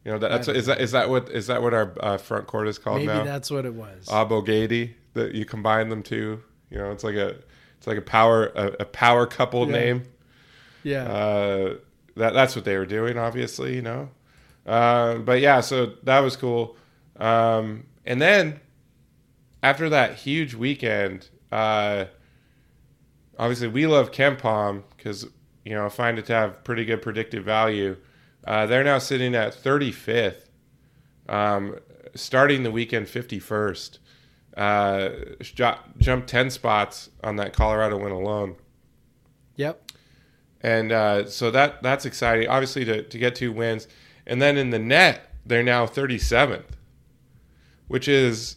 You 0.04 0.12
know, 0.12 0.18
that, 0.18 0.28
that's 0.30 0.48
is 0.48 0.66
that 0.66 0.80
is 0.82 0.90
that 0.92 1.08
what 1.08 1.30
is 1.30 1.46
that 1.46 1.62
what 1.62 1.72
our 1.72 1.94
uh, 2.00 2.16
front 2.18 2.46
court 2.46 2.68
is 2.68 2.78
called 2.78 2.98
Maybe 2.98 3.06
now? 3.06 3.24
that's 3.24 3.50
what 3.50 3.64
it 3.64 3.72
was. 3.74 4.06
Abogadi. 4.06 4.94
That 5.14 5.34
you 5.34 5.44
combine 5.46 5.88
them 5.88 6.02
two. 6.02 6.42
You 6.70 6.78
know, 6.78 6.90
it's 6.90 7.04
like 7.04 7.14
a 7.14 7.36
it's 7.78 7.86
like 7.86 7.98
a 7.98 8.02
power 8.02 8.46
a, 8.54 8.76
a 8.80 8.84
power 8.84 9.26
couple 9.26 9.66
Yeah. 9.66 9.72
name. 9.78 10.02
yeah. 10.82 11.04
Uh, 11.04 11.74
that 12.16 12.34
that's 12.34 12.54
what 12.56 12.64
they 12.66 12.76
were 12.76 12.86
doing, 12.86 13.16
obviously, 13.16 13.74
you 13.76 13.82
know. 13.82 14.10
Um, 14.66 15.24
but 15.24 15.40
yeah, 15.40 15.60
so 15.60 15.94
that 16.04 16.20
was 16.20 16.36
cool. 16.36 16.76
Um, 17.16 17.86
and 18.04 18.20
then 18.20 18.60
after 19.62 19.88
that 19.88 20.14
huge 20.14 20.54
weekend, 20.54 21.28
uh, 21.50 22.06
obviously 23.38 23.68
we 23.68 23.86
love 23.86 24.12
KenPom 24.12 24.82
because 24.96 25.26
you 25.64 25.74
know 25.74 25.88
find 25.88 26.18
it 26.18 26.26
to 26.26 26.34
have 26.34 26.64
pretty 26.64 26.84
good 26.84 27.02
predictive 27.02 27.44
value. 27.44 27.96
Uh, 28.46 28.66
they're 28.66 28.84
now 28.84 28.98
sitting 28.98 29.34
at 29.34 29.54
35th, 29.54 30.48
um, 31.28 31.78
starting 32.14 32.62
the 32.64 32.70
weekend 32.72 33.06
51st. 33.06 33.98
Uh, 34.56 35.08
ju- 35.40 35.80
jumped 35.98 36.28
10 36.28 36.50
spots 36.50 37.08
on 37.24 37.36
that 37.36 37.54
Colorado 37.54 37.96
win 37.96 38.12
alone 38.12 38.56
yep. 39.56 39.90
and 40.60 40.92
uh, 40.92 41.26
so 41.26 41.50
that 41.50 41.82
that's 41.82 42.04
exciting. 42.04 42.48
Obviously, 42.48 42.84
to 42.84 43.02
to 43.02 43.18
get 43.18 43.34
two 43.34 43.52
wins, 43.52 43.88
and 44.26 44.40
then 44.40 44.56
in 44.56 44.70
the 44.70 44.78
net, 44.78 45.30
they're 45.44 45.62
now 45.62 45.86
37th, 45.86 46.64
which 47.88 48.08
is 48.08 48.56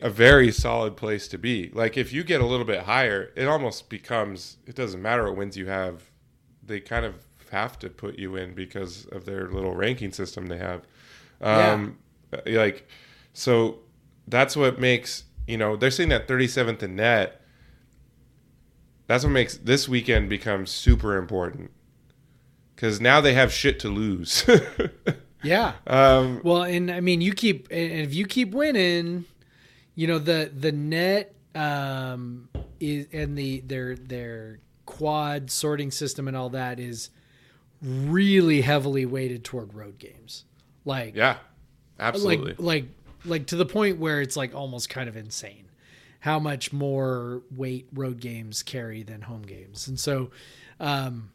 a 0.00 0.10
very 0.10 0.50
solid 0.50 0.96
place 0.96 1.28
to 1.28 1.38
be. 1.38 1.70
Like 1.74 1.96
if 1.96 2.12
you 2.12 2.24
get 2.24 2.40
a 2.40 2.46
little 2.46 2.64
bit 2.66 2.84
higher, 2.84 3.30
it 3.36 3.46
almost 3.46 3.88
becomes 3.88 4.56
it 4.66 4.74
doesn't 4.74 5.02
matter 5.02 5.24
what 5.24 5.36
wins 5.36 5.56
you 5.56 5.66
have. 5.66 6.10
They 6.64 6.80
kind 6.80 7.04
of 7.04 7.14
have 7.50 7.78
to 7.80 7.90
put 7.90 8.18
you 8.18 8.36
in 8.36 8.54
because 8.54 9.04
of 9.06 9.24
their 9.26 9.48
little 9.48 9.74
ranking 9.74 10.12
system 10.12 10.46
they 10.46 10.58
have. 10.58 10.86
Um, 11.40 11.98
Like 12.46 12.88
so, 13.34 13.80
that's 14.26 14.56
what 14.56 14.78
makes 14.78 15.24
you 15.46 15.58
know 15.58 15.76
they're 15.76 15.90
sitting 15.90 16.10
that 16.10 16.28
37th 16.28 16.82
in 16.82 16.96
net 16.96 17.40
that's 19.08 19.24
what 19.24 19.30
makes 19.30 19.56
this 19.56 19.88
weekend 19.88 20.28
become 20.28 20.64
super 20.66 21.16
important 21.16 21.70
because 22.82 23.00
now 23.00 23.20
they 23.20 23.32
have 23.32 23.52
shit 23.52 23.78
to 23.80 23.88
lose. 23.88 24.44
Yeah. 25.44 25.72
um, 25.88 26.40
Well, 26.44 26.62
and 26.62 26.88
I 26.88 27.00
mean, 27.00 27.20
you 27.20 27.32
keep 27.34 27.66
and 27.72 27.90
if 27.90 28.14
you 28.14 28.26
keep 28.26 28.52
winning, 28.52 29.24
you 29.96 30.06
know 30.06 30.20
the 30.20 30.48
the 30.56 30.70
net 30.70 31.34
um 31.56 32.48
is 32.78 33.08
and 33.12 33.36
the 33.36 33.58
their 33.62 33.96
their 33.96 34.60
quad 34.86 35.50
sorting 35.50 35.90
system 35.90 36.28
and 36.28 36.36
all 36.36 36.50
that 36.50 36.78
is 36.78 37.10
really 37.82 38.60
heavily 38.60 39.04
weighted 39.04 39.42
toward 39.42 39.74
road 39.74 39.98
games. 39.98 40.44
Like 40.84 41.16
yeah, 41.16 41.38
absolutely. 41.98 42.52
like 42.52 42.60
like 42.60 42.84
like 43.24 43.46
to 43.48 43.56
the 43.56 43.66
point 43.66 43.98
where 43.98 44.20
it's 44.20 44.36
like 44.36 44.54
almost 44.54 44.90
kind 44.90 45.08
of 45.08 45.16
insane 45.16 45.70
how 46.20 46.38
much 46.38 46.72
more 46.72 47.42
weight 47.50 47.88
road 47.92 48.20
games 48.20 48.62
carry 48.62 49.02
than 49.02 49.22
home 49.22 49.42
games. 49.42 49.88
And 49.88 49.98
so 49.98 50.30
um 50.78 51.32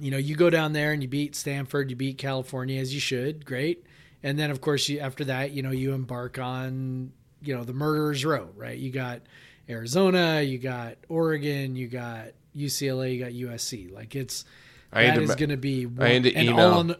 you 0.00 0.10
know, 0.10 0.16
you 0.18 0.34
go 0.36 0.50
down 0.50 0.72
there 0.72 0.92
and 0.92 1.02
you 1.02 1.08
beat 1.08 1.34
Stanford, 1.34 1.90
you 1.90 1.96
beat 1.96 2.18
California 2.18 2.80
as 2.80 2.92
you 2.92 3.00
should, 3.00 3.44
great. 3.46 3.84
And 4.22 4.38
then 4.38 4.50
of 4.50 4.60
course 4.60 4.88
you 4.88 4.98
after 5.00 5.24
that, 5.26 5.52
you 5.52 5.62
know, 5.62 5.70
you 5.70 5.92
embark 5.92 6.38
on, 6.38 7.12
you 7.42 7.54
know, 7.54 7.64
the 7.64 7.72
murderer's 7.72 8.24
row, 8.24 8.48
right? 8.56 8.76
You 8.78 8.90
got 8.90 9.22
Arizona, 9.68 10.42
you 10.42 10.58
got 10.58 10.96
Oregon, 11.08 11.76
you 11.76 11.88
got 11.88 12.28
UCLA, 12.56 13.14
you 13.16 13.24
got 13.24 13.32
USC. 13.32 13.92
Like 13.92 14.14
it's 14.14 14.44
I 14.92 15.04
that 15.04 15.16
to 15.16 15.22
is 15.22 15.34
going 15.34 15.50
to 15.50 15.56
be 15.56 15.86
I 15.98 16.18
need 16.18 16.24
to 16.24 16.40
email- 16.40 16.58
on- 16.74 16.96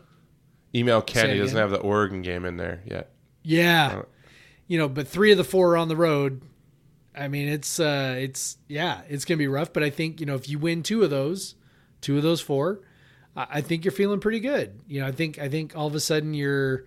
Email 0.74 1.00
Kenny 1.00 1.38
doesn't 1.38 1.56
have 1.56 1.70
the 1.70 1.78
Oregon 1.78 2.20
game 2.22 2.44
in 2.44 2.56
there 2.58 2.82
yet. 2.84 3.10
Yeah. 3.42 3.98
Uh, 4.00 4.02
You 4.66 4.78
know, 4.78 4.88
but 4.88 5.08
three 5.08 5.30
of 5.32 5.38
the 5.38 5.44
four 5.44 5.72
are 5.72 5.76
on 5.76 5.88
the 5.88 5.96
road. 5.96 6.42
I 7.16 7.28
mean, 7.28 7.48
it's 7.48 7.80
uh 7.80 8.16
it's 8.18 8.58
yeah, 8.68 9.00
it's 9.08 9.24
gonna 9.24 9.38
be 9.38 9.46
rough, 9.48 9.72
but 9.72 9.82
I 9.82 9.88
think, 9.90 10.20
you 10.20 10.26
know, 10.26 10.34
if 10.34 10.48
you 10.50 10.58
win 10.58 10.82
two 10.82 11.02
of 11.02 11.08
those, 11.10 11.54
two 12.02 12.16
of 12.18 12.22
those 12.22 12.42
four, 12.42 12.80
I, 13.36 13.60
think 13.60 13.84
you're 13.84 13.92
feeling 13.92 14.20
pretty 14.20 14.40
good. 14.40 14.80
You 14.88 15.00
know, 15.00 15.06
I 15.06 15.12
think 15.12 15.38
I 15.38 15.48
think 15.48 15.76
all 15.76 15.86
of 15.86 15.94
a 15.94 16.00
sudden 16.00 16.32
you're 16.34 16.84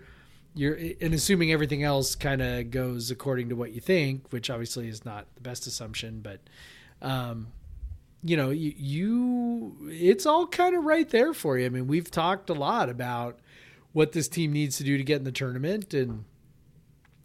you're 0.56 0.76
and 1.00 1.14
assuming 1.14 1.52
everything 1.52 1.84
else 1.84 2.16
kind 2.16 2.42
of 2.42 2.72
goes 2.72 3.12
according 3.12 3.50
to 3.50 3.56
what 3.56 3.72
you 3.72 3.82
think, 3.82 4.32
which 4.32 4.50
obviously 4.50 4.88
is 4.88 5.06
not 5.06 5.28
the 5.36 5.42
best 5.42 5.68
assumption, 5.68 6.22
but 6.22 6.40
um 7.02 7.48
you 8.22 8.36
know, 8.36 8.50
you, 8.50 8.74
you 8.76 9.76
it's 9.92 10.26
all 10.26 10.48
kind 10.48 10.76
of 10.76 10.84
right 10.84 11.08
there 11.10 11.34
for 11.34 11.58
you. 11.58 11.66
I 11.66 11.70
mean, 11.70 11.88
we've 11.88 12.12
talked 12.12 12.50
a 12.50 12.54
lot 12.54 12.90
about 12.90 13.40
what 13.94 14.12
this 14.12 14.28
team 14.28 14.52
needs 14.52 14.78
to 14.78 14.84
do 14.84 14.98
to 14.98 15.04
get 15.04 15.18
in 15.18 15.24
the 15.24 15.32
tournament 15.32 15.94
and 15.94 16.26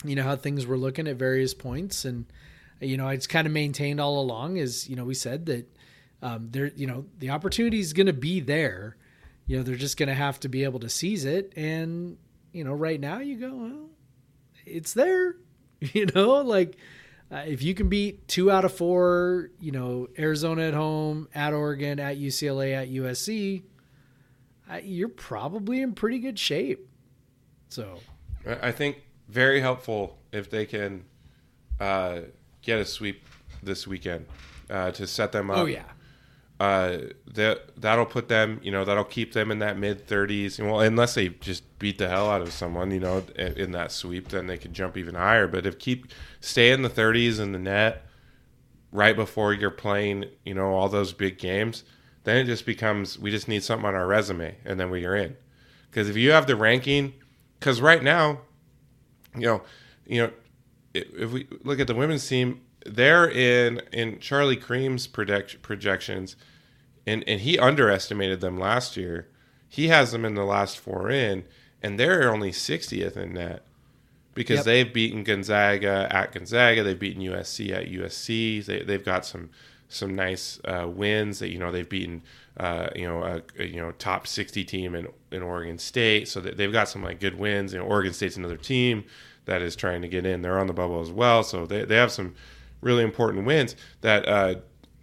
you 0.04 0.14
know 0.14 0.22
how 0.22 0.36
things 0.36 0.66
were 0.66 0.76
looking 0.76 1.08
at 1.08 1.16
various 1.16 1.54
points 1.54 2.04
and 2.04 2.26
you 2.80 2.96
know 2.96 3.08
it's 3.08 3.26
kind 3.26 3.46
of 3.46 3.52
maintained 3.52 4.00
all 4.00 4.20
along 4.20 4.56
is 4.56 4.88
you 4.88 4.96
know 4.96 5.04
we 5.04 5.14
said 5.14 5.46
that 5.46 5.76
um, 6.22 6.48
there 6.50 6.66
you 6.76 6.86
know 6.86 7.04
the 7.18 7.30
opportunity 7.30 7.80
is 7.80 7.92
going 7.92 8.06
to 8.06 8.12
be 8.12 8.40
there 8.40 8.96
you 9.46 9.56
know 9.56 9.62
they're 9.62 9.76
just 9.76 9.96
going 9.96 10.08
to 10.08 10.14
have 10.14 10.40
to 10.40 10.48
be 10.48 10.64
able 10.64 10.80
to 10.80 10.88
seize 10.88 11.24
it. 11.24 11.52
And 11.56 12.18
you 12.52 12.64
know 12.64 12.72
right 12.72 13.00
now 13.00 13.18
you 13.18 13.36
go 13.36 13.54
well 13.54 13.88
it's 14.64 14.94
there 14.94 15.36
you 15.80 16.06
know 16.14 16.36
like 16.36 16.76
uh, 17.32 17.42
if 17.46 17.62
you 17.62 17.74
can 17.74 17.88
beat 17.88 18.28
two 18.28 18.50
out 18.50 18.64
of 18.64 18.72
four 18.72 19.50
you 19.58 19.72
know 19.72 20.06
arizona 20.16 20.62
at 20.62 20.74
home 20.74 21.28
at 21.34 21.52
oregon 21.52 21.98
at 21.98 22.16
ucla 22.16 22.72
at 22.72 22.88
usc 22.90 23.62
uh, 24.70 24.76
you're 24.82 25.08
probably 25.08 25.82
in 25.82 25.92
pretty 25.92 26.18
good 26.18 26.38
shape. 26.38 26.88
So. 27.68 27.98
I 28.46 28.68
I 28.68 28.72
think 28.72 29.02
very 29.28 29.60
helpful 29.60 30.18
if 30.32 30.50
they 30.50 30.66
can 30.66 31.04
uh, 31.80 32.20
get 32.62 32.78
a 32.78 32.84
sweep 32.84 33.26
this 33.62 33.86
weekend 33.86 34.26
uh, 34.70 34.90
to 34.92 35.06
set 35.06 35.32
them 35.32 35.50
up. 35.50 35.58
oh 35.58 35.64
yeah 35.66 35.84
uh, 36.60 36.98
that 37.26 37.80
that'll 37.80 38.06
put 38.06 38.28
them, 38.28 38.60
you 38.62 38.70
know, 38.70 38.84
that'll 38.84 39.04
keep 39.04 39.32
them 39.32 39.50
in 39.50 39.58
that 39.58 39.76
mid 39.76 40.06
30s. 40.06 40.64
Well, 40.64 40.80
unless 40.80 41.14
they 41.14 41.28
just 41.28 41.78
beat 41.78 41.98
the 41.98 42.08
hell 42.08 42.30
out 42.30 42.42
of 42.42 42.52
someone, 42.52 42.90
you 42.90 43.00
know, 43.00 43.24
in, 43.36 43.52
in 43.54 43.70
that 43.72 43.90
sweep, 43.90 44.28
then 44.28 44.46
they 44.46 44.56
could 44.56 44.72
jump 44.72 44.96
even 44.96 45.14
higher. 45.16 45.48
But 45.48 45.66
if 45.66 45.78
keep 45.78 46.06
stay 46.40 46.70
in 46.70 46.82
the 46.82 46.88
30s 46.90 47.40
in 47.40 47.52
the 47.52 47.58
net 47.58 48.06
right 48.92 49.16
before 49.16 49.52
you're 49.52 49.70
playing, 49.70 50.26
you 50.44 50.54
know, 50.54 50.74
all 50.74 50.88
those 50.88 51.12
big 51.12 51.38
games, 51.38 51.82
then 52.22 52.36
it 52.36 52.44
just 52.44 52.64
becomes 52.64 53.18
we 53.18 53.30
just 53.30 53.48
need 53.48 53.64
something 53.64 53.86
on 53.86 53.94
our 53.94 54.06
resume, 54.06 54.56
and 54.64 54.78
then 54.78 54.90
we 54.90 55.04
are 55.04 55.16
in. 55.16 55.36
Because 55.90 56.08
if 56.08 56.16
you 56.16 56.30
have 56.32 56.46
the 56.46 56.56
ranking, 56.56 57.14
because 57.58 57.80
right 57.80 58.02
now, 58.02 58.40
you 59.34 59.42
know, 59.42 59.62
you 60.06 60.22
know, 60.22 60.30
if 60.94 61.12
if 61.14 61.32
we 61.32 61.48
look 61.64 61.80
at 61.80 61.88
the 61.88 61.94
women's 61.94 62.26
team, 62.26 62.60
they're 62.84 63.30
in 63.30 63.80
in 63.92 64.18
Charlie 64.20 64.56
Creme's 64.56 65.06
project, 65.06 65.62
projections, 65.62 66.36
and 67.06 67.24
and 67.28 67.40
he 67.40 67.58
underestimated 67.58 68.40
them 68.40 68.58
last 68.58 68.96
year. 68.96 69.28
He 69.68 69.88
has 69.88 70.12
them 70.12 70.24
in 70.24 70.34
the 70.34 70.44
last 70.44 70.78
four 70.78 71.10
in, 71.10 71.44
and 71.82 71.98
they're 71.98 72.32
only 72.32 72.52
60th 72.52 73.16
in 73.16 73.32
net 73.34 73.62
because 74.34 74.58
Yep. 74.58 74.64
they've 74.66 74.92
beaten 74.92 75.24
Gonzaga 75.24 76.06
at 76.10 76.32
Gonzaga, 76.32 76.82
they've 76.82 76.98
beaten 76.98 77.22
USC 77.22 77.72
at 77.72 77.90
USC. 77.90 78.64
They, 78.64 78.82
they've 78.82 79.04
got 79.04 79.24
some 79.26 79.50
some 79.88 80.14
nice 80.14 80.58
uh, 80.64 80.88
wins 80.88 81.38
that 81.38 81.50
you 81.50 81.58
know 81.58 81.70
they've 81.70 81.88
beaten 81.88 82.22
uh, 82.58 82.88
you 82.96 83.06
know 83.06 83.22
a, 83.22 83.42
a, 83.58 83.64
you 83.66 83.80
know 83.80 83.92
top 83.92 84.26
60 84.26 84.64
team 84.64 84.94
in 84.94 85.08
in 85.30 85.42
Oregon 85.42 85.78
State. 85.78 86.28
So 86.28 86.40
that 86.40 86.56
they've 86.56 86.72
got 86.72 86.88
some 86.88 87.02
like 87.02 87.20
good 87.20 87.38
wins. 87.38 87.72
You 87.72 87.80
know, 87.80 87.86
Oregon 87.86 88.12
State's 88.12 88.36
another 88.36 88.56
team 88.56 89.04
that 89.46 89.60
is 89.62 89.76
trying 89.76 90.02
to 90.02 90.08
get 90.08 90.24
in. 90.24 90.42
They're 90.42 90.58
on 90.58 90.66
the 90.68 90.72
bubble 90.72 91.00
as 91.00 91.10
well, 91.10 91.42
so 91.42 91.66
they 91.66 91.84
they 91.84 91.96
have 91.96 92.12
some 92.12 92.34
really 92.84 93.02
important 93.02 93.46
wins 93.46 93.74
that 94.02 94.28
uh, 94.28 94.56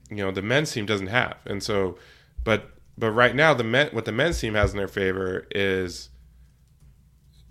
you 0.10 0.18
know 0.18 0.32
the 0.32 0.41
men's 0.41 0.72
team 0.72 0.86
doesn't 0.86 1.08
have. 1.08 1.38
And 1.45 1.62
so, 1.62 1.98
but 2.44 2.70
but 2.98 3.12
right 3.12 3.36
now 3.36 3.53
the 3.53 3.64
men 3.64 3.90
what 3.91 4.06
the 4.06 4.12
men's 4.12 4.40
team 4.40 4.53
has 4.53 4.72
in 4.72 4.78
their 4.78 4.88
favor 4.88 5.48
is 5.52 6.10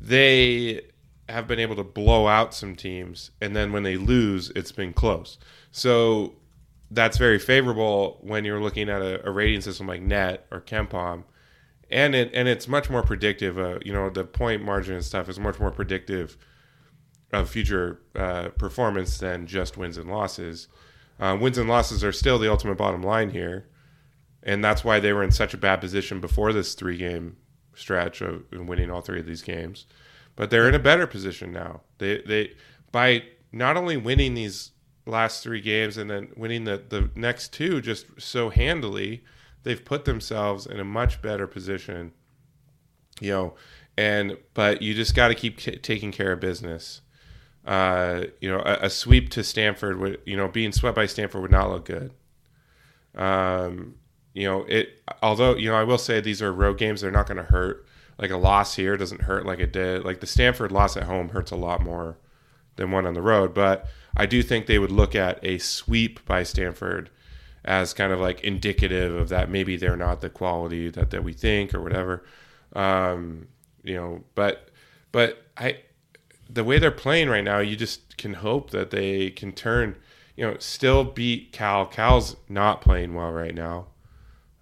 they 0.01 0.81
have 1.29 1.47
been 1.47 1.59
able 1.59 1.77
to 1.77 1.85
blow 1.85 2.27
out 2.27 2.55
some 2.55 2.75
teams, 2.75 3.31
and 3.41 3.55
then 3.55 3.73
when 3.73 3.83
they 3.83 3.97
lose, 3.97 4.51
it's 4.57 4.73
been 4.73 4.93
close. 4.93 5.39
So 5.71 6.35
that's 6.91 7.19
very 7.19 7.39
favorable 7.39 8.19
when 8.23 8.45
you're 8.45 8.61
looking 8.61 8.89
at 8.89 9.01
a, 9.01 9.27
a 9.27 9.31
rating 9.31 9.61
system 9.61 9.87
like 9.87 10.03
Net 10.03 10.47
or 10.51 10.61
KenPom, 10.61 11.25
and 11.91 12.15
it 12.15 12.31
and 12.35 12.49
it's 12.49 12.69
much 12.69 12.89
more 12.89 13.03
predictive. 13.03 13.59
Uh, 13.59 13.79
you 13.85 13.93
know, 13.93 14.11
the 14.11 14.25
point 14.25 14.63
margin 14.63 14.95
and 14.95 15.05
stuff 15.05 15.29
is 15.29 15.39
much 15.39 15.59
more 15.59 15.71
predictive 15.71 16.37
of 17.33 17.49
future 17.49 18.01
uh, 18.15 18.49
performance 18.51 19.19
than 19.19 19.47
just 19.47 19.77
wins 19.77 19.97
and 19.97 20.11
losses. 20.11 20.69
Uh, 21.19 21.37
wins 21.41 21.59
and 21.59 21.69
losses 21.69 22.03
are 22.03 22.13
still 22.13 22.39
the 22.39 22.51
ultimate 22.51 22.77
bottom 22.77 23.03
line 23.03 23.31
here, 23.31 23.67
and 24.43 24.65
that's 24.65 24.83
why 24.83 24.99
they 24.99 25.13
were 25.13 25.23
in 25.23 25.31
such 25.31 25.55
a 25.55 25.59
bad 25.59 25.81
position 25.81 26.21
before 26.21 26.53
this 26.53 26.75
three 26.75 26.97
game 26.97 27.37
stretch 27.75 28.21
of 28.21 28.45
winning 28.53 28.91
all 28.91 29.01
three 29.01 29.21
of 29.21 29.27
these 29.27 29.43
games. 29.43 29.87
But 30.37 30.51
they're 30.51 30.69
in 30.69 30.75
a 30.75 30.81
better 30.81 31.07
position 31.07 31.53
now. 31.53 31.83
They 31.99 32.23
they 32.23 32.53
by 32.91 33.25
not 33.53 33.77
only 33.77 33.97
winning 33.97 34.35
these 34.35 34.71
last 35.07 35.43
three 35.43 35.61
games 35.61 35.97
and 35.97 36.11
then 36.11 36.29
winning 36.37 36.65
the, 36.65 36.83
the 36.89 37.11
next 37.15 37.53
two 37.53 37.81
just 37.81 38.07
so 38.19 38.49
handily, 38.49 39.25
they've 39.63 39.85
put 39.85 40.05
themselves 40.05 40.67
in 40.67 40.81
a 40.81 40.85
much 40.85 41.21
better 41.21 41.47
position. 41.47 42.13
You 43.21 43.31
know, 43.31 43.55
and 43.99 44.39
but 44.55 44.81
you 44.81 44.95
just 44.95 45.15
got 45.15 45.29
to 45.29 45.35
keep 45.35 45.59
taking 45.59 46.13
care 46.13 46.33
of 46.33 46.41
business. 46.41 47.03
Uh, 47.65 48.25
you 48.41 48.51
know, 48.51 48.61
a, 48.61 48.87
a 48.87 48.91
sweep 48.91 49.29
to 49.31 49.45
Stanford 49.45 49.99
would, 49.99 50.21
you 50.25 50.37
know, 50.37 50.49
being 50.49 50.73
swept 50.73 50.97
by 50.97 51.07
Stanford 51.07 51.43
would 51.43 51.51
not 51.51 51.71
look 51.71 51.85
good. 51.85 52.13
Um, 53.15 53.97
you 54.33 54.47
know, 54.47 54.65
it. 54.65 55.03
Although 55.23 55.57
you 55.57 55.69
know, 55.69 55.77
I 55.77 55.85
will 55.85 55.99
say 55.99 56.21
these 56.21 56.43
are 56.43 56.53
road 56.53 56.79
games; 56.79 57.01
they're 57.01 57.11
not 57.11 57.27
going 57.27 57.37
to 57.37 57.43
hurt. 57.43 57.87
Like 58.19 58.31
a 58.31 58.37
loss 58.37 58.77
here 58.77 58.97
doesn't 58.97 59.23
hurt 59.23 59.47
like 59.47 59.61
it 59.61 59.73
did. 59.73 60.05
Like 60.05 60.21
the 60.21 60.27
Stanford 60.27 60.73
loss 60.73 60.97
at 60.97 61.05
home 61.05 61.31
hurts 61.31 61.51
a 61.51 61.57
lot 61.57 61.83
more 61.83 62.19
than 62.77 62.91
one 62.91 63.07
on 63.07 63.15
the 63.15 63.23
road. 63.23 63.55
But 63.55 63.89
I 64.17 64.27
do 64.27 64.43
think 64.43 64.67
they 64.67 64.79
would 64.79 64.91
look 64.91 65.15
at 65.15 65.39
a 65.43 65.59
sweep 65.59 66.25
by 66.27 66.43
Stanford 66.43 67.11
as 67.65 67.93
kind 67.93 68.13
of 68.13 68.21
like 68.21 68.41
indicative 68.43 69.15
of 69.15 69.29
that 69.29 69.51
maybe 69.51 69.77
they're 69.77 69.97
not 69.97 70.21
the 70.21 70.31
quality 70.31 70.89
that, 70.91 71.11
that 71.11 71.25
we 71.25 71.33
think 71.33 71.75
or 71.75 71.81
whatever. 71.81 72.25
Um, 72.75 73.49
you 73.83 73.95
know, 73.95 74.25
but 74.35 74.69
but 75.13 75.43
I 75.57 75.79
the 76.53 76.65
way 76.65 76.79
they're 76.79 76.91
playing 76.91 77.29
right 77.29 77.45
now, 77.45 77.59
you 77.59 77.77
just 77.77 78.17
can 78.17 78.35
hope 78.35 78.71
that 78.71 78.91
they 78.91 79.31
can 79.31 79.53
turn, 79.53 79.97
you 80.37 80.47
know, 80.47 80.57
still 80.59 81.05
beat 81.05 81.53
Cal. 81.53 81.87
Cal's 81.87 82.37
not 82.49 82.81
playing 82.81 83.15
well 83.15 83.31
right 83.31 83.55
now. 83.55 83.87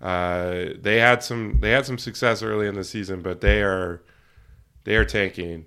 Uh, 0.00 0.66
they 0.80 0.98
had 0.98 1.22
some 1.22 1.58
they 1.60 1.70
had 1.70 1.86
some 1.86 1.98
success 1.98 2.42
early 2.42 2.66
in 2.66 2.74
the 2.74 2.84
season, 2.84 3.20
but 3.22 3.40
they 3.40 3.62
are 3.62 4.02
they 4.84 4.96
are 4.96 5.04
tanking, 5.04 5.66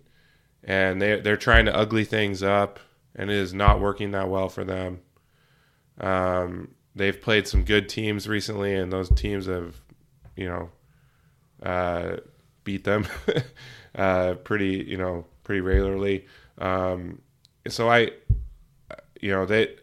and 0.63 1.01
they 1.01 1.19
they're 1.19 1.37
trying 1.37 1.65
to 1.65 1.75
ugly 1.75 2.05
things 2.05 2.41
up, 2.41 2.79
and 3.15 3.29
it 3.29 3.35
is 3.35 3.53
not 3.53 3.81
working 3.81 4.11
that 4.11 4.29
well 4.29 4.47
for 4.47 4.63
them. 4.63 4.99
Um, 5.99 6.69
they've 6.95 7.19
played 7.19 7.47
some 7.47 7.63
good 7.63 7.89
teams 7.89 8.27
recently, 8.27 8.73
and 8.73 8.91
those 8.91 9.09
teams 9.09 9.47
have, 9.47 9.75
you 10.35 10.47
know, 10.47 10.69
uh, 11.61 12.17
beat 12.63 12.85
them 12.85 13.05
uh, 13.95 14.35
pretty 14.35 14.85
you 14.87 14.97
know 14.97 15.25
pretty 15.43 15.61
regularly. 15.61 16.25
Um, 16.57 17.21
so 17.67 17.89
I, 17.89 18.11
you 19.21 19.31
know, 19.31 19.45
they 19.45 19.75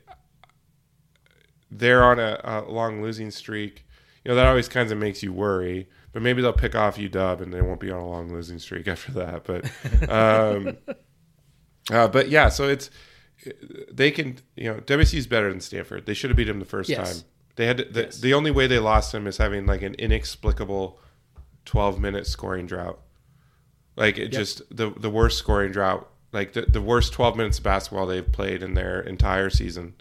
they're 1.71 2.05
on 2.05 2.19
a, 2.19 2.41
a 2.45 2.71
long 2.71 3.03
losing 3.03 3.31
streak. 3.31 3.85
You 4.25 4.31
know 4.31 4.35
that 4.37 4.47
always 4.47 4.69
kind 4.69 4.91
of 4.91 4.99
makes 4.99 5.23
you 5.23 5.33
worry. 5.33 5.89
But 6.13 6.23
maybe 6.23 6.41
they'll 6.41 6.53
pick 6.55 6.75
off 6.75 6.97
UW 6.97 7.43
and 7.43 7.53
they 7.53 7.61
won't 7.61 7.81
be 7.81 7.91
on 7.91 8.01
a 8.01 8.07
long 8.09 8.33
losing 8.33 8.59
streak 8.59 8.89
after 8.89 9.13
that. 9.13 9.45
But, 9.45 10.11
um, 10.11 10.77
uh, 11.91 12.09
but 12.09 12.29
yeah, 12.31 12.49
so 12.49 12.69
it's 12.69 12.91
they 13.93 14.11
can 14.11 14.39
you 14.57 14.73
know 14.73 14.81
WSU's 14.81 15.27
better 15.27 15.51
than 15.51 15.61
Stanford. 15.61 16.07
They 16.07 16.15
should 16.15 16.31
have 16.31 16.37
beat 16.37 16.45
them 16.45 16.59
the 16.59 16.65
first 16.65 16.89
Yes. 16.89 17.19
time. 17.21 17.29
They 17.57 17.67
had 17.67 17.93
the, 17.93 18.03
Yes. 18.03 18.21
the 18.21 18.35
only 18.35 18.51
way 18.51 18.67
they 18.67 18.79
lost 18.79 19.13
them 19.13 19.27
is 19.27 19.37
having 19.37 19.67
like 19.67 19.83
an 19.83 19.95
inexplicable 19.95 20.99
twelve 21.65 22.01
minute 22.01 22.27
scoring 22.27 22.67
drought. 22.67 23.01
Like 23.99 24.17
it 24.17 24.29
just 24.29 24.63
the 24.75 24.91
the 24.91 25.11
worst 25.11 25.39
scoring 25.39 25.73
drought, 25.73 26.09
like 26.33 26.53
the, 26.53 26.63
the 26.63 26.81
worst 26.81 27.13
twelve 27.13 27.37
minutes 27.37 27.59
of 27.59 27.65
basketball 27.65 28.07
they've 28.07 28.31
played 28.31 28.63
in 28.63 28.75
their 28.75 29.01
entire 29.01 29.51
season. 29.51 29.95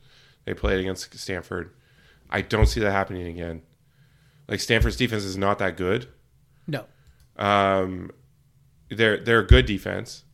They 0.46 0.54
played 0.54 0.80
against 0.80 1.18
Stanford. 1.18 1.74
I 2.30 2.42
don't 2.42 2.68
see 2.68 2.80
that 2.80 2.92
happening 2.92 3.28
again. 3.28 3.64
Like 4.48 4.60
Stanford's 4.60 4.98
defense 4.98 5.24
is 5.24 5.36
not 5.36 5.58
that 5.60 5.78
good. 5.78 6.08
No. 6.68 6.86
Um, 7.38 8.12
they're 8.90 9.18
they're 9.18 9.40
a 9.40 9.48
good 9.48 9.66
defense, 9.66 10.26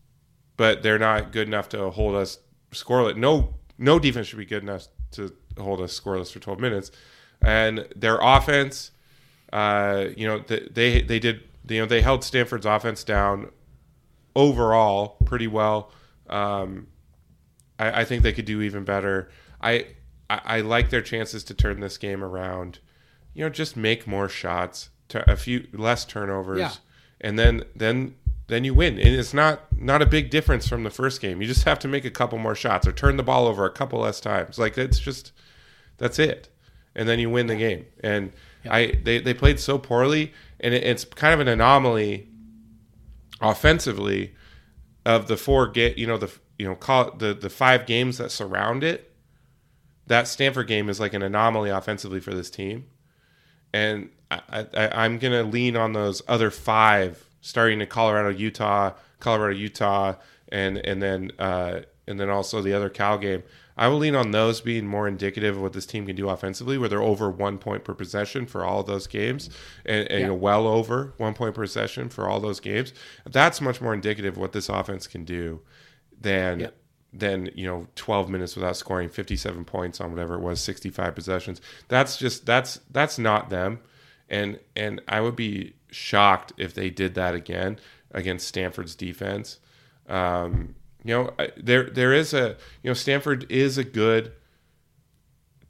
but 0.57 0.83
they're 0.83 0.99
not 0.99 1.31
good 1.31 1.47
enough 1.47 1.69
to 1.69 1.89
hold 1.89 2.15
us 2.15 2.39
scoreless. 2.71 3.15
No 3.15 3.55
no 3.77 3.97
defense 3.97 4.27
should 4.27 4.39
be 4.39 4.45
good 4.45 4.63
enough 4.63 4.87
to 5.11 5.33
hold 5.57 5.79
us 5.79 5.97
scoreless 5.97 6.33
for 6.33 6.39
12 6.39 6.59
minutes. 6.59 6.91
And 7.41 7.87
their 7.95 8.17
offense, 8.21 8.91
uh, 9.53 10.07
you 10.17 10.27
know, 10.27 10.39
th- 10.39 10.69
they 10.73 11.01
they 11.01 11.19
did 11.19 11.43
you 11.67 11.79
know 11.79 11.85
they 11.85 12.01
held 12.01 12.23
Stanford's 12.23 12.65
offense 12.65 13.03
down 13.03 13.49
overall 14.35 15.17
pretty 15.25 15.47
well. 15.47 15.91
Um, 16.29 16.87
I, 17.79 18.01
I 18.01 18.05
think 18.05 18.23
they 18.23 18.33
could 18.33 18.45
do 18.45 18.61
even 18.61 18.83
better. 18.83 19.29
I, 19.61 19.87
I 20.29 20.41
I 20.45 20.61
like 20.61 20.89
their 20.89 21.01
chances 21.01 21.43
to 21.45 21.53
turn 21.53 21.79
this 21.79 21.97
game 21.97 22.23
around. 22.23 22.79
You 23.33 23.43
know, 23.45 23.49
just 23.49 23.75
make 23.75 24.05
more 24.05 24.29
shots, 24.29 24.89
to 25.09 25.29
a 25.31 25.35
few 25.35 25.67
less 25.73 26.05
turnovers, 26.05 26.59
Yeah. 26.59 26.71
and 27.21 27.37
then 27.39 27.63
then 27.75 28.15
then 28.47 28.63
you 28.63 28.73
win. 28.73 28.99
And 28.99 29.07
it's 29.15 29.33
not 29.33 29.61
not 29.77 30.01
a 30.01 30.05
big 30.05 30.29
difference 30.29 30.67
from 30.67 30.83
the 30.83 30.89
first 30.89 31.21
game. 31.21 31.41
You 31.41 31.47
just 31.47 31.63
have 31.65 31.79
to 31.79 31.87
make 31.87 32.05
a 32.05 32.11
couple 32.11 32.37
more 32.37 32.55
shots 32.55 32.87
or 32.87 32.91
turn 32.91 33.17
the 33.17 33.23
ball 33.23 33.47
over 33.47 33.65
a 33.65 33.71
couple 33.71 33.99
less 34.01 34.19
times. 34.19 34.59
Like 34.59 34.77
it's 34.77 34.99
just 34.99 35.31
that's 35.97 36.19
it, 36.19 36.49
and 36.95 37.07
then 37.07 37.19
you 37.19 37.29
win 37.29 37.47
the 37.47 37.55
game. 37.55 37.85
And 38.03 38.31
I 38.69 38.99
they 39.03 39.19
they 39.19 39.33
played 39.33 39.59
so 39.59 39.77
poorly, 39.79 40.31
and 40.63 40.73
it, 40.73 40.83
it's 40.83 41.05
kind 41.05 41.33
of 41.33 41.39
an 41.39 41.47
anomaly 41.47 42.27
offensively 43.41 44.33
of 45.05 45.27
the 45.27 45.37
four 45.37 45.67
get 45.67 45.97
you 45.97 46.07
know 46.07 46.17
the 46.17 46.31
you 46.57 46.67
know 46.67 46.75
call 46.75 47.09
it 47.09 47.19
the 47.19 47.33
the 47.33 47.49
five 47.49 47.85
games 47.85 48.17
that 48.17 48.31
surround 48.31 48.83
it. 48.83 49.11
That 50.07 50.27
stanford 50.27 50.67
game 50.67 50.89
is 50.89 50.99
like 50.99 51.13
an 51.13 51.21
anomaly 51.21 51.69
offensively 51.69 52.19
for 52.19 52.33
this 52.33 52.49
team. 52.49 52.85
And 53.73 54.09
I, 54.31 54.67
I, 54.73 55.03
i'm 55.03 55.17
gonna 55.17 55.43
lean 55.43 55.75
on 55.75 55.93
those 55.93 56.21
other 56.27 56.49
five 56.49 57.23
starting 57.41 57.81
in 57.81 57.87
colorado 57.87 58.29
utah 58.29 58.93
colorado 59.19 59.55
utah 59.55 60.15
and 60.49 60.77
and 60.77 61.01
then 61.01 61.31
uh 61.39 61.81
and 62.07 62.19
then 62.19 62.29
also 62.29 62.61
the 62.61 62.73
other 62.73 62.89
cal 62.89 63.17
game 63.17 63.43
i 63.77 63.87
will 63.87 63.97
lean 63.97 64.15
on 64.15 64.31
those 64.31 64.61
being 64.61 64.85
more 64.85 65.07
indicative 65.07 65.55
of 65.55 65.61
what 65.61 65.73
this 65.73 65.85
team 65.85 66.05
can 66.05 66.15
do 66.15 66.29
offensively 66.29 66.77
where 66.77 66.89
they're 66.89 67.01
over 67.01 67.29
one 67.29 67.57
point 67.57 67.83
per 67.83 67.93
possession 67.93 68.45
for 68.45 68.63
all 68.63 68.81
of 68.81 68.85
those 68.87 69.07
games 69.07 69.49
and, 69.85 70.09
and 70.11 70.21
you 70.21 70.27
know, 70.27 70.33
well 70.33 70.67
over 70.67 71.13
one 71.17 71.33
point 71.33 71.55
per 71.55 71.61
possession 71.63 72.09
for 72.09 72.29
all 72.29 72.39
those 72.39 72.59
games. 72.59 72.93
That's 73.29 73.61
much 73.61 73.81
more 73.81 73.93
indicative 73.93 74.35
of 74.35 74.39
what 74.39 74.51
this 74.51 74.69
offense 74.69 75.07
can 75.07 75.23
do 75.25 75.61
than 76.19 76.59
Yep. 76.61 76.75
than 77.13 77.49
you 77.55 77.65
know 77.65 77.87
12 77.95 78.29
minutes 78.29 78.55
without 78.55 78.77
scoring 78.77 79.09
57 79.09 79.65
points 79.65 79.99
on 80.01 80.09
whatever 80.11 80.35
it 80.35 80.41
was 80.41 80.59
65 80.61 81.13
possessions. 81.15 81.61
That's 81.87 82.17
just 82.17 82.45
that's 82.45 82.79
that's 82.91 83.17
not 83.19 83.49
them. 83.49 83.79
And 84.29 84.59
and 84.75 85.01
i 85.07 85.19
would 85.21 85.35
be 85.35 85.73
shocked 85.91 86.53
if 86.57 86.73
they 86.73 86.89
did 86.89 87.13
that 87.15 87.35
again 87.35 87.77
against 88.11 88.47
stanford's 88.47 88.95
defense. 88.95 89.59
Um 90.07 90.75
you 91.03 91.13
know 91.13 91.33
there 91.57 91.89
there 91.89 92.13
is 92.13 92.33
a 92.33 92.57
you 92.81 92.89
know 92.89 92.93
stanford 92.93 93.45
is 93.51 93.77
a 93.77 93.83
good 93.83 94.31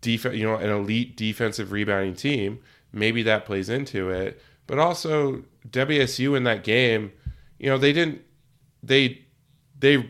defense 0.01 0.35
you 0.35 0.45
know 0.45 0.55
an 0.55 0.69
elite 0.69 1.15
defensive 1.15 1.71
rebounding 1.71 2.15
team 2.15 2.59
maybe 2.91 3.23
that 3.23 3.45
plays 3.45 3.69
into 3.69 4.09
it 4.09 4.41
but 4.67 4.79
also 4.79 5.43
wsu 5.69 6.35
in 6.35 6.43
that 6.43 6.63
game 6.63 7.11
you 7.59 7.69
know 7.69 7.77
they 7.77 7.93
didn't 7.93 8.21
they 8.81 9.23
they 9.79 10.09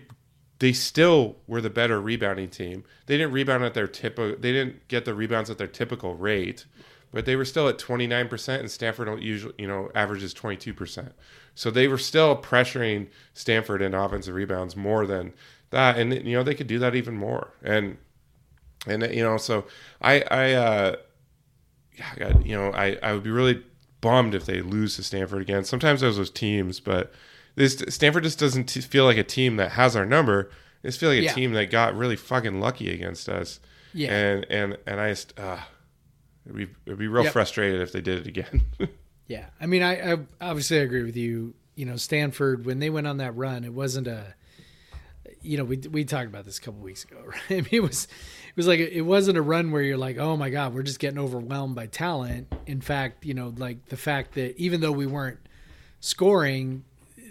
they 0.63 0.71
still 0.71 1.35
were 1.45 1.59
the 1.59 1.69
better 1.69 1.99
rebounding 1.99 2.49
team. 2.49 2.85
They 3.07 3.17
didn't 3.17 3.33
rebound 3.33 3.65
at 3.65 3.73
their 3.73 3.85
typical. 3.85 4.39
They 4.39 4.53
didn't 4.53 4.87
get 4.87 5.03
the 5.03 5.13
rebounds 5.13 5.49
at 5.49 5.57
their 5.57 5.67
typical 5.67 6.15
rate, 6.15 6.65
but 7.11 7.25
they 7.25 7.35
were 7.35 7.43
still 7.43 7.67
at 7.67 7.77
twenty 7.77 8.07
nine 8.07 8.29
percent, 8.29 8.61
and 8.61 8.71
Stanford 8.71 9.21
usually 9.21 9.53
you 9.57 9.67
know 9.67 9.91
averages 9.93 10.33
twenty 10.33 10.55
two 10.55 10.73
percent. 10.73 11.11
So 11.55 11.69
they 11.69 11.87
were 11.87 11.97
still 11.97 12.35
pressuring 12.35 13.07
Stanford 13.33 13.81
in 13.81 13.93
offensive 13.93 14.33
rebounds 14.33 14.75
more 14.75 15.05
than 15.05 15.33
that, 15.69 15.97
and 15.97 16.13
you 16.13 16.35
know 16.35 16.43
they 16.43 16.55
could 16.55 16.67
do 16.67 16.79
that 16.79 16.95
even 16.95 17.15
more. 17.15 17.53
And 17.63 17.97
and 18.87 19.03
you 19.13 19.23
know 19.23 19.37
so 19.37 19.65
I 20.01 20.21
I 20.31 20.53
uh, 20.53 20.95
yeah, 21.97 22.05
I 22.11 22.19
got, 22.19 22.45
you 22.45 22.55
know 22.55 22.71
I 22.71 22.97
I 23.03 23.13
would 23.13 23.23
be 23.23 23.29
really 23.31 23.63
bummed 24.01 24.35
if 24.35 24.45
they 24.45 24.61
lose 24.61 24.95
to 24.97 25.03
Stanford 25.03 25.41
again. 25.41 25.63
Sometimes 25.63 26.01
there's 26.01 26.17
those 26.17 26.29
teams, 26.31 26.79
but 26.79 27.13
this 27.55 27.83
Stanford 27.89 28.23
just 28.23 28.39
doesn't 28.39 28.65
t- 28.65 28.81
feel 28.81 29.05
like 29.05 29.17
a 29.17 29.23
team 29.23 29.55
that 29.57 29.73
has 29.73 29.95
our 29.95 30.05
number. 30.05 30.49
They 30.81 30.89
just 30.89 30.99
feel 30.99 31.09
like 31.09 31.19
a 31.19 31.23
Yeah. 31.23 31.33
team 31.33 31.53
that 31.53 31.69
got 31.71 31.95
really 31.95 32.15
fucking 32.17 32.59
lucky 32.59 32.91
against 32.91 33.29
us. 33.29 33.59
Yeah. 33.93 34.11
And 34.11 34.45
and 34.49 34.77
and 34.87 34.99
I 34.99 35.09
just 35.11 35.39
uh, 35.39 35.59
it'd 36.45 36.57
be 36.57 36.67
it'd 36.87 36.97
be 36.99 37.07
real 37.07 37.23
Yep. 37.25 37.33
frustrated 37.33 37.79
if 37.81 37.91
they 37.91 38.01
did 38.01 38.19
it 38.19 38.27
again. 38.27 38.61
Yeah, 39.27 39.45
I 39.59 39.65
mean, 39.65 39.83
I, 39.83 40.13
I 40.13 40.17
obviously 40.41 40.77
agree 40.79 41.03
with 41.03 41.15
you. 41.15 41.53
You 41.75 41.85
know, 41.85 41.95
Stanford 41.95 42.65
when 42.65 42.79
they 42.79 42.89
went 42.89 43.07
on 43.07 43.17
that 43.17 43.35
run, 43.35 43.63
it 43.63 43.73
wasn't 43.73 44.07
a. 44.07 44.35
You 45.41 45.57
know, 45.57 45.63
we 45.65 45.77
we 45.77 46.05
talked 46.05 46.27
about 46.27 46.45
this 46.45 46.57
a 46.57 46.61
couple 46.61 46.81
weeks 46.81 47.03
ago, 47.03 47.17
right? 47.25 47.41
I 47.49 47.55
mean, 47.55 47.67
it 47.71 47.81
was 47.81 48.05
it 48.05 48.55
was 48.55 48.67
like 48.67 48.79
it 48.79 49.01
wasn't 49.01 49.37
a 49.37 49.41
run 49.41 49.71
where 49.71 49.81
you're 49.81 49.97
like, 49.97 50.17
oh 50.17 50.37
my 50.37 50.49
god, 50.49 50.73
we're 50.73 50.83
just 50.83 50.99
getting 50.99 51.19
overwhelmed 51.19 51.75
by 51.75 51.87
talent. 51.87 52.53
In 52.65 52.81
fact, 52.81 53.25
you 53.25 53.33
know, 53.33 53.53
like 53.57 53.85
the 53.85 53.97
fact 53.97 54.35
that 54.35 54.57
even 54.57 54.81
though 54.81 54.91
we 54.91 55.05
weren't 55.05 55.39
scoring, 55.99 56.83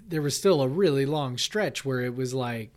there 0.09 0.23
was 0.23 0.36
still 0.36 0.62
a 0.62 0.69
really 0.69 1.06
long 1.06 1.39
stretch 1.39 1.85
where 1.85 2.01
it 2.01 2.14
was 2.16 2.35
like 2.35 2.70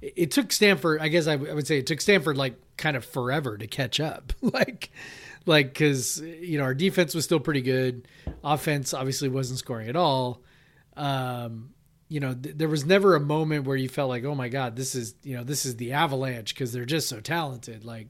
it 0.00 0.30
took 0.30 0.52
Stanford. 0.52 1.00
I 1.00 1.08
guess 1.08 1.26
I, 1.26 1.32
w- 1.32 1.50
I 1.50 1.54
would 1.54 1.66
say 1.66 1.78
it 1.78 1.86
took 1.86 2.00
Stanford 2.00 2.36
like 2.36 2.54
kind 2.76 2.96
of 2.96 3.04
forever 3.04 3.56
to 3.56 3.66
catch 3.66 4.00
up. 4.00 4.32
like, 4.42 4.90
like 5.46 5.68
because 5.68 6.20
you 6.20 6.58
know 6.58 6.64
our 6.64 6.74
defense 6.74 7.14
was 7.14 7.24
still 7.24 7.40
pretty 7.40 7.62
good, 7.62 8.08
offense 8.42 8.94
obviously 8.94 9.28
wasn't 9.28 9.58
scoring 9.58 9.88
at 9.88 9.96
all. 9.96 10.42
Um, 10.96 11.70
you 12.08 12.20
know, 12.20 12.34
th- 12.34 12.56
there 12.56 12.68
was 12.68 12.84
never 12.84 13.16
a 13.16 13.20
moment 13.20 13.64
where 13.66 13.76
you 13.76 13.88
felt 13.88 14.08
like, 14.08 14.24
oh 14.24 14.34
my 14.34 14.48
god, 14.48 14.76
this 14.76 14.94
is 14.94 15.14
you 15.22 15.36
know 15.36 15.44
this 15.44 15.66
is 15.66 15.76
the 15.76 15.92
Avalanche 15.92 16.54
because 16.54 16.72
they're 16.72 16.84
just 16.84 17.08
so 17.08 17.20
talented. 17.20 17.84
Like 17.84 18.08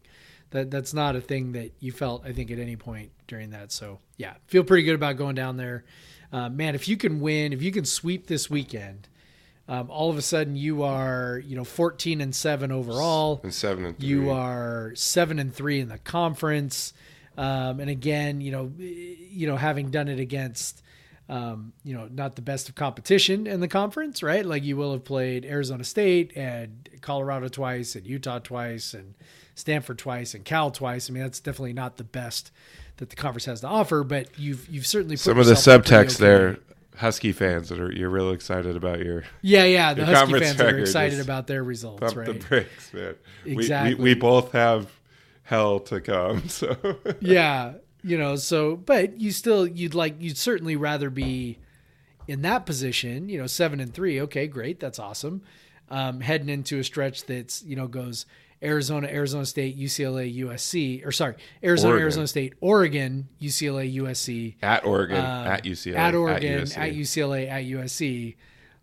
that 0.51 0.71
that's 0.71 0.93
not 0.95 1.17
a 1.17 1.21
thing 1.21 1.53
that 1.53 1.73
you 1.81 1.93
felt 1.93 2.25
I 2.25 2.33
think 2.33 2.51
at 2.51 2.59
any 2.59 2.77
point 2.77 3.11
during 3.27 3.51
that. 3.51 3.73
So 3.73 4.01
yeah, 4.17 4.35
feel 4.47 4.65
pretty 4.65 4.83
good 4.85 4.95
about 4.95 5.17
going 5.17 5.35
down 5.35 5.57
there. 5.57 5.85
uh, 6.33 6.49
man, 6.49 6.75
if 6.75 6.89
you 6.89 6.97
can 6.97 7.21
win, 7.21 7.53
if 7.53 7.63
you 7.63 7.73
can 7.73 7.85
sweep 7.85 8.27
this 8.27 8.51
weekend, 8.51 9.09
um, 9.69 9.89
all 9.91 10.11
of 10.11 10.19
a 10.19 10.23
sudden 10.23 10.57
you 10.57 10.83
are 10.83 11.41
you 11.45 11.57
know 11.57 11.65
14 11.65 12.21
and 12.21 12.35
seven 12.35 12.71
overall. 12.71 13.41
And 13.43 13.55
seven 13.55 13.87
and 13.87 13.99
three. 13.99 14.09
You 14.09 14.31
are 14.31 14.93
seven 14.95 15.39
and 15.39 15.55
three 15.55 15.81
in 15.81 15.89
the 15.89 15.99
conference, 15.99 16.93
um, 17.37 17.81
and 17.81 17.91
again, 17.91 18.41
you 18.41 18.53
know, 18.53 18.73
you 18.79 19.47
know, 19.47 19.57
having 19.57 19.91
done 19.91 20.09
it 20.09 20.21
against, 20.21 20.83
um, 21.29 21.73
you 21.85 21.95
know, 21.95 22.09
not 22.13 22.37
the 22.37 22.43
best 22.43 22.69
of 22.69 22.75
competition 22.75 23.47
in 23.47 23.61
the 23.61 23.69
conference, 23.69 24.23
right? 24.23 24.45
Like 24.45 24.63
you 24.63 24.77
will 24.77 24.93
have 24.93 25.05
played 25.05 25.45
Arizona 25.45 25.85
State 25.85 26.37
and 26.37 26.89
Colorado 27.01 27.49
twice, 27.49 27.97
and 27.97 28.07
Utah 28.07 28.39
twice, 28.39 28.95
and 28.95 29.15
Stanford 29.55 29.99
twice, 29.99 30.35
and 30.35 30.45
Cal 30.45 30.71
twice. 30.71 31.09
I 31.09 31.13
mean, 31.13 31.23
that's 31.23 31.41
definitely 31.41 31.73
not 31.73 31.97
the 31.97 32.05
best 32.05 32.51
that 32.99 33.11
the 33.11 33.17
conference 33.17 33.47
has 33.47 33.61
to 33.63 33.67
offer, 33.69 34.05
but 34.05 34.39
you've 34.39 34.69
you've 34.69 34.87
certainly 34.87 35.17
put 35.17 35.21
Some 35.21 35.39
of 35.39 35.47
the 35.47 35.53
yourself 35.53 35.81
up 35.81 35.87
pretty 35.87 36.07
subtext 36.07 36.15
okay. 36.17 36.25
there, 36.25 36.59
Husky 36.97 37.33
fans 37.33 37.69
that 37.71 37.81
are 37.81 37.91
you're 37.93 38.09
real 38.11 38.31
excited 38.31 38.77
about 38.77 39.01
your 39.01 39.25
Yeah, 39.43 39.65
yeah, 39.65 39.95
the 39.95 40.07
Husky 40.07 40.39
fans 40.39 40.61
are 40.61 40.79
excited 40.79 41.19
about 41.19 41.49
their 41.49 41.65
results, 41.65 42.15
right? 42.15 42.27
the 42.27 42.35
brakes, 42.35 42.93
man. 42.93 43.15
We- 43.45 43.53
Exactly. 43.53 43.95
We, 43.97 44.15
we, 44.15 44.15
both 44.15 44.53
have 44.53 44.89
hell 45.45 45.81
to 45.81 46.01
come. 46.01 46.49
So 46.49 46.77
yeah 47.21 47.75
you 48.05 48.19
know 48.19 48.37
so 48.37 48.77
but 48.77 49.19
you 49.19 49.33
still 49.33 49.67
you'd 49.67 49.95
like 49.95 50.15
you'd 50.21 50.37
certainly 50.37 50.77
rather 50.77 51.09
be 51.11 51.59
in 52.29 52.43
that 52.43 52.67
position 52.67 53.29
you 53.29 53.39
know 53.39 53.47
seven 53.47 53.81
and 53.81 53.93
three 53.93 54.21
okay 54.21 54.47
great 54.47 54.79
that's 54.79 54.99
awesome 54.99 55.43
um, 55.91 56.21
heading 56.21 56.49
into 56.49 56.79
a 56.79 56.85
stretch 56.85 57.25
that's 57.25 57.63
you 57.63 57.75
know 57.75 57.89
goes 57.89 58.27
arizona 58.63 59.09
arizona 59.09 59.45
state 59.47 59.79
ucla 59.79 60.39
usc 60.45 61.07
or 61.07 61.13
sorry 61.13 61.35
arizona 61.63 61.93
Oregon. 61.93 62.03
arizona 62.03 62.27
state 62.27 62.55
oregon 62.61 63.29
ucla 63.41 63.95
usc 63.97 64.55
at 64.63 64.85
Oregon, 64.85 65.19
um, 65.19 65.47
at 65.47 65.65
UCLA, 65.65 65.97
at 65.97 66.15
oregon 66.15 66.61
USC. 66.63 66.77
at 66.77 66.93
ucla 66.93 67.49
at 67.49 67.65
usc 67.65 68.37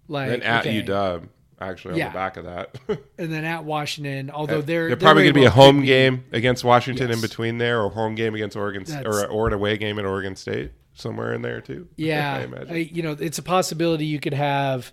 like 0.08 0.30
then 0.30 0.42
at 0.42 0.66
okay. 0.66 0.82
UW. 0.84 1.30
Actually, 1.62 1.94
on 1.94 2.00
Yeah. 2.00 2.10
the 2.10 2.14
back 2.14 2.38
of 2.38 2.46
that, 2.46 2.76
and 3.18 3.32
then 3.32 3.46
at 3.46 3.64
washington 3.64 4.32
although 4.32 4.62
they're 4.62 4.88
they're 4.88 4.98
probably 4.98 5.24
going 5.24 5.34
to 5.34 5.40
be 5.40 5.46
a 5.46 5.50
home 5.52 5.84
game 5.84 6.24
against 6.32 6.64
Washington 6.64 7.08
Yes. 7.10 7.18
in 7.18 7.22
between 7.22 7.58
there, 7.60 7.82
or 7.82 7.90
home 7.92 8.16
game 8.16 8.34
against 8.36 8.56
Oregon, 8.58 8.84
That's- 8.84 9.06
or 9.06 9.28
or 9.28 9.48
an 9.48 9.54
away 9.54 9.78
game 9.78 10.00
at 10.00 10.06
Oregon 10.06 10.36
State 10.36 10.72
somewhere 10.94 11.34
in 11.34 11.42
there 11.42 11.62
too. 11.62 11.88
I 11.92 11.94
Yeah, 11.98 12.40
imagine. 12.40 12.74
I, 12.74 12.78
you 12.78 13.02
know, 13.04 13.12
it's 13.20 13.38
a 13.38 13.44
possibility 13.44 14.06
you 14.06 14.20
could 14.20 14.34
have, 14.34 14.92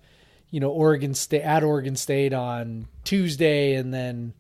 you 0.51 0.61
know, 0.61 0.71
Oregon 0.71 1.13
State 1.15 1.43
at 1.43 1.65
Oregon 1.65 1.97
State 1.97 2.33
on 2.33 2.87
Tuesday, 3.05 3.75
and 3.75 3.93
then, 3.93 4.33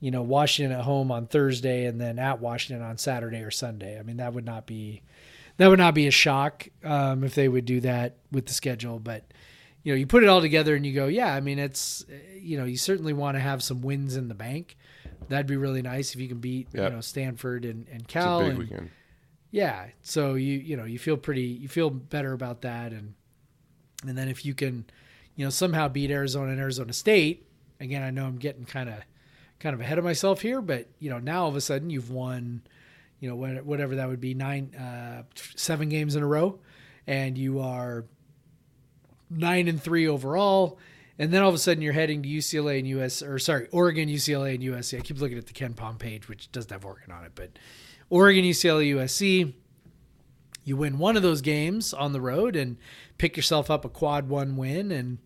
you 0.00 0.10
know, 0.10 0.22
Washington 0.22 0.76
at 0.78 0.84
home 0.84 1.10
on 1.12 1.26
Thursday, 1.26 1.84
and 1.86 2.00
then 2.00 2.18
at 2.18 2.40
Washington 2.40 2.84
on 2.84 2.96
Saturday 2.98 3.40
or 3.42 3.50
Sunday. 3.50 3.98
I 3.98 4.02
mean, 4.02 4.16
that 4.16 4.32
would 4.32 4.46
not 4.46 4.66
be, 4.66 5.02
that 5.58 5.68
would 5.68 5.78
not 5.78 5.94
be 5.94 6.06
a 6.06 6.10
shock 6.10 6.68
um, 6.82 7.22
if 7.22 7.34
they 7.34 7.48
would 7.48 7.64
do 7.66 7.80
that 7.80 8.16
with 8.32 8.46
the 8.46 8.52
schedule. 8.54 8.98
But, 8.98 9.24
you 9.84 9.92
know, 9.92 9.96
you 9.96 10.06
put 10.06 10.22
it 10.24 10.28
all 10.28 10.40
together 10.40 10.74
and 10.74 10.84
you 10.84 10.92
go, 10.92 11.06
yeah, 11.06 11.32
I 11.32 11.40
mean, 11.40 11.58
it's, 11.60 12.04
uh, 12.10 12.14
you 12.40 12.58
know, 12.58 12.64
you 12.64 12.76
certainly 12.76 13.12
want 13.12 13.36
to 13.36 13.40
have 13.40 13.62
some 13.62 13.80
wins 13.82 14.16
in 14.16 14.26
the 14.28 14.34
bank. 14.34 14.76
That'd 15.28 15.46
be 15.46 15.56
really 15.56 15.82
nice 15.82 16.14
if 16.14 16.20
you 16.20 16.26
can 16.28 16.38
beat, 16.40 16.68
Yep. 16.72 16.90
you 16.90 16.96
know, 16.96 17.00
Stanford 17.00 17.64
and, 17.64 17.86
and 17.88 18.02
it's 18.02 18.12
Cal. 18.12 18.40
a 18.40 18.42
big 18.42 18.50
and, 18.50 18.58
weekend. 18.58 18.90
yeah 19.52 19.86
so 20.02 20.34
you 20.34 20.54
you 20.58 20.76
know 20.76 20.84
you 20.84 20.98
feel 20.98 21.16
pretty 21.16 21.42
you 21.42 21.68
feel 21.68 21.88
better 21.90 22.32
about 22.32 22.62
that 22.62 22.92
and 22.92 23.14
and 24.06 24.18
then 24.18 24.28
if 24.28 24.44
you 24.44 24.52
can 24.54 24.84
you 25.36 25.44
know 25.44 25.50
somehow 25.50 25.86
beat 25.88 26.10
arizona 26.10 26.50
and 26.50 26.60
arizona 26.60 26.92
state 26.92 27.46
again 27.78 28.02
i 28.02 28.10
know 28.10 28.24
i'm 28.26 28.36
getting 28.36 28.64
kind 28.64 28.88
of 28.88 28.96
kind 29.60 29.72
of 29.74 29.80
ahead 29.80 29.96
of 29.98 30.04
myself 30.04 30.40
here 30.40 30.60
but 30.60 30.88
you 30.98 31.08
know 31.08 31.18
now 31.20 31.42
all 31.44 31.48
of 31.48 31.54
a 31.56 31.60
sudden 31.60 31.88
you've 31.88 32.10
won 32.10 32.62
you 33.20 33.28
know 33.28 33.36
whatever 33.62 33.94
that 33.96 34.08
would 34.08 34.20
be 34.20 34.34
nine 34.34 34.74
uh 34.74 35.22
seven 35.54 35.88
games 35.88 36.16
in 36.16 36.22
a 36.22 36.26
row 36.26 36.58
and 37.06 37.38
you 37.38 37.60
are 37.60 38.04
nine 39.36 39.68
and 39.68 39.82
three 39.82 40.06
overall 40.06 40.78
and 41.18 41.32
then 41.32 41.42
all 41.42 41.48
of 41.48 41.54
a 41.54 41.58
sudden 41.58 41.82
you're 41.82 41.92
heading 41.92 42.22
to 42.22 42.28
UCLA 42.28 42.78
and 42.78 42.88
US 42.88 43.22
or 43.22 43.38
sorry 43.38 43.68
Oregon 43.72 44.08
UCLA 44.08 44.54
and 44.54 44.64
USC 44.64 44.98
I 44.98 45.00
keep 45.02 45.20
looking 45.20 45.38
at 45.38 45.46
the 45.46 45.52
KenPom 45.52 45.98
page 45.98 46.28
which 46.28 46.50
doesn't 46.52 46.70
have 46.70 46.84
Oregon 46.84 47.12
on 47.12 47.24
it 47.24 47.32
but 47.34 47.50
Oregon, 48.10 48.44
UCLA, 48.44 48.94
USC. 48.94 49.54
You 50.64 50.76
win 50.76 50.98
one 50.98 51.16
of 51.16 51.22
those 51.22 51.40
games 51.40 51.92
on 51.92 52.12
the 52.12 52.20
road 52.20 52.56
and 52.56 52.76
pick 53.18 53.36
yourself 53.36 53.70
up 53.70 53.84
a 53.84 53.88
quad 53.88 54.28
one 54.28 54.56
win, 54.56 54.90
and 54.90 55.18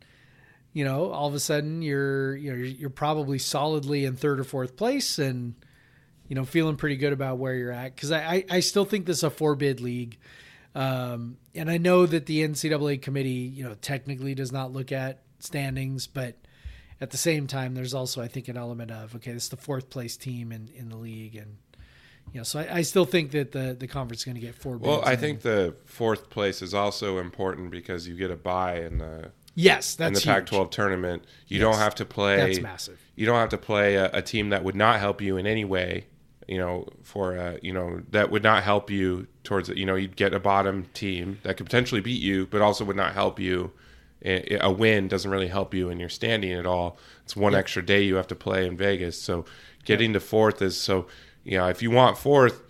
you 0.73 0.85
know 0.85 1.11
all 1.11 1.29
of 1.29 1.35
a 1.35 1.41
sudden 1.41 1.83
you're 1.83 2.35
you 2.37 2.51
know 2.51 2.57
you're, 2.57 2.67
you're 2.67 2.91
probably 2.91 3.39
solidly 3.39 4.05
in 4.05 4.17
third 4.17 4.41
or 4.41 4.45
fourth 4.45 4.77
place, 4.77 5.19
and 5.19 5.55
you 6.27 6.35
know 6.35 6.45
feeling 6.45 6.77
pretty 6.77 6.97
good 6.97 7.13
about 7.13 7.39
where 7.39 7.55
you're 7.55 7.71
at 7.73 7.95
because 7.95 8.11
I, 8.11 8.19
I 8.21 8.45
I 8.51 8.61
still 8.61 8.85
think 8.85 9.07
this 9.07 9.19
is 9.19 9.25
a 9.25 9.31
four 9.31 9.55
bid 9.55 9.81
league, 9.81 10.19
um, 10.75 11.37
and 11.55 11.71
I 11.71 11.79
know 11.79 12.07
that 12.07 12.27
the 12.27 12.47
NCAA 12.47 13.01
committee 13.03 13.31
you 13.31 13.65
know 13.65 13.75
technically 13.75 14.35
does 14.35 14.53
not 14.53 14.73
look 14.73 14.93
at 14.93 15.23
standings, 15.41 16.07
but 16.07 16.37
at 17.01 17.11
the 17.11 17.17
same 17.17 17.47
time 17.47 17.75
there's 17.75 17.95
also 17.95 18.23
I 18.23 18.29
think 18.29 18.49
an 18.49 18.57
element 18.57 18.91
of 18.91 19.15
okay 19.17 19.33
this 19.33 19.45
is 19.45 19.49
the 19.51 19.57
fourth 19.57 19.91
place 19.91 20.17
team 20.17 20.53
in 20.53 20.69
in 20.75 20.89
the 20.89 20.97
league 20.97 21.37
and 21.37 21.57
you 22.33 22.41
know, 22.41 22.45
so 22.45 22.61
I, 22.61 22.77
I 22.79 22.83
still 22.83 23.07
think 23.07 23.31
that 23.31 23.53
the 23.53 23.75
the 23.79 23.87
conference 23.87 24.21
is 24.21 24.25
going 24.27 24.35
to 24.35 24.41
get 24.41 24.55
four. 24.55 24.77
Well, 24.77 25.03
I 25.05 25.13
in. 25.13 25.19
think 25.19 25.41
the 25.41 25.75
fourth 25.87 26.29
place 26.29 26.61
is 26.61 26.75
also 26.75 27.19
important 27.19 27.71
because 27.71 28.07
you 28.07 28.15
get 28.17 28.31
a 28.31 28.37
bye 28.37 28.81
in 28.81 28.99
the 28.99 29.31
yes, 29.55 29.97
in 29.99 30.13
the 30.13 30.21
huge. 30.21 30.27
Pac-12 30.27 30.71
tournament. 30.71 31.25
You 31.47 31.59
Yes. 31.59 31.63
don't 31.63 31.79
have 31.81 31.95
to 31.95 32.05
play. 32.05 32.37
That's 32.37 32.61
massive. 32.61 33.01
You 33.17 33.25
don't 33.25 33.37
have 33.37 33.49
to 33.49 33.59
play 33.59 33.95
a, 33.95 34.11
a 34.13 34.21
team 34.21 34.51
that 34.51 34.63
would 34.63 34.77
not 34.77 35.01
help 35.01 35.23
you 35.23 35.39
in 35.39 35.47
any 35.47 35.65
way. 35.65 36.08
You 36.49 36.59
know, 36.59 36.89
for 37.03 37.37
uh, 37.39 37.59
you 37.63 37.73
know 37.73 38.01
that 38.11 38.31
would 38.31 38.43
not 38.43 38.63
help 38.65 38.91
you 38.91 39.27
towards 39.45 39.69
it. 39.69 39.77
You 39.77 39.87
know, 39.87 39.95
you'd 39.95 40.17
get 40.17 40.33
a 40.35 40.41
bottom 40.41 40.87
team 40.95 41.39
that 41.43 41.57
could 41.57 41.67
potentially 41.67 42.01
beat 42.01 42.23
you, 42.23 42.47
but 42.47 42.63
also 42.63 42.85
would 42.85 42.97
not 42.97 43.13
help 43.13 43.39
you. 43.39 43.71
A 44.25 44.59
a 44.61 44.71
win 44.73 45.09
doesn't 45.09 45.31
really 45.31 45.49
help 45.49 45.75
you 45.75 45.91
in 45.91 46.01
your 46.01 46.09
standing 46.09 46.53
at 46.53 46.67
all. 46.67 46.99
It's 47.25 47.37
one 47.37 47.55
extra 47.55 47.85
day 47.85 48.03
you 48.03 48.17
have 48.17 48.27
to 48.29 48.35
play 48.35 48.67
in 48.67 48.77
Vegas. 48.77 49.21
So 49.21 49.45
getting 49.85 50.13
to 50.15 50.21
fourth 50.21 50.63
is 50.63 50.77
so. 50.77 51.07
You 51.45 51.59
know, 51.59 51.69
if 51.69 51.83
you 51.83 51.91
want 51.91 52.19
fourth, 52.19 52.63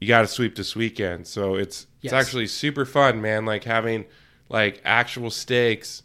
you 0.00 0.06
got 0.08 0.20
to 0.22 0.28
sweep 0.28 0.54
this 0.56 0.76
weekend. 0.76 1.26
So 1.26 1.54
it's 1.54 1.86
Yes. 2.00 2.12
it's 2.12 2.20
actually 2.26 2.48
super 2.48 2.84
fun, 2.84 3.20
man. 3.20 3.44
Like 3.46 3.64
having 3.64 4.04
like 4.48 4.80
actual 4.84 5.30
stakes 5.30 6.02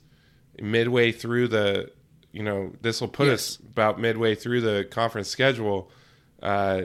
midway 0.61 1.11
through 1.11 1.47
the, 1.49 1.91
you 2.31 2.43
know, 2.43 2.73
this 2.81 3.01
will 3.01 3.07
put 3.07 3.27
us 3.27 3.57
about 3.57 3.99
midway 3.99 4.35
through 4.35 4.61
the 4.61 4.85
conference 4.85 5.27
schedule. 5.27 5.91
Uh, 6.41 6.83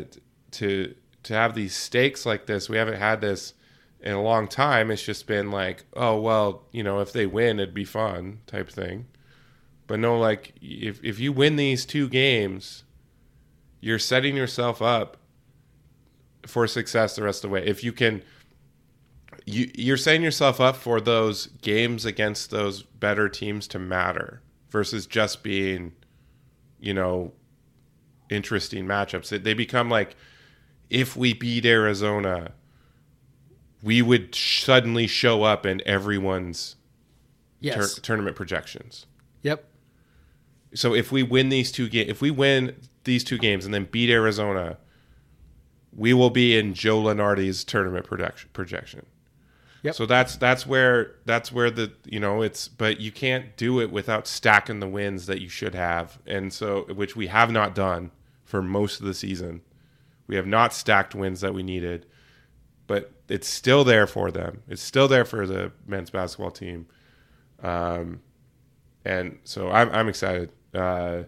to 0.53 0.95
to 1.25 1.35
have 1.35 1.55
these 1.55 1.75
stakes 1.75 2.27
like 2.27 2.47
this, 2.47 2.69
we 2.69 2.77
haven't 2.77 2.99
had 2.99 3.21
this 3.21 3.55
in 4.01 4.13
a 4.15 4.23
long 4.23 4.49
time. 4.49 4.91
It's 4.91 5.03
just 5.03 5.27
been 5.27 5.51
like, 5.51 5.85
oh 5.95 6.21
well, 6.21 6.67
you 6.73 6.83
know, 6.83 7.01
if 7.01 7.13
they 7.13 7.27
win, 7.27 7.61
it'd 7.61 7.75
be 7.75 7.85
fun 7.85 8.41
type 8.47 8.69
thing. 8.69 9.07
But 9.87 10.01
no, 10.01 10.19
like 10.19 10.55
if 10.61 11.03
if 11.05 11.21
you 11.21 11.33
win 11.33 11.57
these 11.57 11.85
two 11.87 12.09
games, 12.09 12.85
you're 13.81 13.99
setting 13.99 14.37
yourself 14.37 14.81
up 14.83 15.17
for 16.47 16.67
success 16.67 17.17
the 17.17 17.23
rest 17.23 17.45
of 17.45 17.51
the 17.51 17.55
way. 17.55 17.67
If 17.67 17.85
you 17.85 17.93
can, 17.93 18.23
you 19.47 19.71
you're 19.75 19.97
setting 19.97 20.23
yourself 20.23 20.61
up 20.61 20.77
for 20.77 21.01
those 21.01 21.47
games 21.63 22.05
against 22.05 22.51
those 22.51 22.83
better 22.83 23.29
teams 23.29 23.69
to 23.69 23.79
matter 23.79 24.43
versus 24.71 25.07
just 25.07 25.43
being, 25.43 25.93
you 26.81 26.95
know, 26.95 27.33
interesting 28.33 28.87
matchups. 28.87 29.43
They- 29.43 29.55
become 29.55 29.89
like, 29.91 30.17
if 30.91 31.17
we 31.17 31.33
beat 31.35 31.65
Arizona, 31.65 32.53
we 33.83 34.03
would 34.03 34.35
suddenly 34.35 35.07
show 35.07 35.43
up 35.43 35.67
in 35.67 35.83
everyone's 35.87 36.77
tur- 37.63 37.89
tournament 38.03 38.37
projections. 38.37 39.07
yep. 39.43 39.69
So 40.75 40.95
if 40.95 41.13
we 41.13 41.23
win 41.23 41.51
these 41.51 41.71
two 41.71 41.89
games, 41.89 42.09
if 42.11 42.23
we 42.23 42.31
win 42.31 42.75
these 43.05 43.25
two 43.25 43.37
games 43.37 43.67
and 43.67 43.75
then 43.75 43.85
beat 43.91 44.09
Arizona, 44.09 44.79
we 45.95 46.15
will 46.15 46.31
be 46.31 46.57
in 46.57 46.73
Joe 46.73 47.03
Lunardi's 47.03 47.63
tournament 47.63 48.07
projection. 48.07 48.49
projection. 48.55 49.07
Yep. 49.83 49.95
So 49.97 50.07
that's 50.07 50.37
that's 50.37 50.67
where 50.67 51.17
that's 51.27 51.53
where 51.53 51.71
the 51.71 51.93
you 52.07 52.21
know 52.21 52.41
it's 52.41 52.69
but 52.69 53.01
you 53.01 53.11
can't 53.13 53.55
do 53.57 53.81
it 53.81 53.91
without 53.91 54.27
stacking 54.27 54.81
the 54.81 54.89
wins 54.89 55.27
that 55.27 55.41
you 55.41 55.49
should 55.49 55.75
have, 55.75 56.19
and 56.27 56.53
so 56.53 56.85
which 56.95 57.17
we 57.17 57.27
have 57.27 57.51
not 57.51 57.75
done 57.75 58.13
for 58.53 58.61
most 58.61 59.01
of 59.01 59.07
the 59.07 59.15
season. 59.15 59.63
We 60.27 60.37
have 60.37 60.47
not 60.47 60.75
stacked 60.75 61.15
wins 61.15 61.41
that 61.41 61.55
we 61.55 61.63
needed, 61.63 62.05
but 62.87 63.11
it's 63.27 63.49
still 63.49 63.83
there 63.83 64.07
for 64.07 64.31
them. 64.31 64.63
It's 64.69 64.83
still 64.83 65.09
there 65.09 65.25
for 65.25 65.47
the 65.47 65.73
men's 65.87 66.11
basketball 66.11 66.51
team. 66.51 66.87
Um, 67.63 68.21
and 69.07 69.39
so 69.45 69.71
I'm 69.71 69.89
I'm 69.89 70.07
excited. 70.07 70.51
Uh, 70.75 71.23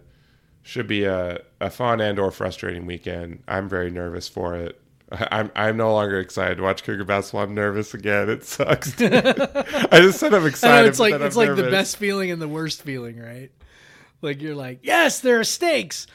should 0.61 0.87
be 0.87 1.05
a, 1.05 1.41
a 1.63 1.71
fun 1.71 2.03
and 2.03 2.19
or 2.19 2.31
frustrating 2.31 2.85
weekend. 2.85 3.43
I'm 3.49 3.71
very 3.71 3.91
nervous 3.91 4.29
for 4.29 4.55
it. 4.55 4.79
I'm 5.11 5.51
I'm 5.57 5.79
no 5.79 5.95
longer 5.95 6.21
excited 6.21 6.57
to 6.57 6.63
watch 6.63 6.85
Cougar 6.85 7.05
basketball. 7.05 7.45
I'm 7.45 7.55
nervous 7.55 7.95
again. 7.95 8.29
It 8.29 8.45
sucks. 8.45 8.93
I 9.01 10.01
just 10.03 10.21
said 10.21 10.35
I'm 10.35 10.43
know 10.43 10.47
excited. 10.47 10.89
it's 10.89 11.01
like 11.01 11.15
it's 11.15 11.39
I'm 11.39 11.47
like 11.49 11.57
the 11.57 11.71
best 11.71 11.97
feeling 11.97 12.31
and 12.31 12.43
the 12.43 12.49
worst 12.49 12.83
feeling, 12.83 13.19
right? 13.19 13.51
Like 14.21 14.43
you're 14.43 14.55
like, 14.55 14.81
yes, 14.83 15.21
there 15.21 15.41
are 15.41 15.45
stakes. 15.45 16.07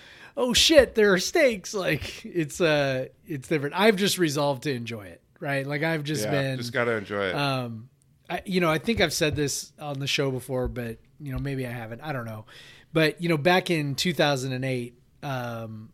Oh 0.42 0.54
shit, 0.54 0.96
there 0.96 1.12
are 1.12 1.20
stakes. 1.20 1.74
Like 1.74 2.26
it's 2.26 2.62
uh 2.62 3.08
it's 3.28 3.50
different. 3.50 3.76
I've 3.78 3.98
just 3.98 4.18
resolved 4.18 4.64
to 4.64 4.72
enjoy 4.74 5.08
it, 5.08 5.22
right? 5.42 5.68
Like 5.68 5.84
I've 5.84 6.04
just 6.06 6.24
Yeah, 6.24 6.32
been 6.32 6.58
just 6.58 6.72
gotta 6.72 6.92
enjoy 6.94 7.26
it. 7.28 7.36
um 7.36 7.90
I, 8.30 8.42
you 8.46 8.62
know, 8.62 8.70
I 8.70 8.78
think 8.78 9.02
I've 9.02 9.12
said 9.12 9.36
this 9.36 9.74
on 9.80 10.00
the 10.00 10.08
show 10.08 10.32
before, 10.32 10.68
but 10.68 10.98
you 11.20 11.32
know, 11.34 11.40
maybe 11.40 11.68
I 11.68 11.72
haven't. 11.72 12.02
I 12.02 12.14
don't 12.14 12.26
know. 12.26 12.46
But 12.94 13.22
you 13.22 13.28
know, 13.28 13.38
back 13.38 13.70
in 13.70 13.96
2008, 13.96 14.94
um, 15.24 15.90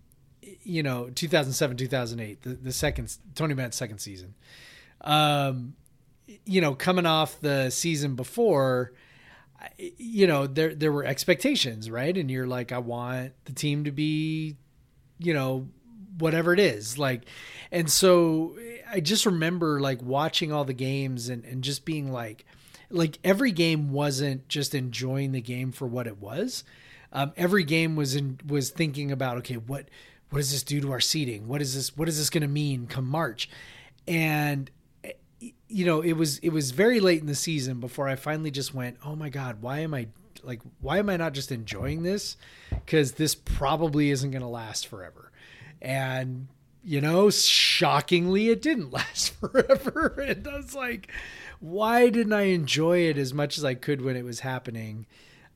you 0.61 0.83
know, 0.83 1.09
2007, 1.09 1.77
2008, 1.77 2.41
the, 2.43 2.49
the 2.49 2.71
second 2.71 3.17
Tony 3.33 3.53
Bennett's 3.55 3.77
second 3.77 3.97
season. 3.99 4.35
Um, 5.01 5.75
you 6.45 6.61
know, 6.61 6.75
coming 6.75 7.05
off 7.05 7.39
the 7.39 7.69
season 7.69 8.15
before, 8.15 8.93
you 9.77 10.27
know, 10.27 10.47
there 10.47 10.73
there 10.73 10.91
were 10.91 11.05
expectations, 11.05 11.89
right? 11.89 12.15
And 12.15 12.29
you're 12.29 12.47
like, 12.47 12.71
I 12.71 12.79
want 12.79 13.33
the 13.45 13.53
team 13.53 13.83
to 13.85 13.91
be, 13.91 14.57
you 15.19 15.33
know, 15.33 15.67
whatever 16.17 16.53
it 16.53 16.59
is, 16.59 16.97
like, 16.97 17.25
and 17.71 17.89
so 17.89 18.57
I 18.89 18.99
just 18.99 19.25
remember 19.25 19.79
like 19.79 20.01
watching 20.01 20.51
all 20.51 20.65
the 20.65 20.73
games 20.73 21.29
and 21.29 21.43
and 21.45 21.63
just 21.63 21.85
being 21.85 22.11
like, 22.11 22.45
like 22.89 23.19
every 23.23 23.51
game 23.51 23.91
wasn't 23.91 24.47
just 24.47 24.75
enjoying 24.75 25.31
the 25.31 25.41
game 25.41 25.71
for 25.71 25.87
what 25.87 26.07
it 26.07 26.17
was. 26.19 26.63
Um, 27.11 27.31
every 27.37 27.63
game 27.63 27.95
was 27.95 28.15
in 28.15 28.39
was 28.47 28.69
thinking 28.69 29.11
about 29.11 29.37
okay, 29.37 29.55
what 29.55 29.89
what 30.29 30.39
does 30.39 30.51
this 30.51 30.63
do 30.63 30.81
to 30.81 30.91
our 30.91 30.99
seating? 30.99 31.47
What 31.47 31.61
is 31.61 31.75
this? 31.75 31.95
What 31.95 32.09
is 32.09 32.17
this 32.17 32.29
going 32.29 32.41
to 32.41 32.47
mean 32.47 32.87
come 32.87 33.05
March? 33.05 33.49
And 34.07 34.69
you 35.39 35.85
know, 35.85 36.01
it 36.01 36.13
was 36.13 36.39
it 36.39 36.49
was 36.49 36.71
very 36.71 36.99
late 36.99 37.21
in 37.21 37.27
the 37.27 37.35
season 37.35 37.79
before 37.79 38.07
I 38.07 38.15
finally 38.15 38.51
just 38.51 38.73
went, 38.73 38.97
"Oh 39.05 39.15
my 39.15 39.29
god, 39.29 39.61
why 39.61 39.79
am 39.79 39.93
I 39.93 40.07
like 40.43 40.61
why 40.79 40.99
am 40.99 41.09
I 41.09 41.17
not 41.17 41.33
just 41.33 41.51
enjoying 41.51 42.03
this? 42.03 42.37
Cuz 42.87 43.13
this 43.13 43.35
probably 43.35 44.11
isn't 44.11 44.31
going 44.31 44.41
to 44.41 44.47
last 44.47 44.87
forever." 44.87 45.31
And 45.81 46.47
you 46.85 47.01
know, 47.01 47.31
shockingly 47.31 48.49
it 48.49 48.61
didn't 48.61 48.93
last 48.93 49.33
forever. 49.33 50.23
And 50.25 50.47
I 50.47 50.57
was 50.57 50.75
like, 50.75 51.11
why 51.59 52.09
didn't 52.09 52.33
I 52.33 52.43
enjoy 52.43 52.99
it 52.99 53.17
as 53.17 53.33
much 53.33 53.57
as 53.57 53.65
I 53.65 53.73
could 53.73 54.01
when 54.01 54.15
it 54.15 54.23
was 54.23 54.41
happening? 54.41 55.07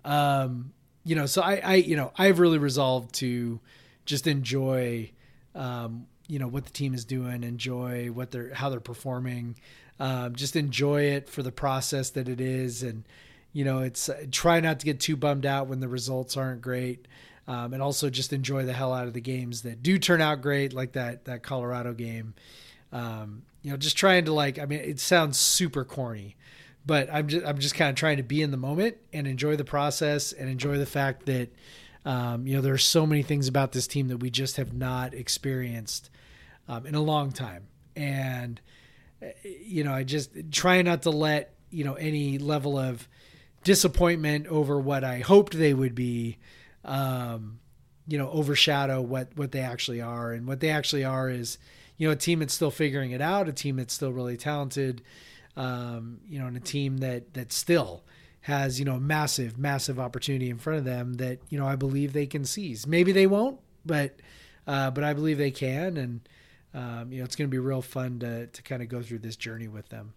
Um, 0.03 0.73
you 1.03 1.15
know, 1.15 1.27
so 1.27 1.41
I, 1.41 1.61
I 1.63 1.75
you 1.75 1.95
know, 1.95 2.11
I've 2.17 2.39
really 2.39 2.57
resolved 2.57 3.13
to 3.15 3.59
just 4.05 4.25
enjoy 4.25 5.11
um, 5.53 6.07
you 6.29 6.37
know 6.37 6.47
what 6.47 6.63
the 6.63 6.71
team 6.71 6.93
is 6.93 7.03
doing, 7.03 7.43
enjoy 7.43 8.07
what 8.07 8.31
they're 8.31 8.53
how 8.53 8.69
they're 8.69 8.79
performing, 8.79 9.55
um, 9.99 10.35
just 10.35 10.55
enjoy 10.55 11.01
it 11.01 11.27
for 11.27 11.41
the 11.41 11.51
process 11.51 12.11
that 12.11 12.29
it 12.29 12.39
is, 12.39 12.83
and 12.83 13.03
you 13.51 13.65
know 13.65 13.79
it's 13.79 14.09
try 14.31 14.59
not 14.59 14.79
to 14.79 14.85
get 14.85 14.99
too 14.99 15.17
bummed 15.17 15.45
out 15.45 15.67
when 15.67 15.79
the 15.79 15.87
results 15.87 16.37
aren't 16.37 16.61
great, 16.61 17.07
um, 17.47 17.73
and 17.73 17.81
also 17.81 18.11
just 18.11 18.31
enjoy 18.31 18.63
the 18.63 18.73
hell 18.73 18.93
out 18.93 19.07
of 19.07 19.13
the 19.13 19.21
games 19.21 19.63
that 19.63 19.81
do 19.81 19.97
turn 19.97 20.21
out 20.21 20.41
great, 20.41 20.71
like 20.71 20.91
that 20.93 21.25
that 21.25 21.41
Colorado 21.41 21.93
game. 21.93 22.35
Um, 22.93 23.41
you 23.63 23.71
know, 23.71 23.77
just 23.77 23.97
trying 23.97 24.25
to 24.25 24.33
like, 24.33 24.57
I 24.57 24.65
mean, 24.65 24.79
it 24.79 24.99
sounds 24.99 25.37
super 25.37 25.83
corny, 25.83 26.35
but 26.85 27.09
I'm 27.11 27.27
just 27.27 27.45
I'm 27.45 27.57
just 27.57 27.73
kind 27.73 27.89
of 27.89 27.95
trying 27.95 28.17
to 28.17 28.23
be 28.23 28.43
in 28.43 28.51
the 28.51 28.57
moment 28.57 28.97
and 29.11 29.27
enjoy 29.27 29.55
the 29.55 29.65
process 29.65 30.31
and 30.31 30.47
enjoy 30.47 30.77
the 30.77 30.85
fact 30.85 31.25
that 31.25 31.49
um, 32.05 32.45
you 32.45 32.55
know 32.55 32.61
there 32.61 32.73
are 32.73 32.77
so 32.77 33.07
many 33.07 33.23
things 33.23 33.47
about 33.47 33.71
this 33.71 33.87
team 33.87 34.09
that 34.09 34.17
we 34.17 34.29
just 34.29 34.57
have 34.57 34.73
not 34.73 35.15
experienced 35.15 36.11
um, 36.69 36.85
in 36.85 36.95
a 36.95 37.01
long 37.01 37.31
time, 37.31 37.67
and 37.95 38.61
uh, 39.21 39.27
you 39.43 39.83
know 39.83 39.91
I 39.91 40.03
just 40.03 40.31
try 40.51 40.81
not 40.81 41.01
to 41.01 41.09
let 41.09 41.53
you 41.71 41.83
know 41.83 41.95
any 41.95 42.37
level 42.37 42.77
of 42.77 43.07
disappointment 43.63 44.47
over 44.47 44.79
what 44.79 45.03
I 45.03 45.19
hoped 45.19 45.57
they 45.57 45.73
would 45.73 45.95
be. 45.95 46.37
Um, 46.85 47.59
you 48.07 48.17
know, 48.17 48.29
overshadow 48.31 49.01
what 49.01 49.29
what 49.35 49.51
they 49.51 49.59
actually 49.59 50.01
are, 50.01 50.31
and 50.31 50.47
what 50.47 50.61
they 50.61 50.69
actually 50.69 51.03
are 51.03 51.29
is, 51.29 51.57
you 51.97 52.07
know, 52.07 52.13
a 52.13 52.15
team 52.15 52.39
that's 52.39 52.53
still 52.53 52.71
figuring 52.71 53.11
it 53.11 53.21
out, 53.21 53.47
a 53.47 53.53
team 53.53 53.75
that's 53.75 53.93
still 53.93 54.11
really 54.11 54.37
talented, 54.37 55.03
um, 55.55 56.19
you 56.27 56.39
know, 56.39 56.47
and 56.47 56.57
a 56.57 56.61
team 56.61 56.97
that 56.99 57.33
that 57.33 57.51
still 57.51 58.03
has 58.41 58.79
you 58.79 58.85
know 58.85 58.99
massive 58.99 59.57
massive 59.57 59.99
opportunity 59.99 60.49
in 60.49 60.57
front 60.57 60.79
of 60.79 60.85
them 60.85 61.15
that 61.15 61.39
you 61.49 61.59
know 61.59 61.67
I 61.67 61.75
believe 61.75 62.13
they 62.13 62.25
can 62.25 62.45
seize. 62.45 62.87
Maybe 62.87 63.11
they 63.11 63.27
won't, 63.27 63.59
but 63.85 64.15
uh, 64.65 64.89
but 64.91 65.03
I 65.03 65.13
believe 65.13 65.37
they 65.37 65.51
can, 65.51 65.97
and 65.97 66.21
um, 66.79 67.11
you 67.11 67.19
know 67.19 67.25
it's 67.25 67.35
going 67.35 67.49
to 67.49 67.51
be 67.51 67.59
real 67.59 67.81
fun 67.81 68.19
to 68.19 68.47
to 68.47 68.61
kind 68.63 68.81
of 68.81 68.87
go 68.87 69.01
through 69.01 69.19
this 69.19 69.35
journey 69.35 69.67
with 69.67 69.89
them. 69.89 70.13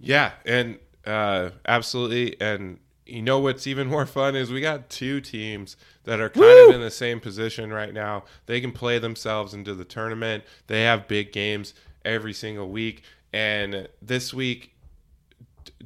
Yeah, 0.00 0.32
and 0.44 0.78
uh, 1.06 1.50
absolutely. 1.66 2.40
And 2.40 2.80
you 3.06 3.22
know 3.22 3.38
what's 3.38 3.66
even 3.66 3.86
more 3.86 4.04
fun 4.04 4.34
is 4.34 4.50
we 4.50 4.60
got 4.60 4.90
two 4.90 5.20
teams 5.20 5.76
that 6.04 6.20
are 6.20 6.28
kind 6.28 6.44
Woo! 6.44 6.68
of 6.70 6.74
in 6.74 6.80
the 6.80 6.90
same 6.90 7.20
position 7.20 7.72
right 7.72 7.94
now. 7.94 8.24
They 8.46 8.60
can 8.60 8.72
play 8.72 8.98
themselves 8.98 9.54
into 9.54 9.74
the 9.74 9.84
tournament. 9.84 10.42
They 10.66 10.82
have 10.82 11.06
big 11.06 11.32
games 11.32 11.74
every 12.04 12.32
single 12.32 12.68
week. 12.68 13.04
And 13.32 13.88
this 14.02 14.34
week, 14.34 14.74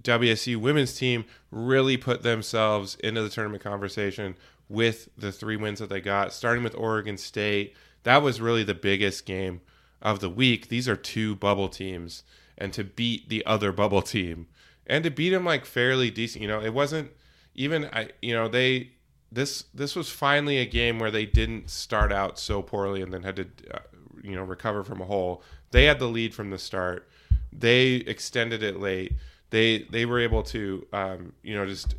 WSU 0.01 0.57
women's 0.57 0.95
team 0.95 1.27
really 1.51 1.97
put 1.97 2.23
themselves 2.23 2.95
into 2.97 3.23
the 3.23 3.29
tournament 3.29 3.63
conversation 3.63 4.37
with 4.69 5.09
the 5.17 5.33
three 5.33 5.57
wins 5.57 5.79
that 5.81 5.89
they 5.91 6.01
got, 6.01 6.33
starting 6.33 6.63
with 6.63 6.75
Oregon 6.75 7.19
State. 7.19 7.75
That 8.05 8.23
was 8.23 8.41
really 8.41 8.65
the 8.65 8.75
biggest 8.75 9.27
game 9.27 9.61
of 10.01 10.21
the 10.21 10.31
week. 10.31 10.69
These 10.69 10.89
are 10.89 10.97
two 10.97 11.37
bubble 11.37 11.69
teams, 11.69 12.23
and 12.57 12.73
to 12.73 12.85
beat 12.85 13.29
the 13.29 13.45
other 13.45 13.73
bubble 13.73 14.03
team 14.03 14.47
and 14.89 15.05
to 15.05 15.11
beat 15.11 15.31
them 15.31 15.45
like 15.45 15.65
fairly 15.65 16.11
decent, 16.11 16.43
you 16.43 16.49
know, 16.49 16.61
it 16.61 16.73
wasn't 16.73 17.11
even 17.55 17.87
I, 17.93 18.09
you 18.23 18.35
know, 18.35 18.49
they 18.49 18.93
this 19.31 19.65
this 19.75 19.95
was 19.95 20.09
finally 20.09 20.59
a 20.59 20.67
game 20.67 20.99
where 20.99 21.11
they 21.11 21.27
didn't 21.27 21.69
start 21.69 22.13
out 22.13 22.39
so 22.39 22.63
poorly 22.63 23.03
and 23.03 23.13
then 23.13 23.23
had 23.23 23.37
to 23.37 23.47
uh, 23.75 23.79
you 24.23 24.35
know 24.35 24.43
recover 24.43 24.83
from 24.83 25.01
a 25.01 25.05
hole. 25.05 25.43
They 25.71 25.85
had 25.85 25.99
the 25.99 26.07
lead 26.07 26.35
from 26.35 26.51
the 26.51 26.59
start. 26.59 27.09
They 27.53 27.95
extended 27.95 28.63
it 28.63 28.81
late. 28.81 29.15
They 29.51 29.83
they 29.91 30.07
were 30.07 30.21
able 30.21 30.43
to 30.45 30.87
um, 30.93 31.33
you 31.43 31.55
know 31.55 31.67
just 31.67 31.95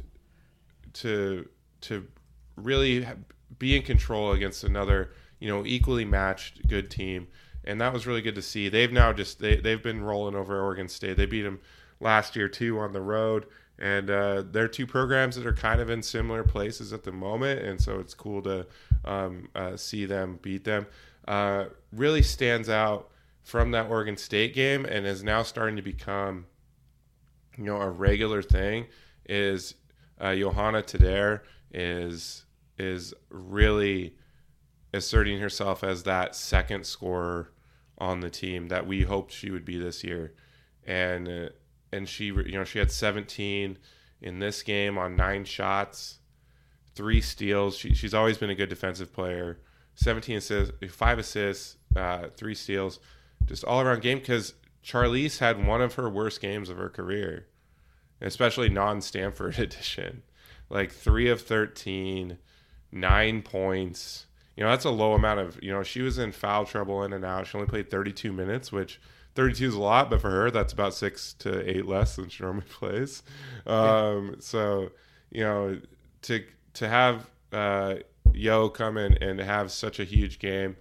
to 0.93 1.47
to 1.81 2.07
really 2.55 3.07
be 3.59 3.75
in 3.75 3.83
control 3.83 4.31
against 4.31 4.63
another 4.63 5.11
you 5.39 5.47
know 5.49 5.65
equally 5.65 6.05
matched 6.05 6.67
good 6.67 6.89
team. 6.89 7.27
And 7.65 7.79
that 7.81 7.93
was 7.93 8.07
really 8.07 8.21
good 8.21 8.35
to 8.35 8.41
see. 8.41 8.69
They've 8.69 8.91
now 8.91 9.13
just 9.13 9.39
they, 9.39 9.57
they've 9.57 9.83
been 9.83 10.01
rolling 10.01 10.35
over 10.35 10.59
oregon 10.59 10.87
state. 10.87 11.17
They 11.17 11.25
beat 11.25 11.41
them 11.41 11.59
last 11.99 12.35
year 12.35 12.47
too 12.47 12.79
on 12.79 12.93
the 12.93 13.01
road. 13.01 13.45
And 13.77 14.09
uh, 14.09 14.43
they're 14.51 14.67
two 14.67 14.87
programs 14.87 15.35
that 15.35 15.45
are 15.45 15.53
kind 15.53 15.79
of 15.79 15.89
in 15.89 16.01
similar 16.01 16.43
places 16.43 16.91
at 16.91 17.03
the 17.03 17.11
moment. 17.11 17.61
And 17.61 17.79
so 17.79 17.99
it's 17.99 18.13
cool 18.13 18.41
to 18.41 18.65
um, 19.05 19.47
uh, 19.55 19.77
see 19.77 20.05
them 20.05 20.39
beat 20.41 20.65
them. 20.65 20.85
Uh, 21.27 21.65
really 21.93 22.21
stands 22.21 22.69
out 22.69 23.09
from 23.43 23.71
that 23.71 23.89
oregon 23.89 24.17
state 24.17 24.53
game 24.53 24.85
and 24.85 25.05
is 25.05 25.23
now 25.23 25.43
starting 25.43 25.75
to 25.75 25.81
become 25.81 26.45
you 27.57 27.65
know 27.65 27.81
a 27.81 27.89
regular 27.89 28.41
thing 28.41 28.85
is 29.27 29.75
uh, 30.19 30.35
Johanna 30.35 30.81
Teder 30.81 31.41
is 31.71 32.45
is 32.77 33.13
really 33.29 34.15
asserting 34.93 35.39
herself 35.39 35.83
as 35.83 36.03
that 36.03 36.35
second 36.35 36.85
scorer 36.85 37.51
on 37.97 38.21
the 38.21 38.29
team 38.29 38.67
that 38.69 38.87
we 38.87 39.03
hoped 39.03 39.31
she 39.31 39.51
would 39.51 39.65
be 39.65 39.77
this 39.77 40.03
year, 40.03 40.33
and 40.85 41.27
uh, 41.27 41.49
and 41.91 42.07
she 42.07 42.25
you 42.25 42.51
know 42.51 42.63
she 42.63 42.79
had 42.79 42.91
17 42.91 43.77
in 44.21 44.39
this 44.39 44.63
game 44.63 44.97
on 44.97 45.15
nine 45.15 45.45
shots, 45.45 46.19
three 46.95 47.21
steals. 47.21 47.77
She, 47.77 47.93
she's 47.93 48.13
always 48.13 48.37
been 48.37 48.49
a 48.49 48.55
good 48.55 48.69
defensive 48.69 49.13
player. 49.13 49.59
17 49.95 50.37
assists, 50.37 50.73
five 50.91 51.19
assists, 51.19 51.77
uh, 51.95 52.27
three 52.35 52.55
steals, 52.55 52.99
just 53.45 53.63
all 53.65 53.81
around 53.81 54.01
game. 54.01 54.19
Because 54.19 54.53
Charlisse 54.83 55.39
had 55.39 55.65
one 55.65 55.81
of 55.81 55.95
her 55.95 56.09
worst 56.09 56.41
games 56.41 56.69
of 56.69 56.77
her 56.77 56.89
career, 56.89 57.47
especially 58.21 58.69
non-Stanford 58.69 59.59
edition. 59.59 60.23
Like 60.69 60.91
three 60.91 61.29
of 61.29 61.41
13, 61.41 62.37
nine 62.91 63.41
points. 63.41 64.27
You 64.59 64.65
know, 64.65 64.71
that's 64.71 64.83
a 64.83 64.89
low 64.89 65.13
amount 65.13 65.39
of, 65.39 65.57
you 65.63 65.71
know, 65.71 65.83
she 65.83 66.01
was 66.01 66.17
in 66.17 66.33
foul 66.33 66.65
trouble 66.65 67.05
in 67.05 67.13
and 67.13 67.23
out. 67.23 67.47
She 67.47 67.57
only 67.57 67.69
played 67.69 67.89
32 67.89 68.33
minutes, 68.33 68.73
which 68.73 68.99
32 69.35 69.67
is 69.69 69.73
a 69.73 69.79
lot, 69.79 70.09
but 70.09 70.19
for 70.19 70.29
her, 70.29 70.51
that's 70.51 70.73
about 70.73 70.93
six 70.93 71.31
to 71.35 71.65
eight 71.65 71.85
less 71.85 72.17
than 72.17 72.27
she 72.27 72.43
normally 72.43 72.65
plays. 72.69 73.23
Um, 73.65 74.35
So, 74.39 74.91
you 75.31 75.45
know, 75.45 75.79
to 76.23 76.43
to 76.73 76.89
have 76.89 77.29
uh, 77.53 77.95
Yo 78.33 78.67
come 78.67 78.97
in 78.97 79.13
and 79.23 79.39
have 79.39 79.71
such 79.71 79.97
a 79.97 80.03
huge 80.03 80.39
game 80.39 80.75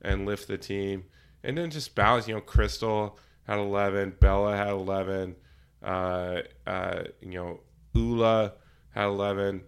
and 0.00 0.26
lift 0.26 0.46
the 0.46 0.56
team, 0.56 1.06
and 1.42 1.58
then 1.58 1.70
just 1.70 1.96
balance. 1.96 2.28
You 2.28 2.34
know, 2.34 2.40
Crystal 2.40 3.18
had 3.48 3.58
11, 3.58 4.14
Bella 4.20 4.56
had 4.56 4.68
11, 4.68 5.34
uh, 5.82 6.42
uh, 6.68 7.02
you 7.20 7.32
know, 7.32 7.60
Ula 7.94 8.52
had 8.90 9.06
11. 9.06 9.64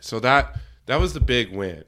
So 0.00 0.18
that 0.20 0.56
that 0.86 0.98
was 0.98 1.12
the 1.12 1.20
big 1.20 1.54
win. 1.54 1.84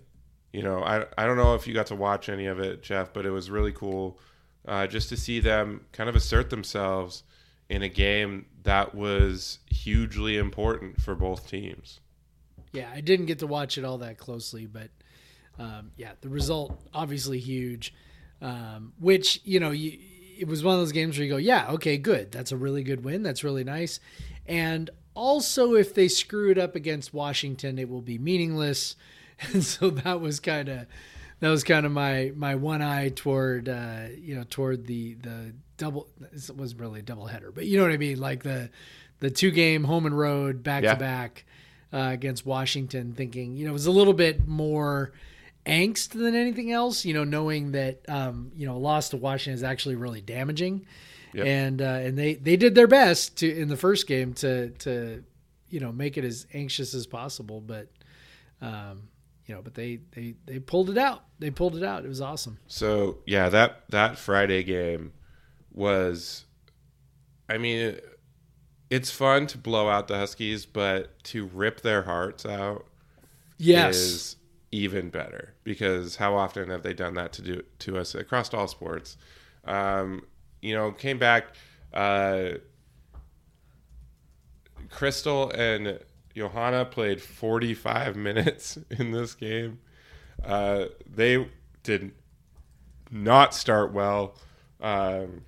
You 0.53 0.63
know, 0.63 0.83
I 0.83 1.07
I 1.17 1.27
don't 1.27 1.37
know 1.37 1.55
if 1.55 1.67
you 1.67 1.75
got 1.75 1.87
to 1.87 1.97
watch 1.97 2.29
any 2.29 2.47
of 2.47 2.59
it, 2.59 2.83
Jeff, 2.83 3.13
but 3.13 3.27
it 3.27 3.31
was 3.31 3.51
really 3.51 3.73
cool 3.73 4.19
uh, 4.67 4.87
just 4.87 5.09
to 5.11 5.17
see 5.17 5.41
them 5.41 5.87
kind 5.93 6.09
of 6.09 6.17
assert 6.17 6.51
themselves 6.51 7.23
in 7.69 7.83
a 7.83 7.89
game 7.89 8.47
that 8.65 8.95
was 8.95 9.61
hugely 9.67 10.37
important 10.37 11.01
for 11.01 11.15
both 11.15 11.49
teams. 11.49 12.01
Yeah, 12.73 12.91
I 12.93 13.01
didn't 13.01 13.27
get 13.27 13.39
to 13.41 13.47
watch 13.47 13.79
it 13.79 13.85
all 13.85 13.99
that 13.99 14.19
closely, 14.19 14.67
but 14.67 14.91
um, 15.59 15.93
yeah, 15.97 16.13
the 16.21 16.29
result 16.29 16.81
obviously 16.93 17.39
huge. 17.39 17.95
Um, 18.43 18.95
which 18.99 19.41
you 19.45 19.61
know, 19.61 19.71
you, 19.71 19.99
it 20.39 20.49
was 20.49 20.65
one 20.65 20.75
of 20.75 20.81
those 20.81 20.93
games 20.93 21.19
where 21.19 21.27
you 21.27 21.31
go, 21.31 21.37
yeah, 21.37 21.71
okay, 21.73 21.99
good. 21.99 22.33
That's 22.33 22.53
a 22.53 22.57
really 22.57 22.83
good 22.83 23.05
win. 23.05 23.23
That's 23.23 23.45
really 23.45 23.65
nice. 23.65 24.01
And 24.47 24.89
also, 25.15 25.75
if 25.75 25.95
they 25.95 26.09
screw 26.09 26.51
it 26.51 26.59
up 26.59 26.75
against 26.75 27.13
Washington, 27.13 27.79
it 27.79 27.91
will 27.91 28.01
be 28.01 28.17
meaningless. 28.17 28.97
And 29.53 29.65
so 29.65 29.91
that 29.91 30.21
was 30.21 30.39
kind 30.41 30.69
of 30.69 30.87
that 31.41 31.49
was 31.49 31.65
kind 31.65 31.87
of 31.87 31.93
my 31.93 32.33
my 32.37 32.55
one 32.57 32.83
eye 32.83 33.09
toward 33.09 33.69
uh, 33.69 34.05
you 34.19 34.35
know 34.35 34.45
toward 34.49 34.87
the 34.87 35.15
the 35.15 35.55
double. 35.79 36.09
It 36.33 36.51
wasn't 36.57 36.81
really 36.81 37.01
a 37.01 37.03
double 37.03 37.27
header, 37.27 37.51
but 37.51 37.67
you 37.67 37.79
know 37.79 37.85
what 37.85 37.93
I 37.93 37.97
mean, 37.97 38.19
like 38.21 38.43
the 38.43 38.71
the 39.21 39.31
two 39.31 39.51
game 39.51 39.85
home 39.85 40.07
and 40.07 40.17
road 40.17 40.63
back 40.63 40.83
to 40.83 40.97
back 40.97 41.45
uh, 41.93 42.11
against 42.13 42.45
Washington. 42.45 43.15
Thinking 43.15 43.57
you 43.57 43.65
know 43.65 43.71
it 43.71 43.73
was 43.73 43.87
a 43.87 43.91
little 43.91 44.13
bit 44.13 44.47
more 44.47 45.13
angst 45.67 46.11
than 46.11 46.35
anything 46.35 46.71
else. 46.73 47.05
You 47.07 47.15
know, 47.15 47.25
knowing 47.25 47.73
that 47.73 48.01
um, 48.09 48.53
you 48.55 48.67
know 48.67 48.77
a 48.77 48.79
loss 48.79 49.09
to 49.11 49.17
Washington 49.17 49.55
is 49.55 49.63
actually 49.63 49.95
really 49.97 50.21
damaging, 50.21 50.85
Yep. 51.33 51.47
and 51.47 51.81
uh, 51.83 51.85
and 51.85 52.19
they 52.19 52.35
they 52.35 52.57
did 52.57 52.75
their 52.75 52.87
best 52.89 53.39
to 53.39 53.51
in 53.51 53.69
the 53.69 53.77
first 53.77 54.07
game 54.07 54.35
to 54.35 54.69
to 54.71 55.25
you 55.71 55.81
know 55.81 55.93
make 55.93 56.19
it 56.19 56.25
as 56.25 56.47
anxious 56.53 56.93
as 56.95 57.07
possible, 57.07 57.61
but 57.63 57.89
um, 58.61 59.05
you 59.51 59.57
know, 59.57 59.63
but 59.63 59.75
they 59.75 59.99
they 60.13 60.37
they 60.47 60.61
pulled 60.61 60.91
it 60.91 60.97
out. 60.97 61.25
They 61.41 61.51
pulled 61.51 61.75
it 61.75 61.83
out. 61.83 62.05
It 62.05 62.09
was 62.09 62.21
awesome. 62.21 62.59
So 62.69 63.19
yeah, 63.27 63.49
that 63.49 63.83
that 63.89 64.17
Friday 64.17 64.63
game 64.63 65.13
was, 65.73 66.45
I 67.49 67.59
mean, 67.59 67.99
it's 68.91 69.11
fun 69.11 69.49
to 69.49 69.59
blow 69.59 69.89
out 69.89 70.07
the 70.07 70.17
Huskies, 70.17 70.67
but 70.67 71.21
to 71.25 71.47
rip 71.47 71.81
their 71.81 72.03
hearts 72.03 72.47
out 72.47 72.87
Yes. 73.59 73.97
is 73.97 74.37
even 74.71 75.11
better 75.11 75.55
because 75.65 76.15
how 76.15 76.37
often 76.37 76.71
have 76.71 76.85
they 76.85 76.95
done 76.95 77.15
that 77.15 77.33
to 77.33 77.43
do 77.43 77.65
to 77.81 77.99
us 77.99 78.15
across 78.15 78.55
all 78.55 78.69
sports? 78.69 79.17
Um, 79.65 80.23
you 80.63 80.77
know, 80.77 80.93
came 80.93 81.19
back. 81.19 81.57
Uh, 81.93 82.51
Krystal 84.89 85.53
and 85.59 85.99
Johanna 86.41 86.87
played 86.87 87.21
45 87.21 88.17
minutes 88.29 88.79
in 88.91 89.11
this 89.11 89.35
game. 89.35 89.81
Uh, 90.43 90.87
they 91.07 91.47
did 91.83 92.13
not 93.11 93.55
start 93.55 93.93
well. 93.93 94.37
Um, 94.81 95.43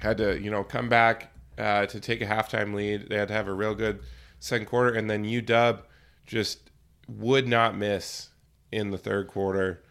had 0.00 0.18
to, 0.18 0.40
you 0.40 0.50
know, 0.50 0.64
come 0.64 0.88
back 0.88 1.32
uh, 1.56 1.86
to 1.86 2.00
take 2.00 2.20
a 2.20 2.26
halftime 2.26 2.74
lead. 2.74 3.08
They 3.08 3.16
had 3.16 3.28
to 3.28 3.34
have 3.34 3.46
a 3.46 3.52
real 3.52 3.76
good 3.76 4.00
second 4.40 4.66
quarter, 4.66 4.92
and 4.92 5.08
then 5.08 5.24
UW 5.24 5.82
just 6.26 6.70
would 7.06 7.46
not 7.46 7.76
miss 7.76 8.30
in 8.72 8.90
the 8.90 8.98
third 8.98 9.28
quarter. 9.28 9.84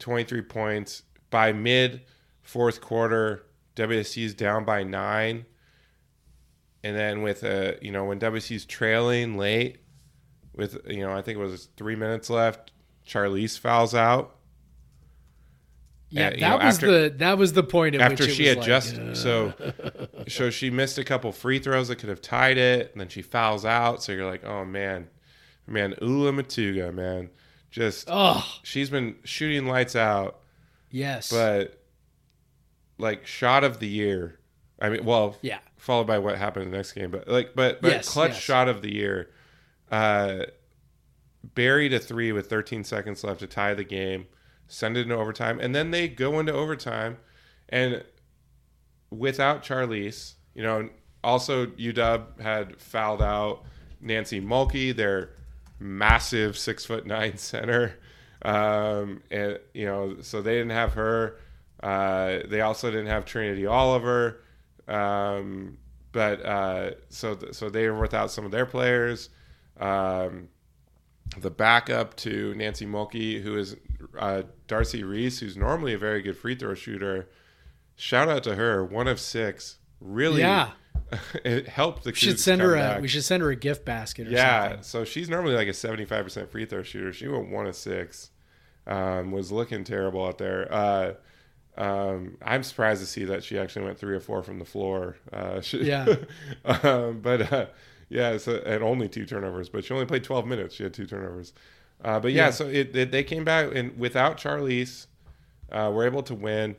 23 0.00 0.42
points 0.42 1.02
by 1.30 1.52
mid 1.52 2.00
fourth 2.42 2.80
quarter. 2.80 3.46
WSU 3.76 4.24
is 4.24 4.34
down 4.34 4.64
by 4.64 4.82
nine, 4.82 5.46
and 6.84 6.94
then 6.96 7.22
with 7.22 7.42
a 7.42 7.78
you 7.82 7.90
know 7.90 8.04
when 8.04 8.20
WSU's 8.20 8.64
trailing 8.64 9.36
late, 9.36 9.78
with 10.54 10.78
you 10.86 11.00
know 11.00 11.12
I 11.12 11.22
think 11.22 11.38
it 11.38 11.42
was 11.42 11.68
three 11.76 11.96
minutes 11.96 12.30
left, 12.30 12.70
Charlisse 13.06 13.58
fouls 13.58 13.94
out. 13.94 14.36
yeah, 16.10 16.26
uh, 16.26 16.30
that 16.30 16.40
know, 16.40 16.56
was 16.66 16.74
after- 16.76 17.08
the 17.08 17.08
that 17.16 17.38
was 17.38 17.54
the 17.54 17.62
point 17.64 17.96
after 17.96 18.28
she 18.28 18.42
was 18.42 18.48
had 18.50 18.58
like, 18.58 18.66
just 18.66 18.94
uh, 18.96 19.14
so 19.14 19.54
so 20.28 20.50
she 20.50 20.70
missed 20.70 20.98
a 20.98 21.04
couple 21.04 21.32
free 21.32 21.58
throws 21.58 21.88
that 21.88 21.96
could 21.96 22.10
have 22.10 22.20
tied 22.20 22.58
it 22.58 22.92
and 22.92 23.00
then 23.00 23.08
she 23.08 23.22
fouls 23.22 23.64
out. 23.64 24.02
So 24.02 24.12
you're 24.12 24.30
like 24.30 24.44
oh 24.44 24.64
man. 24.64 25.08
Man 25.66 25.94
Ula 26.02 26.30
Motuga 26.32 26.92
man. 26.92 27.30
Just 27.70 28.08
oh 28.10 28.46
she's 28.62 28.90
been 28.90 29.16
shooting 29.24 29.66
lights 29.66 29.96
out. 29.96 30.40
Yes, 30.90 31.30
but 31.32 31.82
like 32.98 33.26
shot 33.26 33.64
of 33.64 33.80
the 33.80 33.88
year 33.88 34.38
I 34.84 34.90
mean 34.90 35.04
well 35.04 35.36
yeah, 35.42 35.58
followed 35.76 36.06
by 36.06 36.18
what 36.18 36.36
happened 36.38 36.66
in 36.66 36.70
the 36.70 36.76
next 36.76 36.92
game 36.92 37.10
but 37.10 37.26
like 37.28 37.54
but 37.54 37.80
but 37.82 37.90
Yes, 37.92 38.08
clutch 38.08 38.30
yes. 38.32 38.40
shot 38.40 38.68
of 38.68 38.82
the 38.82 38.92
year 38.92 39.30
uh 39.90 40.44
buried 41.54 41.92
a 41.92 41.98
three 41.98 42.32
with 42.32 42.48
13 42.48 42.84
seconds 42.84 43.22
left 43.22 43.40
to 43.40 43.46
tie 43.46 43.74
the 43.74 43.84
game 43.84 44.26
send 44.66 44.96
it 44.96 45.02
into 45.02 45.14
overtime 45.14 45.58
and 45.60 45.74
then 45.74 45.90
they 45.90 46.08
go 46.08 46.38
into 46.40 46.52
overtime 46.52 47.18
and 47.68 48.02
without 49.10 49.62
Charlisse, 49.62 50.34
you 50.54 50.62
know, 50.62 50.88
also 51.22 51.66
UW 51.66 52.40
had 52.40 52.80
fouled 52.80 53.22
out 53.22 53.62
Nancy 54.00 54.40
Mulkey, 54.40 54.94
their 54.94 55.30
massive 55.78 56.58
six 56.58 56.84
foot 56.84 57.06
nine 57.06 57.36
center, 57.38 57.94
um, 58.42 59.22
and 59.30 59.58
you 59.72 59.86
know, 59.86 60.16
so 60.20 60.42
they 60.42 60.54
didn't 60.54 60.70
have 60.70 60.94
her. 60.94 61.36
Uh, 61.82 62.40
they 62.48 62.60
also 62.60 62.90
didn't 62.90 63.06
have 63.06 63.24
Trinity 63.24 63.66
Oliver, 63.66 64.42
um, 64.88 65.78
but 66.12 66.44
uh, 66.44 66.90
so 67.08 67.36
so 67.52 67.68
they 67.70 67.88
were 67.88 67.98
without 68.00 68.30
some 68.30 68.44
of 68.44 68.50
their 68.50 68.66
players. 68.66 69.30
Um, 69.78 70.48
the 71.38 71.50
backup 71.50 72.14
to 72.18 72.54
Nancy 72.54 72.86
Mulkey, 72.86 73.42
who 73.42 73.56
is 73.58 73.76
uh, 74.18 74.42
Darcy 74.68 75.02
Rees, 75.02 75.40
who's 75.40 75.56
normally 75.56 75.94
a 75.94 75.98
very 75.98 76.22
good 76.22 76.36
free 76.36 76.54
throw 76.54 76.74
shooter. 76.74 77.28
Shout 77.96 78.28
out 78.28 78.42
to 78.44 78.54
her, 78.56 78.84
one 78.84 79.08
of 79.08 79.18
six. 79.18 79.78
Really, 80.00 80.40
Yeah. 80.42 80.72
it 81.44 81.68
helped 81.68 82.04
the. 82.04 82.10
we 82.10 82.14
should 82.14 82.40
send 82.40 82.60
her 82.60 82.74
a 82.74 82.78
back. 82.78 83.00
we 83.02 83.08
should 83.08 83.24
send 83.24 83.42
her 83.42 83.50
a 83.50 83.56
gift 83.56 83.84
basket. 83.84 84.26
Or 84.28 84.30
Yeah, 84.30 84.62
something. 84.68 84.82
so 84.84 85.04
she's 85.04 85.28
normally 85.28 85.54
like 85.54 85.68
a 85.68 85.74
seventy-five 85.74 86.24
percent 86.24 86.50
free 86.50 86.64
throw 86.66 86.82
shooter. 86.82 87.12
She 87.12 87.26
went 87.28 87.50
one 87.50 87.66
of 87.66 87.74
six. 87.76 88.30
Um, 88.86 89.30
was 89.32 89.50
looking 89.52 89.82
terrible 89.84 90.24
out 90.26 90.38
there. 90.38 90.72
Uh, 90.72 91.12
um, 91.76 92.36
I'm 92.42 92.62
surprised 92.62 93.00
to 93.00 93.06
see 93.06 93.24
that 93.24 93.42
she 93.44 93.58
actually 93.58 93.84
went 93.86 93.98
three 93.98 94.14
or 94.14 94.20
four 94.20 94.42
from 94.42 94.58
the 94.58 94.64
floor. 94.64 95.16
Uh, 95.32 95.60
she, 95.62 95.86
Yeah. 95.86 96.06
um, 96.64 97.20
but 97.20 97.52
uh, 97.52 97.66
yeah, 98.08 98.36
so 98.38 98.56
and 98.64 98.82
only 98.82 99.08
two 99.08 99.26
turnovers. 99.26 99.68
But 99.68 99.84
she 99.84 99.94
only 99.94 100.06
played 100.06 100.24
12 100.24 100.46
minutes. 100.46 100.74
She 100.74 100.82
had 100.84 100.94
two 100.94 101.06
turnovers. 101.06 101.52
Uh, 102.02 102.20
but 102.20 102.32
yeah, 102.32 102.46
Yeah. 102.46 102.50
so 102.50 102.66
it, 102.68 102.94
it, 102.94 103.10
they 103.10 103.24
came 103.24 103.44
back 103.44 103.74
and 103.74 103.98
without 103.98 104.36
Charlisse, 104.38 105.06
uh, 105.72 105.90
were 105.92 106.04
able 106.06 106.22
to 106.24 106.34
win 106.34 106.76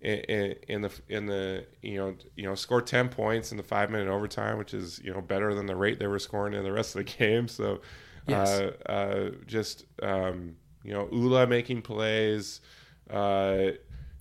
in, 0.00 0.18
in, 0.20 0.56
in 0.68 0.82
the 0.82 0.90
in 1.08 1.26
the 1.26 1.66
you 1.82 1.96
know 1.96 2.14
you 2.36 2.44
know 2.44 2.54
score 2.54 2.80
10 2.80 3.08
points 3.08 3.50
in 3.50 3.56
the 3.56 3.62
five 3.62 3.90
minute 3.90 4.08
overtime, 4.08 4.56
which 4.58 4.72
is 4.74 5.00
you 5.02 5.12
know 5.12 5.20
better 5.20 5.54
than 5.54 5.66
the 5.66 5.74
rate 5.76 5.98
they 5.98 6.06
were 6.06 6.18
scoring 6.20 6.54
in 6.54 6.62
the 6.64 6.72
rest 6.72 6.94
of 6.94 7.04
the 7.04 7.12
game. 7.18 7.48
So 7.48 7.80
Yes. 8.26 8.60
uh, 8.60 8.72
uh, 8.86 9.30
just 9.46 9.84
um, 10.02 10.56
you 10.84 10.92
know 10.92 11.08
Ula 11.10 11.46
making 11.46 11.82
plays. 11.82 12.60
Uh, 13.10 13.72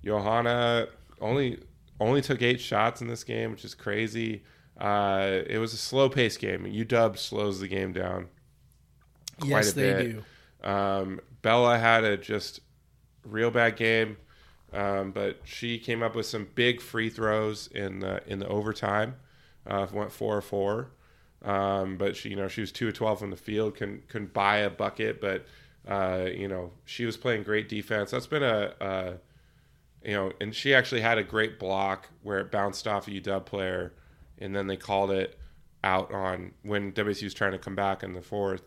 Johanna 0.08 0.88
only 1.22 1.60
only 2.00 2.22
took 2.22 2.42
eight 2.42 2.62
shots 2.62 3.02
in 3.02 3.08
this 3.08 3.24
game, 3.24 3.52
which 3.52 3.66
is 3.66 3.76
crazy. 3.76 4.44
Uh, 4.80 5.40
it 5.48 5.58
was 5.58 5.74
a 5.74 5.78
slow 5.78 6.08
paced 6.10 6.40
game. 6.40 6.64
UW 6.66 7.18
slows 7.18 7.60
the 7.60 7.68
game 7.68 7.92
down 7.92 8.28
quite 9.40 9.50
yes, 9.50 9.72
a 9.72 9.76
they 9.76 9.94
bit. 9.94 10.24
do. 10.64 10.70
Um, 10.70 11.20
Bella 11.42 11.78
had 11.78 12.04
a 12.04 12.18
just 12.18 12.62
real 13.24 13.52
bad 13.52 13.76
game, 13.76 14.18
um, 14.74 15.12
but 15.12 15.40
she 15.44 15.78
came 15.80 16.04
up 16.04 16.16
with 16.16 16.26
some 16.26 16.48
big 16.56 16.82
free 16.82 17.10
throws 17.10 17.68
in 17.68 18.00
the 18.00 18.22
in 18.28 18.40
the 18.40 18.48
overtime. 18.48 19.16
Uh, 19.66 19.86
went 19.92 20.12
four 20.12 20.38
or 20.38 20.42
four, 20.42 20.92
um, 21.44 21.98
but 21.98 22.16
she 22.16 22.30
you 22.30 22.36
know 22.36 22.48
she 22.48 22.62
was 22.62 22.72
two 22.72 22.88
of 22.88 22.94
twelve 22.94 23.20
from 23.20 23.30
the 23.30 23.38
field. 23.38 23.76
Can 23.76 24.02
couldn't 24.08 24.34
buy 24.34 24.58
a 24.58 24.70
bucket, 24.70 25.20
but 25.20 25.46
uh, 25.88 26.26
you 26.34 26.48
know 26.48 26.72
she 26.86 27.06
was 27.06 27.18
playing 27.18 27.44
great 27.44 27.68
defense. 27.68 28.12
That's 28.12 28.28
been 28.28 28.44
a, 28.44 28.74
a 28.80 29.14
you 30.08 30.14
know, 30.14 30.32
and 30.40 30.56
she 30.56 30.74
actually 30.74 31.02
had 31.02 31.18
a 31.18 31.24
great 31.24 31.60
block 31.60 32.08
where 32.24 32.40
it 32.40 32.50
bounced 32.50 32.88
off 32.88 33.10
a 33.10 33.12
UW 33.12 33.46
player, 33.46 33.94
and 34.40 34.56
then 34.56 34.66
they 34.66 34.78
called 34.78 35.12
it 35.12 35.38
out 35.84 36.14
on 36.14 36.54
when 36.64 36.94
WSU 36.94 37.26
was 37.26 37.34
trying 37.34 37.52
to 37.52 37.58
come 37.58 37.76
back 37.76 38.04
in 38.04 38.14
the 38.14 38.22
fourth. 38.22 38.64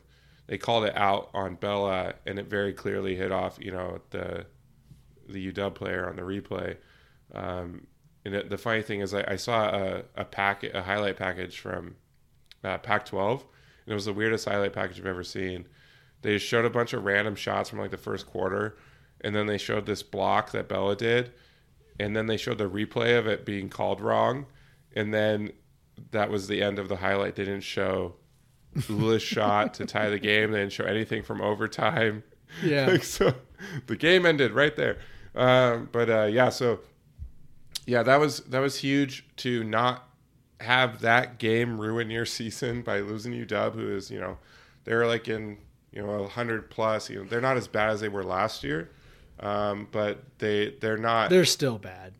They 0.48 0.58
called 0.58 0.84
it 0.84 0.94
out 0.94 1.30
on 1.32 1.54
Bella, 1.54 2.12
and 2.26 2.38
it 2.38 2.50
very 2.50 2.74
clearly 2.74 3.16
hit 3.16 3.32
off, 3.32 3.58
you 3.58 3.72
know, 3.72 4.00
the 4.10 4.44
the 5.30 5.50
UW 5.50 5.74
player 5.74 6.10
on 6.10 6.16
the 6.16 6.22
replay. 6.22 6.76
Um, 7.34 7.86
and 8.26 8.34
it, 8.34 8.50
the 8.50 8.58
funny 8.58 8.82
thing 8.82 9.00
is, 9.00 9.14
I, 9.14 9.24
I 9.26 9.36
saw 9.36 9.74
a 9.74 10.04
a 10.16 10.26
packet, 10.26 10.76
a 10.76 10.82
highlight 10.82 11.16
package 11.16 11.58
from 11.58 11.96
uh, 12.62 12.76
Pac-12, 12.76 13.40
and 13.40 13.92
it 13.92 13.94
was 13.94 14.04
the 14.04 14.12
weirdest 14.12 14.46
highlight 14.46 14.74
package 14.74 15.00
I've 15.00 15.06
ever 15.06 15.24
seen. 15.24 15.66
They 16.20 16.36
showed 16.36 16.66
a 16.66 16.70
bunch 16.70 16.92
of 16.92 17.02
random 17.02 17.34
shots 17.34 17.70
from 17.70 17.78
like 17.78 17.92
the 17.92 17.96
first 17.96 18.26
quarter, 18.26 18.76
and 19.22 19.34
then 19.34 19.46
they 19.46 19.58
showed 19.58 19.86
this 19.86 20.02
block 20.02 20.52
that 20.52 20.68
Bella 20.68 20.96
did, 20.96 21.32
and 21.98 22.16
then 22.16 22.26
they 22.26 22.36
showed 22.36 22.58
the 22.58 22.68
replay 22.68 23.18
of 23.18 23.26
it 23.26 23.44
being 23.44 23.68
called 23.68 24.00
wrong, 24.00 24.46
and 24.94 25.12
then 25.12 25.52
that 26.10 26.30
was 26.30 26.48
the 26.48 26.62
end 26.62 26.78
of 26.78 26.88
the 26.88 26.96
highlight. 26.96 27.36
They 27.36 27.44
didn't 27.44 27.62
show 27.62 28.14
Ula's 28.88 29.22
shot 29.22 29.74
to 29.74 29.86
tie 29.86 30.08
the 30.08 30.18
game. 30.18 30.52
They 30.52 30.60
didn't 30.60 30.72
show 30.72 30.84
anything 30.84 31.22
from 31.22 31.40
overtime. 31.40 32.22
Yeah. 32.64 32.86
like 32.90 33.04
so, 33.04 33.34
the 33.86 33.96
game 33.96 34.26
ended 34.26 34.52
right 34.52 34.74
there. 34.74 34.98
Um, 35.34 35.88
but 35.92 36.10
uh, 36.10 36.24
yeah, 36.24 36.48
so 36.48 36.80
yeah, 37.86 38.02
that 38.02 38.20
was 38.20 38.40
that 38.40 38.60
was 38.60 38.76
huge 38.76 39.26
to 39.36 39.64
not 39.64 40.08
have 40.60 41.00
that 41.00 41.38
game 41.38 41.80
ruin 41.80 42.10
your 42.10 42.26
season 42.26 42.82
by 42.82 43.00
losing 43.00 43.32
UW, 43.32 43.74
who 43.74 43.94
is 43.94 44.10
you 44.10 44.20
know 44.20 44.38
they're 44.84 45.06
like 45.06 45.28
in 45.28 45.58
you 45.92 46.02
know 46.02 46.26
hundred 46.26 46.70
plus. 46.70 47.10
You 47.10 47.20
know 47.20 47.24
they're 47.24 47.40
not 47.40 47.56
as 47.56 47.68
bad 47.68 47.90
as 47.90 48.00
they 48.00 48.08
were 48.08 48.24
last 48.24 48.64
year, 48.64 48.90
um, 49.40 49.88
but 49.90 50.22
they 50.38 50.76
they're 50.80 50.96
not. 50.98 51.30
They're 51.30 51.44
still 51.44 51.78
bad. 51.78 52.14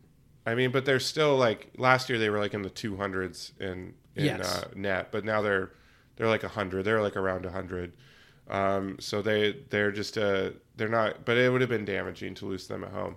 I 0.45 0.55
mean, 0.55 0.71
but 0.71 0.85
they're 0.85 0.99
still 0.99 1.37
like 1.37 1.69
last 1.77 2.09
year 2.09 2.17
they 2.19 2.29
were 2.29 2.39
like 2.39 2.53
in 2.53 2.61
the 2.63 2.69
two 2.69 2.97
hundreds 2.97 3.53
in 3.59 3.93
in 4.15 4.25
Yes. 4.25 4.57
uh, 4.63 4.67
net, 4.75 5.09
but 5.11 5.23
now 5.23 5.41
they're 5.41 5.71
they're 6.17 6.27
like 6.27 6.43
a 6.43 6.47
hundred. 6.49 6.83
They're 6.83 7.01
like 7.01 7.15
around 7.15 7.45
a 7.45 7.51
hundred. 7.51 7.93
Um, 8.49 8.97
so 8.99 9.21
they 9.21 9.55
they're 9.69 9.91
just 9.91 10.17
uh 10.17 10.49
they're 10.75 10.89
not. 10.89 11.25
But 11.25 11.37
it 11.37 11.51
would 11.51 11.61
have 11.61 11.69
been 11.69 11.85
damaging 11.85 12.33
to 12.35 12.45
lose 12.47 12.67
them 12.67 12.83
at 12.83 12.91
home. 12.91 13.15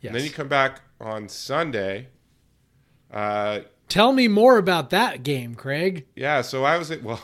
Yes. 0.00 0.10
And 0.10 0.16
then 0.16 0.24
you 0.24 0.30
come 0.30 0.48
back 0.48 0.80
on 1.00 1.28
Sunday. 1.28 2.08
Uh, 3.12 3.60
Tell 3.88 4.12
me 4.12 4.28
more 4.28 4.56
about 4.56 4.90
that 4.90 5.22
game, 5.22 5.54
Craig. 5.54 6.06
yeah. 6.14 6.42
So 6.42 6.64
I 6.64 6.78
was 6.78 6.90
at 6.90 7.02
well. 7.02 7.20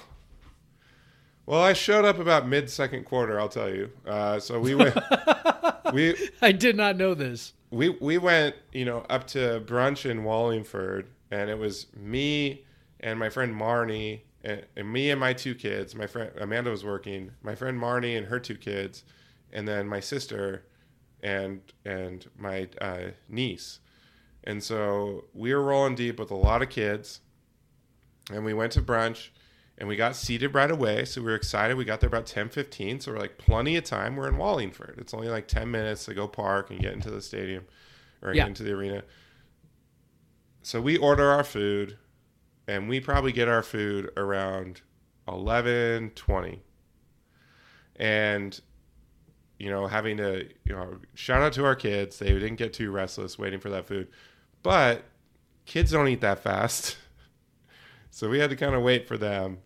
Well, 1.47 1.63
I 1.63 1.75
showed 1.75 2.05
up 2.05 2.19
about 2.19 2.49
mid 2.49 2.69
second 2.69 3.05
quarter. 3.05 3.39
I'll 3.39 3.49
tell 3.49 3.73
you. 3.73 3.91
Uh, 4.07 4.41
so 4.41 4.59
we 4.59 4.75
went. 4.75 4.97
we 5.93 6.17
I 6.43 6.53
did 6.53 6.77
not 6.77 6.97
know 6.97 7.15
this. 7.15 7.53
we 7.71 7.91
we 7.91 8.19
went 8.19 8.57
you 8.73 8.85
know 8.85 9.07
up 9.09 9.27
to 9.29 9.63
brunch 9.65 10.09
in 10.09 10.25
Wallingford, 10.25 11.09
and 11.31 11.49
it 11.49 11.59
was 11.59 11.87
me 11.97 12.65
and 13.01 13.19
my 13.19 13.29
friend 13.29 13.55
Marnie 13.55 14.23
and, 14.43 14.65
and 14.77 14.93
me 14.93 15.11
and 15.11 15.21
my 15.21 15.33
two 15.33 15.55
kids. 15.55 15.95
My 15.95 16.07
friend 16.09 16.33
Amanda 16.41 16.71
was 16.71 16.85
working. 16.85 17.31
My 17.43 17.55
friend 17.55 17.81
Marnie 17.81 18.19
and 18.19 18.27
her 18.27 18.41
two 18.41 18.57
kids, 18.57 19.05
and 19.53 19.69
then 19.69 19.87
my 19.87 20.01
sister 20.01 20.65
and 21.23 21.61
and 21.85 22.29
my 22.37 22.69
uh, 22.81 23.11
niece. 23.29 23.79
And 24.45 24.63
so 24.63 25.25
we 25.35 25.55
were 25.55 25.63
rolling 25.63 25.95
deep 25.95 26.19
with 26.19 26.31
a 26.31 26.37
lot 26.37 26.63
of 26.63 26.69
kids, 26.69 27.21
and 28.33 28.45
we 28.45 28.53
went 28.53 28.73
to 28.73 28.83
brunch. 28.83 29.31
And 29.79 29.89
we 29.89 29.97
got 29.97 30.17
seated 30.17 30.55
right 30.55 30.71
away, 30.71 31.05
so 31.05 31.21
we 31.21 31.27
were 31.27 31.35
excited. 31.35 31.77
We 31.77 31.85
got 31.85 32.01
there 32.01 32.09
about 32.09 32.25
ten 32.27 32.49
fifteen, 32.49 32.99
so 32.99 33.13
we're 33.13 33.19
like 33.19 33.37
plenty 33.37 33.77
of 33.77 33.85
time. 33.85 34.17
We're 34.17 34.29
in 34.29 34.39
Wallingford. 34.39 34.95
It's 34.99 35.13
only 35.13 35.29
like 35.29 35.49
ten 35.49 35.71
minutes 35.71 36.07
to 36.07 36.15
go 36.15 36.27
park 36.27 36.71
and 36.71 36.81
get 36.81 36.95
into 36.95 37.11
the 37.11 37.21
stadium 37.21 37.67
or 38.23 38.33
Yeah. 38.33 38.43
get 38.43 38.49
into 38.49 38.63
the 38.63 38.73
arena. 38.73 39.03
So 40.63 40.81
we 40.81 40.97
order 40.97 41.31
our 41.31 41.45
food, 41.45 41.99
and 42.67 42.89
we 42.89 43.01
probably 43.01 43.33
get 43.33 43.49
our 43.49 43.63
food 43.63 44.11
around 44.17 44.81
eleven 45.29 46.11
twenty. 46.15 46.63
And 47.97 48.59
you 49.59 49.71
know, 49.71 49.87
having 49.87 50.17
to 50.19 50.49
you 50.65 50.73
know 50.75 50.99
shout 51.15 51.43
out 51.43 51.53
to 51.55 51.65
our 51.67 51.77
kids, 51.77 52.19
they 52.19 52.29
didn't 52.33 52.57
get 52.57 52.73
too 52.73 52.91
restless 52.91 53.39
waiting 53.39 53.61
for 53.61 53.69
that 53.71 53.87
food, 53.87 54.09
but 54.63 55.05
kids 55.67 55.91
don't 55.93 56.09
eat 56.09 56.21
that 56.23 56.39
fast, 56.41 56.97
so 58.11 58.29
we 58.31 58.39
had 58.39 58.51
to 58.51 58.57
kind 58.57 58.75
of 58.75 58.83
wait 58.83 59.07
for 59.07 59.17
them. 59.19 59.59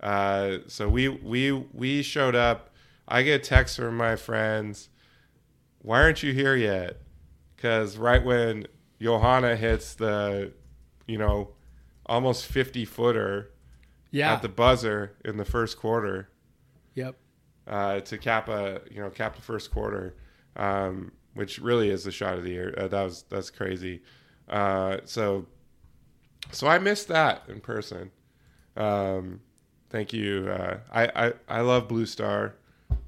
Uh, 0.00 0.58
so 0.66 0.88
we 0.88 1.08
we 1.08 1.52
we 1.52 2.02
showed 2.02 2.34
up. 2.34 2.70
I 3.08 3.22
get 3.22 3.44
texts 3.44 3.76
from 3.76 3.96
my 3.96 4.16
friends. 4.16 4.88
Why 5.80 6.02
aren't 6.02 6.22
you 6.22 6.32
here 6.32 6.56
yet? 6.56 7.00
Because 7.54 7.96
right 7.96 8.24
when 8.24 8.66
Johanna 9.00 9.54
hits 9.56 9.94
the, 9.94 10.52
you 11.06 11.16
know, 11.18 11.50
almost 12.06 12.46
fifty 12.46 12.84
footer 12.84 13.52
Yeah. 14.10 14.32
at 14.34 14.42
the 14.42 14.48
buzzer 14.48 15.16
in 15.24 15.36
the 15.36 15.44
first 15.44 15.78
quarter 15.78 16.28
yep. 16.94 17.14
uh, 17.66 18.00
to 18.00 18.18
cap 18.18 18.48
a 18.48 18.80
you 18.90 19.00
know 19.00 19.10
cap 19.10 19.36
the 19.36 19.42
first 19.42 19.70
quarter, 19.70 20.16
um, 20.56 21.12
which 21.34 21.58
really 21.60 21.90
is 21.90 22.04
the 22.04 22.10
shot 22.12 22.36
of 22.36 22.44
the 22.44 22.50
year. 22.50 22.74
Uh, 22.76 22.88
that 22.88 23.02
was 23.02 23.22
that's 23.30 23.50
crazy. 23.50 24.02
Uh, 24.48 24.98
so 25.04 25.46
so 26.50 26.66
I 26.66 26.78
missed 26.78 27.08
that 27.08 27.42
in 27.48 27.60
person. 27.60 28.10
Um, 28.76 29.40
thank 29.90 30.12
you. 30.12 30.48
Uh, 30.50 30.78
I, 30.92 31.26
I 31.26 31.32
I 31.48 31.60
love 31.60 31.88
Blue 31.88 32.06
Star 32.06 32.54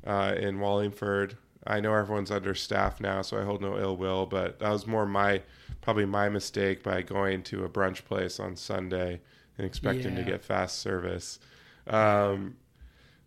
uh, 0.07 0.35
in 0.39 0.61
Wallingford. 0.61 1.37
I 1.67 1.81
know 1.81 1.95
everyone's 1.95 2.31
understaffed 2.31 3.01
now, 3.01 3.23
so 3.23 3.39
I 3.39 3.45
hold 3.45 3.61
no 3.61 3.79
ill 3.79 3.97
will. 3.97 4.27
But 4.27 4.59
that 4.61 4.71
was 4.71 4.87
more 4.87 5.07
my 5.07 5.43
probably 5.81 6.07
my 6.07 6.29
mistake 6.29 6.83
by 6.83 7.03
going 7.03 7.43
to 7.45 7.65
a 7.65 7.69
brunch 7.69 8.05
place 8.05 8.41
on 8.41 8.57
Sunday 8.57 9.21
and 9.57 9.67
expecting 9.67 10.15
to 10.15 10.23
get 10.23 10.43
fast 10.43 10.79
service. 10.79 11.39
Um, 11.87 12.57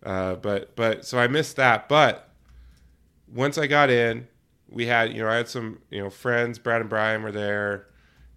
uh, 0.04 0.36
but 0.36 0.76
but 0.76 1.06
so 1.06 1.20
I 1.20 1.28
missed 1.28 1.58
that. 1.58 1.88
But 1.88 2.30
once 3.34 3.58
I 3.58 3.68
got 3.68 3.90
in, 3.90 4.28
we 4.70 4.88
had 4.88 5.14
you 5.14 5.22
know 5.22 5.30
I 5.30 5.36
had 5.36 5.50
some 5.50 5.80
you 5.90 6.02
know 6.02 6.10
friends. 6.10 6.58
Brad 6.58 6.82
and 6.82 6.90
Brian 6.90 7.22
were 7.22 7.32
there, 7.32 7.88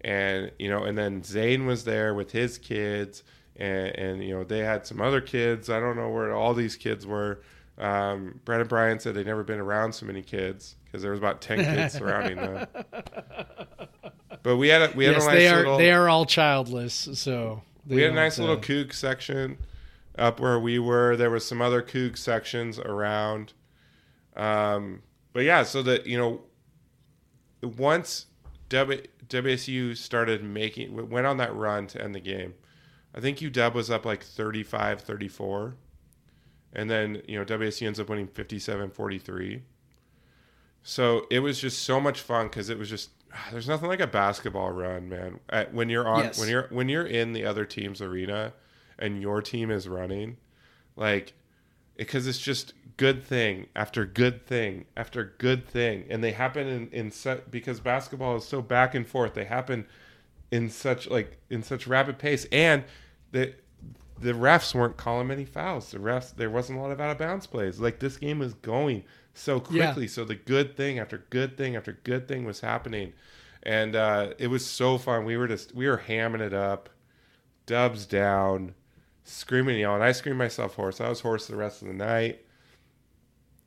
and 0.01 0.51
you 0.59 0.69
know 0.69 0.83
and 0.83 0.97
then 0.97 1.23
Zane 1.23 1.65
was 1.65 1.85
there 1.85 2.13
with 2.13 2.31
his 2.31 2.57
kids, 2.57 3.23
and 3.57 3.87
and 3.95 4.23
you 4.23 4.35
know 4.35 4.43
they 4.43 4.59
had 4.59 4.85
some 4.85 5.01
other 5.01 5.21
kids. 5.21 5.69
I 5.69 5.79
don't 5.79 5.95
know 5.95 6.09
where 6.09 6.33
all 6.33 6.53
these 6.53 6.75
kids 6.75 7.05
were. 7.05 7.41
Um, 7.77 8.39
and 8.47 8.69
Brian 8.69 8.99
said 8.99 9.15
they'd 9.15 9.25
never 9.25 9.43
been 9.43 9.59
around 9.59 9.93
so 9.93 10.05
many 10.05 10.21
kids 10.21 10.75
because 10.85 11.01
there 11.01 11.11
was 11.11 11.19
about 11.19 11.41
ten 11.41 11.57
kids 11.75 11.93
surrounding 11.93 12.37
them. 12.37 12.67
But 14.43 14.57
we 14.57 14.67
had 14.67 14.81
a, 14.83 14.93
we 14.95 15.05
had 15.05 15.15
yes, 15.15 15.23
a 15.23 15.27
nice 15.27 15.37
they 15.37 15.47
are 15.49 15.57
little 15.57 15.77
they 15.77 15.91
are 15.91 16.07
all 16.07 16.25
childless, 16.25 17.09
so 17.13 17.61
we 17.87 18.01
had 18.01 18.11
a 18.11 18.15
nice 18.15 18.37
little 18.39 18.57
uh, 18.57 18.61
Coug 18.61 18.93
section 18.93 19.57
up 20.17 20.39
where 20.39 20.59
we 20.59 20.79
were. 20.79 21.15
There 21.15 21.29
was 21.29 21.45
some 21.45 21.61
other 21.61 21.81
Coug 21.81 22.17
sections 22.17 22.79
around. 22.79 23.53
Um, 24.35 25.01
but 25.33 25.43
yeah, 25.43 25.63
so 25.63 25.81
that 25.83 26.05
you 26.05 26.17
know, 26.17 26.41
once 27.61 28.27
w, 28.69 29.01
WSU 29.27 29.95
started 29.97 30.43
making 30.43 31.09
went 31.09 31.25
on 31.25 31.37
that 31.37 31.53
run 31.55 31.87
to 31.87 32.01
end 32.01 32.15
the 32.15 32.19
game, 32.19 32.53
I 33.15 33.21
think 33.21 33.37
UW 33.39 33.73
was 33.73 33.89
up 33.89 34.05
like 34.05 34.21
35, 34.23 35.01
34. 35.01 35.75
And 36.73 36.89
then, 36.89 37.21
you 37.27 37.39
know, 37.39 37.45
WSU 37.45 37.87
ends 37.87 37.99
up 37.99 38.09
winning 38.09 38.27
57-43. 38.27 39.61
So 40.83 41.25
it 41.31 41.39
was 41.39 41.59
just 41.59 41.83
so 41.83 41.99
much 41.99 42.19
fun 42.21 42.47
because 42.47 42.69
it 42.69 42.77
was 42.77 42.89
just 42.89 43.09
ah, 43.33 43.47
there's 43.51 43.67
nothing 43.67 43.87
like 43.89 44.01
a 44.01 44.07
basketball 44.07 44.71
run, 44.71 45.09
man. 45.09 45.39
When 45.71 45.89
you're 45.89 46.07
on 46.07 46.25
Yes. 46.25 46.39
when 46.39 46.49
you're 46.49 46.67
when 46.69 46.89
you're 46.89 47.05
in 47.07 47.33
the 47.33 47.45
other 47.45 47.65
team's 47.65 48.01
arena 48.01 48.53
and 48.99 49.21
your 49.21 49.41
team 49.41 49.71
is 49.71 49.87
running, 49.87 50.37
like 50.95 51.33
because 51.95 52.27
it's 52.27 52.37
just 52.39 52.73
good 52.97 53.23
thing 53.23 53.67
after 53.75 54.05
good 54.05 54.45
thing 54.45 54.85
after 54.95 55.33
good 55.39 55.67
thing, 55.67 56.05
and 56.09 56.23
they 56.23 56.33
happen 56.33 56.67
in 56.67 56.89
in 56.89 57.09
set 57.09 57.49
because 57.49 57.79
basketball 57.79 58.35
is 58.35 58.45
so 58.45 58.61
back 58.61 58.93
and 58.93 59.07
forth. 59.07 59.33
They 59.33 59.45
happen 59.45 59.87
in 60.51 60.69
such 60.69 61.09
like 61.09 61.39
in 61.49 61.63
such 61.63 61.87
rapid 61.87 62.19
pace, 62.19 62.45
and 62.51 62.83
the 63.35 63.53
the 64.19 64.31
refs 64.31 64.73
weren't 64.73 64.95
calling 64.97 65.27
many 65.27 65.43
fouls. 65.45 65.91
The 65.91 65.97
refs 65.99 66.33
there 66.35 66.49
wasn't 66.49 66.79
a 66.79 66.81
lot 66.81 66.91
of 66.91 67.01
out 67.01 67.11
of 67.11 67.17
bounds 67.17 67.45
plays. 67.47 67.79
Like 67.79 67.99
this 67.99 68.15
game 68.17 68.39
was 68.39 68.53
going 68.55 69.03
so 69.33 69.55
Yeah. 69.69 69.87
quickly. 69.87 70.07
So 70.07 70.23
the 70.23 70.35
good 70.35 70.77
thing 70.77 70.99
after 70.99 71.25
good 71.29 71.57
thing 71.57 71.75
after 71.75 71.99
good 72.03 72.27
thing 72.27 72.45
was 72.45 72.61
happening, 72.61 73.11
and 73.63 73.95
uh, 73.95 74.33
it 74.39 74.47
was 74.47 74.65
so 74.65 74.97
fun. 74.97 75.25
We 75.25 75.35
were 75.37 75.47
just 75.47 75.75
we 75.75 75.87
were 75.87 76.01
hamming 76.07 76.39
it 76.39 76.53
up, 76.53 76.89
dubs 77.65 78.05
down, 78.05 78.73
screaming 79.25 79.79
y'all, 79.79 79.95
and. 79.95 80.03
I 80.03 80.13
screamed 80.13 80.37
myself 80.39 80.75
hoarse. 80.75 81.01
I 81.01 81.09
was 81.09 81.19
hoarse 81.19 81.47
the 81.47 81.57
rest 81.57 81.81
of 81.81 81.89
the 81.89 81.93
night. 81.93 82.41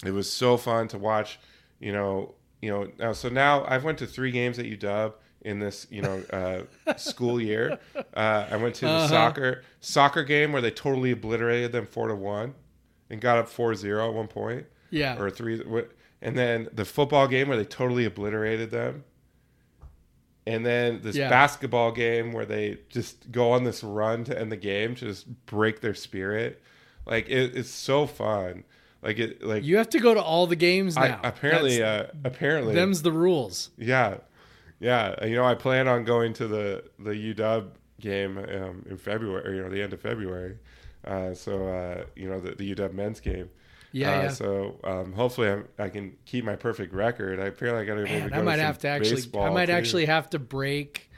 It 0.04 0.12
was 0.12 0.32
so 0.32 0.56
fun 0.56 0.88
to 0.88 0.98
watch. 0.98 1.38
You 1.78 1.92
know, 1.92 2.34
you 2.62 2.70
know. 2.70 2.90
Now, 2.98 3.12
so 3.12 3.28
now 3.28 3.64
I've 3.68 3.84
went 3.84 3.98
to 3.98 4.06
three 4.06 4.30
games 4.30 4.58
at 4.58 4.64
UW 4.64 5.12
in 5.42 5.58
this 5.60 5.86
you 5.90 6.02
know 6.02 6.22
uh, 6.32 6.96
school 6.96 7.40
year. 7.40 7.78
Uh, 8.14 8.46
I 8.50 8.56
went 8.56 8.74
to 8.76 8.86
the 8.86 8.90
Uh-huh. 8.90 9.08
soccer 9.08 9.62
soccer 9.80 10.24
game 10.24 10.52
where 10.52 10.62
they 10.62 10.70
totally 10.70 11.12
obliterated 11.12 11.72
them 11.72 11.86
four 11.86 12.08
to 12.08 12.14
one, 12.14 12.54
and 13.10 13.20
got 13.20 13.38
up 13.38 13.48
4-0 13.48 14.08
at 14.08 14.14
one 14.14 14.26
point 14.28 14.66
Yeah. 14.90 15.18
or 15.18 15.30
three. 15.30 15.62
And 16.20 16.36
then 16.36 16.68
the 16.72 16.84
football 16.84 17.28
game 17.28 17.48
where 17.48 17.56
they 17.56 17.64
totally 17.64 18.04
obliterated 18.04 18.70
them. 18.70 19.04
And 20.46 20.64
then 20.64 21.00
this 21.02 21.14
Yeah. 21.14 21.28
basketball 21.28 21.92
game 21.92 22.32
where 22.32 22.46
they 22.46 22.78
just 22.88 23.30
go 23.30 23.52
on 23.52 23.64
this 23.64 23.84
run 23.84 24.24
to 24.24 24.38
end 24.38 24.50
the 24.50 24.56
game 24.56 24.94
to 24.96 25.04
just 25.04 25.26
break 25.46 25.80
their 25.80 25.94
spirit. 25.94 26.60
Like 27.06 27.28
it, 27.28 27.54
it's 27.56 27.70
so 27.70 28.06
fun. 28.06 28.64
Like 29.02 29.18
it, 29.18 29.42
like 29.44 29.62
you 29.62 29.76
have 29.76 29.90
to 29.90 30.00
go 30.00 30.14
to 30.14 30.20
all 30.22 30.46
the 30.46 30.56
games 30.56 30.96
I, 30.96 31.08
now. 31.08 31.20
apparently, 31.22 31.82
uh, 31.82 32.06
apparently, 32.24 32.74
them's 32.74 33.02
the 33.02 33.12
rules. 33.12 33.70
yeah, 33.78 34.16
yeah. 34.80 35.24
You 35.24 35.36
know, 35.36 35.44
I 35.44 35.54
plan 35.54 35.88
on 35.88 36.04
going 36.04 36.32
to 36.34 36.46
the 36.46 36.84
the 36.98 37.10
UW 37.12 37.68
game 38.00 38.38
um, 38.38 38.84
in 38.88 38.96
February. 38.96 39.56
You 39.56 39.62
know, 39.62 39.70
the 39.70 39.82
end 39.82 39.92
of 39.92 40.00
February. 40.00 40.58
Uh, 41.04 41.34
so 41.34 41.68
uh, 41.68 42.04
you 42.16 42.28
know 42.28 42.40
the, 42.40 42.54
the 42.54 42.74
UW 42.74 42.92
men's 42.92 43.20
game. 43.20 43.50
Yeah, 43.92 44.18
Uh, 44.18 44.22
yeah. 44.22 44.28
So 44.28 44.80
um, 44.84 45.12
hopefully 45.12 45.48
I'm, 45.48 45.68
I 45.78 45.88
can 45.88 46.16
keep 46.26 46.44
my 46.44 46.56
perfect 46.56 46.92
record. 46.92 47.40
I 47.40 47.50
feel 47.50 47.72
like 47.72 47.82
I 47.82 47.84
got 47.86 47.94
to 47.94 48.04
maybe 48.04 48.30
go 48.30 48.36
I 48.36 48.42
might 48.42 48.56
to 48.56 48.62
have 48.62 48.78
to 48.80 48.88
actually. 48.88 49.22
I 49.40 49.50
might 49.50 49.66
too. 49.66 49.72
actually 49.72 50.06
have 50.06 50.30
to 50.30 50.38
break. 50.38 51.10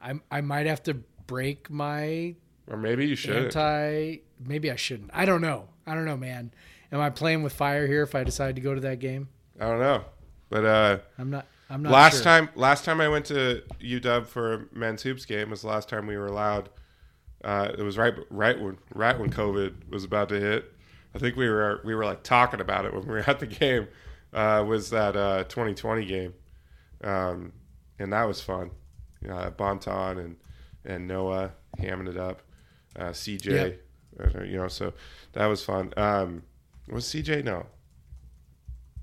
I 0.00 0.14
I 0.30 0.40
might 0.40 0.66
have 0.66 0.82
to 0.84 0.94
break 1.26 1.70
my 1.70 2.34
or 2.68 2.76
maybe 2.76 3.06
you 3.06 3.16
should. 3.16 3.36
anti. 3.36 4.18
Maybe 4.44 4.70
I 4.70 4.76
shouldn't. 4.76 5.10
I 5.14 5.24
don't 5.24 5.40
know. 5.40 5.68
I 5.86 5.94
don't 5.94 6.04
know, 6.04 6.16
man. 6.16 6.52
Am 6.92 7.00
I 7.00 7.10
playing 7.10 7.42
with 7.42 7.52
fire 7.52 7.86
here 7.86 8.02
if 8.02 8.14
I 8.14 8.24
decide 8.24 8.56
to 8.56 8.60
go 8.60 8.74
to 8.74 8.80
that 8.82 8.98
game? 8.98 9.28
I 9.58 9.66
don't 9.66 9.80
know, 9.80 10.04
but 10.48 10.64
uh, 10.64 10.98
I'm 11.18 11.30
not. 11.30 11.46
I'm 11.70 11.82
not. 11.82 11.92
last 11.92 12.14
sure. 12.16 12.22
time 12.24 12.48
last 12.54 12.84
time 12.84 13.00
I 13.00 13.08
went 13.08 13.26
to 13.26 13.62
UW 13.80 14.26
for 14.26 14.52
a 14.54 14.64
men's 14.72 15.02
hoops 15.02 15.24
game 15.24 15.50
was 15.50 15.62
the 15.62 15.68
last 15.68 15.88
time 15.88 16.06
we 16.06 16.16
were 16.16 16.26
allowed. 16.26 16.68
Uh, 17.42 17.70
it 17.76 17.82
was 17.82 17.96
right 17.98 18.14
right 18.30 18.60
when 18.60 18.78
right 18.94 19.18
when 19.18 19.30
COVID 19.30 19.88
was 19.90 20.04
about 20.04 20.28
to 20.30 20.40
hit. 20.40 20.70
I 21.14 21.18
think 21.18 21.36
we 21.36 21.48
were 21.48 21.80
we 21.84 21.94
were 21.94 22.04
like 22.04 22.22
talking 22.22 22.60
about 22.60 22.84
it 22.84 22.92
when 22.92 23.02
we 23.02 23.08
were 23.14 23.24
at 23.26 23.40
the 23.40 23.46
game. 23.46 23.88
Uh, 24.32 24.64
was 24.66 24.90
that 24.90 25.14
uh, 25.16 25.44
2020 25.44 26.04
game? 26.06 26.34
Um, 27.04 27.52
and 27.98 28.12
that 28.12 28.24
was 28.24 28.40
fun. 28.40 28.70
Uh, 29.28 29.50
Bonton 29.50 30.18
and 30.18 30.36
and 30.84 31.06
Noah 31.08 31.52
hamming 31.78 32.08
it 32.08 32.16
up. 32.16 32.42
Uh, 32.96 33.10
CJ, 33.10 33.46
Yep. 34.18 34.34
uh, 34.36 34.42
you 34.42 34.56
know, 34.56 34.68
so 34.68 34.92
that 35.32 35.46
was 35.46 35.64
fun. 35.64 35.92
Um, 35.96 36.42
was 36.88 37.04
CJ 37.06 37.42
no? 37.44 37.66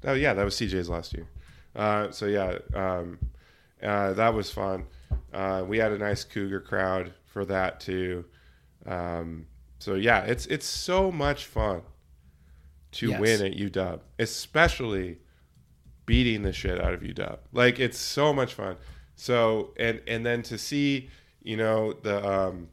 Oh 0.04 0.14
yeah, 0.14 0.34
that 0.34 0.44
was 0.44 0.56
CJ's 0.56 0.90
last 0.90 1.14
year. 1.14 1.28
Uh, 1.76 2.12
so 2.12 2.26
yeah, 2.26 2.58
um, 2.74 3.18
uh, 3.82 4.14
that 4.14 4.34
was 4.34 4.52
fun. 4.52 4.86
Uh, 5.34 5.64
we 5.68 5.78
had 5.78 5.92
a 5.92 5.98
nice 5.98 6.24
Cougar 6.24 6.62
crowd 6.62 7.14
for 7.26 7.46
that 7.46 7.80
too. 7.80 8.26
Um, 8.86 9.46
so 9.80 9.96
yeah, 9.96 10.22
it's 10.24 10.46
it's 10.48 10.66
so 10.66 11.12
much 11.12 11.46
fun 11.46 11.82
to 12.94 13.10
Yes. 13.12 13.20
win 13.20 13.46
at 13.46 13.54
UW, 13.58 14.00
especially 14.20 15.18
beating 16.06 16.44
the 16.44 16.52
shit 16.52 16.80
out 16.82 16.94
of 16.94 17.02
UW. 17.02 17.38
Like 17.54 17.80
it's 17.80 17.98
so 17.98 18.34
much 18.34 18.54
fun. 18.54 18.76
So 19.16 19.74
and 19.78 20.02
and 20.08 20.26
then 20.26 20.42
to 20.44 20.58
see, 20.58 21.10
you 21.42 21.56
know, 21.58 21.94
the 21.94 22.28
um 22.28 22.68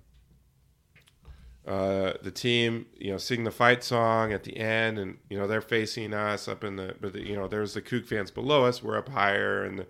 uh 1.69 2.15
the 2.23 2.31
team, 2.31 2.87
you 2.99 3.11
know, 3.13 3.19
sing 3.19 3.45
the 3.45 3.51
fight 3.51 3.85
song 3.85 4.33
at 4.33 4.43
the 4.45 4.57
end 4.57 4.99
and 4.99 5.19
you 5.29 5.39
know, 5.39 5.47
they're 5.47 5.61
facing 5.61 6.15
us 6.15 6.49
up 6.49 6.65
in 6.65 6.77
the 6.77 6.95
but 7.01 7.13
the, 7.13 7.21
you 7.21 7.37
know, 7.37 7.47
there's 7.47 7.75
the 7.75 7.83
Coug 7.83 8.07
fans 8.07 8.31
below 8.31 8.65
us, 8.65 8.83
we're 8.83 8.97
up 8.97 9.09
higher 9.11 9.65
and 9.65 9.81
the, 9.81 9.87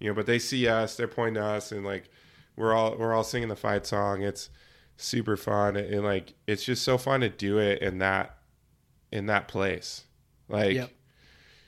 you 0.00 0.08
know, 0.08 0.14
but 0.14 0.26
they 0.26 0.38
see 0.38 0.66
us, 0.68 0.96
they're 0.96 1.08
pointing 1.08 1.34
to 1.34 1.44
us 1.44 1.70
and 1.72 1.84
like 1.84 2.08
we're 2.56 2.72
all 2.74 2.96
we're 2.96 3.14
all 3.14 3.24
singing 3.24 3.48
the 3.48 3.56
fight 3.56 3.86
song. 3.86 4.22
It's 4.22 4.50
super 4.96 5.36
fun 5.36 5.76
and 5.76 6.02
like 6.04 6.34
it's 6.46 6.64
just 6.64 6.82
so 6.82 6.98
fun 6.98 7.20
to 7.20 7.28
do 7.28 7.58
it 7.58 7.82
in 7.82 7.98
that 7.98 8.38
in 9.12 9.26
that 9.26 9.48
place. 9.48 10.04
Like 10.48 10.74
Yep. 10.74 10.90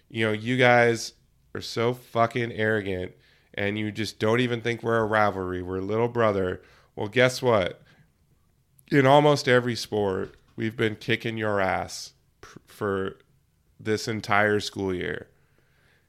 you 0.09 0.27
know, 0.27 0.33
you 0.33 0.57
guys 0.57 1.13
are 1.55 1.61
so 1.61 1.93
fucking 1.93 2.53
arrogant 2.53 3.13
and 3.55 3.79
you 3.79 3.93
just 3.93 4.19
don't 4.19 4.41
even 4.41 4.61
think 4.63 4.83
we're 4.83 4.99
a 4.99 5.05
rivalry. 5.05 5.63
We're 5.63 5.81
little 5.81 6.09
brother. 6.09 6.63
Well, 6.97 7.09
guess 7.09 7.43
what? 7.43 7.83
In 8.91 9.07
almost 9.07 9.47
every 9.49 9.77
sport, 9.77 10.35
we've 10.57 10.77
been 10.77 10.97
kicking 10.97 11.37
your 11.37 11.61
ass 11.61 12.13
pr- 12.41 12.59
for 12.67 13.19
this 13.79 14.09
entire 14.09 14.61
school 14.61 14.95
year. 14.95 15.29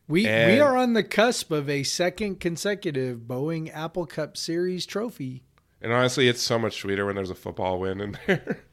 We 0.08 0.24
we 0.26 0.60
are 0.60 0.76
on 0.76 0.94
the 0.94 1.04
cusp 1.04 1.52
of 1.52 1.70
a 1.70 1.84
second 1.84 2.40
consecutive 2.42 3.20
Boeing 3.20 3.74
Apple 3.74 4.06
Cup 4.06 4.36
Series 4.36 4.86
trophy. 4.86 5.44
And 5.82 5.94
honestly, 5.94 6.28
it's 6.28 6.42
so 6.42 6.60
much 6.60 6.82
sweeter 6.82 7.06
when 7.06 7.16
there's 7.16 7.30
a 7.30 7.36
football 7.36 7.80
win 7.80 8.02
in 8.02 8.18
there. 8.28 8.64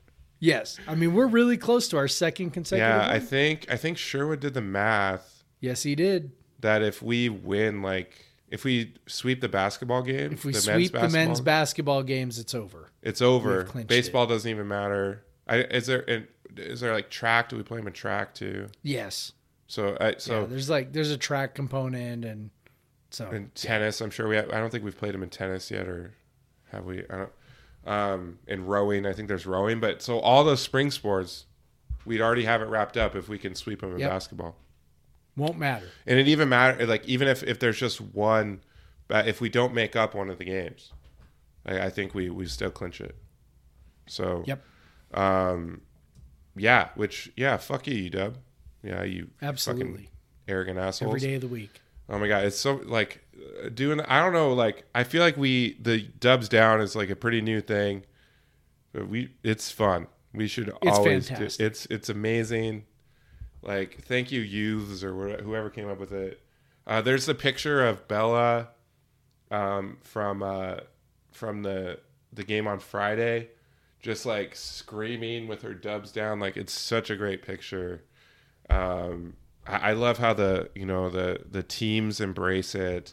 Yes, 0.40 0.78
I 0.88 0.94
mean 0.94 1.14
we're 1.14 1.26
really 1.26 1.56
close 1.56 1.86
to 1.88 1.96
our 1.96 2.08
second 2.08 2.50
consecutive. 2.50 2.88
yeah, 3.02 3.08
I 3.08 3.20
think 3.20 3.66
I 3.70 3.76
think 3.76 3.98
Sherwood 3.98 4.40
did 4.40 4.54
the 4.54 4.60
math 4.62 5.44
yes, 5.60 5.82
he 5.82 5.94
did. 5.94 6.32
that 6.60 6.82
if 6.82 7.02
we 7.02 7.28
win 7.28 7.82
like 7.82 8.24
if 8.50 8.64
we 8.64 8.94
sweep 9.06 9.40
the 9.40 9.48
basketball 9.48 10.02
game, 10.02 10.32
If 10.32 10.44
we 10.44 10.52
the 10.52 10.60
sweep 10.60 10.92
the 10.92 11.08
men's 11.08 11.40
basketball- 11.40 12.02
games, 12.02 12.38
it's 12.38 12.54
over. 12.54 12.90
It's 13.02 13.20
over. 13.22 13.64
Baseball 13.86 14.26
doesn't 14.26 14.50
even 14.50 14.68
matter. 14.68 15.24
I, 15.46 15.58
is 15.58 15.86
there 15.86 16.26
is 16.56 16.80
there 16.80 16.92
like 16.92 17.10
track? 17.10 17.48
Do 17.48 17.56
we 17.56 17.62
play 17.62 17.78
them 17.78 17.86
in 17.86 17.92
track 17.92 18.34
too? 18.34 18.68
Yes. 18.82 19.32
So 19.66 19.96
I, 20.00 20.12
So 20.12 20.18
so 20.18 20.46
there's 20.46 20.68
like 20.70 20.92
there's 20.92 21.10
a 21.10 21.16
track 21.18 21.54
component 21.54 22.24
and 22.24 22.50
so 23.10 23.30
in 23.30 23.50
tennis, 23.54 24.00
I'm 24.02 24.10
sure 24.10 24.28
we. 24.28 24.36
Have, 24.36 24.50
I 24.50 24.58
don't 24.58 24.70
think 24.70 24.84
we've 24.84 24.96
played 24.96 25.14
them 25.14 25.22
in 25.22 25.30
tennis 25.30 25.70
yet, 25.70 25.88
or 25.88 26.12
have 26.72 26.84
we? 26.84 27.04
I 27.08 27.16
don't. 27.16 27.32
Um, 27.86 28.38
in 28.46 28.66
rowing, 28.66 29.06
I 29.06 29.14
think 29.14 29.28
there's 29.28 29.46
rowing, 29.46 29.80
but 29.80 30.02
so 30.02 30.18
all 30.18 30.44
those 30.44 30.60
spring 30.60 30.90
sports, 30.90 31.46
we'd 32.04 32.20
already 32.20 32.44
have 32.44 32.60
it 32.60 32.66
wrapped 32.66 32.98
up 32.98 33.16
if 33.16 33.26
we 33.28 33.38
can 33.38 33.54
sweep 33.54 33.80
them 33.80 33.94
in 33.94 34.00
Yep. 34.00 34.10
basketball. 34.10 34.56
Won't 35.38 35.58
matter. 35.58 35.86
And 36.06 36.18
it 36.18 36.28
even 36.28 36.48
matter 36.48 36.86
like 36.86 37.06
even 37.06 37.28
if 37.28 37.42
if 37.42 37.58
there's 37.58 37.78
just 37.78 38.00
one, 38.00 38.60
but 39.06 39.26
if 39.26 39.40
we 39.40 39.48
don't 39.48 39.72
make 39.72 39.96
up 39.96 40.14
one 40.14 40.28
of 40.30 40.38
the 40.38 40.44
games, 40.44 40.92
I, 41.64 41.86
I 41.86 41.90
think 41.90 42.14
we 42.14 42.28
we 42.30 42.46
still 42.46 42.70
clinch 42.70 43.00
it. 43.00 43.16
So 44.06 44.42
Yep. 44.46 44.62
Um, 45.14 45.80
yeah, 46.56 46.88
which 46.96 47.30
yeah, 47.36 47.56
fuck 47.56 47.86
you, 47.86 47.94
you 47.94 48.10
dub. 48.10 48.38
Yeah, 48.82 49.02
you 49.04 49.28
fucking 49.38 49.48
Absolutely. 49.48 50.10
arrogant 50.46 50.78
assholes. 50.78 51.08
Every 51.16 51.20
day 51.20 51.34
of 51.34 51.40
the 51.40 51.48
week. 51.48 51.80
Oh 52.08 52.18
my 52.18 52.28
god, 52.28 52.44
it's 52.44 52.58
so 52.58 52.80
like 52.84 53.22
uh, 53.64 53.68
doing. 53.68 54.00
I 54.00 54.20
don't 54.22 54.32
know. 54.32 54.52
Like 54.54 54.84
I 54.94 55.04
feel 55.04 55.22
like 55.22 55.36
we 55.36 55.78
the 55.80 56.00
dubs 56.02 56.48
down 56.48 56.80
is 56.80 56.94
like 56.96 57.10
a 57.10 57.16
pretty 57.16 57.40
new 57.40 57.60
thing, 57.60 58.04
but 58.92 59.08
we 59.08 59.30
it's 59.42 59.70
fun. 59.70 60.06
We 60.32 60.46
should 60.46 60.68
It's 60.82 60.98
always 60.98 61.28
fantastic. 61.28 61.58
do. 61.58 61.66
It's 61.66 61.86
it's 61.86 62.08
amazing. 62.08 62.84
Like 63.68 64.02
thank 64.02 64.32
you 64.32 64.40
youths 64.40 65.04
or 65.04 65.12
wh- 65.12 65.42
whoever 65.42 65.68
came 65.68 65.90
up 65.90 66.00
with 66.00 66.10
it. 66.10 66.40
Uh, 66.86 67.02
there's 67.02 67.26
the 67.26 67.34
picture 67.34 67.86
of 67.86 68.08
Bella 68.08 68.68
um, 69.50 69.98
from 70.00 70.42
uh, 70.42 70.76
from 71.32 71.62
the 71.62 72.00
the 72.32 72.44
game 72.44 72.66
on 72.66 72.80
Friday, 72.80 73.48
just 74.00 74.24
like 74.24 74.56
screaming 74.56 75.48
with 75.48 75.60
her 75.60 75.74
dubs 75.74 76.10
down. 76.12 76.40
Like 76.40 76.56
it's 76.56 76.72
such 76.72 77.10
a 77.10 77.16
great 77.16 77.42
picture. 77.42 78.04
Um, 78.70 79.34
I, 79.66 79.90
I 79.90 79.92
love 79.92 80.16
how 80.16 80.32
the 80.32 80.70
you 80.74 80.86
know 80.86 81.10
the 81.10 81.44
the 81.50 81.62
teams 81.62 82.22
embrace 82.22 82.74
it. 82.74 83.12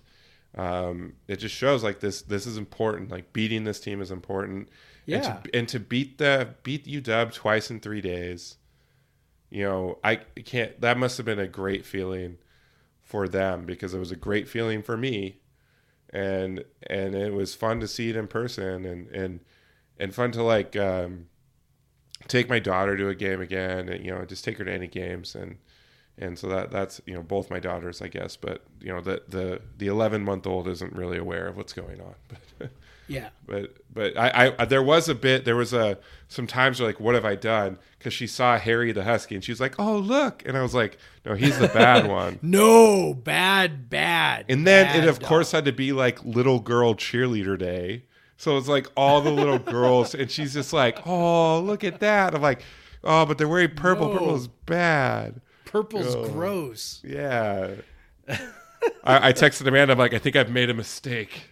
Um, 0.57 1.15
it 1.27 1.35
just 1.35 1.53
shows 1.53 1.83
like 1.83 1.99
this 1.99 2.21
this 2.21 2.45
is 2.47 2.55
important. 2.55 3.11
Like 3.11 3.33
beating 3.33 3.65
this 3.65 3.81
team 3.81 4.01
is 4.01 4.09
important. 4.09 4.69
Yeah. 5.05 5.17
And 5.17 5.43
to, 5.43 5.57
and 5.57 5.67
to 5.67 5.79
beat 5.81 6.17
the 6.17 6.55
beat 6.63 6.85
UW 6.85 7.33
twice 7.33 7.69
in 7.69 7.81
three 7.81 7.99
days, 7.99 8.55
you 9.49 9.63
know, 9.63 9.99
I 10.03 10.15
can't. 10.15 10.79
That 10.81 10.97
must 10.97 11.17
have 11.17 11.25
been 11.25 11.39
a 11.39 11.47
great 11.47 11.85
feeling 11.85 12.37
for 13.01 13.27
them 13.27 13.65
because 13.65 13.93
it 13.93 13.99
was 13.99 14.11
a 14.11 14.15
great 14.15 14.47
feeling 14.47 14.81
for 14.81 14.97
me, 14.97 15.39
and 16.09 16.63
and 16.87 17.15
it 17.15 17.33
was 17.33 17.55
fun 17.55 17.79
to 17.79 17.87
see 17.87 18.09
it 18.09 18.15
in 18.15 18.27
person 18.27 18.85
and 18.85 19.07
and 19.09 19.39
and 19.99 20.13
fun 20.13 20.31
to 20.31 20.43
like 20.43 20.75
um, 20.75 21.27
take 22.27 22.49
my 22.49 22.59
daughter 22.59 22.97
to 22.97 23.09
a 23.09 23.15
game 23.15 23.41
again 23.41 23.89
and 23.89 24.03
you 24.03 24.11
know 24.11 24.25
just 24.25 24.43
take 24.43 24.57
her 24.57 24.65
to 24.65 24.73
any 24.73 24.87
games 24.87 25.35
and 25.35 25.57
and 26.17 26.39
so 26.39 26.47
that 26.47 26.71
that's 26.71 27.01
you 27.05 27.13
know 27.13 27.21
both 27.21 27.49
my 27.49 27.59
daughters 27.59 28.01
I 28.01 28.07
guess 28.07 28.35
but 28.35 28.63
you 28.79 28.91
know 28.91 29.01
the 29.01 29.21
the 29.27 29.61
the 29.77 29.87
11 29.87 30.23
month 30.23 30.47
old 30.47 30.67
isn't 30.67 30.93
really 30.93 31.17
aware 31.17 31.47
of 31.47 31.57
what's 31.57 31.73
going 31.73 32.01
on 32.01 32.15
but 32.27 32.69
Yeah. 33.07 33.29
but 33.45 33.75
but 33.93 34.17
I, 34.17 34.53
I 34.57 34.65
there 34.65 34.81
was 34.83 35.07
a 35.09 35.15
bit 35.15 35.45
there 35.45 35.55
was 35.55 35.73
a 35.73 35.97
some 36.27 36.47
times 36.47 36.79
where 36.79 36.89
like 36.89 36.99
what 36.99 37.13
have 37.15 37.23
I 37.25 37.35
done 37.35 37.77
because 37.99 38.13
she 38.13 38.25
saw 38.27 38.57
Harry 38.57 38.91
the 38.91 39.03
husky 39.03 39.35
and 39.35 39.43
she 39.43 39.51
was 39.51 39.59
like 39.61 39.75
oh 39.79 39.97
look 39.97 40.41
and 40.45 40.57
I 40.57 40.61
was 40.63 40.73
like 40.73 40.97
no 41.25 41.35
he's 41.35 41.57
the 41.59 41.67
bad 41.67 42.07
one 42.09 42.39
No, 42.41 43.13
bad, 43.13 43.89
bad. 43.89 44.45
and 44.49 44.65
then 44.65 44.87
bad 44.87 45.03
it 45.03 45.07
of 45.07 45.19
dog. 45.19 45.27
course 45.29 45.51
had 45.51 45.65
to 45.65 45.71
be 45.71 45.91
like 45.93 46.23
little 46.25 46.59
girl 46.59 46.95
cheerleader 46.95 47.57
day 47.59 48.05
so 48.37 48.57
it's 48.57 48.67
like 48.67 48.87
all 48.97 49.21
the 49.21 49.31
little 49.31 49.59
girls 49.73 50.15
and 50.15 50.31
she's 50.31 50.53
just 50.53 50.73
like 50.73 51.05
oh 51.05 51.59
look 51.59 51.83
at 51.83 51.99
that 51.99 52.33
I'm 52.33 52.41
like 52.41 52.63
oh 53.03 53.25
but 53.27 53.37
they're 53.37 53.47
wearing 53.47 53.75
purple 53.75 54.07
No. 54.07 54.13
purple 54.13 54.35
is 54.35 54.47
bad 54.47 55.41
purple's 55.65 56.15
Oh. 56.15 56.27
gross. 56.29 57.01
yeah 57.03 57.75
I, 59.03 59.29
I 59.29 59.33
texted 59.33 59.67
Amanda 59.67 59.93
I'm 59.93 59.99
like 59.99 60.15
I 60.15 60.17
think 60.19 60.35
I've 60.35 60.49
made 60.49 60.71
a 60.71 60.73
mistake 60.73 61.51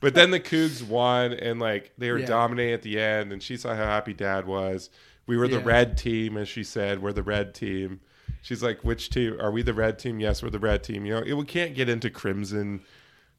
But 0.00 0.14
then 0.14 0.30
the 0.30 0.38
Cougs 0.40 0.82
won, 0.82 1.32
and 1.32 1.58
like 1.60 1.92
they 1.98 2.10
were 2.12 2.18
Yeah. 2.18 2.26
dominating 2.26 2.74
at 2.74 2.82
the 2.82 3.00
end, 3.00 3.32
and 3.32 3.42
she 3.42 3.56
saw 3.56 3.74
how 3.74 3.84
happy 3.84 4.14
Dad 4.14 4.46
was. 4.46 4.90
We 5.26 5.36
were 5.36 5.48
the 5.48 5.58
Yeah. 5.58 5.64
red 5.64 5.98
team, 5.98 6.36
as 6.36 6.48
she 6.48 6.62
said. 6.64 7.02
We're 7.02 7.12
the 7.12 7.22
red 7.22 7.54
team. 7.54 8.00
She's 8.42 8.62
like, 8.62 8.84
"Which 8.84 9.10
team? 9.10 9.36
Are 9.40 9.50
we 9.50 9.62
the 9.62 9.74
red 9.74 9.98
team? 9.98 10.20
Yes, 10.20 10.42
we're 10.42 10.50
the 10.50 10.58
red 10.60 10.82
team." 10.84 11.04
You 11.04 11.14
know, 11.14 11.22
it, 11.26 11.32
we 11.34 11.44
can't 11.44 11.74
get 11.74 11.88
into 11.88 12.08
crimson. 12.10 12.80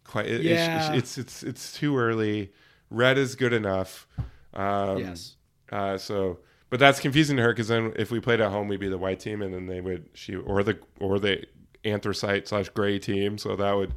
Quite, 0.04 0.26
it- 0.26 0.46
it's- 0.46 0.68
Yeah. 0.68 0.94
it's, 0.94 1.18
it's 1.18 1.44
it's 1.44 1.74
too 1.74 1.98
early. 1.98 2.52
Red 2.90 3.18
is 3.18 3.36
good 3.36 3.54
enough. 3.54 4.08
Um, 4.54 4.98
Yes. 5.00 5.36
Uh, 5.72 5.98
so, 5.98 6.40
but 6.70 6.80
that's 6.80 7.00
confusing 7.00 7.38
to 7.38 7.44
her 7.44 7.54
because 7.54 7.68
then 7.70 7.94
if 7.96 8.12
we 8.12 8.20
played 8.20 8.42
at 8.42 8.52
home, 8.52 8.68
we'd 8.68 8.80
be 8.80 8.90
the 8.90 8.98
white 8.98 9.20
team, 9.20 9.42
and 9.42 9.54
then 9.54 9.68
they 9.68 9.80
would 9.82 10.10
she 10.14 10.36
or 10.36 10.62
the 10.64 10.78
or 11.00 11.20
the 11.20 11.46
anthracite 11.86 12.48
slash 12.48 12.68
gray 12.70 13.00
team. 13.00 13.38
So 13.38 13.56
that 13.56 13.72
would 13.74 13.94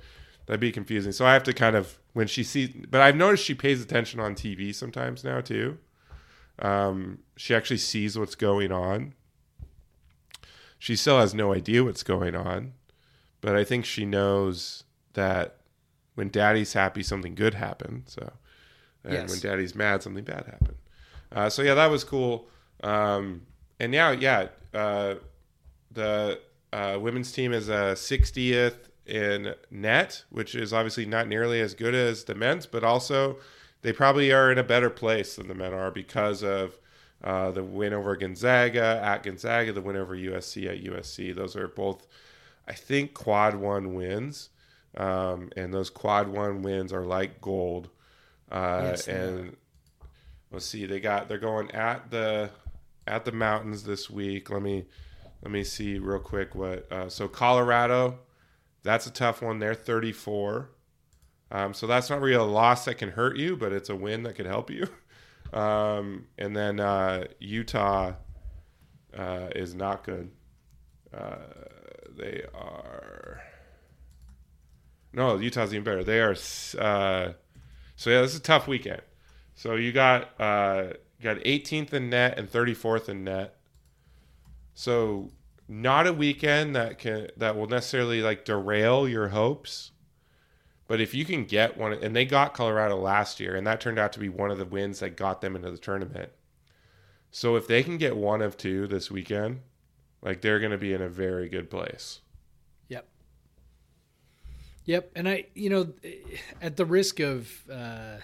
that'd 0.47 0.60
be 0.60 0.70
confusing. 0.72 1.12
So 1.12 1.24
I 1.26 1.32
have 1.32 1.43
to 1.44 1.52
kind 1.52 1.74
of 1.76 1.98
when 2.12 2.26
she 2.26 2.43
sees, 2.44 2.70
but 2.90 3.01
I've 3.01 3.16
noticed 3.16 3.44
she 3.44 3.55
pays 3.55 3.82
attention 3.82 4.20
on 4.20 4.34
TV 4.34 4.74
sometimes 4.74 5.24
now 5.24 5.40
too. 5.40 5.78
Um, 6.59 7.18
she 7.36 7.55
actually 7.55 7.78
sees 7.78 8.18
what's 8.18 8.34
going 8.34 8.70
on. 8.70 9.14
She 10.78 10.97
still 10.97 11.18
has 11.18 11.32
no 11.34 11.52
idea 11.55 11.84
what's 11.84 12.02
going 12.02 12.34
on, 12.34 12.72
but 13.40 13.55
I 13.55 13.64
think 13.64 13.84
she 13.84 14.05
knows 14.05 14.84
that 15.14 15.59
when 16.14 16.28
Daddy's 16.28 16.72
happy, 16.72 17.02
something 17.02 17.34
good 17.34 17.55
happened. 17.55 18.05
So, 18.06 18.32
and 19.05 19.12
Yes. 19.14 19.30
when 19.30 19.39
Daddy's 19.39 19.74
mad, 19.74 20.02
something 20.02 20.24
bad 20.24 20.44
happened. 20.47 20.76
Uh, 21.30 21.48
so 21.48 21.62
yeah, 21.62 21.74
that 21.74 21.86
was 21.90 22.05
cool. 22.05 22.48
Um, 22.82 23.43
and 23.80 23.90
now, 23.93 24.10
yeah, 24.10 24.48
uh, 24.74 25.14
the 25.90 26.40
uh, 26.72 26.98
women's 27.01 27.32
team 27.32 27.52
is 27.52 27.68
a 27.68 27.94
60th 27.94 28.89
in 29.06 29.54
net, 29.70 30.24
which 30.30 30.54
is 30.54 30.72
obviously 30.72 31.06
not 31.06 31.28
nearly 31.28 31.60
as 31.60 31.74
good 31.74 31.94
as 31.94 32.24
the 32.24 32.34
men's, 32.34 32.66
but 32.66 32.84
also 32.84 33.36
they 33.82 33.92
probably 33.92 34.32
are 34.32 34.50
in 34.52 34.58
a 34.58 34.62
better 34.62 34.90
place 34.90 35.36
than 35.36 35.48
the 35.48 35.54
men 35.54 35.74
are 35.74 35.90
because 35.90 36.42
of 36.44 36.78
uh, 37.24 37.50
the 37.50 37.62
win 37.64 37.92
over 37.92 38.16
Gonzaga 38.16 39.00
at 39.02 39.22
Gonzaga, 39.22 39.72
the 39.72 39.80
win 39.80 39.96
over 39.96 40.16
USC 40.16 40.68
at 40.68 40.82
USC. 40.84 41.34
Those 41.34 41.56
are 41.56 41.68
both, 41.68 42.06
I 42.66 42.72
think, 42.72 43.14
quad 43.14 43.54
one 43.56 43.94
wins. 43.94 44.50
um, 44.96 45.50
and 45.56 45.72
those 45.72 45.88
quad 45.90 46.28
one 46.28 46.62
wins 46.62 46.92
are 46.92 47.04
like 47.04 47.40
gold. 47.40 47.88
Uh, 48.50 48.88
Yes, 48.90 49.08
and 49.08 49.56
let's 50.50 50.66
see, 50.66 50.84
they 50.86 51.00
got 51.00 51.28
they're 51.28 51.38
going 51.38 51.70
at 51.72 52.10
the 52.10 52.50
at 53.06 53.24
the 53.24 53.32
mountains 53.32 53.84
this 53.84 54.10
week. 54.10 54.50
Let 54.50 54.62
me 54.62 54.84
let 55.42 55.50
me 55.50 55.64
see 55.64 55.98
real 55.98 56.18
quick 56.20 56.54
what. 56.54 56.90
Uh, 56.92 57.08
so 57.08 57.26
Colorado, 57.28 58.18
that's 58.82 59.06
a 59.06 59.12
tough 59.12 59.42
one. 59.42 59.59
They're 59.59 59.74
34. 59.74 60.70
Um, 61.50 61.74
so 61.74 61.86
that's 61.86 62.09
not 62.09 62.20
really 62.20 62.34
a 62.34 62.42
loss 62.42 62.86
that 62.86 62.96
can 62.96 63.10
hurt 63.10 63.36
you, 63.36 63.56
but 63.56 63.72
it's 63.72 63.90
a 63.90 63.96
win 63.96 64.22
that 64.22 64.34
could 64.34 64.46
help 64.46 64.70
you. 64.70 64.88
Um, 65.52 66.28
and 66.38 66.56
then 66.56 66.80
uh, 66.80 67.24
Utah 67.38 68.14
uh, 69.14 69.48
is 69.54 69.74
not 69.74 70.02
good. 70.02 70.30
Uh, 71.12 71.36
they 72.16 72.44
are. 72.54 73.42
No, 75.12 75.36
Utah's 75.36 75.74
even 75.74 75.84
better. 75.84 76.04
They 76.04 76.20
are. 76.20 76.34
Uh, 76.78 77.34
so 77.96 78.10
yeah, 78.10 78.22
this 78.22 78.32
is 78.32 78.38
a 78.38 78.42
tough 78.42 78.66
weekend. 78.66 79.02
So 79.54 79.74
you 79.74 79.92
got 79.92 80.30
uh, 80.40 80.94
you 81.18 81.24
got 81.24 81.36
18th 81.38 81.92
in 81.92 82.09
net 82.10 82.38
and 82.38 82.50
34th 82.50 83.09
in 83.09 83.24
net. 83.24 83.56
So 84.74 85.32
not 85.81 86.07
a 86.07 86.12
weekend 86.12 86.77
that 86.77 86.99
can 86.99 87.28
that 87.36 87.57
will 87.57 87.66
necessarily 87.66 88.20
like 88.20 88.44
derail 88.44 89.09
your 89.09 89.28
hopes. 89.28 89.93
But 90.86 91.01
if 91.01 91.15
you 91.15 91.24
can 91.24 91.44
get 91.44 91.78
one, 91.78 91.93
and 91.94 92.15
they 92.15 92.27
got 92.27 92.53
Colorado 92.53 92.97
last 92.97 93.40
year, 93.40 93.57
and 93.57 93.66
that 93.66 93.81
turned 93.81 93.99
out 93.99 94.12
to 94.12 94.20
be 94.20 94.28
one 94.28 94.51
of 94.51 94.59
the 94.59 94.66
wins 94.66 95.01
that 95.01 95.16
got 95.16 95.40
them 95.40 95.57
into 95.57 95.70
the 95.70 95.78
tournament. 95.78 96.31
So 97.31 97.57
if 97.57 97.66
they 97.66 97.82
can 97.82 97.97
get 97.97 98.16
one 98.16 98.43
of 98.43 98.59
two 98.59 98.86
this 98.86 99.11
weekend, 99.11 99.61
like 100.20 100.43
they're 100.43 100.59
going 100.59 100.73
to 100.73 100.78
be 100.78 100.93
in 100.93 101.01
a 101.01 101.09
very 101.09 101.49
good 101.49 101.70
place. 101.70 102.20
Yep. 102.89 103.09
Yep. 104.85 105.12
And 105.16 105.28
I, 105.28 105.47
you 105.55 105.70
know, 105.70 105.94
at 106.61 106.77
the 106.77 106.85
risk 106.85 107.20
of 107.20 107.51
uh, 107.73 108.16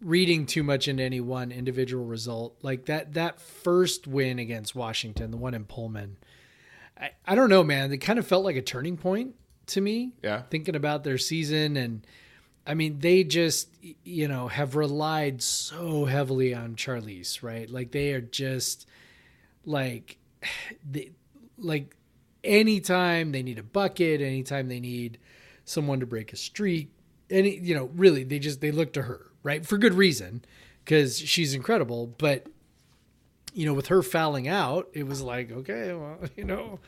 reading 0.00 0.46
too 0.46 0.62
much 0.62 0.88
into 0.88 1.02
any 1.02 1.20
one 1.20 1.52
individual 1.52 2.06
result, 2.06 2.56
like 2.62 2.86
that 2.86 3.12
that 3.12 3.42
first 3.42 4.06
win 4.06 4.38
against 4.38 4.74
Washington, 4.74 5.30
the 5.30 5.36
one 5.36 5.52
in 5.52 5.66
Pullman, 5.66 6.16
I, 6.98 7.10
I 7.26 7.34
don't 7.34 7.50
know, 7.50 7.64
man. 7.64 7.92
It 7.92 7.98
kind 7.98 8.18
of 8.18 8.26
felt 8.26 8.44
like 8.44 8.56
a 8.56 8.62
turning 8.62 8.96
point 8.96 9.34
to 9.68 9.80
me. 9.80 10.12
Yeah. 10.22 10.42
Thinking 10.50 10.76
about 10.76 11.04
their 11.04 11.18
season 11.18 11.76
and. 11.76 12.06
I 12.66 12.72
mean, 12.72 13.00
they 13.00 13.24
just, 13.24 13.68
you 14.04 14.26
know, 14.26 14.48
have 14.48 14.74
relied 14.74 15.42
so 15.42 16.06
heavily 16.06 16.54
on 16.54 16.76
Charlisse, 16.76 17.42
right? 17.42 17.68
Like 17.68 17.90
they 17.90 18.14
are 18.14 18.22
just 18.22 18.86
like, 19.66 20.16
they, 20.90 21.10
like 21.58 21.94
anytime 22.42 23.32
they 23.32 23.42
need 23.42 23.58
a 23.58 23.62
bucket, 23.62 24.22
anytime 24.22 24.68
they 24.68 24.80
need 24.80 25.18
someone 25.66 26.00
to 26.00 26.06
break 26.06 26.32
a 26.32 26.36
streak, 26.36 26.90
any, 27.28 27.58
you 27.58 27.74
know, 27.74 27.90
really, 27.94 28.24
they 28.24 28.38
just, 28.38 28.62
they 28.62 28.70
look 28.70 28.94
to 28.94 29.02
her, 29.02 29.26
right? 29.42 29.66
For 29.66 29.76
good 29.76 29.92
reason, 29.92 30.42
because 30.86 31.18
she's 31.18 31.52
incredible. 31.52 32.14
But, 32.16 32.46
you 33.54 33.64
know, 33.66 33.74
with 33.74 33.86
her 33.86 34.02
fouling 34.02 34.48
out, 34.48 34.88
it 34.92 35.06
was 35.06 35.22
like, 35.22 35.50
okay, 35.50 35.94
well, 35.94 36.18
you 36.36 36.44
know, 36.44 36.80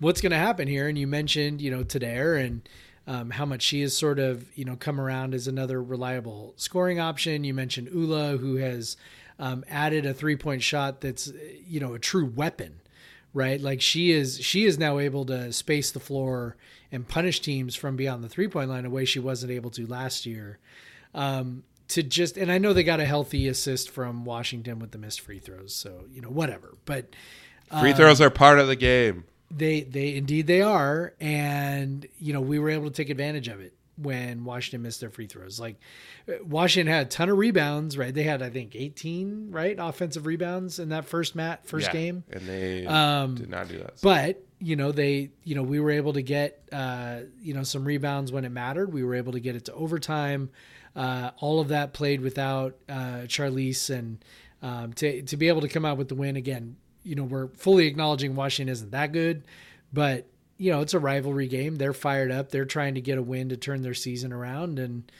what's 0.00 0.20
going 0.20 0.32
to 0.32 0.38
happen 0.38 0.66
here? 0.66 0.88
And 0.88 0.98
you 0.98 1.06
mentioned, 1.06 1.60
you 1.60 1.70
know, 1.70 1.84
Teder 1.84 2.44
and, 2.44 2.68
um, 3.06 3.30
how 3.30 3.44
much 3.44 3.62
she 3.62 3.82
has 3.82 3.96
sort 3.96 4.18
of 4.18 4.46
you 4.56 4.64
know 4.64 4.76
come 4.76 5.00
around 5.00 5.34
as 5.34 5.46
another 5.46 5.82
reliable 5.82 6.54
scoring 6.56 6.98
option. 6.98 7.44
You 7.44 7.54
mentioned 7.54 7.88
Ula, 7.92 8.36
who 8.36 8.56
has 8.56 8.96
um, 9.38 9.64
added 9.68 10.06
a 10.06 10.14
three 10.14 10.36
point 10.36 10.62
shot 10.62 11.00
that's 11.00 11.32
you 11.66 11.80
know 11.80 11.94
a 11.94 11.98
true 11.98 12.26
weapon, 12.26 12.80
right? 13.32 13.60
Like 13.60 13.80
she 13.80 14.10
is 14.10 14.40
she 14.40 14.64
is 14.64 14.78
now 14.78 14.98
able 14.98 15.24
to 15.26 15.52
space 15.52 15.92
the 15.92 16.00
floor 16.00 16.56
and 16.90 17.06
punish 17.06 17.40
teams 17.40 17.74
from 17.76 17.96
beyond 17.96 18.24
the 18.24 18.28
three 18.28 18.48
point 18.48 18.70
line 18.70 18.80
in 18.80 18.86
a 18.86 18.90
way 18.90 19.04
she 19.04 19.20
wasn't 19.20 19.52
able 19.52 19.70
to 19.70 19.86
last 19.86 20.26
year. 20.26 20.58
Um, 21.14 21.62
to 21.88 22.02
just 22.02 22.36
and 22.36 22.50
I 22.50 22.58
know 22.58 22.72
they 22.72 22.84
got 22.84 23.00
a 23.00 23.04
healthy 23.06 23.48
assist 23.48 23.90
from 23.90 24.24
Washington 24.24 24.78
with 24.78 24.90
the 24.92 24.98
missed 24.98 25.20
free 25.20 25.38
throws, 25.38 25.74
so 25.74 26.04
you 26.12 26.20
know 26.20 26.30
whatever, 26.30 26.74
but. 26.84 27.06
Free 27.80 27.92
throws 27.92 28.20
are 28.20 28.30
part 28.30 28.60
of 28.60 28.68
the 28.68 28.76
game. 28.76 29.24
They 29.50 29.80
they 29.80 30.14
indeed 30.14 30.46
they 30.46 30.62
are, 30.62 31.14
and 31.20 32.06
you 32.20 32.32
know 32.32 32.40
we 32.40 32.60
were 32.60 32.70
able 32.70 32.88
to 32.90 32.94
take 32.94 33.10
advantage 33.10 33.48
of 33.48 33.60
it 33.60 33.74
when 33.98 34.44
Washington 34.44 34.82
missed 34.82 35.00
their 35.00 35.10
free 35.10 35.26
throws. 35.26 35.58
Like 35.58 35.80
uh, 36.28 36.34
Washington 36.44 36.92
had 36.92 37.06
a 37.06 37.10
ton 37.10 37.28
of 37.28 37.38
rebounds, 37.38 37.98
right? 37.98 38.14
They 38.14 38.22
had 38.22 38.40
I 38.40 38.50
think 38.50 38.76
18 38.76 39.48
right 39.50 39.74
offensive 39.80 40.26
rebounds 40.26 40.78
in 40.78 40.90
that 40.90 41.06
first 41.06 41.34
mat 41.34 41.66
first 41.66 41.88
Yeah. 41.88 41.92
game. 41.92 42.24
and 42.30 42.46
they 42.46 42.86
Um, 42.86 43.34
did 43.34 43.50
not 43.50 43.68
do 43.68 43.78
that. 43.78 43.94
But 44.00 44.44
you 44.60 44.76
know 44.76 44.92
they 44.92 45.30
you 45.42 45.56
know 45.56 45.64
we 45.64 45.80
were 45.80 45.90
able 45.90 46.12
to 46.12 46.22
get 46.22 46.62
uh, 46.70 47.20
you 47.40 47.52
know 47.52 47.64
some 47.64 47.84
rebounds 47.84 48.30
when 48.30 48.44
it 48.44 48.50
mattered. 48.50 48.92
We 48.92 49.02
were 49.02 49.16
able 49.16 49.32
to 49.32 49.40
get 49.40 49.56
it 49.56 49.64
to 49.64 49.72
overtime. 49.72 50.50
Uh, 50.96 51.30
all 51.40 51.60
of 51.60 51.68
that 51.68 51.92
played 51.92 52.22
without 52.22 52.76
uh, 52.88 53.26
Charlisse, 53.26 53.90
and 53.90 54.24
um, 54.62 54.92
to 54.94 55.22
to 55.22 55.36
be 55.36 55.48
able 55.48 55.60
to 55.60 55.68
come 55.68 55.84
out 55.84 55.98
with 55.98 56.08
the 56.08 56.14
win 56.14 56.36
again. 56.36 56.76
You 57.02 57.14
know 57.14 57.24
we're 57.24 57.48
fully 57.48 57.86
acknowledging 57.86 58.34
Washington 58.34 58.72
isn't 58.72 58.90
that 58.92 59.12
good, 59.12 59.44
but 59.92 60.26
you 60.56 60.72
know 60.72 60.80
it's 60.80 60.94
a 60.94 60.98
rivalry 60.98 61.48
game. 61.48 61.76
They're 61.76 61.92
fired 61.92 62.32
up. 62.32 62.50
They're 62.50 62.64
trying 62.64 62.94
to 62.94 63.00
get 63.00 63.18
a 63.18 63.22
win 63.22 63.50
to 63.50 63.56
turn 63.56 63.82
their 63.82 63.94
season 63.94 64.32
around, 64.32 64.78
and 64.78 65.12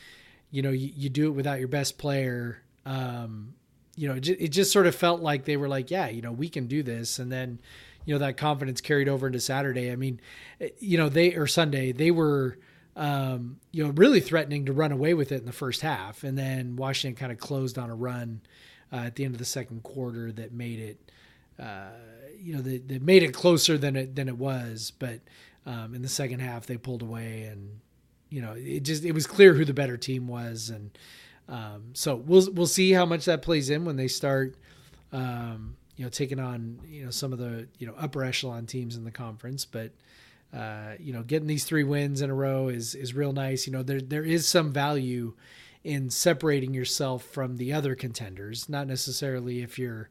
you 0.51 0.63
know 0.63 0.71
you, 0.71 0.91
you 0.97 1.11
do 1.11 1.27
it 1.27 1.33
without 1.33 1.59
your 1.59 1.69
best 1.69 1.99
player. 1.99 2.63
Um, 2.87 3.55
you 3.97 4.09
know, 4.09 4.15
it 4.15 4.21
just, 4.21 4.41
it 4.41 4.49
just 4.49 4.73
sort 4.73 4.87
of 4.87 4.95
felt 4.95 5.21
like 5.21 5.45
they 5.45 5.57
were 5.57 5.69
like, 5.69 5.91
yeah, 5.91 6.09
you 6.09 6.23
know, 6.23 6.31
we 6.33 6.49
can 6.49 6.67
do 6.67 6.83
this. 6.83 7.19
And 7.19 7.33
then, 7.33 7.59
you 8.05 8.15
know, 8.15 8.19
that 8.19 8.37
confidence 8.37 8.81
carried 8.81 9.09
over 9.09 9.27
into 9.27 9.41
Saturday. 9.41 9.91
I 9.91 9.97
mean, 9.97 10.21
eh, 10.61 10.69
you 10.79 10.99
know, 10.99 11.09
they 11.09 11.35
or 11.35 11.47
Sunday, 11.47 11.93
they 11.93 12.11
were, 12.11 12.59
um, 12.97 13.61
you 13.73 13.85
know, 13.85 13.91
really 13.91 14.21
threatening 14.21 14.67
to 14.67 14.73
run 14.73 14.91
away 14.91 15.15
with 15.15 15.31
it 15.31 15.41
in 15.41 15.47
the 15.47 15.53
first 15.53 15.83
half. 15.83 16.25
And 16.25 16.37
then 16.37 16.77
Washington 16.77 17.19
kind 17.19 17.31
of 17.31 17.39
closed 17.39 17.79
on 17.79 17.91
a 17.91 17.95
run 17.95 18.41
uh, 18.93 18.97
at 18.97 19.17
the 19.17 19.25
end 19.25 19.35
of 19.35 19.39
the 19.39 19.45
second 19.45 19.83
quarter 19.83 20.33
that 20.33 20.53
made 20.53 20.81
it, 20.81 21.13
uh, 21.63 21.91
you 22.41 22.55
know, 22.55 22.63
that, 22.63 22.89
that 22.89 23.03
made 23.03 23.23
it 23.23 23.33
closer 23.35 23.77
than 23.77 23.97
it, 23.97 24.17
than 24.17 24.29
it 24.29 24.39
was. 24.39 24.93
But 24.99 25.21
um, 25.67 25.95
in 25.95 26.03
the 26.03 26.09
second 26.09 26.41
half, 26.41 26.67
they 26.67 26.77
pulled 26.77 27.03
away 27.03 27.45
and, 27.45 27.81
you 28.31 28.41
know, 28.41 28.55
it 28.57 28.81
just, 28.81 29.05
it 29.05 29.13
was 29.13 29.27
clear 29.27 29.55
who 29.55 29.65
the 29.65 29.75
better 29.75 29.97
team 29.97 30.27
was. 30.27 30.71
And, 30.71 30.91
um, 31.49 31.91
so 31.93 32.17
we'll 32.17 32.51
we'll 32.53 32.67
see 32.67 32.93
how 32.93 33.07
much 33.07 33.25
that 33.27 33.43
plays 33.43 33.71
in 33.71 33.85
when 33.85 33.97
they 33.97 34.09
start, 34.09 34.57
um, 35.13 35.77
you 35.97 36.05
know, 36.05 36.09
taking 36.11 36.41
on 36.41 36.81
you 36.89 37.05
know 37.05 37.11
some 37.11 37.33
of 37.33 37.39
the 37.39 37.69
you 37.79 37.87
know 37.87 37.95
upper 37.97 38.25
echelon 38.25 38.67
teams 38.67 38.97
in 38.97 39.05
the 39.05 39.11
conference. 39.11 39.65
But 39.65 39.93
uh, 40.57 40.95
you 40.99 41.13
know, 41.13 41.23
getting 41.23 41.47
these 41.47 41.65
three 41.65 41.85
wins 41.85 42.23
in 42.23 42.31
a 42.31 42.35
row 42.35 42.69
is 42.69 42.95
is 42.95 43.15
real 43.15 43.33
nice. 43.33 43.67
You 43.67 43.75
know, 43.75 43.83
there 43.83 44.01
there 44.01 44.25
is 44.25 44.49
some 44.49 44.73
value 44.73 45.35
in 45.85 46.09
separating 46.09 46.73
yourself 46.73 47.25
from 47.25 47.59
the 47.59 47.75
other 47.75 47.95
contenders. 47.95 48.67
Not 48.69 48.87
necessarily 48.87 49.61
if 49.61 49.79
you're, 49.79 50.09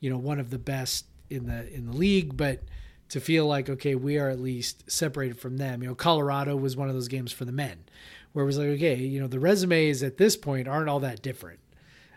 you 0.00 0.08
know, 0.08 0.16
one 0.16 0.40
of 0.40 0.48
the 0.48 0.58
best 0.58 1.04
in 1.28 1.46
the 1.46 1.70
in 1.72 1.84
the 1.84 1.92
league, 1.92 2.38
but 2.38 2.62
to 3.10 3.20
feel 3.20 3.46
like 3.46 3.68
okay, 3.68 3.94
we 3.94 4.18
are 4.18 4.30
at 4.30 4.40
least 4.40 4.90
separated 4.90 5.38
from 5.38 5.58
them. 5.58 5.82
You 5.82 5.90
know, 5.90 5.94
Colorado 5.94 6.56
was 6.56 6.74
one 6.74 6.88
of 6.88 6.94
those 6.94 7.08
games 7.08 7.30
for 7.30 7.44
the 7.44 7.52
men, 7.52 7.84
where 8.32 8.44
it 8.44 8.46
was 8.46 8.56
like 8.56 8.68
okay, 8.68 8.96
you 8.96 9.20
know, 9.20 9.28
the 9.28 9.40
resumes 9.40 10.02
at 10.02 10.16
this 10.16 10.38
point 10.38 10.68
aren't 10.68 10.88
all 10.88 11.00
that 11.00 11.20
different. 11.20 11.60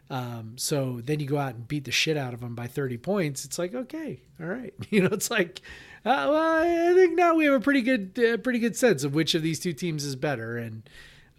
Um, 0.10 0.54
so 0.56 1.02
then 1.04 1.20
you 1.20 1.26
go 1.26 1.38
out 1.38 1.56
and 1.56 1.68
beat 1.68 1.86
the 1.86 1.92
shit 1.92 2.16
out 2.16 2.34
of 2.34 2.40
them 2.40 2.54
by 2.56 2.68
30 2.68 2.98
points. 2.98 3.44
It's 3.44 3.58
like, 3.58 3.74
okay, 3.74 4.22
all 4.40 4.46
right. 4.46 4.74
You 4.92 5.02
know, 5.02 5.10
it's 5.12 5.32
like, 5.32 5.62
uh, 6.06 6.28
well, 6.30 6.64
I 6.64 6.94
think 6.94 7.16
now 7.16 7.36
we 7.36 7.46
have 7.46 7.54
a 7.54 7.60
pretty 7.60 7.82
good, 7.82 8.20
uh, 8.20 8.38
pretty 8.38 8.60
good 8.60 8.76
sense 8.76 9.04
of 9.04 9.14
which 9.16 9.36
of 9.36 9.42
these 9.42 9.60
two 9.60 9.74
teams 9.74 10.04
is 10.04 10.16
better. 10.16 10.58
And, 10.58 10.90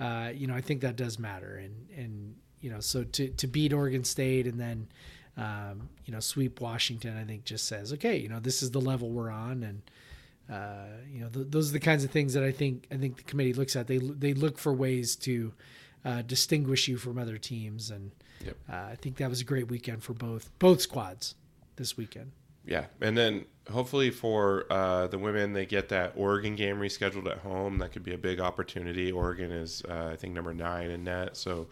uh, 0.00 0.30
you 0.34 0.46
know, 0.46 0.54
I 0.54 0.60
think 0.60 0.80
that 0.80 0.96
does 0.96 1.18
matter. 1.18 1.56
And, 1.56 1.88
and, 1.96 2.34
you 2.60 2.70
know, 2.70 2.80
so 2.80 3.04
to, 3.04 3.28
to 3.28 3.46
beat 3.46 3.72
Oregon 3.72 4.04
State 4.04 4.46
and 4.46 4.58
then, 4.58 4.88
um, 5.36 5.88
you 6.04 6.12
know, 6.12 6.20
sweep 6.20 6.60
Washington, 6.60 7.16
I 7.16 7.24
think 7.24 7.44
just 7.44 7.66
says, 7.66 7.92
okay, 7.92 8.16
you 8.16 8.28
know, 8.28 8.40
this 8.40 8.62
is 8.62 8.70
the 8.72 8.80
level 8.80 9.10
we're 9.10 9.30
on. 9.30 9.62
And, 9.62 9.82
uh, 10.50 10.96
you 11.12 11.20
know, 11.20 11.28
th- 11.28 11.46
those 11.50 11.70
are 11.70 11.72
the 11.72 11.80
kinds 11.80 12.04
of 12.04 12.10
things 12.10 12.34
that 12.34 12.42
I 12.42 12.52
think, 12.52 12.86
I 12.90 12.96
think 12.96 13.16
the 13.16 13.22
committee 13.22 13.52
looks 13.52 13.76
at. 13.76 13.86
They, 13.86 13.98
they 13.98 14.34
look 14.34 14.58
for 14.58 14.72
ways 14.72 15.16
to, 15.16 15.52
uh, 16.04 16.22
distinguish 16.22 16.88
you 16.88 16.96
from 16.98 17.18
other 17.18 17.38
teams. 17.38 17.90
And, 17.90 18.10
Yep. 18.44 18.56
uh, 18.70 18.76
I 18.92 18.96
think 19.00 19.16
that 19.16 19.30
was 19.30 19.40
a 19.40 19.44
great 19.44 19.68
weekend 19.68 20.02
for 20.02 20.12
both 20.12 20.50
both 20.58 20.82
squads 20.82 21.34
this 21.76 21.96
weekend. 21.96 22.32
Yeah, 22.66 22.84
and 23.00 23.16
then 23.16 23.46
hopefully 23.70 24.10
for 24.10 24.66
uh, 24.70 25.06
the 25.08 25.18
women, 25.18 25.52
they 25.52 25.66
get 25.66 25.88
that 25.88 26.12
Oregon 26.16 26.56
game 26.56 26.76
rescheduled 26.76 27.30
at 27.30 27.38
home. 27.38 27.78
That 27.78 27.92
could 27.92 28.04
be 28.04 28.14
a 28.14 28.18
big 28.18 28.40
opportunity. 28.40 29.10
Oregon 29.12 29.50
is, 29.50 29.82
uh, 29.88 30.10
I 30.12 30.16
think, 30.16 30.34
number 30.34 30.54
nine 30.54 30.90
in 30.90 31.04
net, 31.04 31.36
so 31.36 31.66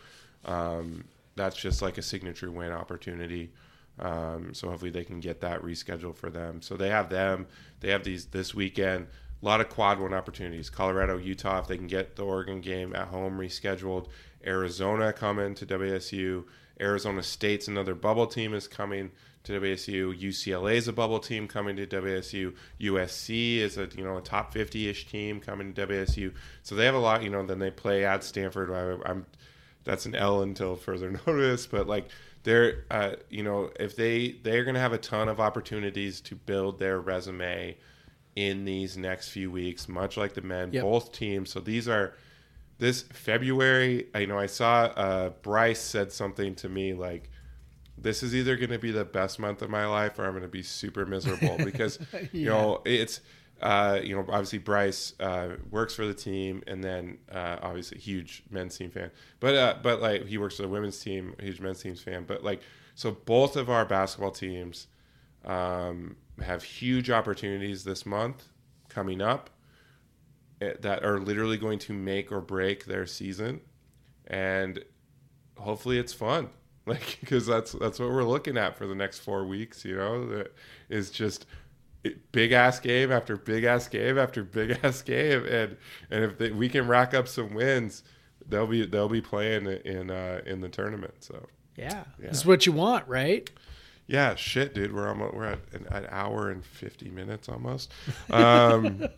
um, 0.44 1.04
that's 1.36 1.56
just 1.56 1.82
like 1.82 1.98
a 1.98 2.02
signature 2.02 2.50
win 2.50 2.72
opportunity. 2.72 3.50
Um, 3.98 4.52
so 4.54 4.68
hopefully 4.68 4.90
they 4.90 5.04
can 5.04 5.20
get 5.20 5.40
that 5.40 5.62
rescheduled 5.62 6.16
for 6.16 6.30
them. 6.30 6.60
So 6.62 6.76
they 6.76 6.88
have 6.88 7.10
them. 7.10 7.46
They 7.80 7.90
have 7.90 8.04
these 8.04 8.26
this 8.26 8.54
weekend. 8.54 9.06
A 9.40 9.44
lot 9.44 9.60
of 9.60 9.68
quad 9.68 10.00
one 10.00 10.14
opportunities. 10.14 10.70
Colorado, 10.70 11.18
Utah, 11.18 11.60
if 11.60 11.68
they 11.68 11.76
can 11.76 11.86
get 11.86 12.16
the 12.16 12.24
Oregon 12.24 12.60
game 12.60 12.94
at 12.94 13.08
home 13.08 13.38
rescheduled. 13.38 14.08
Arizona 14.44 15.12
coming 15.12 15.54
to 15.54 15.66
WSU. 15.66 16.44
Arizona 16.80 17.22
State's 17.22 17.68
another 17.68 17.94
bubble 17.94 18.26
team 18.26 18.52
is 18.52 18.66
coming 18.66 19.12
to 19.44 19.60
WSU. 19.60 20.18
UCLA 20.20 20.74
is 20.74 20.88
a 20.88 20.92
bubble 20.92 21.20
team 21.20 21.46
coming 21.46 21.76
to 21.76 21.86
WSU. 21.86 22.54
USC 22.80 23.58
is 23.58 23.76
a 23.78 23.88
you 23.96 24.02
know 24.04 24.16
a 24.16 24.22
top 24.22 24.52
fifty 24.52 24.88
ish 24.88 25.06
team 25.06 25.40
coming 25.40 25.72
to 25.74 25.86
WSU. 25.86 26.32
So 26.62 26.74
they 26.74 26.84
have 26.86 26.94
a 26.94 26.98
lot. 26.98 27.22
You 27.22 27.30
know, 27.30 27.44
then 27.46 27.58
they 27.58 27.70
play 27.70 28.04
at 28.04 28.24
Stanford. 28.24 28.70
I, 28.70 29.08
I'm 29.10 29.26
that's 29.84 30.06
an 30.06 30.14
L 30.14 30.42
until 30.42 30.76
further 30.76 31.10
notice. 31.26 31.66
But 31.66 31.86
like 31.86 32.08
they're 32.42 32.84
uh, 32.90 33.12
you 33.30 33.42
know 33.42 33.70
if 33.78 33.96
they 33.96 34.32
they're 34.42 34.64
going 34.64 34.74
to 34.74 34.80
have 34.80 34.92
a 34.94 34.98
ton 34.98 35.28
of 35.28 35.40
opportunities 35.40 36.20
to 36.22 36.34
build 36.34 36.78
their 36.78 36.98
resume 37.00 37.76
in 38.36 38.64
these 38.64 38.96
next 38.96 39.28
few 39.28 39.50
weeks, 39.50 39.88
much 39.88 40.16
like 40.16 40.34
the 40.34 40.42
men, 40.42 40.72
Yep. 40.72 40.82
both 40.82 41.12
teams. 41.12 41.50
So 41.50 41.60
these 41.60 41.86
are 41.86 42.14
this 42.78 43.02
February. 43.02 44.08
I 44.14 44.24
know 44.24 44.38
I 44.38 44.46
saw 44.46 44.84
uh, 44.86 45.28
Bryce 45.42 45.80
said 45.80 46.12
something 46.12 46.54
to 46.56 46.68
me 46.68 46.94
like. 46.94 47.30
This 47.96 48.22
is 48.22 48.34
either 48.34 48.56
going 48.56 48.70
to 48.70 48.78
be 48.78 48.90
the 48.90 49.04
best 49.04 49.38
month 49.38 49.62
of 49.62 49.70
my 49.70 49.86
life, 49.86 50.18
or 50.18 50.24
I'm 50.24 50.32
going 50.32 50.42
to 50.42 50.48
be 50.48 50.62
super 50.62 51.06
miserable 51.06 51.56
because 51.64 51.98
you 52.32 52.46
know 52.46 52.82
it's 52.84 53.20
uh, 53.62 54.00
you 54.02 54.14
know 54.14 54.22
obviously 54.28 54.58
Bryce 54.58 55.14
uh, 55.20 55.56
works 55.70 55.94
for 55.94 56.06
the 56.06 56.14
team, 56.14 56.62
and 56.66 56.82
then 56.82 57.18
uh, 57.30 57.56
obviously 57.62 57.98
huge 57.98 58.42
men's 58.50 58.76
team 58.76 58.90
fan, 58.90 59.10
but 59.40 59.54
uh, 59.54 59.76
but 59.82 60.02
like 60.02 60.26
he 60.26 60.38
works 60.38 60.56
for 60.56 60.62
the 60.62 60.68
women's 60.68 60.98
team, 61.00 61.34
huge 61.40 61.60
men's 61.60 61.80
teams 61.80 62.02
fan, 62.02 62.24
but 62.24 62.42
like 62.42 62.62
so 62.94 63.12
both 63.12 63.56
of 63.56 63.70
our 63.70 63.84
basketball 63.84 64.30
teams 64.30 64.88
um, 65.44 66.16
have 66.42 66.62
huge 66.62 67.10
opportunities 67.10 67.84
this 67.84 68.04
month 68.04 68.48
coming 68.88 69.20
up 69.20 69.50
eh, 70.60 70.74
that 70.80 71.04
are 71.04 71.18
literally 71.18 71.56
going 71.56 71.78
to 71.78 71.92
make 71.92 72.32
or 72.32 72.40
break 72.40 72.86
their 72.86 73.06
season, 73.06 73.60
and 74.26 74.84
hopefully 75.56 75.98
it's 75.98 76.12
fun 76.12 76.50
like 76.86 77.18
because 77.20 77.46
that's 77.46 77.72
that's 77.72 77.98
what 77.98 78.10
we're 78.10 78.24
looking 78.24 78.56
at 78.56 78.76
for 78.76 78.86
the 78.86 78.94
next 78.94 79.20
four 79.20 79.44
weeks 79.46 79.84
you 79.84 79.96
know 79.96 80.26
that 80.26 80.52
is 80.88 81.10
just 81.10 81.46
big 82.32 82.52
ass 82.52 82.78
game 82.80 83.10
after 83.10 83.36
big 83.36 83.64
ass 83.64 83.88
game 83.88 84.18
after 84.18 84.42
big 84.44 84.78
ass 84.82 85.00
game 85.02 85.44
and 85.46 85.76
and 86.10 86.24
if 86.24 86.38
they, 86.38 86.50
we 86.50 86.68
can 86.68 86.86
rack 86.86 87.14
up 87.14 87.26
some 87.26 87.54
wins 87.54 88.02
they'll 88.46 88.66
be 88.66 88.84
they'll 88.84 89.08
be 89.08 89.22
playing 89.22 89.66
in 89.66 90.10
uh 90.10 90.40
in 90.44 90.60
the 90.60 90.68
tournament 90.68 91.14
so 91.20 91.46
Yeah. 91.76 92.04
Yeah. 92.20 92.28
This 92.28 92.38
is 92.38 92.46
what 92.46 92.66
you 92.66 92.72
want, 92.72 93.08
right? 93.08 93.48
yeah 94.06 94.34
shit 94.34 94.74
dude 94.74 94.92
we're 94.92 95.08
almost 95.08 95.32
we're 95.34 95.46
at 95.46 95.58
an, 95.72 95.86
an 95.90 96.06
hour 96.10 96.50
and 96.50 96.62
50 96.62 97.08
minutes 97.08 97.48
almost 97.48 97.90
um 98.30 99.08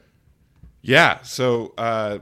yeah 0.82 1.22
so 1.22 1.72
uh 1.78 2.18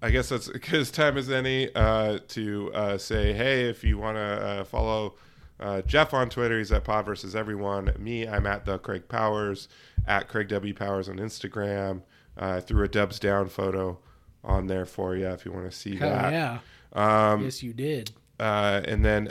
I 0.00 0.10
guess 0.10 0.28
that's 0.28 0.48
as 0.72 0.90
time 0.90 1.16
as 1.16 1.30
any 1.30 1.74
uh, 1.74 2.20
to 2.28 2.70
uh, 2.72 2.98
say, 2.98 3.32
hey, 3.32 3.68
if 3.68 3.82
you 3.82 3.98
want 3.98 4.16
to 4.16 4.20
uh, 4.22 4.64
follow 4.64 5.14
uh, 5.58 5.82
Jeff 5.82 6.14
on 6.14 6.28
Twitter, 6.30 6.58
he's 6.58 6.70
at 6.70 6.84
Pod 6.84 7.06
versus 7.06 7.34
Everyone. 7.34 7.92
Me, 7.98 8.26
I'm 8.28 8.46
at 8.46 8.64
the 8.64 8.78
Craig 8.78 9.08
Powers, 9.08 9.68
at 10.06 10.28
Craig 10.28 10.48
W 10.48 10.72
Powers 10.72 11.08
on 11.08 11.16
Instagram. 11.16 12.02
Uh, 12.40 12.56
I 12.56 12.60
threw 12.60 12.84
a 12.84 12.88
Dubs 12.88 13.18
Down 13.18 13.48
photo 13.48 13.98
on 14.44 14.68
there 14.68 14.86
for 14.86 15.16
you 15.16 15.26
if 15.26 15.44
you 15.44 15.50
want 15.52 15.68
to 15.68 15.76
see 15.76 15.96
Hell 15.96 16.10
that. 16.10 16.32
yeah. 16.32 16.58
Um, 16.92 17.42
yes, 17.42 17.62
you 17.62 17.72
did. 17.72 18.12
uh, 18.38 18.80
and 18.84 19.04
then 19.04 19.28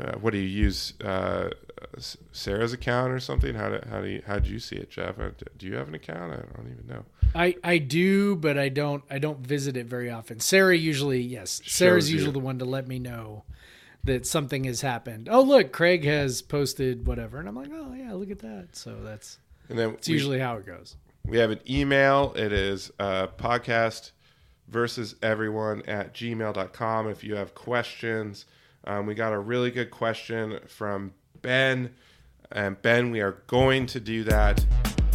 uh, 0.00 0.12
what 0.18 0.32
do 0.32 0.38
you 0.38 0.46
use? 0.48 0.94
Uh, 1.02 1.50
Sarah's 2.32 2.72
account 2.72 3.12
or 3.12 3.20
something? 3.20 3.54
How 3.54 3.68
do 3.70 3.80
how 3.90 4.00
do 4.00 4.08
you 4.08 4.22
how 4.26 4.38
do 4.38 4.50
you 4.50 4.58
see 4.58 4.76
it, 4.76 4.90
Jeff? 4.90 5.18
Uh, 5.18 5.30
Do 5.58 5.66
you 5.66 5.74
have 5.74 5.88
an 5.88 5.94
account? 5.94 6.32
I 6.32 6.36
don't 6.56 6.70
even 6.72 6.86
know. 6.86 7.04
I, 7.34 7.56
I 7.62 7.78
do, 7.78 8.36
but 8.36 8.58
I 8.58 8.68
don't 8.68 9.02
I 9.10 9.18
don't 9.18 9.40
visit 9.40 9.76
it 9.76 9.86
very 9.86 10.10
often. 10.10 10.40
Sarah 10.40 10.76
usually 10.76 11.20
yes. 11.20 11.60
Sarah's 11.66 12.04
Shows 12.04 12.10
you. 12.10 12.16
usually 12.16 12.32
the 12.32 12.38
one 12.40 12.58
to 12.58 12.64
let 12.64 12.86
me 12.88 12.98
know 12.98 13.44
that 14.04 14.26
something 14.26 14.64
has 14.64 14.80
happened. 14.80 15.28
Oh 15.30 15.42
look, 15.42 15.72
Craig 15.72 16.04
has 16.04 16.42
posted 16.42 17.06
whatever, 17.06 17.38
and 17.38 17.48
I'm 17.48 17.56
like, 17.56 17.70
oh 17.72 17.92
yeah, 17.94 18.12
look 18.14 18.30
at 18.30 18.40
that. 18.40 18.68
So 18.72 18.96
that's 19.02 19.38
And 19.68 19.78
then 19.78 19.90
it's 19.90 20.08
usually 20.08 20.38
how 20.38 20.56
it 20.56 20.66
goes. 20.66 20.96
We 21.24 21.38
have 21.38 21.50
an 21.50 21.60
email. 21.68 22.32
It 22.34 22.52
is 22.52 22.90
uh, 22.98 23.28
podcast 23.28 24.12
versus 24.68 25.16
everyone 25.22 25.82
at 25.86 26.14
gmail.com. 26.14 27.08
If 27.10 27.22
you 27.24 27.34
have 27.36 27.54
questions, 27.54 28.46
um, 28.84 29.06
we 29.06 29.14
got 29.14 29.32
a 29.32 29.38
really 29.38 29.70
good 29.70 29.90
question 29.90 30.58
from 30.66 31.12
Ben. 31.42 31.94
And 32.52 32.80
Ben, 32.82 33.10
we 33.10 33.20
are 33.20 33.42
going 33.46 33.86
to 33.86 34.00
do 34.00 34.24
that. 34.24 34.64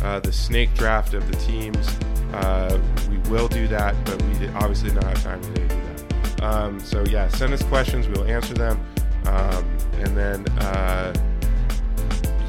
Uh, 0.02 0.20
the 0.20 0.32
snake 0.32 0.74
draft 0.76 1.14
of 1.14 1.28
the 1.30 1.38
teams. 1.38 1.88
Uh, 2.34 2.80
we 3.10 3.18
will 3.30 3.48
do 3.48 3.68
that, 3.68 3.96
but 4.06 4.22
we 4.24 4.34
did 4.40 4.50
obviously 4.56 4.90
don't 4.92 5.04
have 5.04 5.24
time 5.24 5.42
today 5.42 5.68
to 5.68 5.76
do 5.76 5.82
that. 5.82 6.44
Um, 6.44 6.80
so, 6.80 7.04
yeah, 7.06 7.28
send 7.30 7.54
us 7.54 7.64
questions. 7.64 8.08
We'll 8.08 8.26
answer 8.26 8.54
them. 8.54 8.80
Um, 9.26 9.66
and 9.94 10.16
then, 10.16 10.48
uh, 10.60 11.14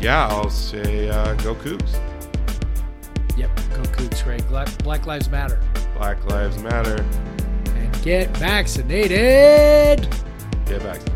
yeah, 0.00 0.28
I'll 0.28 0.50
say 0.50 1.08
uh, 1.08 1.34
go 1.34 1.54
Cougs. 1.54 1.98
Yep, 3.36 3.56
go 3.56 3.82
Cougs, 3.82 4.22
Craig. 4.22 4.46
Black, 4.48 4.68
Black 4.78 5.06
Lives 5.06 5.28
Matter. 5.28 5.60
Black 5.96 6.24
Lives 6.26 6.62
Matter. 6.62 7.04
And 7.74 8.02
get 8.02 8.36
vaccinated. 8.36 10.08
Get 10.66 10.82
back. 10.82 11.15